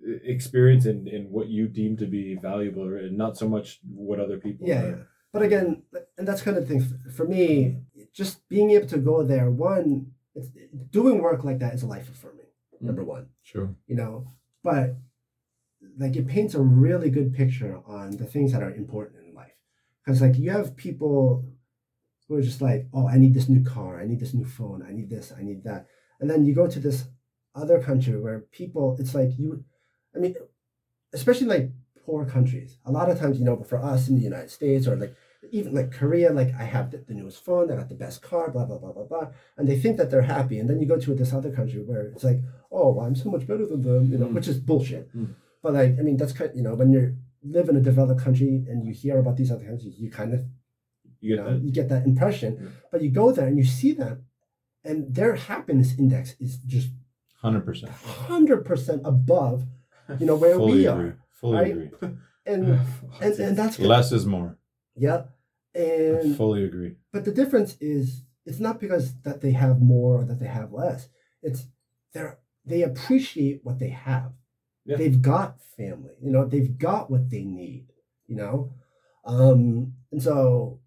uh, 0.06 0.16
experience 0.24 0.84
and 0.86 1.06
in, 1.06 1.30
what 1.30 1.48
you 1.48 1.68
deem 1.68 1.96
to 1.98 2.06
be 2.06 2.34
valuable, 2.34 2.84
and 2.94 3.16
not 3.16 3.36
so 3.36 3.48
much 3.48 3.80
what 3.88 4.18
other 4.18 4.38
people. 4.38 4.66
Yeah, 4.66 4.82
are. 4.82 4.88
yeah. 4.90 4.96
But 5.32 5.42
again, 5.42 5.82
and 6.18 6.26
that's 6.26 6.42
kind 6.42 6.56
of 6.56 6.66
the 6.66 6.74
thing 6.74 6.82
for 7.14 7.26
me. 7.26 7.78
Just 8.12 8.48
being 8.48 8.70
able 8.72 8.88
to 8.88 8.98
go 8.98 9.22
there, 9.22 9.48
one, 9.48 10.10
it's, 10.34 10.48
doing 10.90 11.22
work 11.22 11.44
like 11.44 11.60
that 11.60 11.74
is 11.74 11.84
life 11.84 12.08
affirming. 12.08 12.46
Mm. 12.82 12.86
Number 12.86 13.04
one, 13.04 13.28
Sure. 13.42 13.72
you 13.86 13.94
know, 13.94 14.26
but 14.64 14.96
like 15.98 16.16
it 16.16 16.26
paints 16.26 16.54
a 16.54 16.60
really 16.60 17.10
good 17.10 17.32
picture 17.32 17.80
on 17.86 18.16
the 18.16 18.24
things 18.26 18.50
that 18.52 18.62
are 18.62 18.74
important 18.74 19.24
in 19.24 19.34
life. 19.34 19.54
Because 20.04 20.20
like 20.20 20.36
you 20.36 20.50
have 20.50 20.76
people 20.76 21.44
who 22.26 22.34
are 22.36 22.42
just 22.42 22.60
like, 22.60 22.88
oh, 22.92 23.06
I 23.08 23.16
need 23.18 23.34
this 23.34 23.48
new 23.48 23.62
car, 23.62 24.00
I 24.00 24.06
need 24.06 24.18
this 24.20 24.34
new 24.34 24.44
phone, 24.44 24.82
I 24.88 24.92
need 24.92 25.10
this, 25.10 25.32
I 25.36 25.42
need 25.42 25.62
that, 25.64 25.86
and 26.20 26.28
then 26.30 26.44
you 26.44 26.54
go 26.54 26.66
to 26.68 26.78
this 26.78 27.04
other 27.54 27.80
country 27.80 28.18
where 28.20 28.40
people, 28.52 28.96
it's 29.00 29.14
like 29.14 29.30
you, 29.38 29.64
I 30.14 30.18
mean, 30.18 30.34
especially 31.12 31.46
like 31.46 31.70
poor 32.04 32.24
countries. 32.24 32.76
A 32.86 32.92
lot 32.92 33.10
of 33.10 33.18
times, 33.18 33.38
you 33.38 33.44
know, 33.44 33.62
for 33.62 33.78
us 33.82 34.08
in 34.08 34.14
the 34.16 34.22
United 34.22 34.50
States 34.50 34.86
or 34.86 34.96
like 34.96 35.14
even 35.52 35.74
like 35.74 35.90
Korea, 35.90 36.32
like 36.32 36.52
I 36.54 36.64
have 36.64 36.90
the, 36.90 36.98
the 36.98 37.14
newest 37.14 37.42
phone, 37.44 37.70
I 37.72 37.76
got 37.76 37.88
the 37.88 37.94
best 37.94 38.22
car, 38.22 38.50
blah 38.50 38.66
blah 38.66 38.78
blah 38.78 38.92
blah 38.92 39.04
blah, 39.04 39.28
and 39.56 39.66
they 39.68 39.78
think 39.78 39.96
that 39.96 40.10
they're 40.10 40.22
happy, 40.36 40.58
and 40.58 40.68
then 40.68 40.78
you 40.80 40.86
go 40.86 40.98
to 40.98 41.14
this 41.14 41.32
other 41.32 41.50
country 41.50 41.80
where 41.82 42.02
it's 42.12 42.22
like, 42.24 42.40
oh, 42.70 42.92
well, 42.92 43.06
I'm 43.06 43.16
so 43.16 43.30
much 43.30 43.46
better 43.46 43.66
than 43.66 43.82
them, 43.82 44.04
you 44.12 44.18
know, 44.18 44.26
Mm. 44.26 44.34
which 44.34 44.48
is 44.48 44.58
bullshit. 44.58 45.14
Mm. 45.16 45.34
But 45.62 45.72
like, 45.74 45.98
I 45.98 46.02
mean, 46.02 46.16
that's 46.18 46.32
kind, 46.32 46.50
you 46.54 46.62
know, 46.62 46.74
when 46.74 46.90
you 46.92 47.16
live 47.42 47.68
in 47.70 47.76
a 47.76 47.80
developed 47.80 48.20
country 48.20 48.64
and 48.68 48.84
you 48.86 48.92
hear 48.92 49.18
about 49.18 49.36
these 49.38 49.50
other 49.50 49.64
countries, 49.64 49.98
you 49.98 50.10
kind 50.10 50.34
of 50.34 50.40
You 51.20 51.30
you 51.30 51.36
get 51.36 51.44
know 51.44 51.52
that. 51.54 51.62
you 51.64 51.72
get 51.72 51.88
that 51.88 52.04
impression. 52.06 52.50
Yeah. 52.60 52.68
But 52.92 53.02
you 53.02 53.10
go 53.10 53.32
there 53.32 53.46
and 53.48 53.56
you 53.58 53.64
see 53.64 53.92
them, 53.92 54.24
and 54.84 55.14
their 55.14 55.34
happiness 55.34 55.94
index 55.98 56.34
is 56.40 56.58
just 56.58 56.88
100%. 57.42 57.88
hundred 57.88 58.64
percent 58.64 59.02
above, 59.04 59.64
you 60.18 60.26
know, 60.26 60.36
where 60.36 60.56
Fully 60.56 60.72
we 60.72 60.86
agree. 60.86 61.08
are, 61.08 61.18
Fully 61.32 61.56
right? 61.56 61.70
agree. 61.72 62.10
and 62.46 62.80
and, 63.20 63.34
and 63.40 63.56
that's 63.56 63.78
Less 63.78 64.12
is 64.12 64.26
more. 64.26 64.58
yeah, 64.96 65.22
I 65.74 65.78
and 65.80 66.36
fully 66.36 66.64
agree. 66.64 66.96
but 67.12 67.24
the 67.24 67.32
difference 67.32 67.76
is 67.80 68.24
it's 68.46 68.58
not 68.60 68.80
because 68.80 69.14
that 69.22 69.40
they 69.40 69.52
have 69.52 69.80
more 69.80 70.20
or 70.20 70.24
that 70.24 70.38
they 70.40 70.46
have 70.48 70.72
less. 70.72 71.08
It's 71.42 71.66
they're 72.12 72.38
they 72.66 72.82
appreciate 72.82 73.60
what 73.62 73.78
they 73.78 73.90
have. 73.90 74.32
Yeah. 74.84 74.96
They've 74.96 75.20
got 75.22 75.60
family, 75.76 76.14
you 76.22 76.30
know, 76.30 76.44
they've 76.46 76.76
got 76.76 77.10
what 77.10 77.30
they 77.30 77.44
need, 77.44 77.86
you 78.26 78.36
know. 78.36 78.72
Um 79.24 79.94
and 80.10 80.22
so 80.22 80.80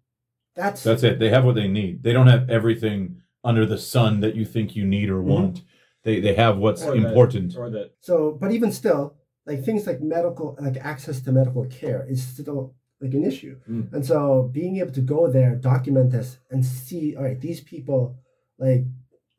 that's 0.54 0.82
That's 0.84 1.02
it. 1.02 1.18
They 1.18 1.30
have 1.30 1.44
what 1.44 1.54
they 1.56 1.66
need. 1.68 2.02
They 2.04 2.12
don't 2.12 2.26
have 2.28 2.48
everything 2.50 3.22
under 3.44 3.64
the 3.66 3.78
sun 3.78 4.20
that 4.20 4.34
you 4.34 4.44
think 4.44 4.74
you 4.76 4.84
need 4.86 5.08
or 5.10 5.18
Mm-hmm. 5.20 5.28
want. 5.36 5.62
They 6.04 6.20
they 6.20 6.34
have 6.34 6.58
what's 6.58 6.82
Or 6.82 6.92
that- 6.96 7.04
important. 7.06 7.56
or 7.56 7.70
that. 7.70 7.88
so 8.00 8.36
but 8.40 8.50
even 8.52 8.70
still, 8.72 9.04
like 9.46 9.62
things 9.64 9.86
like 9.86 10.00
medical 10.00 10.56
like 10.60 10.76
access 10.92 11.20
to 11.22 11.32
medical 11.32 11.64
care 11.66 12.04
is 12.08 12.20
still 12.34 12.74
like 13.02 13.14
an 13.14 13.24
issue. 13.24 13.56
Mm. 13.68 13.92
And 13.94 14.02
so 14.06 14.48
being 14.58 14.76
able 14.78 14.92
to 14.92 15.00
go 15.16 15.20
there, 15.36 15.54
document 15.56 16.10
this 16.10 16.38
and 16.50 16.64
see, 16.64 17.14
all 17.16 17.24
right, 17.24 17.40
these 17.40 17.60
people 17.60 18.16
like 18.58 18.84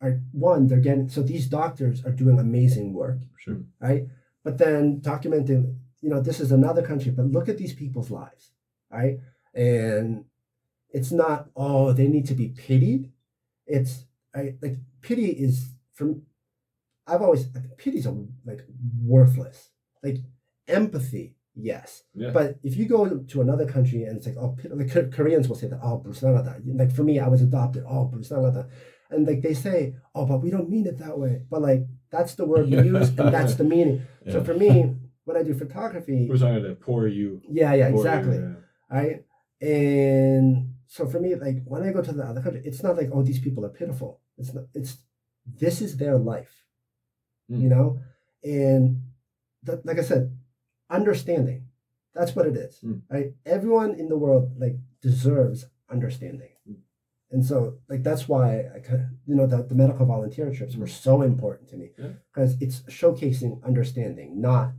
are 0.02 0.22
one, 0.32 0.68
they're 0.68 0.80
getting 0.88 1.08
so 1.10 1.22
these 1.24 1.48
doctors 1.48 1.98
are 2.06 2.12
doing 2.24 2.38
amazing 2.40 2.94
work. 2.94 3.20
Sure. 3.44 3.60
right? 3.80 4.04
But 4.44 4.58
then 4.58 5.02
documenting, 5.02 5.64
you 6.02 6.10
know, 6.12 6.20
this 6.22 6.40
is 6.40 6.52
another 6.52 6.84
country, 6.84 7.12
but 7.12 7.28
look 7.36 7.48
at 7.50 7.58
these 7.58 7.74
people's 7.74 8.12
lives, 8.12 8.52
right? 8.92 9.18
And 9.56 10.26
it's 10.90 11.12
not, 11.12 11.50
oh, 11.56 11.94
they 11.94 12.08
need 12.08 12.26
to 12.28 12.36
be 12.36 12.50
pitied. 12.50 13.12
It's 13.68 14.06
I, 14.36 14.54
like 14.62 14.78
pity 15.02 15.28
is 15.32 15.70
from. 15.94 16.24
I've 17.08 17.22
always 17.22 17.48
pity's 17.78 18.06
a, 18.06 18.12
like 18.46 18.62
worthless. 19.04 19.70
Like 20.04 20.18
empathy, 20.68 21.36
yes, 21.56 22.04
Yeah. 22.16 22.32
but 22.32 22.60
if 22.64 22.76
you 22.78 22.86
go 22.88 23.18
to 23.20 23.42
another 23.42 23.66
country 23.68 24.04
and 24.04 24.18
it's 24.18 24.28
like, 24.28 24.38
oh, 24.38 24.56
like 24.72 25.12
Koreans 25.12 25.48
will 25.48 25.56
say 25.56 25.68
that, 25.68 25.80
oh, 25.84 26.02
Brusanada. 26.06 26.62
Like 26.66 26.92
for 26.92 27.04
me, 27.04 27.20
I 27.20 27.28
was 27.28 27.42
adopted, 27.42 27.84
oh, 27.88 28.12
Brusanada. 28.14 28.70
And 29.12 29.28
like 29.28 29.42
they 29.42 29.54
say, 29.54 29.96
oh, 30.16 30.26
but 30.26 30.40
we 30.40 30.50
don't 30.50 30.70
mean 30.70 30.86
it 30.88 30.98
that 31.00 31.18
way. 31.18 31.42
But 31.50 31.62
like 31.62 31.82
that's 32.12 32.36
the 32.36 32.46
word 32.46 32.70
we 32.70 32.78
use 32.78 33.10
and 33.10 33.34
that's 33.34 33.56
the 33.56 33.64
meaning. 33.64 34.02
So 34.32 34.44
for 34.44 34.56
me, 34.56 34.96
when 35.26 35.38
I 35.38 35.44
do 35.44 35.54
photography, 35.54 36.28
We're 36.30 36.38
talking 36.38 36.66
about 36.66 36.80
poor 36.82 37.08
you. 37.08 37.42
yeah, 37.50 37.74
yeah, 37.76 37.90
poor 37.92 38.04
you, 38.04 38.10
exactly. 38.10 38.38
yeah. 38.38 38.54
Right. 38.90 39.26
And 39.62 40.75
so 40.88 41.06
for 41.08 41.20
me, 41.20 41.36
like 41.36 41.58
when 41.66 41.84
I 41.84 41.92
go 41.92 42.02
to 42.02 42.12
the 42.12 42.24
other 42.24 42.42
country, 42.42 42.62
it's 42.66 42.84
not 42.84 42.96
like, 42.98 43.10
oh, 43.14 43.24
these 43.24 43.40
people 43.40 43.66
are 43.66 43.70
pitiful. 43.70 44.20
It's 44.38 44.54
not, 44.54 44.66
it's, 44.74 44.98
this 45.46 45.82
is 45.82 45.98
their 45.98 46.18
life, 46.18 46.64
Mm. 47.52 47.62
you 47.62 47.70
know? 47.70 48.00
and 48.44 49.02
th- 49.66 49.80
like 49.84 49.98
I 50.00 50.04
said, 50.04 50.36
understanding. 50.90 51.68
That's 52.14 52.36
what 52.36 52.46
it 52.48 52.56
is, 52.56 52.80
Mm. 52.84 53.02
right? 53.10 53.34
Everyone 53.46 53.96
in 53.96 54.08
the 54.10 54.18
world 54.18 54.52
like 54.60 54.78
deserves 55.02 55.66
understanding, 55.90 56.50
Mm. 56.70 56.78
and 57.32 57.46
so 57.46 57.80
like 57.90 58.04
that's 58.04 58.28
why 58.30 58.70
I 58.76 58.80
kind 58.80 59.02
of, 59.02 59.08
you 59.26 59.36
know 59.36 59.48
the, 59.48 59.64
the 59.64 59.76
medical 59.76 60.06
volunteer 60.06 60.52
trips 60.52 60.76
were 60.76 60.88
so 60.88 61.22
important 61.22 61.70
to 61.70 61.78
me 61.78 61.92
Yeah. 61.98 62.14
because 62.34 62.56
it's 62.62 62.82
showcasing 63.00 63.62
understanding, 63.64 64.40
not 64.42 64.74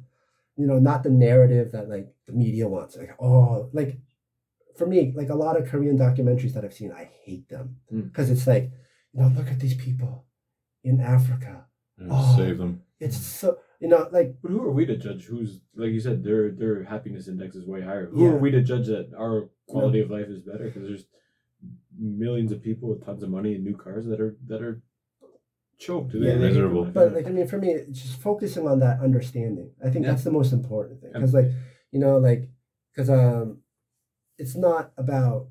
you 0.56 0.66
know 0.66 0.78
not 0.78 1.02
the 1.02 1.10
narrative 1.10 1.72
that 1.72 1.88
like 1.88 2.08
the 2.26 2.32
media 2.32 2.66
wants. 2.68 2.96
Like 2.96 3.14
oh 3.20 3.68
like 3.72 3.98
for 4.78 4.86
me 4.86 5.12
like 5.16 5.28
a 5.30 5.34
lot 5.34 5.58
of 5.58 5.68
Korean 5.68 5.96
documentaries 5.98 6.52
that 6.54 6.64
I've 6.64 6.74
seen, 6.74 6.92
I 6.92 7.04
hate 7.24 7.48
them 7.48 7.76
Mm. 7.92 8.04
because 8.12 8.30
it's 8.30 8.46
like 8.46 8.70
you 9.12 9.20
know 9.20 9.28
look 9.36 9.48
at 9.48 9.60
these 9.60 9.74
people 9.76 10.24
in 10.84 11.00
Africa. 11.00 11.66
Yeah, 11.98 12.08
Oh. 12.10 12.36
Save 12.36 12.58
them. 12.58 12.82
It's 13.00 13.16
so 13.18 13.58
you 13.80 13.88
know 13.88 14.08
like 14.12 14.36
But 14.42 14.50
who 14.52 14.62
are 14.62 14.72
we 14.72 14.86
to 14.86 14.96
judge 14.96 15.24
who's 15.24 15.60
like 15.74 15.90
you 15.90 16.00
said 16.00 16.22
their 16.24 16.50
their 16.50 16.84
happiness 16.84 17.28
index 17.28 17.56
is 17.56 17.66
way 17.66 17.80
higher? 17.82 18.06
Who 18.06 18.24
Yeah. 18.24 18.30
are 18.32 18.38
we 18.38 18.50
to 18.50 18.62
judge 18.62 18.86
that 18.86 19.12
our 19.16 19.48
quality 19.68 20.00
of 20.00 20.10
life 20.10 20.28
is 20.28 20.40
better? 20.42 20.64
Because 20.66 20.82
there's 20.88 21.06
millions 21.98 22.52
of 22.52 22.62
people 22.62 22.88
with 22.90 23.04
tons 23.04 23.22
of 23.22 23.30
money 23.30 23.54
and 23.54 23.64
new 23.64 23.76
cars 23.76 24.06
that 24.06 24.20
are 24.20 24.36
that 24.46 24.62
are 24.62 24.82
choked. 25.78 26.12
They- 26.12 26.18
Yeah. 26.20 26.24
they 26.24 26.30
hate 26.32 26.38
their 26.40 26.48
Miserable. 26.50 26.84
life. 26.84 26.94
But 26.94 27.12
like 27.14 27.26
I 27.26 27.30
mean, 27.30 27.46
for 27.46 27.58
me, 27.58 27.70
it's 27.72 28.00
just 28.02 28.20
focusing 28.20 28.66
on 28.66 28.78
that 28.80 29.00
understanding. 29.00 29.70
I 29.84 29.90
think 29.90 30.04
Yeah. 30.04 30.10
that's 30.12 30.24
the 30.24 30.32
most 30.32 30.52
important 30.52 31.00
thing 31.00 31.12
because, 31.12 31.34
like, 31.34 31.50
you 31.92 32.00
know, 32.00 32.18
like, 32.18 32.48
because 32.92 33.10
um, 33.10 33.62
it's 34.38 34.56
not 34.56 34.92
about 34.96 35.48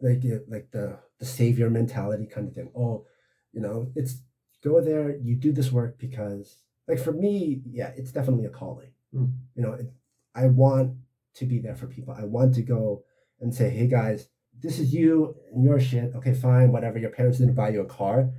like 0.00 0.20
the, 0.20 0.44
like 0.48 0.70
the 0.72 0.98
the 1.18 1.26
savior 1.26 1.70
mentality 1.70 2.26
kind 2.26 2.48
of 2.48 2.54
thing. 2.54 2.70
Oh, 2.76 3.06
you 3.52 3.60
know, 3.60 3.90
it's 3.94 4.22
go 4.62 4.80
there, 4.80 5.16
you 5.16 5.36
do 5.36 5.52
this 5.52 5.72
work 5.72 5.98
because, 5.98 6.56
like, 6.88 6.98
for 6.98 7.12
me, 7.12 7.62
yeah, 7.70 7.92
it's 7.96 8.12
definitely 8.12 8.44
a 8.44 8.50
calling. 8.50 8.90
Hmm. 9.12 9.26
You 9.54 9.62
know, 9.62 9.72
it, 9.72 9.92
I 10.34 10.46
want 10.46 10.96
to 11.34 11.44
be 11.46 11.58
there 11.58 11.76
for 11.76 11.86
people. 11.86 12.14
I 12.18 12.24
want 12.24 12.54
to 12.56 12.62
go 12.62 13.04
and 13.40 13.54
say, 13.54 13.70
hey 13.70 13.86
guys, 13.86 14.28
this 14.58 14.78
is 14.78 14.92
you 14.92 15.36
and 15.52 15.64
your 15.64 15.80
shit. 15.80 16.12
Okay, 16.16 16.34
fine, 16.34 16.72
whatever. 16.72 16.98
Your 16.98 17.10
parents 17.10 17.38
didn't 17.38 17.54
buy 17.54 17.70
you 17.70 17.80
a 17.80 17.86
car. 17.86 18.30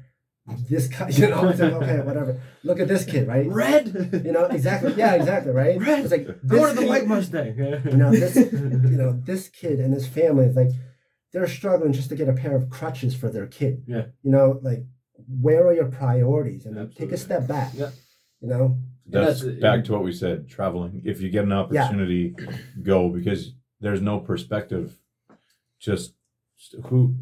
This 0.69 0.87
guy, 0.87 1.09
you 1.09 1.27
know, 1.29 1.49
it's 1.49 1.59
like, 1.59 1.73
okay, 1.73 1.99
whatever. 1.99 2.41
Look 2.63 2.79
at 2.79 2.87
this 2.87 3.03
kid, 3.05 3.27
right? 3.27 3.45
red. 3.47 4.21
You 4.25 4.31
know, 4.31 4.45
exactly. 4.45 4.93
Yeah, 4.93 5.15
exactly, 5.15 5.51
right? 5.51 5.77
Red. 5.81 5.99
It's 6.05 6.11
like 6.11 6.25
Go 6.25 6.57
this 6.57 6.69
to 6.69 6.75
the 6.75 6.81
kid- 6.81 6.89
white 6.89 7.07
Mustang. 7.07 7.57
you 7.57 7.97
know, 7.97 8.11
this 8.11 8.35
you 8.35 8.97
know, 8.97 9.19
this 9.25 9.49
kid 9.49 9.79
and 9.79 9.93
his 9.93 10.07
family 10.07 10.45
is 10.45 10.55
like 10.55 10.69
they're 11.33 11.47
struggling 11.47 11.91
just 11.91 12.09
to 12.09 12.15
get 12.15 12.29
a 12.29 12.33
pair 12.33 12.55
of 12.55 12.69
crutches 12.69 13.13
for 13.15 13.29
their 13.29 13.45
kid. 13.47 13.83
Yeah. 13.87 14.05
You 14.23 14.31
know, 14.31 14.59
like 14.63 14.85
where 15.41 15.67
are 15.67 15.73
your 15.73 15.87
priorities? 15.91 16.65
And 16.65 16.77
like, 16.77 16.95
take 16.95 17.11
a 17.11 17.17
step 17.17 17.47
back. 17.47 17.71
Yeah. 17.73 17.89
You 18.41 18.47
know? 18.47 18.77
That's 19.05 19.41
that's- 19.41 19.61
back 19.61 19.83
to 19.85 19.93
what 19.93 20.03
we 20.03 20.13
said. 20.13 20.47
Traveling. 20.47 21.01
If 21.03 21.19
you 21.21 21.29
get 21.29 21.43
an 21.43 21.51
opportunity, 21.51 22.35
go 22.81 23.09
because 23.09 23.53
there's 23.81 24.01
no 24.01 24.19
perspective. 24.19 24.97
Just 25.79 26.13
who. 26.85 27.15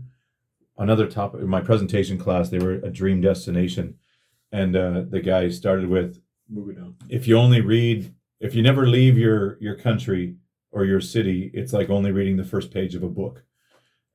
Another 0.78 1.08
topic 1.08 1.42
in 1.42 1.48
my 1.48 1.62
presentation 1.62 2.18
class, 2.18 2.50
they 2.50 2.60
were 2.60 2.74
a 2.74 2.90
dream 2.90 3.22
destination, 3.22 3.96
and 4.52 4.76
uh, 4.76 5.04
the 5.10 5.22
guy 5.22 5.50
started 5.50 5.88
with 5.90 6.20
Moving 6.50 6.78
on. 6.80 6.96
if 7.10 7.28
you 7.28 7.38
only 7.38 7.62
read 7.62 8.14
if 8.40 8.54
you 8.54 8.62
never 8.62 8.86
leave 8.88 9.18
your 9.18 9.58
your 9.62 9.76
country 9.76 10.36
or 10.72 10.86
your 10.86 11.02
city 11.02 11.50
it's 11.54 11.74
like 11.74 11.90
only 11.90 12.12
reading 12.12 12.38
the 12.38 12.44
first 12.44 12.72
page 12.72 12.94
of 12.96 13.04
a 13.04 13.10
book. 13.10 13.44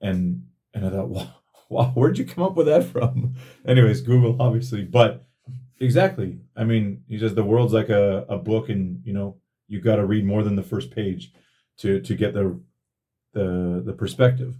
And 0.00 0.44
and 0.74 0.86
i 0.86 0.90
thought 0.90 1.08
wow, 1.08 1.34
wow 1.68 1.90
where'd 1.94 2.18
you 2.18 2.24
come 2.24 2.44
up 2.44 2.56
with 2.56 2.66
that 2.66 2.84
from? 2.84 3.34
Anyways 3.66 4.02
google 4.02 4.36
obviously. 4.40 4.84
But 4.84 5.24
exactly 5.80 6.38
i 6.56 6.62
mean 6.62 7.02
he 7.08 7.18
says 7.18 7.34
the 7.34 7.42
world's 7.42 7.72
like 7.72 7.88
a, 7.88 8.26
a 8.28 8.36
book 8.36 8.68
and 8.68 9.00
you 9.02 9.14
know 9.14 9.38
you 9.66 9.80
got 9.80 9.96
to 9.96 10.04
read 10.04 10.26
more 10.26 10.42
than 10.42 10.54
the 10.54 10.62
first 10.62 10.90
page 10.90 11.32
to 11.78 12.00
to 12.00 12.14
get 12.14 12.34
the 12.34 12.60
the 13.32 13.82
the 13.84 13.92
perspective. 13.92 14.56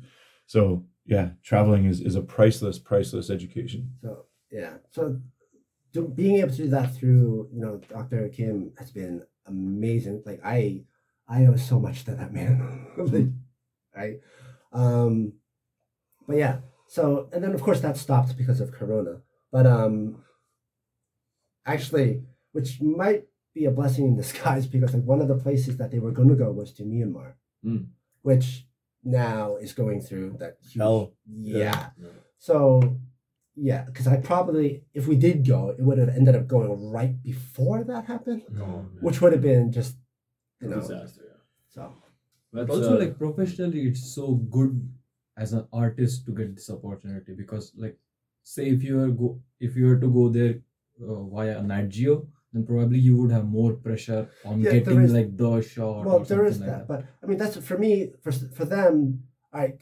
So 0.46 0.86
yeah 1.06 1.30
traveling 1.42 1.84
is 1.84 2.00
is 2.00 2.14
a 2.14 2.22
priceless 2.22 2.78
priceless 2.78 3.30
education 3.30 3.92
So 4.02 4.26
yeah. 4.50 4.74
So 4.90 5.20
do, 5.92 6.08
being 6.08 6.38
able 6.38 6.50
to 6.50 6.56
do 6.56 6.68
that 6.68 6.94
through, 6.94 7.48
you 7.52 7.60
know, 7.60 7.80
Dr. 7.88 8.28
Kim 8.28 8.72
has 8.78 8.90
been 8.90 9.22
amazing. 9.46 10.22
Like 10.26 10.40
I 10.44 10.82
I 11.28 11.46
owe 11.46 11.56
so 11.56 11.78
much 11.78 12.04
to 12.04 12.12
that 12.12 12.32
man. 12.32 12.86
like, 12.96 13.28
right. 13.96 14.20
Um 14.72 15.34
but 16.26 16.36
yeah. 16.36 16.58
So 16.88 17.28
and 17.32 17.42
then 17.42 17.54
of 17.54 17.62
course 17.62 17.80
that 17.80 17.96
stopped 17.96 18.36
because 18.36 18.60
of 18.60 18.72
Corona. 18.72 19.20
But 19.52 19.66
um 19.66 20.22
actually, 21.66 22.22
which 22.52 22.80
might 22.80 23.24
be 23.54 23.64
a 23.64 23.70
blessing 23.70 24.06
in 24.06 24.16
disguise 24.16 24.66
because 24.74 24.94
like 24.94 25.04
one 25.04 25.20
of 25.20 25.28
the 25.28 25.36
places 25.38 25.76
that 25.76 25.90
they 25.90 25.98
were 25.98 26.12
gonna 26.12 26.34
go 26.36 26.50
was 26.50 26.72
to 26.74 26.82
Myanmar. 26.84 27.34
Mm. 27.64 27.86
Which 28.22 28.66
now 29.04 29.56
is 29.56 29.72
going 29.72 30.00
through 30.00 30.36
that 30.38 30.56
huge 30.62 30.76
Hell. 30.82 31.12
yeah. 31.26 31.90
So, 32.38 32.98
yeah, 33.54 33.82
because 33.84 34.06
I 34.06 34.16
probably, 34.16 34.84
if 34.94 35.06
we 35.06 35.16
did 35.16 35.46
go, 35.46 35.70
it 35.70 35.80
would 35.80 35.98
have 35.98 36.08
ended 36.08 36.34
up 36.36 36.46
going 36.46 36.90
right 36.90 37.22
before 37.22 37.84
that 37.84 38.06
happened, 38.06 38.42
Oh, 38.58 38.86
which 39.00 39.20
would 39.20 39.32
have 39.32 39.42
been 39.42 39.72
just, 39.72 39.96
you 40.60 40.68
know, 40.68 40.80
disaster. 40.80 41.22
Yeah. 41.26 41.36
so. 41.68 41.92
That's, 42.52 42.68
also 42.70 42.96
uh, 42.96 42.98
like 42.98 43.16
professionally 43.16 43.82
it's 43.82 44.12
so 44.12 44.34
good 44.34 44.74
as 45.36 45.52
an 45.52 45.68
artist 45.72 46.26
to 46.26 46.32
get 46.32 46.56
this 46.56 46.68
opportunity 46.68 47.32
because 47.32 47.70
like 47.76 47.96
say 48.42 48.64
if 48.70 48.82
you 48.82 48.96
were 48.96 49.06
go 49.08 49.40
if 49.60 49.76
you 49.76 49.86
were 49.86 50.00
to 50.00 50.08
go 50.08 50.28
there 50.28 50.58
uh, 51.00 51.22
via 51.30 51.62
Nat 51.62 51.88
Geo 51.90 52.26
then 52.52 52.66
probably 52.66 52.98
you 52.98 53.16
would 53.16 53.30
have 53.30 53.46
more 53.46 53.74
pressure 53.74 54.28
on 54.44 54.60
Yeah, 54.60 54.72
getting 54.72 55.02
is- 55.02 55.12
like 55.12 55.36
the 55.36 55.60
shot 55.60 56.04
Well, 56.04 56.16
or 56.16 56.24
there 56.24 56.44
is 56.44 56.56
something 56.56 56.72
that, 56.72 56.88
like 56.88 56.88
but 56.88 57.06
I 57.22 57.26
mean, 57.26 57.38
that's 57.38 57.56
for 57.56 57.78
me, 57.78 58.10
for, 58.22 58.32
for 58.32 58.64
them, 58.64 59.24
I, 59.52 59.74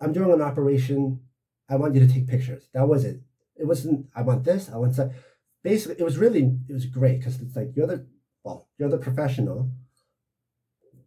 I'm 0.00 0.12
doing 0.12 0.32
an 0.32 0.42
operation. 0.42 1.20
I 1.68 1.76
want 1.76 1.94
you 1.94 2.06
to 2.06 2.12
take 2.12 2.26
pictures. 2.26 2.68
That 2.74 2.88
was 2.88 3.04
it. 3.04 3.20
It 3.56 3.66
wasn't, 3.66 4.06
I 4.14 4.22
want 4.22 4.44
this, 4.44 4.68
I 4.72 4.76
want 4.76 4.96
that. 4.96 5.12
Basically, 5.62 5.96
it 5.98 6.04
was 6.04 6.18
really, 6.18 6.56
it 6.68 6.72
was 6.72 6.86
great 6.86 7.18
because 7.20 7.40
it's 7.40 7.56
like, 7.56 7.70
you're 7.74 7.86
the, 7.86 8.06
well, 8.44 8.68
you're 8.78 8.88
the 8.88 8.98
professional, 8.98 9.70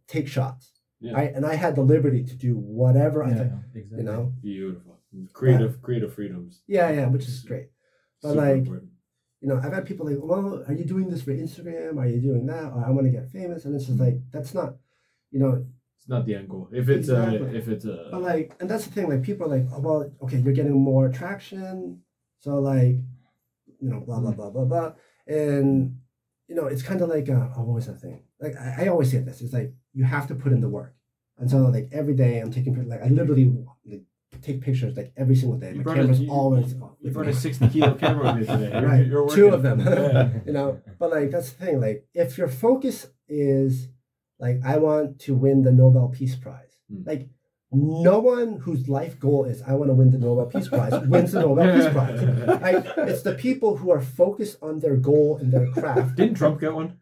take 0.06 0.28
shots. 0.28 0.72
Yeah. 1.02 1.12
Right? 1.14 1.32
And 1.34 1.46
I 1.46 1.54
had 1.54 1.76
the 1.76 1.82
liberty 1.82 2.24
to 2.24 2.34
do 2.34 2.56
whatever 2.56 3.24
I 3.24 3.30
yeah, 3.30 3.34
think, 3.38 3.50
yeah, 3.50 3.80
exactly 3.80 3.98
you 3.98 4.04
know? 4.04 4.32
beautiful. 4.42 4.98
Creative, 5.32 5.80
creative 5.82 6.14
freedoms. 6.14 6.62
Yeah, 6.68 6.90
yeah, 6.90 7.06
which 7.06 7.26
is 7.26 7.40
great. 7.40 7.68
But 8.22 8.32
Super 8.32 8.40
like, 8.42 8.56
important. 8.58 8.89
You 9.40 9.48
know, 9.48 9.58
I've 9.62 9.72
had 9.72 9.86
people 9.86 10.06
like, 10.06 10.18
well, 10.20 10.62
are 10.68 10.74
you 10.74 10.84
doing 10.84 11.08
this 11.08 11.22
for 11.22 11.32
Instagram? 11.32 11.98
Are 11.98 12.06
you 12.06 12.20
doing 12.20 12.46
that? 12.46 12.72
Or 12.72 12.84
I 12.86 12.90
want 12.90 13.06
to 13.06 13.12
get 13.12 13.30
famous. 13.30 13.64
And 13.64 13.74
it's 13.74 13.86
just 13.86 13.98
like, 13.98 14.16
that's 14.30 14.52
not, 14.54 14.74
you 15.30 15.40
know, 15.40 15.64
It's 15.96 16.08
not 16.08 16.26
the 16.26 16.34
end 16.34 16.48
goal. 16.48 16.68
If 16.72 16.88
it's 16.88 17.08
Exactly. 17.08 17.38
a, 17.38 17.58
if 17.60 17.68
it's 17.68 17.84
a, 17.84 18.08
but 18.10 18.22
like, 18.22 18.54
and 18.60 18.68
that's 18.70 18.86
the 18.86 18.92
thing, 18.92 19.08
like, 19.08 19.22
people 19.22 19.46
are 19.46 19.56
like, 19.56 19.66
oh, 19.72 19.80
well, 19.80 20.10
okay, 20.22 20.38
you're 20.38 20.54
getting 20.54 20.72
more 20.72 21.08
traction. 21.10 22.00
So, 22.40 22.58
like, 22.58 22.96
you 23.82 23.88
know, 23.90 24.00
blah, 24.00 24.20
blah, 24.20 24.32
blah, 24.32 24.50
blah, 24.50 24.64
blah. 24.64 24.92
And, 25.26 25.96
you 26.48 26.54
know, 26.54 26.66
it's 26.66 26.82
kind 26.82 27.00
of 27.02 27.08
like, 27.08 27.28
uh, 27.28 27.48
oh, 27.56 27.62
what 27.64 27.74
was 27.74 27.86
that 27.86 28.00
thing? 28.00 28.24
Like, 28.40 28.56
I, 28.56 28.84
I 28.84 28.88
always 28.88 29.10
say 29.10 29.18
this 29.18 29.40
it's 29.40 29.52
like, 29.52 29.72
you 29.92 30.04
have 30.04 30.26
to 30.28 30.34
put 30.34 30.52
in 30.52 30.60
the 30.60 30.68
work. 30.68 30.94
And 31.38 31.50
so, 31.50 31.58
like, 31.76 31.88
every 31.92 32.14
day 32.14 32.40
I'm 32.40 32.52
taking, 32.52 32.74
like, 32.88 33.02
I 33.02 33.08
literally 33.08 33.46
like, 33.86 34.02
take 34.42 34.60
pictures 34.60 34.96
like 34.96 35.12
every 35.16 35.36
single 35.36 35.58
day. 35.58 35.70
you 35.72 35.76
My 35.78 35.82
brought, 35.82 35.98
a, 35.98 36.00
camera's 36.00 36.20
you, 36.20 36.30
always 36.30 36.74
you, 36.74 36.82
on. 36.82 36.96
you 37.00 37.10
brought 37.10 37.28
a 37.28 37.32
60 37.34 37.68
kilo 37.68 37.94
camera 37.94 38.34
with 38.34 38.48
you 38.48 38.56
today. 38.56 38.70
You're, 38.80 38.88
Right. 38.88 39.06
you're 39.06 39.28
Two 39.28 39.48
of 39.48 39.62
them. 39.62 39.80
Yeah. 39.80 40.30
you 40.46 40.52
know 40.52 40.80
but 40.98 41.10
like 41.10 41.30
that's 41.30 41.50
the 41.52 41.64
thing 41.64 41.80
like 41.80 42.06
if 42.14 42.36
your 42.38 42.48
focus 42.48 43.06
is 43.28 43.88
like 44.38 44.58
i 44.64 44.76
want 44.78 45.18
to 45.20 45.34
win 45.34 45.62
the 45.62 45.72
nobel 45.72 46.08
peace 46.08 46.34
prize 46.36 46.66
Hmm. 46.90 47.02
like 47.06 47.28
no 47.72 48.18
one 48.18 48.58
whose 48.64 48.88
life 48.88 49.20
goal 49.20 49.44
is 49.44 49.62
i 49.62 49.72
want 49.74 49.90
to 49.90 49.94
win 49.94 50.10
the 50.10 50.18
nobel 50.18 50.46
peace 50.46 50.68
prize 50.68 50.92
wins 51.12 51.30
the 51.32 51.40
nobel 51.40 51.68
peace 51.76 51.92
prize 51.92 52.20
like 52.66 52.84
it's 53.10 53.22
the 53.22 53.34
people 53.34 53.76
who 53.76 53.90
are 53.92 54.00
focused 54.00 54.56
on 54.60 54.80
their 54.80 54.96
goal 54.96 55.38
and 55.40 55.52
their 55.52 55.68
craft 55.70 56.16
Didn't 56.16 56.34
Trump 56.34 56.60
get 56.60 56.74
one? 56.74 56.98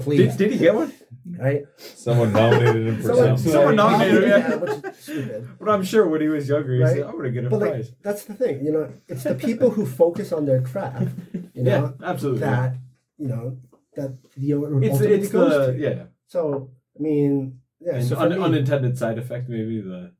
please 0.00 0.36
Did, 0.36 0.36
did 0.38 0.52
he 0.52 0.58
get 0.58 0.74
one? 0.74 0.92
Right 1.38 1.62
someone 1.78 2.32
nominated 2.32 2.86
him 2.88 2.96
for 2.96 3.08
someone, 3.08 3.26
something 3.36 3.52
Someone 3.52 3.76
nominated 3.76 4.22
him, 4.24 4.30
yeah. 4.30 4.48
yeah, 4.48 4.54
which 4.56 4.70
is 4.94 4.98
stupid 4.98 5.48
But 5.60 5.68
I'm 5.68 5.82
sure 5.84 6.06
when 6.08 6.20
he 6.20 6.28
was 6.28 6.48
younger, 6.48 6.74
he 6.74 6.80
Right. 6.82 6.96
said, 6.96 7.02
"I'm 7.08 7.16
gonna 7.16 7.30
get 7.30 7.44
a 7.46 7.50
but 7.50 7.60
like 7.60 7.70
prize." 7.72 7.92
that's 8.02 8.24
the 8.24 8.34
thing 8.34 8.64
you 8.64 8.72
know 8.72 8.92
it's 9.08 9.24
the 9.24 9.34
people 9.34 9.70
who 9.70 9.84
focus 9.86 10.32
on 10.32 10.46
their 10.46 10.62
craft 10.62 11.08
you 11.54 11.62
know 11.64 11.94
yeah, 12.00 12.06
absolutely. 12.10 12.40
that 12.40 12.76
you 13.18 13.28
know 13.28 13.56
that 13.96 14.10
the 14.36 14.52
it's 14.52 14.62
ultimately 14.64 15.14
it's 15.16 15.28
goes 15.28 15.52
the 15.66 15.72
to. 15.72 15.78
yeah, 15.78 16.02
so 16.26 16.70
i 16.96 17.02
mean 17.02 17.58
yeah 17.80 17.96
and 17.96 18.06
so 18.06 18.14
for 18.16 18.22
un, 18.22 18.30
me- 18.30 18.44
unintended 18.46 18.96
side 18.96 19.18
effect 19.18 19.48
maybe 19.48 19.80
the. 19.80 20.12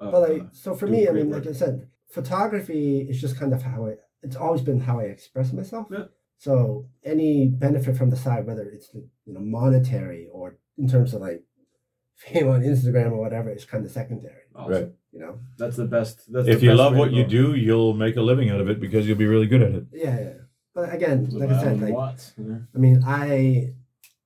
Uh, 0.00 0.10
But 0.10 0.20
like, 0.28 0.42
so 0.52 0.74
for 0.74 0.88
me, 0.88 1.00
I 1.08 1.12
mean, 1.12 1.30
work. 1.30 1.44
like 1.44 1.54
I 1.54 1.56
said, 1.56 1.86
photography 2.10 3.06
is 3.10 3.20
just 3.20 3.38
kind 3.38 3.52
of 3.56 3.62
how 3.62 3.86
I. 3.86 3.92
It's 4.26 4.34
always 4.44 4.62
been 4.62 4.80
how 4.80 4.98
I 4.98 5.04
express 5.04 5.52
myself. 5.52 5.86
Yeah. 5.90 6.06
So 6.38 6.86
any 7.04 7.48
benefit 7.48 7.96
from 7.96 8.10
the 8.10 8.16
side, 8.16 8.46
whether 8.46 8.62
it's 8.68 8.90
you 8.94 9.32
know 9.34 9.40
monetary 9.40 10.28
or 10.32 10.56
in 10.78 10.88
terms 10.88 11.14
of 11.14 11.20
like 11.20 11.44
fame 12.16 12.48
on 12.48 12.62
Instagram 12.62 13.12
or 13.12 13.20
whatever, 13.20 13.50
is 13.50 13.64
kind 13.64 13.84
of 13.84 13.90
secondary. 13.92 14.42
awesome. 14.54 14.72
Right. 14.72 14.92
You 15.12 15.20
know. 15.20 15.38
That's 15.58 15.76
the 15.76 15.84
best. 15.84 16.32
That's 16.32 16.48
if 16.48 16.60
the 16.60 16.64
you 16.66 16.70
best 16.70 16.78
love 16.78 16.96
what 16.96 17.12
you 17.12 17.24
do 17.24 17.54
you'll 17.54 17.94
make 17.94 18.16
a 18.16 18.22
living 18.22 18.50
out 18.50 18.60
of 18.60 18.68
it 18.70 18.80
because 18.80 19.06
you'll 19.06 19.18
be 19.18 19.26
really 19.26 19.46
good 19.46 19.62
at 19.62 19.72
it 19.72 19.84
Yeah, 19.92 20.18
yeah. 20.20 20.32
but 20.74 20.92
again, 20.92 21.28
like 21.30 21.50
I 21.50 21.62
said, 21.62 21.80
like 21.80 21.92
Watts. 21.92 22.32
Yeah. 22.38 22.58
I 22.74 22.78
mean, 22.78 23.02
I 23.06 23.74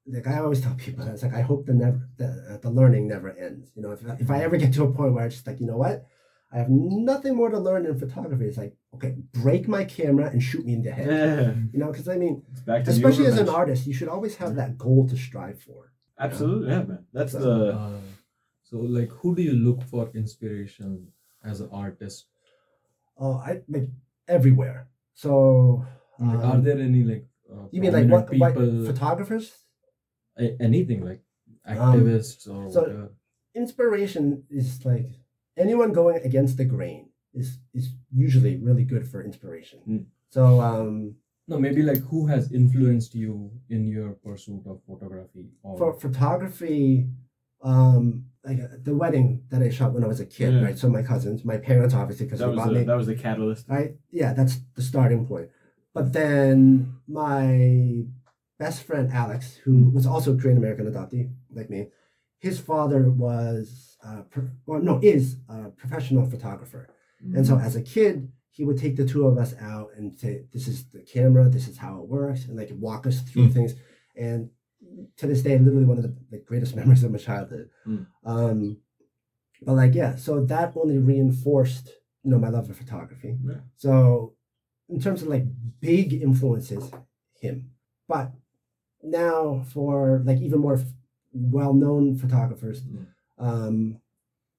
like 0.07 0.27
I 0.29 0.39
always 0.39 0.61
tell 0.61 0.75
people, 0.75 1.05
it's 1.09 1.23
like 1.25 1.35
I 1.35 1.41
hope 1.41 1.67
the 1.67 1.75
never 1.75 2.09
the, 2.17 2.27
uh, 2.27 2.57
the 2.59 2.71
learning 2.71 3.09
never 3.09 3.31
ends. 3.37 3.73
You 3.75 3.83
know, 3.83 3.91
if 3.91 4.01
if 4.21 4.31
I 4.31 4.43
ever 4.43 4.57
get 4.57 4.73
to 4.75 4.85
a 4.85 4.93
point 4.93 5.13
where 5.15 5.27
it's 5.27 5.35
just 5.37 5.47
like, 5.47 5.61
you 5.61 5.67
know 5.67 5.77
what, 5.77 6.07
I 6.53 6.59
have 6.59 6.71
nothing 6.71 7.35
more 7.35 7.51
to 7.51 7.59
learn 7.59 7.85
in 7.87 7.99
photography. 7.99 8.45
It's 8.47 8.57
like, 8.57 8.75
okay, 8.97 9.13
break 9.45 9.69
my 9.77 9.85
camera 9.85 10.27
and 10.33 10.41
shoot 10.43 10.65
me 10.67 10.73
in 10.79 10.83
the 10.83 10.91
head. 10.99 11.09
Yeah. 11.09 11.55
You 11.73 11.79
know, 11.81 11.91
because 11.93 12.09
I 12.09 12.17
mean, 12.17 12.43
back 12.67 12.85
to 12.85 12.91
especially 12.91 13.27
as 13.33 13.39
an 13.39 13.49
artist, 13.49 13.87
you 13.87 13.95
should 13.95 14.09
always 14.09 14.35
have 14.43 14.53
that 14.61 14.77
goal 14.79 15.03
to 15.11 15.17
strive 15.17 15.59
for. 15.67 15.81
Absolutely, 16.19 16.69
yeah, 16.73 16.83
man. 16.91 17.03
That's 17.13 17.33
So, 17.33 17.41
the 17.41 17.73
Uh, 17.77 18.01
so 18.69 18.77
like 18.99 19.11
who 19.21 19.29
do 19.39 19.43
you 19.49 19.53
look 19.69 19.81
for 19.93 20.03
inspiration 20.23 21.13
as 21.45 21.61
an 21.61 21.69
artist? 21.73 22.27
Oh, 23.19 23.35
I 23.49 23.63
like 23.69 23.89
everywhere. 24.29 24.89
So, 25.15 25.85
Like, 26.19 26.39
are 26.45 26.57
um, 26.57 26.65
there 26.67 26.79
any 26.91 27.03
like 27.13 27.25
uh, 27.53 27.67
you 27.73 27.81
mean 27.83 27.93
like 27.99 28.09
what, 28.09 28.27
prominent 28.27 28.41
what 28.43 28.53
people 28.55 28.87
photographers? 28.91 29.47
a- 30.45 30.57
anything 30.69 31.01
like 31.11 31.23
Um, 31.65 31.77
activists 31.77 32.43
or 32.53 32.61
so- 32.75 32.81
whatever? 32.83 33.09
inspiration 33.63 34.25
is 34.61 34.85
like 34.85 35.09
anyone 35.57 35.93
going 36.01 36.19
against 36.29 36.55
the 36.61 36.65
grain 36.75 37.03
is 37.37 37.59
is 37.75 37.87
usually 38.25 38.55
really 38.67 38.85
good 38.93 39.05
for 39.11 39.19
inspiration. 39.31 39.79
Mm. 39.89 40.05
So 40.37 40.43
um 40.71 41.15
No, 41.49 41.57
maybe 41.67 41.83
like 41.91 42.03
who 42.11 42.21
has 42.33 42.51
influenced 42.61 43.13
you 43.23 43.33
in 43.75 43.83
your 43.97 44.11
pursuit 44.27 44.63
of 44.67 44.77
photography? 44.89 45.47
Or 45.63 45.77
for 45.79 45.91
photography, 46.05 46.85
um 47.73 48.05
like 48.49 48.61
uh, 48.67 48.69
the 48.89 48.95
wedding 49.03 49.29
that 49.51 49.61
I 49.67 49.71
shot 49.71 49.93
when 49.95 50.05
I 50.05 50.11
was 50.15 50.21
a 50.21 50.27
kid, 50.39 50.53
Yeah. 50.55 50.65
right? 50.67 50.79
So 50.83 50.89
my 50.99 51.03
cousins, 51.13 51.45
my 51.53 51.59
parents 51.69 51.95
obviously 51.95 52.27
because 52.27 52.41
that 52.41 52.47
they 52.47 52.55
was 52.57 52.61
bought 52.61 52.73
the, 52.73 52.79
me, 52.81 52.85
that 52.91 52.97
was 53.03 53.07
the 53.13 53.19
catalyst. 53.27 53.63
right? 53.77 53.91
Yeah, 54.21 54.31
that's 54.39 54.57
the 54.79 54.83
starting 54.83 55.23
point. 55.33 55.49
But 55.97 56.07
then 56.13 56.61
my 57.23 57.47
best 58.59 58.79
friend 58.89 59.07
Alex, 59.13 59.43
who 59.65 59.75
was 59.97 60.07
also 60.13 60.29
a 60.35 60.37
Korean 60.41 60.59
American 60.63 60.87
adoptee 60.91 61.31
like 61.59 61.71
me, 61.75 61.81
his 62.47 62.57
father 62.71 63.03
was 63.11 63.97
uh, 64.07 64.23
pro- 64.31 64.51
or 64.67 64.81
no 64.81 64.95
is 65.03 65.25
a 65.49 65.71
professional 65.83 66.25
photographer. 66.33 66.83
And 67.21 67.35
Mm. 67.37 67.47
so 67.47 67.59
as 67.59 67.77
a 67.77 67.83
kid, 67.83 68.31
he 68.51 68.65
would 68.65 68.79
take 68.79 68.97
the 68.97 69.07
two 69.07 69.27
of 69.27 69.37
us 69.39 69.55
out 69.61 69.91
and 69.97 70.17
say, 70.19 70.45
This 70.53 70.67
is 70.69 70.89
the 70.91 71.01
camera, 71.03 71.49
this 71.49 71.69
is 71.69 71.77
how 71.79 72.01
it 72.01 72.09
works, 72.09 72.47
and 72.47 72.57
like 72.57 72.71
walk 72.79 73.07
us 73.07 73.21
through 73.23 73.49
Mm. 73.49 73.53
things. 73.55 73.75
And 74.17 74.51
to 75.17 75.27
this 75.27 75.43
day, 75.43 75.59
literally 75.59 75.85
one 75.87 75.99
of 75.99 76.05
the, 76.05 76.15
the 76.31 76.39
greatest 76.39 76.75
memories 76.77 77.05
of 77.05 77.11
my 77.13 77.19
childhood. 77.19 77.69
Mm. 77.87 78.07
Um, 78.25 78.79
but 79.63 79.75
like, 79.75 79.95
yeah, 79.95 80.17
so 80.17 80.45
that 80.45 80.77
only 80.77 80.99
reinforced, 80.99 81.89
you 82.23 82.31
know, 82.31 82.39
my 82.39 82.49
love 82.51 82.69
of 82.71 82.77
photography. 82.77 83.39
Yeah. 83.45 83.61
So 83.77 84.35
in 84.89 85.01
terms 85.01 85.23
of 85.23 85.29
like 85.29 85.45
big 85.81 86.13
influences, 86.15 86.91
him. 87.41 87.71
But 88.09 88.33
now 89.03 89.65
for 89.73 90.23
like 90.25 90.39
even 90.41 90.61
more 90.61 90.75
f- 90.77 90.93
well-known 91.33 92.17
photographers, 92.17 92.83
Mm. 92.83 93.07
um, 93.39 94.01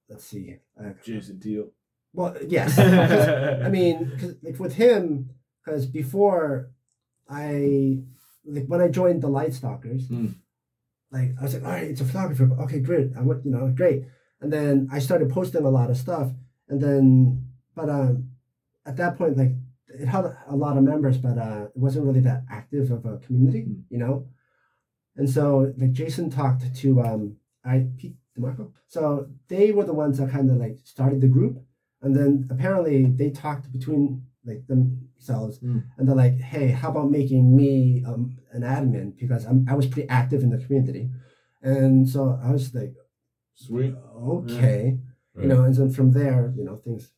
let's 0.08 0.24
see. 0.24 0.58
Uh, 0.78 0.92
Jason 1.04 1.40
Teal. 1.40 1.70
Well, 2.12 2.36
yes. 2.48 2.78
I 2.78 3.68
mean, 3.68 4.12
'cause, 4.18 4.34
like 4.42 4.58
with 4.58 4.74
him, 4.74 5.30
because 5.64 5.86
before 5.86 6.70
I, 7.28 8.00
like 8.44 8.66
when 8.66 8.80
I 8.80 8.88
joined 8.88 9.22
the 9.22 9.28
Light 9.28 9.54
Stalkers, 9.54 10.08
Mm. 10.08 10.34
like 11.10 11.34
I 11.38 11.42
was 11.42 11.54
like, 11.54 11.64
all 11.64 11.70
right, 11.70 11.90
it's 11.90 12.00
a 12.00 12.04
photographer. 12.04 12.50
Okay, 12.62 12.80
great. 12.80 13.10
I 13.16 13.22
want, 13.22 13.44
you 13.44 13.50
know, 13.50 13.68
great. 13.76 14.04
And 14.40 14.52
then 14.52 14.88
I 14.92 14.98
started 15.00 15.30
posting 15.30 15.64
a 15.64 15.70
lot 15.70 15.90
of 15.90 15.96
stuff, 15.96 16.30
and 16.68 16.80
then, 16.80 17.44
but 17.74 17.88
um, 17.90 18.30
at 18.86 18.96
that 18.96 19.18
point, 19.18 19.36
like 19.36 19.52
it 19.88 20.06
had 20.06 20.24
a 20.46 20.54
lot 20.56 20.76
of 20.76 20.84
members, 20.84 21.18
but 21.18 21.36
uh, 21.38 21.64
it 21.74 21.76
wasn't 21.76 22.04
really 22.06 22.20
that 22.20 22.44
active 22.50 22.90
of 22.90 23.04
a 23.06 23.18
community, 23.18 23.62
Mm. 23.64 23.82
you 23.90 23.98
know. 23.98 24.26
And 25.16 25.28
so, 25.28 25.72
like 25.76 25.92
Jason 25.92 26.30
talked 26.30 26.62
to 26.76 27.00
um, 27.02 27.36
I 27.64 27.88
Pete 27.98 28.16
DeMarco. 28.38 28.70
So 28.86 29.26
they 29.48 29.72
were 29.72 29.84
the 29.84 29.92
ones 29.94 30.18
that 30.18 30.30
kind 30.30 30.48
of 30.50 30.56
like 30.58 30.78
started 30.84 31.20
the 31.20 31.26
group, 31.28 31.60
and 32.02 32.14
then 32.16 32.46
apparently 32.50 33.06
they 33.06 33.30
talked 33.30 33.70
between 33.72 34.22
like 34.44 34.66
themselves, 34.66 35.58
Mm. 35.60 35.84
and 35.96 36.08
they're 36.08 36.14
like, 36.16 36.38
"Hey, 36.40 36.68
how 36.68 36.90
about 36.90 37.10
making 37.10 37.54
me 37.54 38.02
um, 38.06 38.36
an 38.52 38.62
admin 38.62 39.16
because 39.18 39.44
I'm, 39.44 39.66
I 39.68 39.74
was 39.74 39.86
pretty 39.86 40.08
active 40.08 40.42
in 40.42 40.50
the 40.50 40.58
community." 40.64 41.10
And 41.62 42.08
so 42.08 42.38
I 42.42 42.50
was 42.52 42.74
like, 42.74 42.94
Sweet. 43.54 43.94
"Okay," 44.16 44.98
Right. 45.34 45.42
you 45.42 45.48
know. 45.48 45.64
And 45.64 45.74
then 45.74 45.90
from 45.90 46.12
there, 46.12 46.52
you 46.56 46.64
know, 46.64 46.76
things 46.76 47.10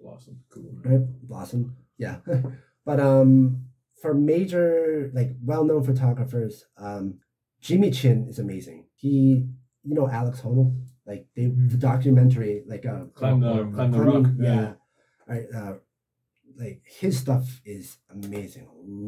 Blossom. 0.00 0.40
Cool. 0.48 0.74
right 0.84 1.00
blossom, 1.28 1.76
yeah. 1.98 2.16
but 2.84 2.98
um, 2.98 3.66
for 4.00 4.14
major 4.14 5.10
like 5.14 5.30
well-known 5.44 5.84
photographers, 5.84 6.64
um, 6.76 7.20
Jimmy 7.60 7.90
Chin 7.92 8.26
is 8.28 8.40
amazing. 8.40 8.86
He, 8.96 9.46
you 9.84 9.94
know, 9.94 10.08
Alex 10.08 10.40
Honnold, 10.40 10.74
like 11.12 11.24
they 11.36 11.46
the 11.46 11.76
Mhm. 11.76 11.86
documentary, 11.90 12.54
like 12.72 12.84
uh, 12.92 13.04
Climb 13.18 13.40
the, 13.40 13.52
Um, 13.52 13.72
climb 13.76 13.92
the 13.92 14.02
rock. 14.10 14.26
yeah. 14.38 14.74
Right. 15.32 15.46
Uh, 15.60 15.74
like 16.62 16.78
his 17.00 17.14
stuff 17.24 17.46
is 17.64 17.98
amazing. 18.16 18.66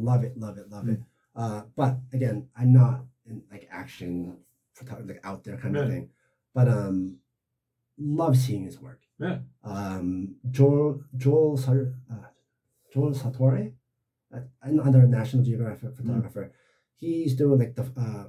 Love 0.09 0.21
it, 0.27 0.33
love 0.45 0.57
it, 0.61 0.67
love 0.75 0.87
it. 0.93 0.99
Uh, 1.41 1.61
but 1.79 1.93
again, 2.17 2.37
I'm 2.59 2.71
not 2.81 2.95
in 3.27 3.35
like 3.51 3.65
action 3.81 4.37
like 5.09 5.21
out 5.29 5.43
there 5.45 5.57
kind 5.63 5.75
of 5.77 5.87
thing. 5.93 6.05
But 6.57 6.67
um, 6.79 6.95
love 8.21 8.35
seeing 8.45 8.63
his 8.69 8.77
work. 8.87 9.01
Yeah. 9.25 9.39
Um, 9.63 10.07
Joel 10.57 10.87
Joel 11.23 11.57
Sar- 11.57 11.93
uh, 12.11 12.29
Joel 12.93 13.13
Sartore, 13.21 13.73
uh, 14.33 14.41
another 14.61 15.01
National 15.19 15.43
Geographic 15.43 15.95
photographer. 15.95 16.45
He's 17.03 17.35
doing 17.41 17.59
like 17.63 17.75
the 17.79 17.85
uh, 18.05 18.27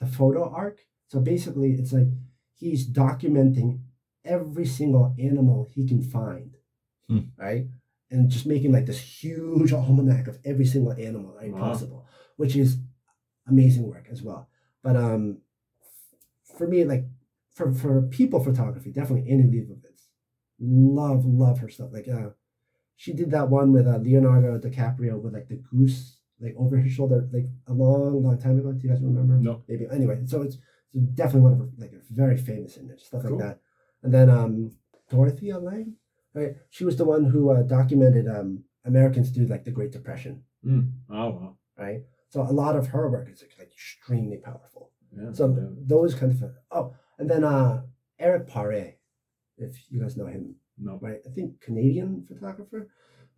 the 0.00 0.06
Photo 0.18 0.42
Ark. 0.62 0.78
So 1.10 1.20
basically, 1.20 1.70
it's 1.80 1.92
like 1.98 2.08
he's 2.62 2.88
documenting 2.88 3.70
every 4.24 4.66
single 4.78 5.06
animal 5.18 5.58
he 5.74 5.82
can 5.90 6.00
find, 6.16 6.50
Hmm. 7.08 7.24
right? 7.36 7.64
And 8.10 8.30
just 8.30 8.46
making 8.46 8.72
like 8.76 8.86
this 8.86 9.00
huge 9.00 9.72
almanac 9.72 10.28
of 10.28 10.38
every 10.44 10.66
single 10.74 10.92
animal 10.92 11.30
right, 11.40 11.52
Wow. 11.52 11.60
possible, 11.68 12.00
which 12.36 12.54
is 12.56 12.70
amazing 13.52 13.84
work 13.92 14.06
as 14.14 14.22
well. 14.22 14.42
But 14.84 14.96
um, 14.96 15.22
for 16.56 16.66
me, 16.68 16.84
like 16.84 17.04
for 17.56 17.72
for 17.72 18.02
people 18.18 18.40
photography, 18.48 18.90
definitely 18.92 19.30
Annie 19.30 19.50
Leibovitz. 19.54 20.02
Love 20.60 21.24
love 21.26 21.58
her 21.58 21.68
stuff. 21.68 21.90
Like 21.92 22.08
uh, 22.08 22.30
she 22.96 23.12
did 23.12 23.30
that 23.32 23.48
one 23.58 23.72
with 23.72 23.86
uh, 23.86 23.96
Leonardo 23.98 24.58
DiCaprio 24.58 25.20
with 25.20 25.34
like 25.34 25.48
the 25.48 25.56
goose 25.70 26.18
like 26.40 26.54
over 26.58 26.76
his 26.76 26.92
shoulder 26.92 27.28
like 27.32 27.46
a 27.66 27.72
long 27.72 28.22
long 28.22 28.38
time 28.38 28.58
ago. 28.58 28.72
Do 28.72 28.86
you 28.86 28.92
guys 28.92 29.02
remember? 29.02 29.36
No. 29.38 29.62
Maybe 29.68 29.86
anyway. 29.90 30.20
So 30.26 30.42
it's, 30.42 30.58
it's 30.94 31.12
definitely 31.14 31.40
one 31.42 31.52
of 31.52 31.58
her 31.58 31.68
like 31.78 31.92
a 31.92 32.02
very 32.14 32.36
famous 32.36 32.76
image 32.76 33.02
stuff 33.04 33.22
Cool. 33.22 33.38
like 33.38 33.46
that. 33.46 33.60
And 34.02 34.12
then 34.12 34.28
um, 34.30 34.72
Dorothea 35.10 35.58
Lange, 35.58 35.94
right? 36.34 36.52
She 36.70 36.84
was 36.84 36.96
the 36.96 37.04
one 37.04 37.24
who 37.24 37.50
uh, 37.50 37.62
documented 37.62 38.26
um 38.28 38.64
Americans 38.84 39.30
through 39.30 39.46
like 39.46 39.64
the 39.64 39.70
Great 39.70 39.92
Depression, 39.92 40.42
Mm. 40.66 40.92
Oh 41.10 41.30
wow. 41.30 41.56
right? 41.78 42.00
So 42.28 42.42
a 42.42 42.52
lot 42.62 42.76
of 42.76 42.86
her 42.88 43.10
work 43.10 43.28
is 43.30 43.42
like 43.58 43.68
extremely 43.72 44.38
powerful. 44.38 44.90
Yeah. 45.16 45.32
So 45.32 45.44
yeah. 45.54 45.68
those 45.94 46.14
kind 46.14 46.32
of 46.32 46.50
oh, 46.70 46.94
and 47.18 47.28
then 47.30 47.44
uh 47.44 47.82
Eric 48.18 48.46
Paré, 48.48 48.94
if 49.58 49.72
you 49.90 50.00
guys 50.00 50.16
know 50.16 50.26
him, 50.26 50.56
no. 50.78 50.98
right? 51.02 51.20
I 51.26 51.30
think 51.30 51.60
Canadian 51.60 52.24
photographer, 52.28 52.88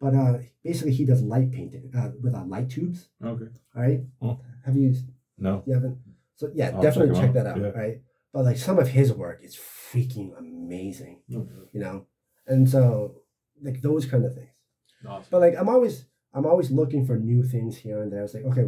but 0.01 0.15
uh 0.15 0.39
basically 0.63 0.93
he 0.93 1.05
does 1.05 1.23
light 1.23 1.51
painting 1.51 1.91
uh, 1.97 2.11
with 2.23 2.35
uh, 2.35 2.45
light 2.45 2.69
tubes. 2.71 3.09
Okay. 3.25 3.47
All 3.75 3.83
right, 3.83 4.01
Oh. 4.23 4.41
have 4.65 4.77
you 4.77 4.95
No. 5.39 5.63
you 5.67 5.73
haven't? 5.75 5.99
So 6.37 6.51
yeah, 6.55 6.73
I'll 6.75 6.83
definitely 6.83 7.15
check 7.15 7.27
check, 7.27 7.35
that 7.35 7.47
out, 7.47 7.61
yeah. 7.61 7.69
right? 7.69 8.01
But 8.33 8.45
like 8.45 8.57
some 8.57 8.79
of 8.79 8.89
his 8.89 9.13
work 9.13 9.41
is 9.43 9.57
freaking 9.57 10.37
amazing, 10.39 11.23
Okay. 11.33 11.51
you 11.73 11.81
know, 11.81 12.07
and 12.47 12.69
so 12.69 13.23
like 13.63 13.81
those 13.81 14.07
kind 14.07 14.25
of 14.25 14.35
things. 14.35 14.49
Awesome. 15.07 15.29
But 15.31 15.41
like 15.41 15.55
I'm 15.59 15.69
always 15.69 16.07
I'm 16.33 16.47
always 16.47 16.71
looking 16.71 17.07
for 17.07 17.17
new 17.17 17.43
things 17.45 17.77
here 17.77 18.03
and 18.03 18.13
there. 18.13 18.25
It's 18.25 18.35
like 18.35 18.45
okay, 18.45 18.65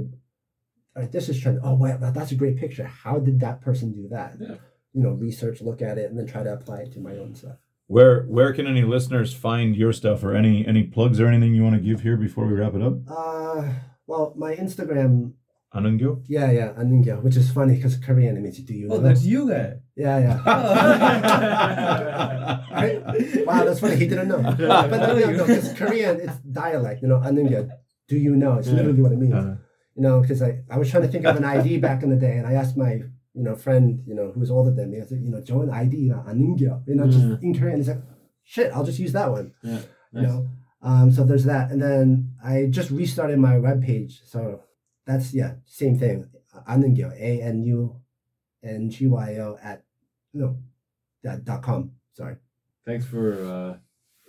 right, 0.95 1.11
this 1.11 1.29
is 1.29 1.41
trend. 1.41 1.61
Oh 1.63 1.75
wow, 1.75 1.97
that's 1.99 2.33
a 2.33 2.37
great 2.37 2.57
picture. 2.57 2.85
How 2.85 3.19
did 3.19 3.41
that 3.41 3.61
person 3.61 3.93
do 3.93 4.09
that? 4.09 4.37
Yeah. 4.41 4.57
You 4.93 5.03
know, 5.03 5.11
research, 5.11 5.61
look 5.61 5.83
at 5.83 5.99
it, 5.99 6.09
and 6.09 6.19
then 6.19 6.27
try 6.27 6.43
to 6.43 6.53
apply 6.53 6.79
it 6.81 6.93
to 6.93 7.01
my 7.01 7.13
own 7.19 7.35
stuff. 7.35 7.57
Where 7.89 8.23
where 8.25 8.53
can 8.53 8.67
any 8.67 8.83
listeners 8.83 9.33
find 9.35 9.77
your 9.77 9.93
stuff 9.93 10.25
or 10.25 10.35
any 10.35 10.67
any 10.67 10.85
plugs 10.85 11.21
or 11.21 11.27
anything 11.27 11.55
you 11.55 11.63
want 11.63 11.75
to 11.77 11.81
give 11.81 12.01
here 12.01 12.17
before 12.17 12.47
we 12.47 12.55
wrap 12.55 12.75
it 12.75 12.83
up? 12.83 12.95
Uh, 13.09 13.69
well, 14.07 14.33
my 14.37 14.55
Instagram, 14.57 15.33
Anungyo? 15.75 16.23
yeah, 16.29 16.51
yeah, 16.51 16.73
Anungyo, 16.79 17.23
which 17.23 17.37
is 17.37 17.51
funny 17.51 17.75
because 17.77 17.97
Korean 17.97 18.37
it 18.37 18.41
means 18.41 18.59
do 18.61 18.73
you 18.75 18.89
know? 18.89 18.95
Oh, 18.97 18.99
that's 19.01 19.25
you 19.25 19.49
guy. 19.51 19.75
yeah, 19.97 20.19
yeah. 20.19 20.37
Right? 22.73 23.03
Wow, 23.47 23.65
that's 23.65 23.81
funny. 23.81 23.97
He 23.97 24.07
didn't 24.07 24.29
know. 24.29 24.43
But 24.43 24.59
no, 24.59 25.19
no, 25.19 25.31
no, 25.31 25.45
because 25.47 25.73
Korean, 25.75 26.21
it's 26.21 26.37
dialect. 26.39 27.03
You 27.03 27.09
know, 27.09 27.19
Anungyo, 27.19 27.69
do 28.09 28.17
you 28.17 28.37
know? 28.37 28.55
It's 28.59 28.69
Yeah. 28.69 28.75
literally 28.75 29.03
what 29.03 29.13
it 29.13 29.19
means. 29.19 29.35
Uh, 29.35 29.57
you 29.95 30.03
know, 30.03 30.21
because 30.21 30.43
I, 30.43 30.61
I 30.71 30.79
was 30.79 30.91
trying 30.91 31.03
to 31.05 31.09
think 31.09 31.25
of 31.27 31.37
an 31.37 31.45
ID 31.45 31.79
back 31.79 32.03
in 32.03 32.11
the 32.11 32.17
day, 32.17 32.37
and 32.39 32.47
I 32.47 32.53
asked 32.55 32.77
my 32.77 32.93
you 33.35 33.43
know 33.43 33.55
friend, 33.55 34.03
you 34.07 34.15
know, 34.15 34.31
who 34.33 34.41
was 34.41 34.51
older 34.51 34.71
than 34.71 34.91
me, 34.91 35.01
I 35.01 35.05
said, 35.05 35.21
you 35.21 35.31
know, 35.31 35.41
Joe 35.43 35.61
an 35.63 35.71
ID, 35.71 36.11
uh, 36.11 36.23
Anungyo, 36.31 36.83
you 36.87 36.95
know, 36.95 37.07
just 37.07 37.27
Mm. 37.27 37.43
in 37.43 37.59
Korean. 37.59 37.77
He's 37.79 37.89
like, 37.89 38.03
shit, 38.45 38.73
I'll 38.73 38.85
just 38.85 38.99
use 38.99 39.13
that 39.13 39.31
one. 39.31 39.53
Yeah. 39.63 39.81
You 40.13 40.23
know, 40.23 40.49
Um, 40.83 41.11
so 41.13 41.25
there's 41.25 41.45
that, 41.45 41.71
and 41.73 41.83
then 41.83 42.33
I 42.45 42.67
just 42.71 42.91
restarted 42.91 43.39
my 43.39 43.55
webpage. 43.57 44.21
So 44.25 44.61
that's 45.07 45.33
yeah, 45.35 45.55
same 45.65 45.99
thing. 45.99 46.29
Anungyo, 46.69 47.13
A 47.13 47.43
N 47.43 47.63
U 47.63 47.97
N 48.63 48.91
G 48.91 49.07
Y 49.07 49.37
O 49.39 49.59
at 49.63 49.85
no, 50.35 50.57
yeah, 51.23 51.37
dot 51.43 51.63
com. 51.63 51.93
Sorry. 52.15 52.37
Thanks 52.85 53.05
for 53.05 53.33
uh, 53.45 53.77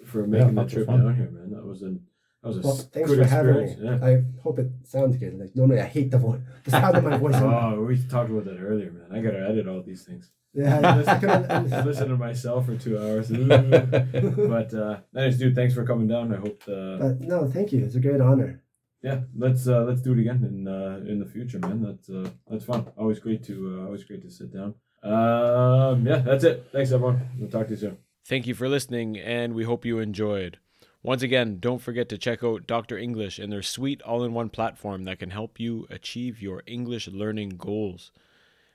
for 0.06 0.28
making 0.28 0.56
Yeah, 0.56 0.64
that 0.64 0.70
trip 0.72 0.88
down 0.88 1.16
here, 1.16 1.30
man. 1.32 1.52
That 1.52 1.66
was 1.66 1.82
an 1.82 2.02
that 2.44 2.50
was 2.50 2.58
a 2.58 2.62
Well, 2.62 2.76
thanks 2.76 3.10
good 3.10 3.20
for 3.20 3.26
having 3.26 3.56
me. 3.56 3.64
experience. 3.64 4.02
Yeah. 4.02 4.08
I 4.08 4.24
hope 4.44 4.60
it 4.60 4.70
sounds 4.84 5.18
good. 5.18 5.40
Like 5.40 5.56
normally, 5.56 5.80
I 5.82 5.86
hate 5.86 6.12
the 6.12 6.18
voice, 6.18 6.42
the 6.66 6.72
sound 6.72 6.98
of 6.98 7.04
my 7.04 7.18
voice. 7.26 7.36
Oh, 7.36 7.84
we 7.88 7.98
talked 8.04 8.30
about 8.30 8.46
that 8.46 8.60
earlier, 8.60 8.92
man. 8.92 9.08
I 9.12 9.22
gotta 9.22 9.40
edit 9.50 9.68
all 9.68 9.82
these 9.82 10.04
things. 10.04 10.30
yeah, 10.54 11.04
I 11.08 11.18
couldn't- 11.20 11.86
Listen 11.86 12.10
to 12.10 12.18
myself 12.18 12.66
for 12.66 12.76
two 12.76 12.98
hours. 12.98 13.30
but 13.32 14.74
uh, 14.74 14.98
anyways, 15.16 15.38
dude, 15.38 15.56
thanks 15.56 15.74
for 15.74 15.84
coming 15.86 16.08
down. 16.08 16.34
I 16.34 16.38
hope 16.38 16.64
the 16.66 16.98
but 17.00 17.22
no, 17.22 17.50
thank 17.50 17.72
you. 17.72 17.84
It's 17.86 17.96
a 17.96 18.00
great 18.00 18.22
honor. 18.22 18.62
Yeah, 19.02 19.22
let's 19.38 19.68
uh, 19.68 19.84
let's 19.84 20.02
do 20.02 20.14
it 20.14 20.20
again 20.20 20.44
in 20.44 20.68
uh, 20.68 21.00
in 21.08 21.20
the 21.20 21.26
future, 21.26 21.60
man. 21.60 21.84
That's 21.84 22.10
uh, 22.10 22.30
that's 22.50 22.66
fun. 22.66 22.88
Always 22.98 23.20
great 23.20 23.44
to 23.46 23.80
uh, 23.80 23.86
always 23.86 24.04
great 24.04 24.24
to 24.24 24.32
sit 24.32 24.54
down. 24.54 24.76
Um, 25.04 26.06
yeah, 26.06 26.20
that's 26.20 26.44
it. 26.44 26.68
Thanks 26.72 26.92
everyone. 26.92 27.30
We'll 27.40 27.50
talk 27.50 27.68
to 27.68 27.74
you 27.74 27.78
soon. 27.78 27.98
Thank 28.26 28.48
you 28.48 28.56
for 28.56 28.68
listening, 28.68 29.18
and 29.18 29.54
we 29.54 29.64
hope 29.64 29.86
you 29.86 30.00
enjoyed. 30.00 30.58
Once 31.04 31.22
again, 31.22 31.60
don't 31.60 31.82
forget 31.82 32.10
to 32.10 32.18
check 32.18 32.44
out 32.44 32.68
Dr. 32.68 32.98
English 32.98 33.40
and 33.40 33.50
their 33.52 33.62
sweet 33.62 34.02
all 34.02 34.24
in 34.24 34.34
one 34.34 34.50
platform 34.50 35.04
that 35.06 35.20
can 35.20 35.30
help 35.30 35.60
you 35.60 35.86
achieve 35.90 36.42
your 36.42 36.64
English 36.66 37.08
learning 37.08 37.50
goals. 37.58 38.12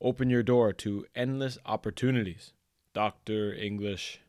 Open 0.00 0.30
your 0.30 0.42
door 0.42 0.72
to 0.72 1.06
endless 1.14 1.58
opportunities. 1.66 2.52
Dr. 2.94 3.52
English 3.54 4.20